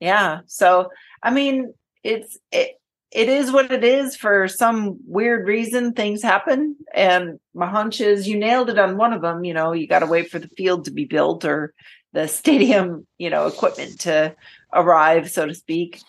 Yeah. 0.00 0.40
So, 0.46 0.90
I 1.22 1.30
mean, 1.30 1.72
it's, 2.02 2.36
it, 2.52 2.80
it 3.12 3.28
is 3.28 3.50
what 3.50 3.70
it 3.70 3.84
is 3.84 4.16
for 4.16 4.48
some 4.48 4.98
weird 5.06 5.46
reason 5.46 5.92
things 5.92 6.22
happen 6.22 6.76
and 6.92 7.38
my 7.54 7.66
hunch 7.66 8.00
is 8.00 8.26
you 8.26 8.36
nailed 8.36 8.68
it 8.68 8.80
on 8.80 8.96
one 8.98 9.12
of 9.12 9.22
them 9.22 9.44
you 9.44 9.54
know 9.54 9.72
you 9.72 9.86
got 9.86 10.00
to 10.00 10.06
wait 10.06 10.28
for 10.28 10.40
the 10.40 10.48
field 10.48 10.84
to 10.84 10.90
be 10.90 11.04
built 11.04 11.44
or 11.44 11.72
the 12.12 12.26
stadium 12.40 13.06
you 13.16 13.30
know 13.30 13.46
equipment 13.46 14.00
to 14.00 14.34
arrive, 14.72 15.30
so 15.30 15.46
to 15.46 15.54
speak. 15.54 16.00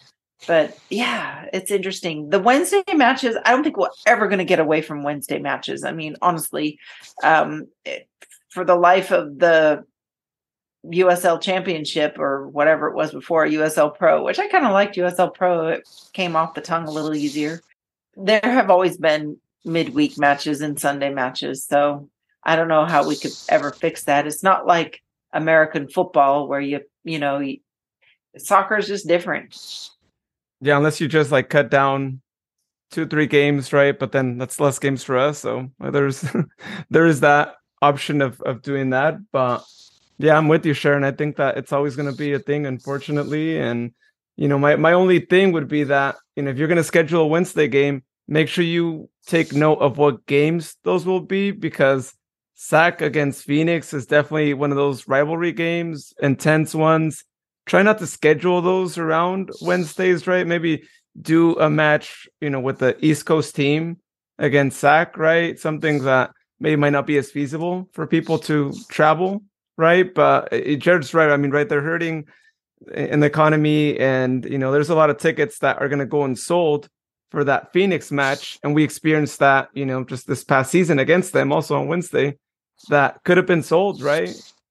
But 0.46 0.78
yeah, 0.90 1.46
it's 1.52 1.72
interesting. 1.72 2.30
The 2.30 2.40
Wednesday 2.40 2.84
matches, 2.94 3.36
I 3.44 3.52
don't 3.52 3.64
think 3.64 3.78
we're 3.78 3.90
ever 4.06 4.28
going 4.28 4.38
to 4.38 4.46
get 4.46 4.60
away 4.60 4.82
from 4.82 5.04
Wednesday 5.04 5.40
matches. 5.40 5.84
I 5.84 5.94
mean, 5.94 6.16
honestly, 6.22 6.80
um, 7.24 7.68
it, 7.86 8.08
for 8.50 8.64
the 8.64 8.76
life 8.76 9.12
of 9.12 9.40
the 9.40 9.84
USL 10.92 11.42
Championship 11.42 12.18
or 12.18 12.48
whatever 12.48 12.88
it 12.88 12.96
was 12.96 13.12
before 13.12 13.46
USL 13.46 13.96
Pro, 13.96 14.24
which 14.24 14.40
I 14.40 14.48
kind 14.48 14.66
of 14.66 14.72
liked 14.72 14.96
USL 14.96 15.34
Pro. 15.34 15.68
It 15.68 15.88
came 16.14 16.36
off 16.36 16.54
the 16.54 16.62
tongue 16.62 16.88
a 16.88 16.92
little 16.92 17.14
easier. 17.14 17.62
There 18.16 18.40
have 18.44 18.70
always 18.70 18.98
been 18.98 19.38
midweek 19.66 20.18
matches 20.18 20.62
and 20.62 20.80
Sunday 20.80 21.14
matches. 21.14 21.64
So 21.64 22.10
I 22.44 22.56
don't 22.56 22.68
know 22.68 22.86
how 22.86 23.08
we 23.08 23.16
could 23.16 23.34
ever 23.50 23.72
fix 23.72 24.04
that. 24.04 24.28
It's 24.28 24.44
not 24.44 24.66
like 24.66 25.02
American 25.34 25.88
football 25.90 26.48
where 26.48 26.62
you, 26.62 26.82
you 27.04 27.20
know, 27.20 27.42
soccer 28.38 28.78
is 28.78 28.88
just 28.88 29.08
different. 29.08 29.90
Yeah, 30.62 30.78
unless 30.78 31.00
you 31.00 31.08
just 31.08 31.32
like 31.32 31.50
cut 31.50 31.70
down 31.70 32.22
two, 32.92 33.06
three 33.06 33.28
games, 33.28 33.74
right? 33.74 33.98
But 33.98 34.12
then 34.12 34.38
that's 34.38 34.60
less 34.60 34.80
games 34.80 35.04
for 35.04 35.18
us. 35.18 35.40
So 35.40 35.70
there's 35.80 36.26
there 36.90 37.06
is 37.06 37.20
that 37.20 37.56
option 37.82 38.22
of 38.22 38.42
of 38.42 38.62
doing 38.62 38.92
that. 38.92 39.18
But 39.32 39.66
yeah, 40.18 40.38
I'm 40.38 40.48
with 40.48 40.66
you, 40.66 40.74
Sharon. 40.74 41.04
I 41.04 41.12
think 41.12 41.36
that 41.38 41.58
it's 41.58 41.72
always 41.74 41.96
going 41.96 42.10
to 42.12 42.18
be 42.18 42.34
a 42.34 42.40
thing, 42.40 42.66
unfortunately. 42.66 43.60
And 43.60 43.92
you 44.36 44.48
know, 44.48 44.58
my 44.60 44.76
my 44.76 44.94
only 44.94 45.20
thing 45.20 45.52
would 45.52 45.68
be 45.68 45.84
that 45.86 46.16
you 46.36 46.44
know 46.44 46.52
if 46.52 46.58
you're 46.58 46.68
going 46.68 46.78
to 46.78 46.84
schedule 46.84 47.22
a 47.22 47.28
Wednesday 47.28 47.68
game, 47.68 48.04
make 48.28 48.48
sure 48.48 48.64
you 48.64 49.10
take 49.26 49.54
note 49.54 49.80
of 49.80 49.98
what 49.98 50.26
games 50.26 50.76
those 50.84 51.06
will 51.06 51.20
be 51.22 51.52
because 51.52 52.14
SAC 52.56 53.02
against 53.02 53.44
Phoenix 53.44 53.94
is 53.94 54.06
definitely 54.06 54.54
one 54.54 54.72
of 54.72 54.78
those 54.78 55.08
rivalry 55.08 55.52
games, 55.52 56.14
intense 56.22 56.74
ones 56.74 57.24
try 57.68 57.84
not 57.84 58.00
to 58.00 58.08
schedule 58.08 58.62
those 58.62 58.98
around 58.98 59.52
Wednesdays, 59.62 60.26
right? 60.26 60.48
Maybe 60.48 60.84
do 61.22 61.60
a 61.60 61.70
match, 61.70 62.28
you 62.42 62.50
know, 62.50 62.60
with 62.60 62.80
the 62.80 62.98
East 63.06 63.26
Coast 63.26 63.56
team 63.56 63.98
against 64.40 64.80
SAC, 64.80 65.18
right? 65.18 65.60
Something 65.60 66.04
that 66.04 66.32
maybe 66.60 66.76
might 66.76 66.92
not 66.92 67.06
be 67.06 67.18
as 67.18 67.30
feasible 67.30 67.90
for 67.92 68.08
people 68.08 68.40
to 68.40 68.74
travel, 68.90 69.44
right? 69.78 70.14
But 70.14 70.52
Jared's 70.80 71.14
right. 71.14 71.30
I 71.30 71.38
mean, 71.38 71.52
right, 71.52 71.68
they're 71.68 71.82
hurting 71.82 72.26
in 72.94 73.20
the 73.22 73.28
economy, 73.28 73.98
and 74.00 74.46
you 74.46 74.58
know, 74.58 74.72
there's 74.72 74.90
a 74.90 74.96
lot 74.96 75.10
of 75.10 75.18
tickets 75.18 75.60
that 75.60 75.80
are 75.82 75.90
going 75.90 76.00
to 76.00 76.06
go 76.06 76.24
unsold 76.24 76.90
for 77.30 77.44
that 77.44 77.74
Phoenix 77.74 78.12
match, 78.12 78.60
and 78.64 78.74
we 78.74 78.84
experienced 78.84 79.40
that, 79.40 79.70
you 79.74 79.86
know, 79.86 80.04
just 80.04 80.28
this 80.28 80.44
past 80.44 80.72
season 80.72 81.00
against 81.00 81.34
them, 81.34 81.52
also 81.52 81.76
on 81.76 81.88
Wednesday, 81.88 82.38
that 82.90 83.24
could 83.24 83.38
have 83.38 83.46
been 83.46 83.64
sold, 83.64 84.02
right? 84.02 84.30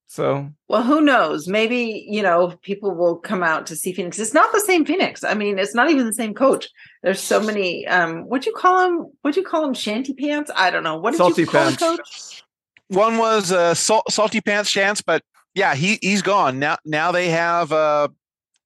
So, 0.09 0.49
well, 0.69 0.83
who 0.83 1.03
knows? 1.03 1.49
Maybe, 1.49 2.07
you 2.09 2.23
know, 2.23 2.55
people 2.63 2.95
will 2.95 3.17
come 3.17 3.43
out 3.43 3.67
to 3.67 3.77
see 3.77 3.93
Phoenix. 3.93 4.19
It's 4.19 4.33
not 4.33 4.53
the 4.53 4.61
same 4.61 4.87
Phoenix. 4.87 5.25
I 5.25 5.35
mean, 5.35 5.59
it's 5.59 5.75
not 5.75 5.91
even 5.91 6.07
the 6.07 6.15
same 6.15 6.33
coach. 6.33 6.69
There's 7.03 7.21
so 7.21 7.41
many 7.41 7.87
um 7.89 8.23
what 8.23 8.43
do 8.43 8.51
you 8.51 8.57
call 8.57 8.79
them? 8.79 9.13
What 9.23 9.35
do 9.35 9.41
you 9.41 9.47
call 9.47 9.63
them 9.63 9.75
shanty 9.75 10.15
pants? 10.15 10.51
I 10.55 10.71
don't 10.71 10.85
know. 10.85 10.97
What 10.97 11.11
did 11.11 11.19
salty 11.19 11.43
you 11.43 11.49
call 11.49 11.65
pants. 11.65 11.79
Coach? 11.79 12.45
One 12.89 13.19
was 13.19 13.53
uh 13.53 13.75
salt, 13.75 14.11
salty 14.11 14.41
pants 14.41 14.73
Schantz, 14.73 15.03
but 15.05 15.23
yeah, 15.55 15.75
he 15.75 15.99
he's 16.03 16.23
gone. 16.23 16.59
Now 16.59 16.77
now 16.85 17.13
they 17.13 17.29
have 17.31 17.73
uh 17.73 18.09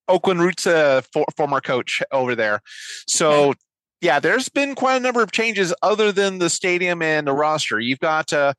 Oakland 0.08 0.40
Roots 0.40 0.66
uh 0.66 1.02
for, 1.12 1.24
former 1.36 1.60
coach 1.60 2.02
over 2.12 2.34
there. 2.34 2.60
So 3.06 3.54
yeah, 4.00 4.18
there's 4.18 4.48
been 4.48 4.74
quite 4.74 4.96
a 4.96 5.00
number 5.00 5.22
of 5.22 5.30
changes 5.30 5.74
other 5.82 6.12
than 6.12 6.38
the 6.38 6.50
stadium 6.50 7.02
and 7.02 7.26
the 7.26 7.32
roster. 7.32 7.80
You've 7.80 8.00
got 8.00 8.32
uh 8.32 8.54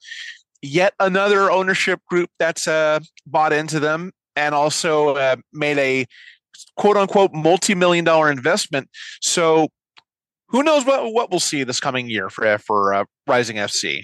yet 0.62 0.94
another 1.00 1.52
ownership 1.52 2.00
group 2.08 2.30
that's 2.40 2.68
uh, 2.68 3.00
bought 3.26 3.54
into 3.54 3.80
them 3.80 4.12
and 4.36 4.56
also 4.56 5.16
uh, 5.16 5.36
made 5.52 5.78
a 5.78 6.06
quote 6.78 6.98
unquote 6.98 7.34
multi 7.34 7.76
million 7.76 8.06
dollar 8.06 8.32
investment. 8.32 8.90
So 9.22 9.68
who 10.50 10.64
knows 10.64 10.86
what 10.86 11.14
what 11.14 11.32
we'll 11.32 11.40
see 11.40 11.64
this 11.64 11.80
coming 11.80 12.10
year 12.10 12.30
for 12.30 12.58
for 12.60 12.94
uh, 12.94 13.06
Rising 13.28 13.58
FC. 13.58 14.04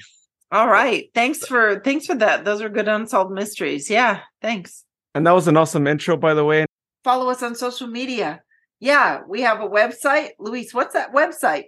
All 0.52 0.68
right, 0.68 1.10
thanks 1.14 1.46
for 1.46 1.82
thanks 1.82 2.06
for 2.06 2.16
that. 2.16 2.46
Those 2.46 2.62
are 2.62 2.70
good 2.70 2.88
unsolved 2.88 3.32
mysteries. 3.32 3.90
Yeah, 3.90 4.22
thanks. 4.42 4.86
And 5.14 5.28
that 5.28 5.32
was 5.34 5.48
an 5.48 5.58
awesome 5.58 5.88
intro, 5.88 6.16
by 6.16 6.34
the 6.34 6.46
way. 6.46 6.66
Follow 7.04 7.30
us 7.30 7.44
on 7.44 7.56
social 7.56 7.88
media. 7.88 8.42
Yeah, 8.80 9.22
we 9.28 9.42
have 9.42 9.62
a 9.62 9.68
website. 9.68 10.30
Luis, 10.40 10.74
what's 10.74 10.94
that 10.94 11.14
website? 11.14 11.66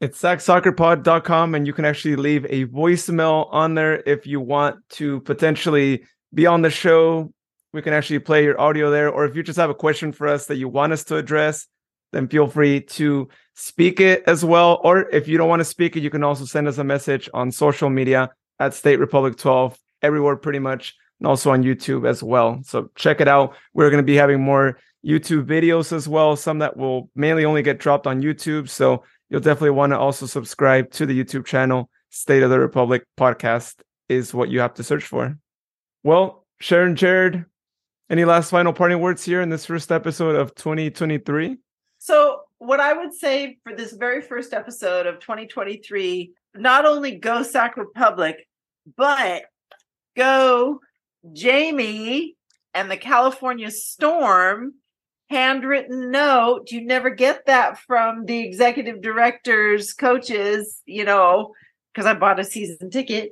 It's 0.00 0.20
sacsoccerpod.com, 0.20 1.54
and 1.54 1.66
you 1.66 1.72
can 1.72 1.84
actually 1.84 2.16
leave 2.16 2.44
a 2.48 2.66
voicemail 2.66 3.48
on 3.52 3.74
there 3.74 4.02
if 4.06 4.26
you 4.26 4.40
want 4.40 4.76
to 4.90 5.20
potentially 5.20 6.04
be 6.34 6.46
on 6.46 6.62
the 6.62 6.70
show. 6.70 7.32
We 7.72 7.82
can 7.82 7.92
actually 7.92 8.18
play 8.18 8.44
your 8.44 8.60
audio 8.60 8.90
there. 8.90 9.08
Or 9.08 9.24
if 9.24 9.36
you 9.36 9.42
just 9.42 9.58
have 9.58 9.70
a 9.70 9.74
question 9.74 10.12
for 10.12 10.26
us 10.26 10.46
that 10.46 10.56
you 10.56 10.68
want 10.68 10.92
us 10.92 11.04
to 11.04 11.16
address, 11.16 11.66
then 12.12 12.28
feel 12.28 12.46
free 12.46 12.80
to 12.80 13.28
speak 13.54 14.00
it 14.00 14.22
as 14.26 14.44
well. 14.44 14.80
Or 14.84 15.08
if 15.10 15.28
you 15.28 15.38
don't 15.38 15.48
want 15.48 15.60
to 15.60 15.64
speak 15.64 15.96
it, 15.96 16.02
you 16.02 16.10
can 16.10 16.24
also 16.24 16.44
send 16.44 16.68
us 16.68 16.78
a 16.78 16.84
message 16.84 17.28
on 17.34 17.50
social 17.50 17.90
media 17.90 18.30
at 18.58 18.74
State 18.74 18.98
Republic 18.98 19.36
12, 19.36 19.78
everywhere 20.02 20.36
pretty 20.36 20.58
much, 20.58 20.94
and 21.18 21.26
also 21.26 21.50
on 21.50 21.62
YouTube 21.62 22.08
as 22.08 22.22
well. 22.22 22.60
So 22.64 22.90
check 22.94 23.20
it 23.20 23.28
out. 23.28 23.56
We're 23.74 23.90
going 23.90 24.02
to 24.02 24.06
be 24.06 24.16
having 24.16 24.40
more 24.40 24.78
YouTube 25.04 25.46
videos 25.46 25.92
as 25.92 26.08
well, 26.08 26.36
some 26.36 26.60
that 26.60 26.76
will 26.76 27.10
mainly 27.16 27.44
only 27.44 27.62
get 27.62 27.80
dropped 27.80 28.06
on 28.06 28.22
YouTube. 28.22 28.68
So 28.68 29.04
you'll 29.28 29.40
definitely 29.40 29.70
want 29.70 29.92
to 29.92 29.98
also 29.98 30.26
subscribe 30.26 30.90
to 30.92 31.06
the 31.06 31.24
YouTube 31.24 31.44
channel. 31.44 31.90
State 32.10 32.42
of 32.42 32.50
the 32.50 32.60
Republic 32.60 33.04
podcast 33.18 33.76
is 34.08 34.34
what 34.34 34.50
you 34.50 34.60
have 34.60 34.74
to 34.74 34.82
search 34.82 35.04
for. 35.04 35.38
Well, 36.04 36.46
Sharon 36.60 36.94
Jared, 36.94 37.46
any 38.10 38.24
last 38.24 38.50
final 38.50 38.72
parting 38.72 39.00
words 39.00 39.24
here 39.24 39.40
in 39.40 39.48
this 39.48 39.64
first 39.66 39.90
episode 39.90 40.36
of 40.36 40.54
2023? 40.54 41.56
So, 42.04 42.40
what 42.58 42.80
I 42.80 42.94
would 42.94 43.14
say 43.14 43.58
for 43.62 43.76
this 43.76 43.92
very 43.92 44.22
first 44.22 44.52
episode 44.52 45.06
of 45.06 45.20
2023, 45.20 46.32
not 46.56 46.84
only 46.84 47.14
go 47.14 47.44
Sac 47.44 47.76
Republic, 47.76 48.48
but 48.96 49.44
go 50.16 50.80
Jamie 51.32 52.34
and 52.74 52.90
the 52.90 52.96
California 52.96 53.70
Storm 53.70 54.74
handwritten 55.30 56.10
note. 56.10 56.72
You 56.72 56.84
never 56.84 57.08
get 57.08 57.46
that 57.46 57.78
from 57.78 58.26
the 58.26 58.40
executive 58.40 59.00
directors, 59.00 59.92
coaches, 59.92 60.82
you 60.84 61.04
know, 61.04 61.54
because 61.94 62.04
I 62.04 62.14
bought 62.14 62.40
a 62.40 62.44
season 62.44 62.90
ticket 62.90 63.30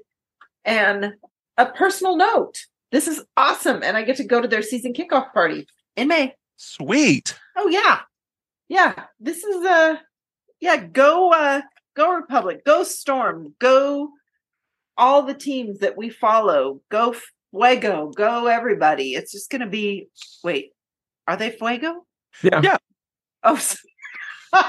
and 0.64 1.14
a 1.56 1.66
personal 1.66 2.16
note. 2.16 2.66
This 2.92 3.08
is 3.08 3.20
awesome. 3.36 3.82
And 3.82 3.96
I 3.96 4.04
get 4.04 4.18
to 4.18 4.24
go 4.24 4.40
to 4.40 4.46
their 4.46 4.62
season 4.62 4.92
kickoff 4.92 5.32
party 5.32 5.66
in 5.96 6.06
May. 6.06 6.36
Sweet. 6.56 7.36
Oh, 7.56 7.66
yeah. 7.66 8.02
Yeah. 8.70 8.94
This 9.18 9.42
is 9.42 9.64
a, 9.64 9.68
uh, 9.68 9.96
yeah, 10.60 10.76
go, 10.76 11.32
uh, 11.32 11.62
go 11.96 12.14
Republic, 12.14 12.64
go 12.64 12.84
Storm, 12.84 13.54
go 13.58 14.10
all 14.96 15.24
the 15.24 15.34
teams 15.34 15.80
that 15.80 15.96
we 15.96 16.08
follow, 16.08 16.80
go 16.88 17.16
Fuego, 17.50 18.10
go 18.10 18.46
everybody. 18.46 19.14
It's 19.14 19.32
just 19.32 19.50
going 19.50 19.62
to 19.62 19.66
be, 19.66 20.08
wait, 20.44 20.70
are 21.26 21.36
they 21.36 21.50
Fuego? 21.50 22.06
Yeah. 22.42 22.60
Yeah. 22.62 22.76
Oh, 23.42 23.60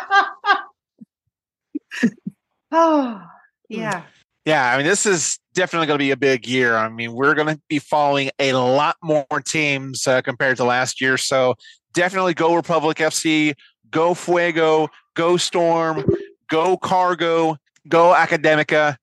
oh, 2.71 3.21
yeah. 3.69 4.03
Yeah, 4.45 4.73
I 4.73 4.77
mean, 4.77 4.87
this 4.87 5.05
is 5.05 5.37
definitely 5.53 5.85
going 5.85 5.99
to 5.99 6.03
be 6.03 6.11
a 6.11 6.17
big 6.17 6.47
year. 6.47 6.75
I 6.75 6.89
mean, 6.89 7.13
we're 7.13 7.35
going 7.35 7.55
to 7.55 7.61
be 7.67 7.77
following 7.77 8.31
a 8.39 8.53
lot 8.53 8.95
more 9.03 9.25
teams 9.45 10.07
uh, 10.07 10.23
compared 10.23 10.57
to 10.57 10.63
last 10.63 10.99
year. 10.99 11.17
So 11.17 11.53
definitely 11.93 12.33
go 12.33 12.55
Republic 12.55 12.97
FC, 12.97 13.53
go 13.91 14.13
Fuego, 14.13 14.89
go 15.15 15.37
Storm, 15.37 16.05
go 16.49 16.77
Cargo, 16.77 17.57
go 17.87 18.13
Academica. 18.13 18.97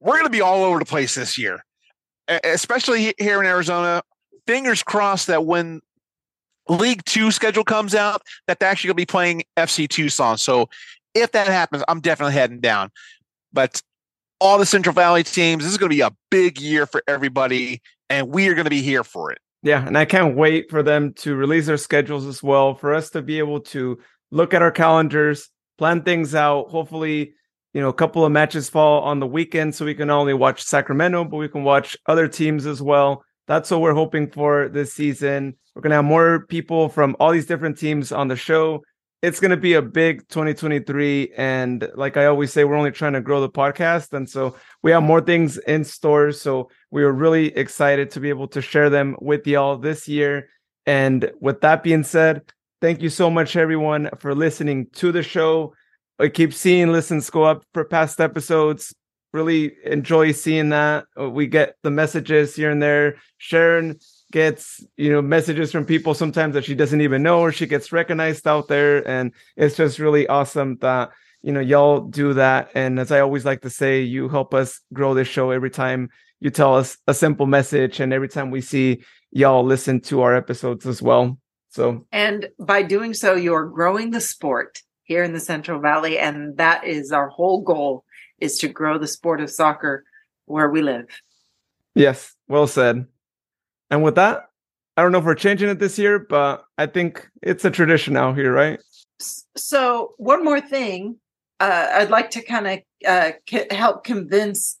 We're 0.00 0.14
going 0.14 0.26
to 0.26 0.30
be 0.30 0.40
all 0.40 0.62
over 0.64 0.78
the 0.78 0.84
place 0.84 1.14
this 1.14 1.36
year, 1.38 1.64
especially 2.44 3.14
here 3.18 3.40
in 3.40 3.46
Arizona. 3.46 4.02
Fingers 4.46 4.82
crossed 4.82 5.26
that 5.26 5.44
when 5.44 5.80
League 6.68 7.04
Two 7.04 7.30
schedule 7.30 7.64
comes 7.64 7.94
out, 7.94 8.22
that 8.46 8.60
they're 8.60 8.70
actually 8.70 8.88
going 8.88 8.96
to 8.96 9.02
be 9.02 9.06
playing 9.06 9.42
FC 9.56 9.88
Tucson. 9.88 10.38
So 10.38 10.68
if 11.14 11.32
that 11.32 11.48
happens, 11.48 11.82
I'm 11.88 12.00
definitely 12.00 12.34
heading 12.34 12.60
down. 12.60 12.90
But 13.52 13.82
all 14.40 14.58
the 14.58 14.66
Central 14.66 14.94
Valley 14.94 15.24
teams, 15.24 15.64
this 15.64 15.72
is 15.72 15.78
going 15.78 15.90
to 15.90 15.96
be 15.96 16.02
a 16.02 16.12
big 16.30 16.60
year 16.60 16.86
for 16.86 17.02
everybody, 17.08 17.82
and 18.08 18.28
we 18.28 18.48
are 18.48 18.54
going 18.54 18.64
to 18.64 18.70
be 18.70 18.82
here 18.82 19.02
for 19.02 19.32
it. 19.32 19.38
Yeah, 19.62 19.84
and 19.84 19.98
I 19.98 20.04
can't 20.04 20.36
wait 20.36 20.70
for 20.70 20.82
them 20.82 21.12
to 21.14 21.34
release 21.34 21.66
their 21.66 21.76
schedules 21.76 22.26
as 22.26 22.42
well, 22.42 22.74
for 22.74 22.94
us 22.94 23.10
to 23.10 23.22
be 23.22 23.38
able 23.38 23.60
to 23.60 23.98
look 24.30 24.54
at 24.54 24.62
our 24.62 24.70
calendars, 24.70 25.48
plan 25.78 26.02
things 26.02 26.34
out. 26.34 26.70
Hopefully, 26.70 27.34
you 27.72 27.80
know, 27.80 27.88
a 27.88 27.94
couple 27.94 28.24
of 28.24 28.32
matches 28.32 28.68
fall 28.68 29.02
on 29.02 29.20
the 29.20 29.26
weekend 29.26 29.74
so 29.74 29.84
we 29.84 29.94
can 29.94 30.08
not 30.08 30.18
only 30.18 30.34
watch 30.34 30.62
Sacramento, 30.62 31.24
but 31.24 31.36
we 31.36 31.48
can 31.48 31.64
watch 31.64 31.96
other 32.06 32.28
teams 32.28 32.66
as 32.66 32.82
well. 32.82 33.24
That's 33.46 33.70
what 33.70 33.80
we're 33.80 33.94
hoping 33.94 34.30
for 34.30 34.68
this 34.68 34.92
season. 34.92 35.56
We're 35.74 35.82
going 35.82 35.90
to 35.90 35.96
have 35.96 36.04
more 36.04 36.46
people 36.46 36.88
from 36.88 37.16
all 37.18 37.30
these 37.30 37.46
different 37.46 37.78
teams 37.78 38.12
on 38.12 38.28
the 38.28 38.36
show. 38.36 38.82
It's 39.22 39.40
going 39.40 39.50
to 39.50 39.56
be 39.56 39.74
a 39.74 39.82
big 39.82 40.28
2023. 40.28 41.32
And 41.36 41.88
like 41.94 42.16
I 42.16 42.26
always 42.26 42.52
say, 42.52 42.64
we're 42.64 42.76
only 42.76 42.92
trying 42.92 43.14
to 43.14 43.20
grow 43.20 43.40
the 43.40 43.48
podcast. 43.48 44.12
And 44.12 44.28
so 44.28 44.56
we 44.82 44.90
have 44.90 45.02
more 45.02 45.20
things 45.20 45.56
in 45.58 45.84
store. 45.84 46.30
So 46.32 46.70
we 46.90 47.02
are 47.02 47.12
really 47.12 47.56
excited 47.56 48.10
to 48.10 48.20
be 48.20 48.28
able 48.28 48.48
to 48.48 48.62
share 48.62 48.90
them 48.90 49.16
with 49.20 49.46
y'all 49.46 49.76
this 49.76 50.06
year. 50.08 50.50
And 50.86 51.30
with 51.40 51.60
that 51.62 51.82
being 51.82 52.04
said, 52.04 52.42
thank 52.80 53.02
you 53.02 53.10
so 53.10 53.30
much, 53.30 53.56
everyone, 53.56 54.10
for 54.18 54.34
listening 54.34 54.86
to 54.94 55.12
the 55.12 55.22
show. 55.22 55.74
I 56.18 56.28
keep 56.28 56.52
seeing 56.52 56.92
listens 56.92 57.30
go 57.30 57.44
up 57.44 57.64
for 57.72 57.84
past 57.84 58.20
episodes. 58.20 58.94
Really 59.32 59.76
enjoy 59.84 60.32
seeing 60.32 60.70
that. 60.70 61.04
Uh, 61.18 61.28
we 61.30 61.46
get 61.46 61.76
the 61.82 61.90
messages 61.90 62.56
here 62.56 62.70
and 62.70 62.82
there. 62.82 63.16
Sharon 63.36 63.98
gets 64.30 64.84
you 64.96 65.10
know 65.10 65.22
messages 65.22 65.72
from 65.72 65.86
people 65.86 66.12
sometimes 66.12 66.54
that 66.54 66.64
she 66.64 66.74
doesn't 66.74 67.00
even 67.00 67.22
know 67.22 67.40
or 67.40 67.50
she 67.50 67.66
gets 67.66 67.92
recognized 67.92 68.46
out 68.46 68.68
there 68.68 69.06
and 69.08 69.32
it's 69.56 69.74
just 69.74 69.98
really 69.98 70.26
awesome 70.26 70.76
that 70.82 71.10
you 71.40 71.50
know 71.50 71.60
y'all 71.60 72.00
do 72.00 72.34
that 72.34 72.70
and 72.74 73.00
as 73.00 73.10
i 73.10 73.20
always 73.20 73.46
like 73.46 73.62
to 73.62 73.70
say 73.70 74.02
you 74.02 74.28
help 74.28 74.52
us 74.52 74.80
grow 74.92 75.14
this 75.14 75.28
show 75.28 75.50
every 75.50 75.70
time 75.70 76.10
you 76.40 76.50
tell 76.50 76.74
us 76.74 76.98
a 77.06 77.14
simple 77.14 77.46
message 77.46 78.00
and 78.00 78.12
every 78.12 78.28
time 78.28 78.50
we 78.50 78.60
see 78.60 79.02
y'all 79.30 79.64
listen 79.64 79.98
to 79.98 80.20
our 80.20 80.36
episodes 80.36 80.86
as 80.86 81.00
well 81.00 81.38
so 81.68 82.06
and 82.12 82.48
by 82.58 82.82
doing 82.82 83.14
so 83.14 83.34
you're 83.34 83.66
growing 83.66 84.10
the 84.10 84.20
sport 84.20 84.82
here 85.04 85.22
in 85.22 85.32
the 85.32 85.40
central 85.40 85.80
valley 85.80 86.18
and 86.18 86.56
that 86.56 86.84
is 86.84 87.12
our 87.12 87.28
whole 87.28 87.62
goal 87.62 88.04
is 88.38 88.58
to 88.58 88.68
grow 88.68 88.98
the 88.98 89.06
sport 89.06 89.40
of 89.40 89.50
soccer 89.50 90.04
where 90.46 90.70
we 90.70 90.82
live 90.82 91.06
yes 91.94 92.34
well 92.48 92.66
said 92.66 93.06
and 93.90 94.02
with 94.02 94.16
that, 94.16 94.46
I 94.96 95.02
don't 95.02 95.12
know 95.12 95.18
if 95.18 95.24
we're 95.24 95.34
changing 95.34 95.68
it 95.68 95.78
this 95.78 95.98
year, 95.98 96.18
but 96.18 96.64
I 96.76 96.86
think 96.86 97.28
it's 97.42 97.64
a 97.64 97.70
tradition 97.70 98.14
now 98.14 98.32
here, 98.32 98.52
right? 98.52 98.80
So, 99.56 100.14
one 100.18 100.44
more 100.44 100.60
thing, 100.60 101.16
uh, 101.60 101.88
I'd 101.92 102.10
like 102.10 102.30
to 102.30 102.42
kind 102.42 102.66
of 102.66 102.78
uh, 103.06 103.32
help 103.70 104.04
convince 104.04 104.78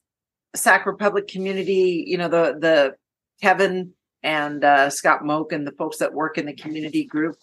Sac 0.54 0.86
Republic 0.86 1.28
community. 1.28 2.04
You 2.06 2.18
know, 2.18 2.28
the 2.28 2.56
the 2.58 2.94
Kevin 3.40 3.92
and 4.22 4.64
uh, 4.64 4.90
Scott 4.90 5.24
Moak 5.24 5.52
and 5.52 5.66
the 5.66 5.72
folks 5.72 5.98
that 5.98 6.14
work 6.14 6.38
in 6.38 6.46
the 6.46 6.54
community 6.54 7.04
group 7.04 7.36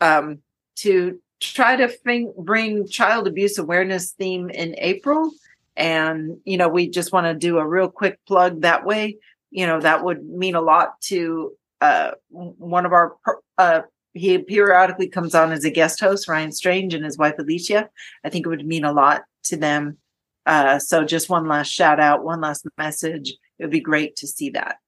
um, 0.00 0.38
to 0.76 1.18
try 1.40 1.76
to 1.76 1.88
fing- 1.88 2.34
bring 2.36 2.86
child 2.86 3.26
abuse 3.26 3.58
awareness 3.58 4.12
theme 4.12 4.50
in 4.50 4.74
April. 4.78 5.30
And 5.76 6.38
you 6.44 6.56
know, 6.56 6.68
we 6.68 6.88
just 6.88 7.12
want 7.12 7.26
to 7.26 7.34
do 7.34 7.58
a 7.58 7.66
real 7.66 7.88
quick 7.88 8.18
plug 8.26 8.62
that 8.62 8.84
way. 8.84 9.18
You 9.50 9.66
know 9.66 9.80
that 9.80 10.04
would 10.04 10.28
mean 10.28 10.54
a 10.54 10.60
lot 10.60 11.00
to 11.02 11.52
uh, 11.80 12.12
one 12.30 12.84
of 12.84 12.92
our 12.92 13.16
uh, 13.56 13.82
he 14.12 14.38
periodically 14.38 15.08
comes 15.08 15.34
on 15.34 15.52
as 15.52 15.64
a 15.64 15.70
guest 15.70 16.00
host 16.00 16.28
ryan 16.28 16.52
strange 16.52 16.94
and 16.94 17.04
his 17.04 17.16
wife 17.16 17.38
alicia. 17.38 17.88
I 18.24 18.28
think 18.28 18.44
it 18.44 18.48
would 18.48 18.66
mean 18.66 18.84
a 18.84 18.92
lot 18.92 19.22
to 19.44 19.56
them. 19.56 19.98
Uh, 20.44 20.78
so 20.78 21.04
just 21.04 21.28
one 21.28 21.46
last 21.46 21.68
shout 21.68 22.00
out 22.00 22.24
one 22.24 22.40
last 22.40 22.66
message. 22.76 23.34
It 23.58 23.64
would 23.64 23.70
be 23.70 23.80
great 23.80 24.16
to 24.16 24.26
see 24.26 24.50
that. 24.50 24.78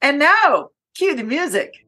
And 0.00 0.18
now 0.18 0.70
cue 0.94 1.14
the 1.14 1.24
music 1.24 1.84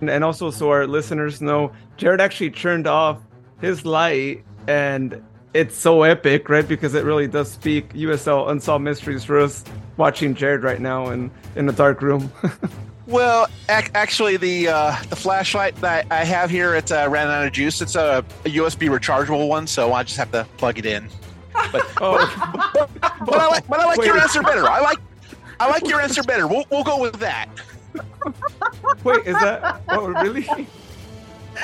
and 0.00 0.24
also 0.24 0.50
so 0.50 0.70
our 0.70 0.86
listeners 0.86 1.40
know 1.40 1.72
jared 1.96 2.20
actually 2.20 2.50
turned 2.50 2.86
off 2.86 3.18
his 3.60 3.84
light 3.84 4.44
and 4.66 5.22
it's 5.54 5.76
so 5.76 6.02
epic, 6.02 6.48
right? 6.48 6.66
Because 6.66 6.94
it 6.94 7.04
really 7.04 7.28
does 7.28 7.50
speak 7.50 7.92
USL 7.92 8.50
Unsolved 8.50 8.84
Mysteries 8.84 9.24
for 9.24 9.38
us 9.38 9.64
watching 9.96 10.34
Jared 10.34 10.62
right 10.62 10.80
now 10.80 11.10
in, 11.10 11.30
in 11.56 11.66
the 11.66 11.72
dark 11.72 12.00
room. 12.00 12.32
well, 13.06 13.48
ac- 13.68 13.90
actually, 13.94 14.36
the 14.36 14.68
uh, 14.68 14.96
the 15.10 15.16
flashlight 15.16 15.76
that 15.76 16.06
I 16.10 16.24
have 16.24 16.50
here, 16.50 16.74
it's 16.74 16.90
uh, 16.90 17.06
ran 17.10 17.28
out 17.28 17.46
of 17.46 17.52
juice. 17.52 17.82
It's 17.82 17.94
a, 17.94 18.24
a, 18.44 18.48
USB 18.48 18.88
rechargeable 18.88 19.48
one, 19.48 19.66
so 19.66 19.92
I 19.92 20.02
just 20.02 20.16
have 20.16 20.32
to 20.32 20.46
plug 20.56 20.78
it 20.78 20.86
in. 20.86 21.08
But, 21.70 21.86
oh. 22.00 22.88
but, 23.24 23.32
but, 23.32 23.34
but 23.34 23.40
I 23.40 23.46
like, 23.48 23.68
but 23.68 23.80
I 23.80 23.84
like 23.86 24.04
your 24.04 24.18
answer 24.18 24.42
better. 24.42 24.68
I 24.68 24.80
like 24.80 24.98
I 25.60 25.68
like 25.68 25.86
your 25.86 26.00
answer 26.00 26.22
better. 26.22 26.46
We'll, 26.48 26.64
we'll 26.70 26.82
go 26.82 27.00
with 27.00 27.20
that. 27.20 27.48
Wait, 29.04 29.26
is 29.26 29.38
that? 29.40 29.80
Oh, 29.88 30.06
really? 30.08 30.46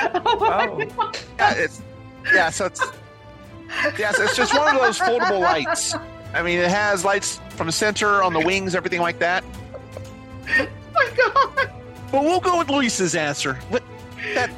Oh 0.00 0.36
wow. 0.36 1.10
Yeah, 1.38 1.54
it's, 1.54 1.80
yeah, 2.32 2.50
so 2.50 2.66
it's 2.66 2.82
yes, 3.98 4.20
it's 4.20 4.36
just 4.36 4.54
one 4.54 4.76
of 4.76 4.82
those 4.82 4.98
foldable 4.98 5.40
lights. 5.40 5.94
I 6.34 6.42
mean, 6.42 6.58
it 6.58 6.68
has 6.68 7.06
lights 7.06 7.40
from 7.56 7.68
the 7.68 7.72
center 7.72 8.22
on 8.22 8.34
the 8.34 8.40
wings, 8.40 8.74
everything 8.74 9.00
like 9.00 9.18
that. 9.20 9.42
Oh 10.58 10.68
my 10.92 11.10
god! 11.16 11.70
But 12.12 12.22
we'll 12.22 12.40
go 12.40 12.58
with 12.58 12.68
Luis's 12.68 13.14
answer. 13.14 13.58
That, 14.34 14.50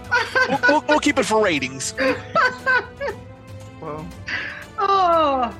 we'll, 0.48 0.60
we'll, 0.68 0.85
we'll 0.89 0.98
keep 0.98 1.16
it 1.16 1.24
for 1.24 1.43
ratings. 1.43 1.94
Well, 3.81 4.06
Oh, 4.81 5.55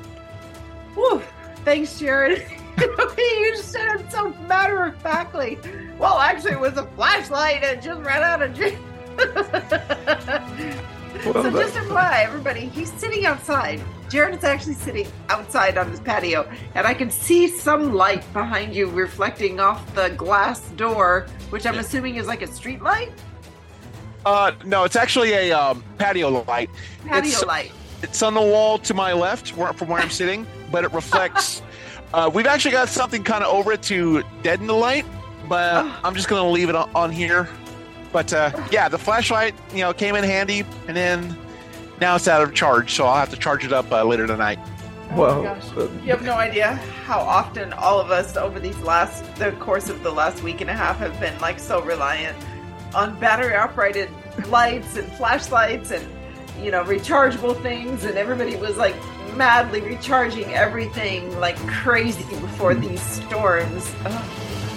Whew. 0.95 1.23
Thanks, 1.65 1.99
Jared. 1.99 2.47
you 3.19 3.57
said 3.57 4.01
it 4.01 4.11
so 4.13 4.31
matter 4.49 4.85
of 4.85 4.97
factly. 5.03 5.59
Well, 5.99 6.19
actually, 6.19 6.53
it 6.53 6.61
was 6.61 6.77
a 6.77 6.87
flashlight 6.97 7.63
and 7.63 7.83
just 7.83 8.01
ran 8.03 8.23
out 8.23 8.43
of 8.43 8.55
juice. 8.55 8.79
Well, 11.25 11.35
so 11.43 11.51
just 11.51 11.75
FYI, 11.75 12.25
everybody, 12.25 12.67
he's 12.69 12.91
sitting 12.95 13.27
outside. 13.27 13.83
Jared 14.09 14.35
is 14.39 14.45
actually 14.45 14.73
sitting 14.75 15.07
outside 15.29 15.77
on 15.77 15.91
his 15.91 16.01
patio, 16.01 16.51
and 16.75 16.87
I 16.87 16.95
can 16.95 17.11
see 17.11 17.47
some 17.47 17.93
light 17.93 18.25
behind 18.33 18.75
you 18.75 18.89
reflecting 18.89 19.61
off 19.61 19.95
the 19.95 20.09
glass 20.11 20.61
door, 20.71 21.27
which 21.51 21.67
I'm 21.67 21.79
assuming 21.79 22.17
is 22.17 22.27
like 22.27 22.41
a 22.41 22.47
street 22.47 22.81
light, 22.81 23.13
Uh, 24.25 24.53
no, 24.65 24.85
it's 24.85 24.97
actually 24.97 25.33
a 25.33 25.53
um, 25.53 25.85
patio 25.99 26.29
light. 26.31 26.71
patio 27.05 27.29
It's- 27.29 27.45
light. 27.45 27.73
It's 28.03 28.23
on 28.23 28.33
the 28.33 28.41
wall 28.41 28.79
to 28.79 28.95
my 28.95 29.13
left 29.13 29.55
where, 29.59 29.75
from 29.75 29.89
where 29.89 30.01
I'm 30.01 30.09
sitting, 30.09 30.47
but 30.71 30.85
it 30.85 30.93
reflects. 30.93 31.63
uh, 32.15 32.31
we've 32.33 32.47
actually 32.47 32.73
got 32.73 32.89
something 32.89 33.23
kind 33.25 33.45
of 33.45 33.53
over 33.53 33.73
it 33.73 33.83
to 33.83 34.23
deaden 34.43 34.67
the 34.67 34.75
light, 34.75 35.05
but 35.49 35.85
Oh. 35.85 36.01
I'm 36.05 36.15
just 36.15 36.29
going 36.29 36.43
to 36.43 36.49
leave 36.51 36.69
it 36.69 36.75
on, 36.77 36.91
on 36.95 37.11
here. 37.11 37.49
But 38.13 38.33
uh, 38.33 38.51
yeah, 38.73 38.89
the 38.89 38.99
flashlight, 38.99 39.55
you 39.73 39.81
know, 39.81 39.93
came 39.93 40.17
in 40.17 40.25
handy, 40.25 40.65
and 40.89 40.97
then 40.97 41.37
now 42.01 42.17
it's 42.17 42.27
out 42.27 42.43
of 42.43 42.55
charge, 42.55 42.95
so 42.95 43.07
I'll 43.07 43.17
have 43.19 43.31
to 43.31 43.37
charge 43.37 43.65
it 43.65 43.73
up 43.73 43.91
uh, 43.93 44.03
later 44.05 44.27
tonight. 44.27 44.59
well, 45.15 45.39
Oh 45.41 45.43
my 45.43 45.55
gosh. 45.55 45.77
uh, 45.77 45.89
You 46.03 46.11
have 46.11 46.23
no 46.23 46.35
idea 46.35 46.75
how 47.05 47.21
often 47.21 47.73
all 47.75 48.01
of 48.01 48.11
us 48.11 48.37
over 48.37 48.59
these 48.59 48.79
last 48.81 49.25
the 49.37 49.53
course 49.53 49.89
of 49.89 50.03
the 50.03 50.11
last 50.11 50.43
week 50.43 50.61
and 50.61 50.69
a 50.71 50.75
half 50.75 50.99
have 50.99 51.19
been 51.21 51.39
like 51.41 51.59
so 51.61 51.83
reliant 51.83 52.37
on 52.95 53.19
battery 53.21 53.55
operated 53.55 54.09
lights 54.49 54.97
and 54.97 55.11
flashlights 55.13 55.91
and 55.93 56.05
you 56.61 56.71
know 56.73 56.83
rechargeable 56.85 57.61
things 57.63 58.05
and 58.05 58.17
everybody 58.19 58.57
was 58.57 58.77
like 58.77 58.95
madly 59.37 59.81
recharging 59.81 60.53
everything 60.55 61.39
like 61.41 61.57
crazy 61.69 62.23
before 62.25 62.75
these 62.75 63.01
storms. 63.01 63.93
Ugh. 64.05 64.31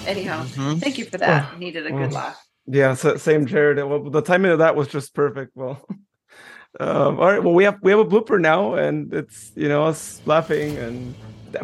Anyhow, 0.07 0.43
thank 0.79 0.97
you 0.97 1.05
for 1.05 1.17
that. 1.17 1.57
Needed 1.59 1.87
a 1.87 1.91
good 1.91 2.11
Oh. 2.11 2.15
laugh. 2.15 2.45
yeah, 2.67 2.93
so, 2.93 3.15
same, 3.17 3.45
Jared. 3.45 3.77
Well, 3.77 4.09
the 4.09 4.21
timing 4.21 4.51
of 4.51 4.59
that 4.59 4.75
was 4.75 4.87
just 4.89 5.13
perfect. 5.13 5.51
Well, 5.55 5.85
um, 6.79 7.19
all 7.19 7.25
right. 7.31 7.41
Well, 7.43 7.53
we 7.53 7.63
have 7.63 7.79
we 7.81 7.91
have 7.91 7.99
a 7.99 8.05
blooper 8.05 8.39
now, 8.39 8.73
and 8.75 9.13
it's 9.13 9.51
you 9.55 9.69
know 9.69 9.85
us 9.85 10.21
laughing, 10.25 10.75
and 10.77 11.15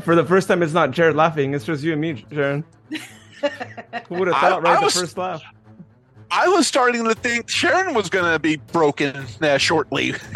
for 0.01 0.15
the 0.15 0.23
first 0.25 0.47
time, 0.47 0.63
it's 0.63 0.73
not 0.73 0.91
Jared 0.91 1.15
laughing. 1.17 1.53
It's 1.53 1.65
just 1.65 1.83
you 1.83 1.91
and 1.93 2.01
me, 2.01 2.25
Jared. 2.31 2.63
Who 4.07 4.15
would 4.15 4.27
have 4.29 4.37
I- 4.37 4.49
thought? 4.49 4.63
Right, 4.63 4.77
I 4.77 4.83
the 4.85 4.89
first 4.91 5.17
laugh. 5.17 5.41
I 6.31 6.47
was 6.47 6.67
starting 6.67 7.05
to 7.05 7.15
think 7.15 7.49
Sharon 7.49 7.95
was 7.95 8.07
going 8.09 8.31
to 8.31 8.37
be 8.37 8.57
broken 8.57 9.25
uh, 9.41 9.57
shortly. 9.57 10.13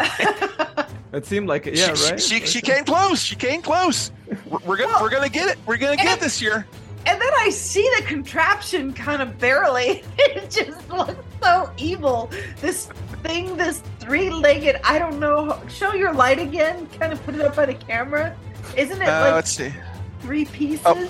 It 1.14 1.26
seemed 1.26 1.48
like 1.48 1.66
it. 1.66 1.76
Yeah, 1.76 1.94
she, 1.94 2.10
right. 2.10 2.20
She, 2.22 2.40
she 2.46 2.60
came 2.60 2.84
close. 2.84 3.20
She 3.22 3.36
came 3.36 3.62
close. 3.62 4.10
We're, 4.46 4.58
we're 4.66 4.76
gonna 4.76 4.92
Well- 4.92 5.02
we're 5.02 5.10
gonna 5.10 5.28
get 5.28 5.48
it. 5.48 5.58
We're 5.66 5.76
gonna 5.76 5.96
get 5.96 6.18
it 6.18 6.20
this 6.20 6.40
year. 6.42 6.66
And 7.06 7.20
then 7.20 7.30
I 7.38 7.50
see 7.50 7.86
the 7.98 8.02
contraption 8.04 8.92
kind 8.94 9.20
of 9.22 9.38
barely. 9.38 10.02
It 10.18 10.50
just 10.50 10.88
looks 10.90 11.14
so 11.42 11.70
evil. 11.76 12.30
This 12.60 12.86
thing, 13.22 13.56
this 13.56 13.82
three 14.00 14.30
legged, 14.30 14.80
I 14.84 14.98
don't 14.98 15.20
know. 15.20 15.60
Show 15.68 15.92
your 15.94 16.12
light 16.12 16.38
again. 16.38 16.86
Kind 16.98 17.12
of 17.12 17.22
put 17.24 17.34
it 17.34 17.40
up 17.42 17.54
by 17.56 17.66
the 17.66 17.74
camera. 17.74 18.34
Isn't 18.76 19.00
it 19.00 19.08
Uh, 19.08 19.20
like 19.20 19.34
let's 19.34 19.50
see. 19.52 19.72
three 20.20 20.44
pieces? 20.46 20.82
oh. 20.86 21.08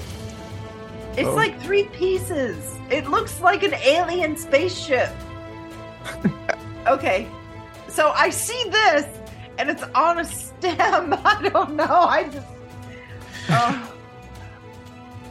It's 1.16 1.28
Oh. 1.28 1.34
like 1.34 1.60
three 1.62 1.84
pieces. 1.84 2.76
It 2.90 3.06
looks 3.08 3.40
like 3.40 3.62
an 3.62 3.74
alien 3.74 4.36
spaceship. 4.36 5.08
okay. 6.86 7.26
So 7.88 8.10
I 8.10 8.30
see 8.30 8.62
this 8.70 9.06
and 9.58 9.70
it's 9.70 9.82
on 9.94 10.18
a 10.18 10.24
stem. 10.24 11.14
I 11.24 11.48
don't 11.52 11.74
know. 11.74 11.84
I 11.84 12.24
just. 12.30 12.46
Oh. 13.50 13.90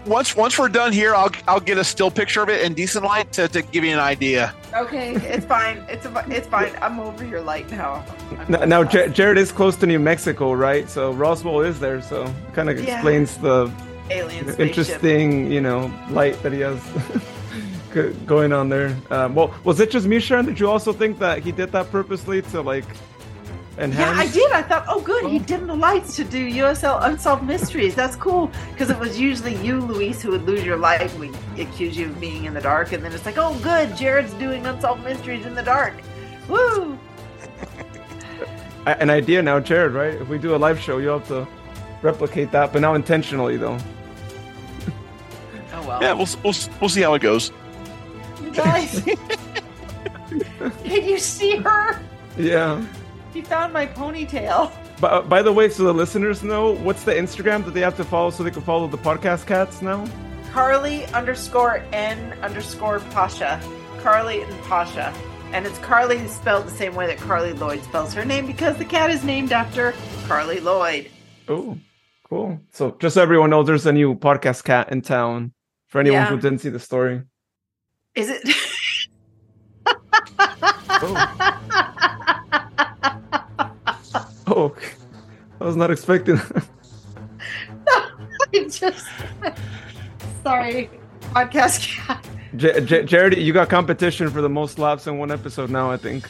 Once 0.06 0.36
once 0.36 0.60
we're 0.60 0.68
done 0.68 0.91
here, 0.91 1.16
I'll 1.16 1.32
I'll 1.48 1.62
get 1.62 1.78
a 1.78 1.84
still 1.84 2.12
picture 2.12 2.44
of 2.44 2.50
it 2.50 2.62
in 2.66 2.74
decent 2.74 3.06
light 3.06 3.32
to, 3.34 3.48
to 3.48 3.62
give 3.62 3.86
you 3.86 3.91
an 3.94 4.00
idea. 4.00 4.54
Okay, 4.74 5.14
it's 5.16 5.45
fine. 5.45 5.78
It's 5.88 6.06
it's 6.30 6.48
fine. 6.48 6.74
I'm 6.82 7.00
over 7.00 7.24
your 7.26 7.40
light 7.40 7.72
now. 7.72 8.04
I'm 8.38 8.54
N- 8.54 8.68
Now, 8.70 8.82
over 8.82 9.08
Jared 9.08 9.38
is 9.38 9.54
close 9.54 9.78
to 9.78 9.86
New 9.88 10.00
Mexico, 10.00 10.52
right? 10.52 10.90
So 10.90 11.14
Roswell 11.14 11.62
is 11.62 11.80
there, 11.80 12.02
so 12.02 12.34
kind 12.54 12.70
of 12.70 12.84
Yeah. 12.84 12.95
explains 12.95 13.38
the 13.38 13.72
alien 14.10 14.44
spaceship. 14.44 14.60
interesting, 14.60 15.50
you 15.50 15.62
know, 15.62 15.90
light 16.10 16.41
that 16.44 16.52
he 16.52 16.60
has 16.60 16.82
going 18.26 18.52
on 18.52 18.68
there. 18.68 18.98
Um, 19.10 19.36
well, 19.36 19.54
was 19.64 19.80
it 19.80 19.90
just 19.90 20.06
me, 20.06 20.20
Sharon? 20.20 20.45
Did 20.45 20.60
you 20.60 20.70
also 20.70 20.91
think 20.91 21.18
that 21.20 21.40
he 21.40 21.54
did 21.54 21.72
that 21.72 21.90
purposely 21.91 22.41
to 22.41 22.60
like 22.62 22.84
enhance? 23.78 24.18
Yeah, 24.18 24.24
I 24.24 24.28
did. 24.32 24.52
I 24.52 24.62
thought, 24.62 24.86
oh, 24.88 25.02
good. 25.02 25.30
He 25.30 25.40
dimmed 25.40 25.70
the 25.70 25.76
lights 25.76 26.16
to 26.18 26.24
do 26.24 26.50
USL 26.50 27.04
Unsolved 27.04 27.44
Mysteries. 27.44 27.95
That's 27.95 28.16
cool 28.16 28.52
because 28.72 28.90
it 28.90 29.00
was 29.00 29.20
usually 29.20 29.56
you, 29.58 29.82
Luis, 29.82 30.22
who 30.22 30.32
would 30.32 30.44
lose 30.44 30.64
your 30.64 30.78
light. 30.78 31.14
We 31.16 31.32
accuse 31.62 31.98
you 31.98 32.08
of 32.08 32.20
being 32.20 32.45
in 32.45 32.54
the 32.54 32.62
dark, 32.62 32.91
and 32.91 33.04
then 33.04 33.12
it's 33.12 33.26
like, 33.26 33.38
oh, 33.38 33.58
good. 33.60 33.95
Jared's 33.95 34.34
doing 34.34 34.66
Unsolved 34.66 35.04
Mysteries 35.04 35.45
in 35.45 35.56
the 35.56 35.64
dark. 35.64 35.94
Woo! 36.48 36.98
An 38.86 39.10
idea 39.10 39.41
now, 39.41 39.60
Jared. 39.60 39.94
Right? 39.94 40.14
If 40.16 40.28
we 40.28 40.38
do 40.38 40.56
a 40.56 40.58
live 40.58 40.80
show, 40.80 40.98
you'll 40.98 41.20
have 41.20 41.28
to 41.30 41.48
replicate 42.02 42.52
that, 42.52 42.74
but 42.74 42.82
now 42.82 42.95
intentionally, 42.95 43.58
though. 43.58 43.78
Oh 45.74 45.88
well. 45.88 46.02
Yeah, 46.02 46.14
we'll 46.14 46.28
we'll, 46.44 46.54
we'll 46.82 46.90
see 46.90 47.02
how 47.02 47.14
it 47.14 47.22
goes. 47.22 47.52
You 48.44 48.52
guys, 48.52 49.02
can 50.84 51.04
you 51.04 51.18
see 51.18 51.56
her? 51.58 52.00
Yeah. 52.38 52.86
She 53.34 53.41
found 53.41 53.73
my 53.73 53.88
ponytail. 53.88 54.72
Uh, 55.01 55.22
by 55.23 55.41
the 55.41 55.51
way, 55.51 55.68
so 55.69 55.84
the 55.84 55.93
listeners 55.93 56.43
know 56.43 56.72
what's 56.76 57.03
the 57.03 57.14
Instagram 57.14 57.65
that 57.65 57.73
they 57.73 57.81
have 57.81 57.97
to 57.97 58.03
follow 58.03 58.30
so 58.30 58.43
they 58.43 58.51
can 58.51 58.61
follow 58.61 58.88
the 58.88 58.97
podcast 58.97 59.47
cats 59.47 59.81
now. 59.81 60.05
Carli 60.51 61.11
underscore 61.14 61.84
N 61.91 62.34
underscore 62.43 62.99
Pasha. 63.11 63.60
Carli 63.97 64.43
and 64.47 64.61
Pasha. 64.64 65.11
And 65.51 65.65
it's 65.65 65.80
Carli 65.80 66.27
spelled 66.30 66.68
the 66.68 66.72
same 66.72 66.93
way 66.95 67.07
that 67.07 67.18
Carli 67.18 67.53
Lloyd 67.60 67.84
spells 67.84 68.14
her 68.14 68.23
name 68.23 68.45
because 68.45 68.77
the 68.77 68.85
cat 68.85 69.10
is 69.10 69.23
named 69.23 69.51
after 69.51 69.93
Carli 70.27 70.60
Lloyd. 70.61 71.10
Oh, 71.47 71.77
cool. 72.30 72.60
So 72.72 72.95
just 72.99 73.15
so 73.15 73.22
everyone 73.22 73.49
knows, 73.49 73.65
there's 73.65 73.85
a 73.88 73.91
new 73.93 74.14
podcast 74.15 74.64
cat 74.64 74.91
in 74.91 75.01
town. 75.01 75.53
For 75.88 75.99
anyone 75.99 76.22
Yeah. 76.22 76.26
who 76.30 76.39
didn't 76.39 76.60
see 76.60 76.69
the 76.69 76.80
story. 76.80 77.22
Is 78.15 78.30
it? 78.30 78.41
Oh, 81.05 82.12
okay. 84.48 84.88
I 85.60 85.64
was 85.65 85.76
not 85.76 85.91
expecting. 85.91 86.40
I 87.88 88.10
just. 88.70 89.07
Sorry. 90.44 90.90
Podcast 91.34 91.88
cat. 91.98 92.28
J- 92.56 92.82
J- 92.86 93.06
Jared, 93.06 93.38
you 93.38 93.53
got 93.53 93.70
competition 93.70 94.30
for 94.30 94.41
the 94.41 94.49
most 94.49 94.78
laps 94.78 95.07
in 95.07 95.18
one 95.18 95.32
episode 95.32 95.70
now. 95.70 95.90
I 95.90 95.98
think 95.98 96.28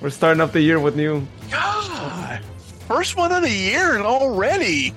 we're 0.00 0.10
starting 0.10 0.40
off 0.40 0.52
the 0.52 0.60
year 0.62 0.80
with 0.80 0.96
new. 0.96 1.26
God, 1.50 2.40
first 2.88 3.16
one 3.16 3.32
of 3.32 3.42
the 3.42 3.50
year 3.50 3.94
and 3.96 4.04
already. 4.04 4.94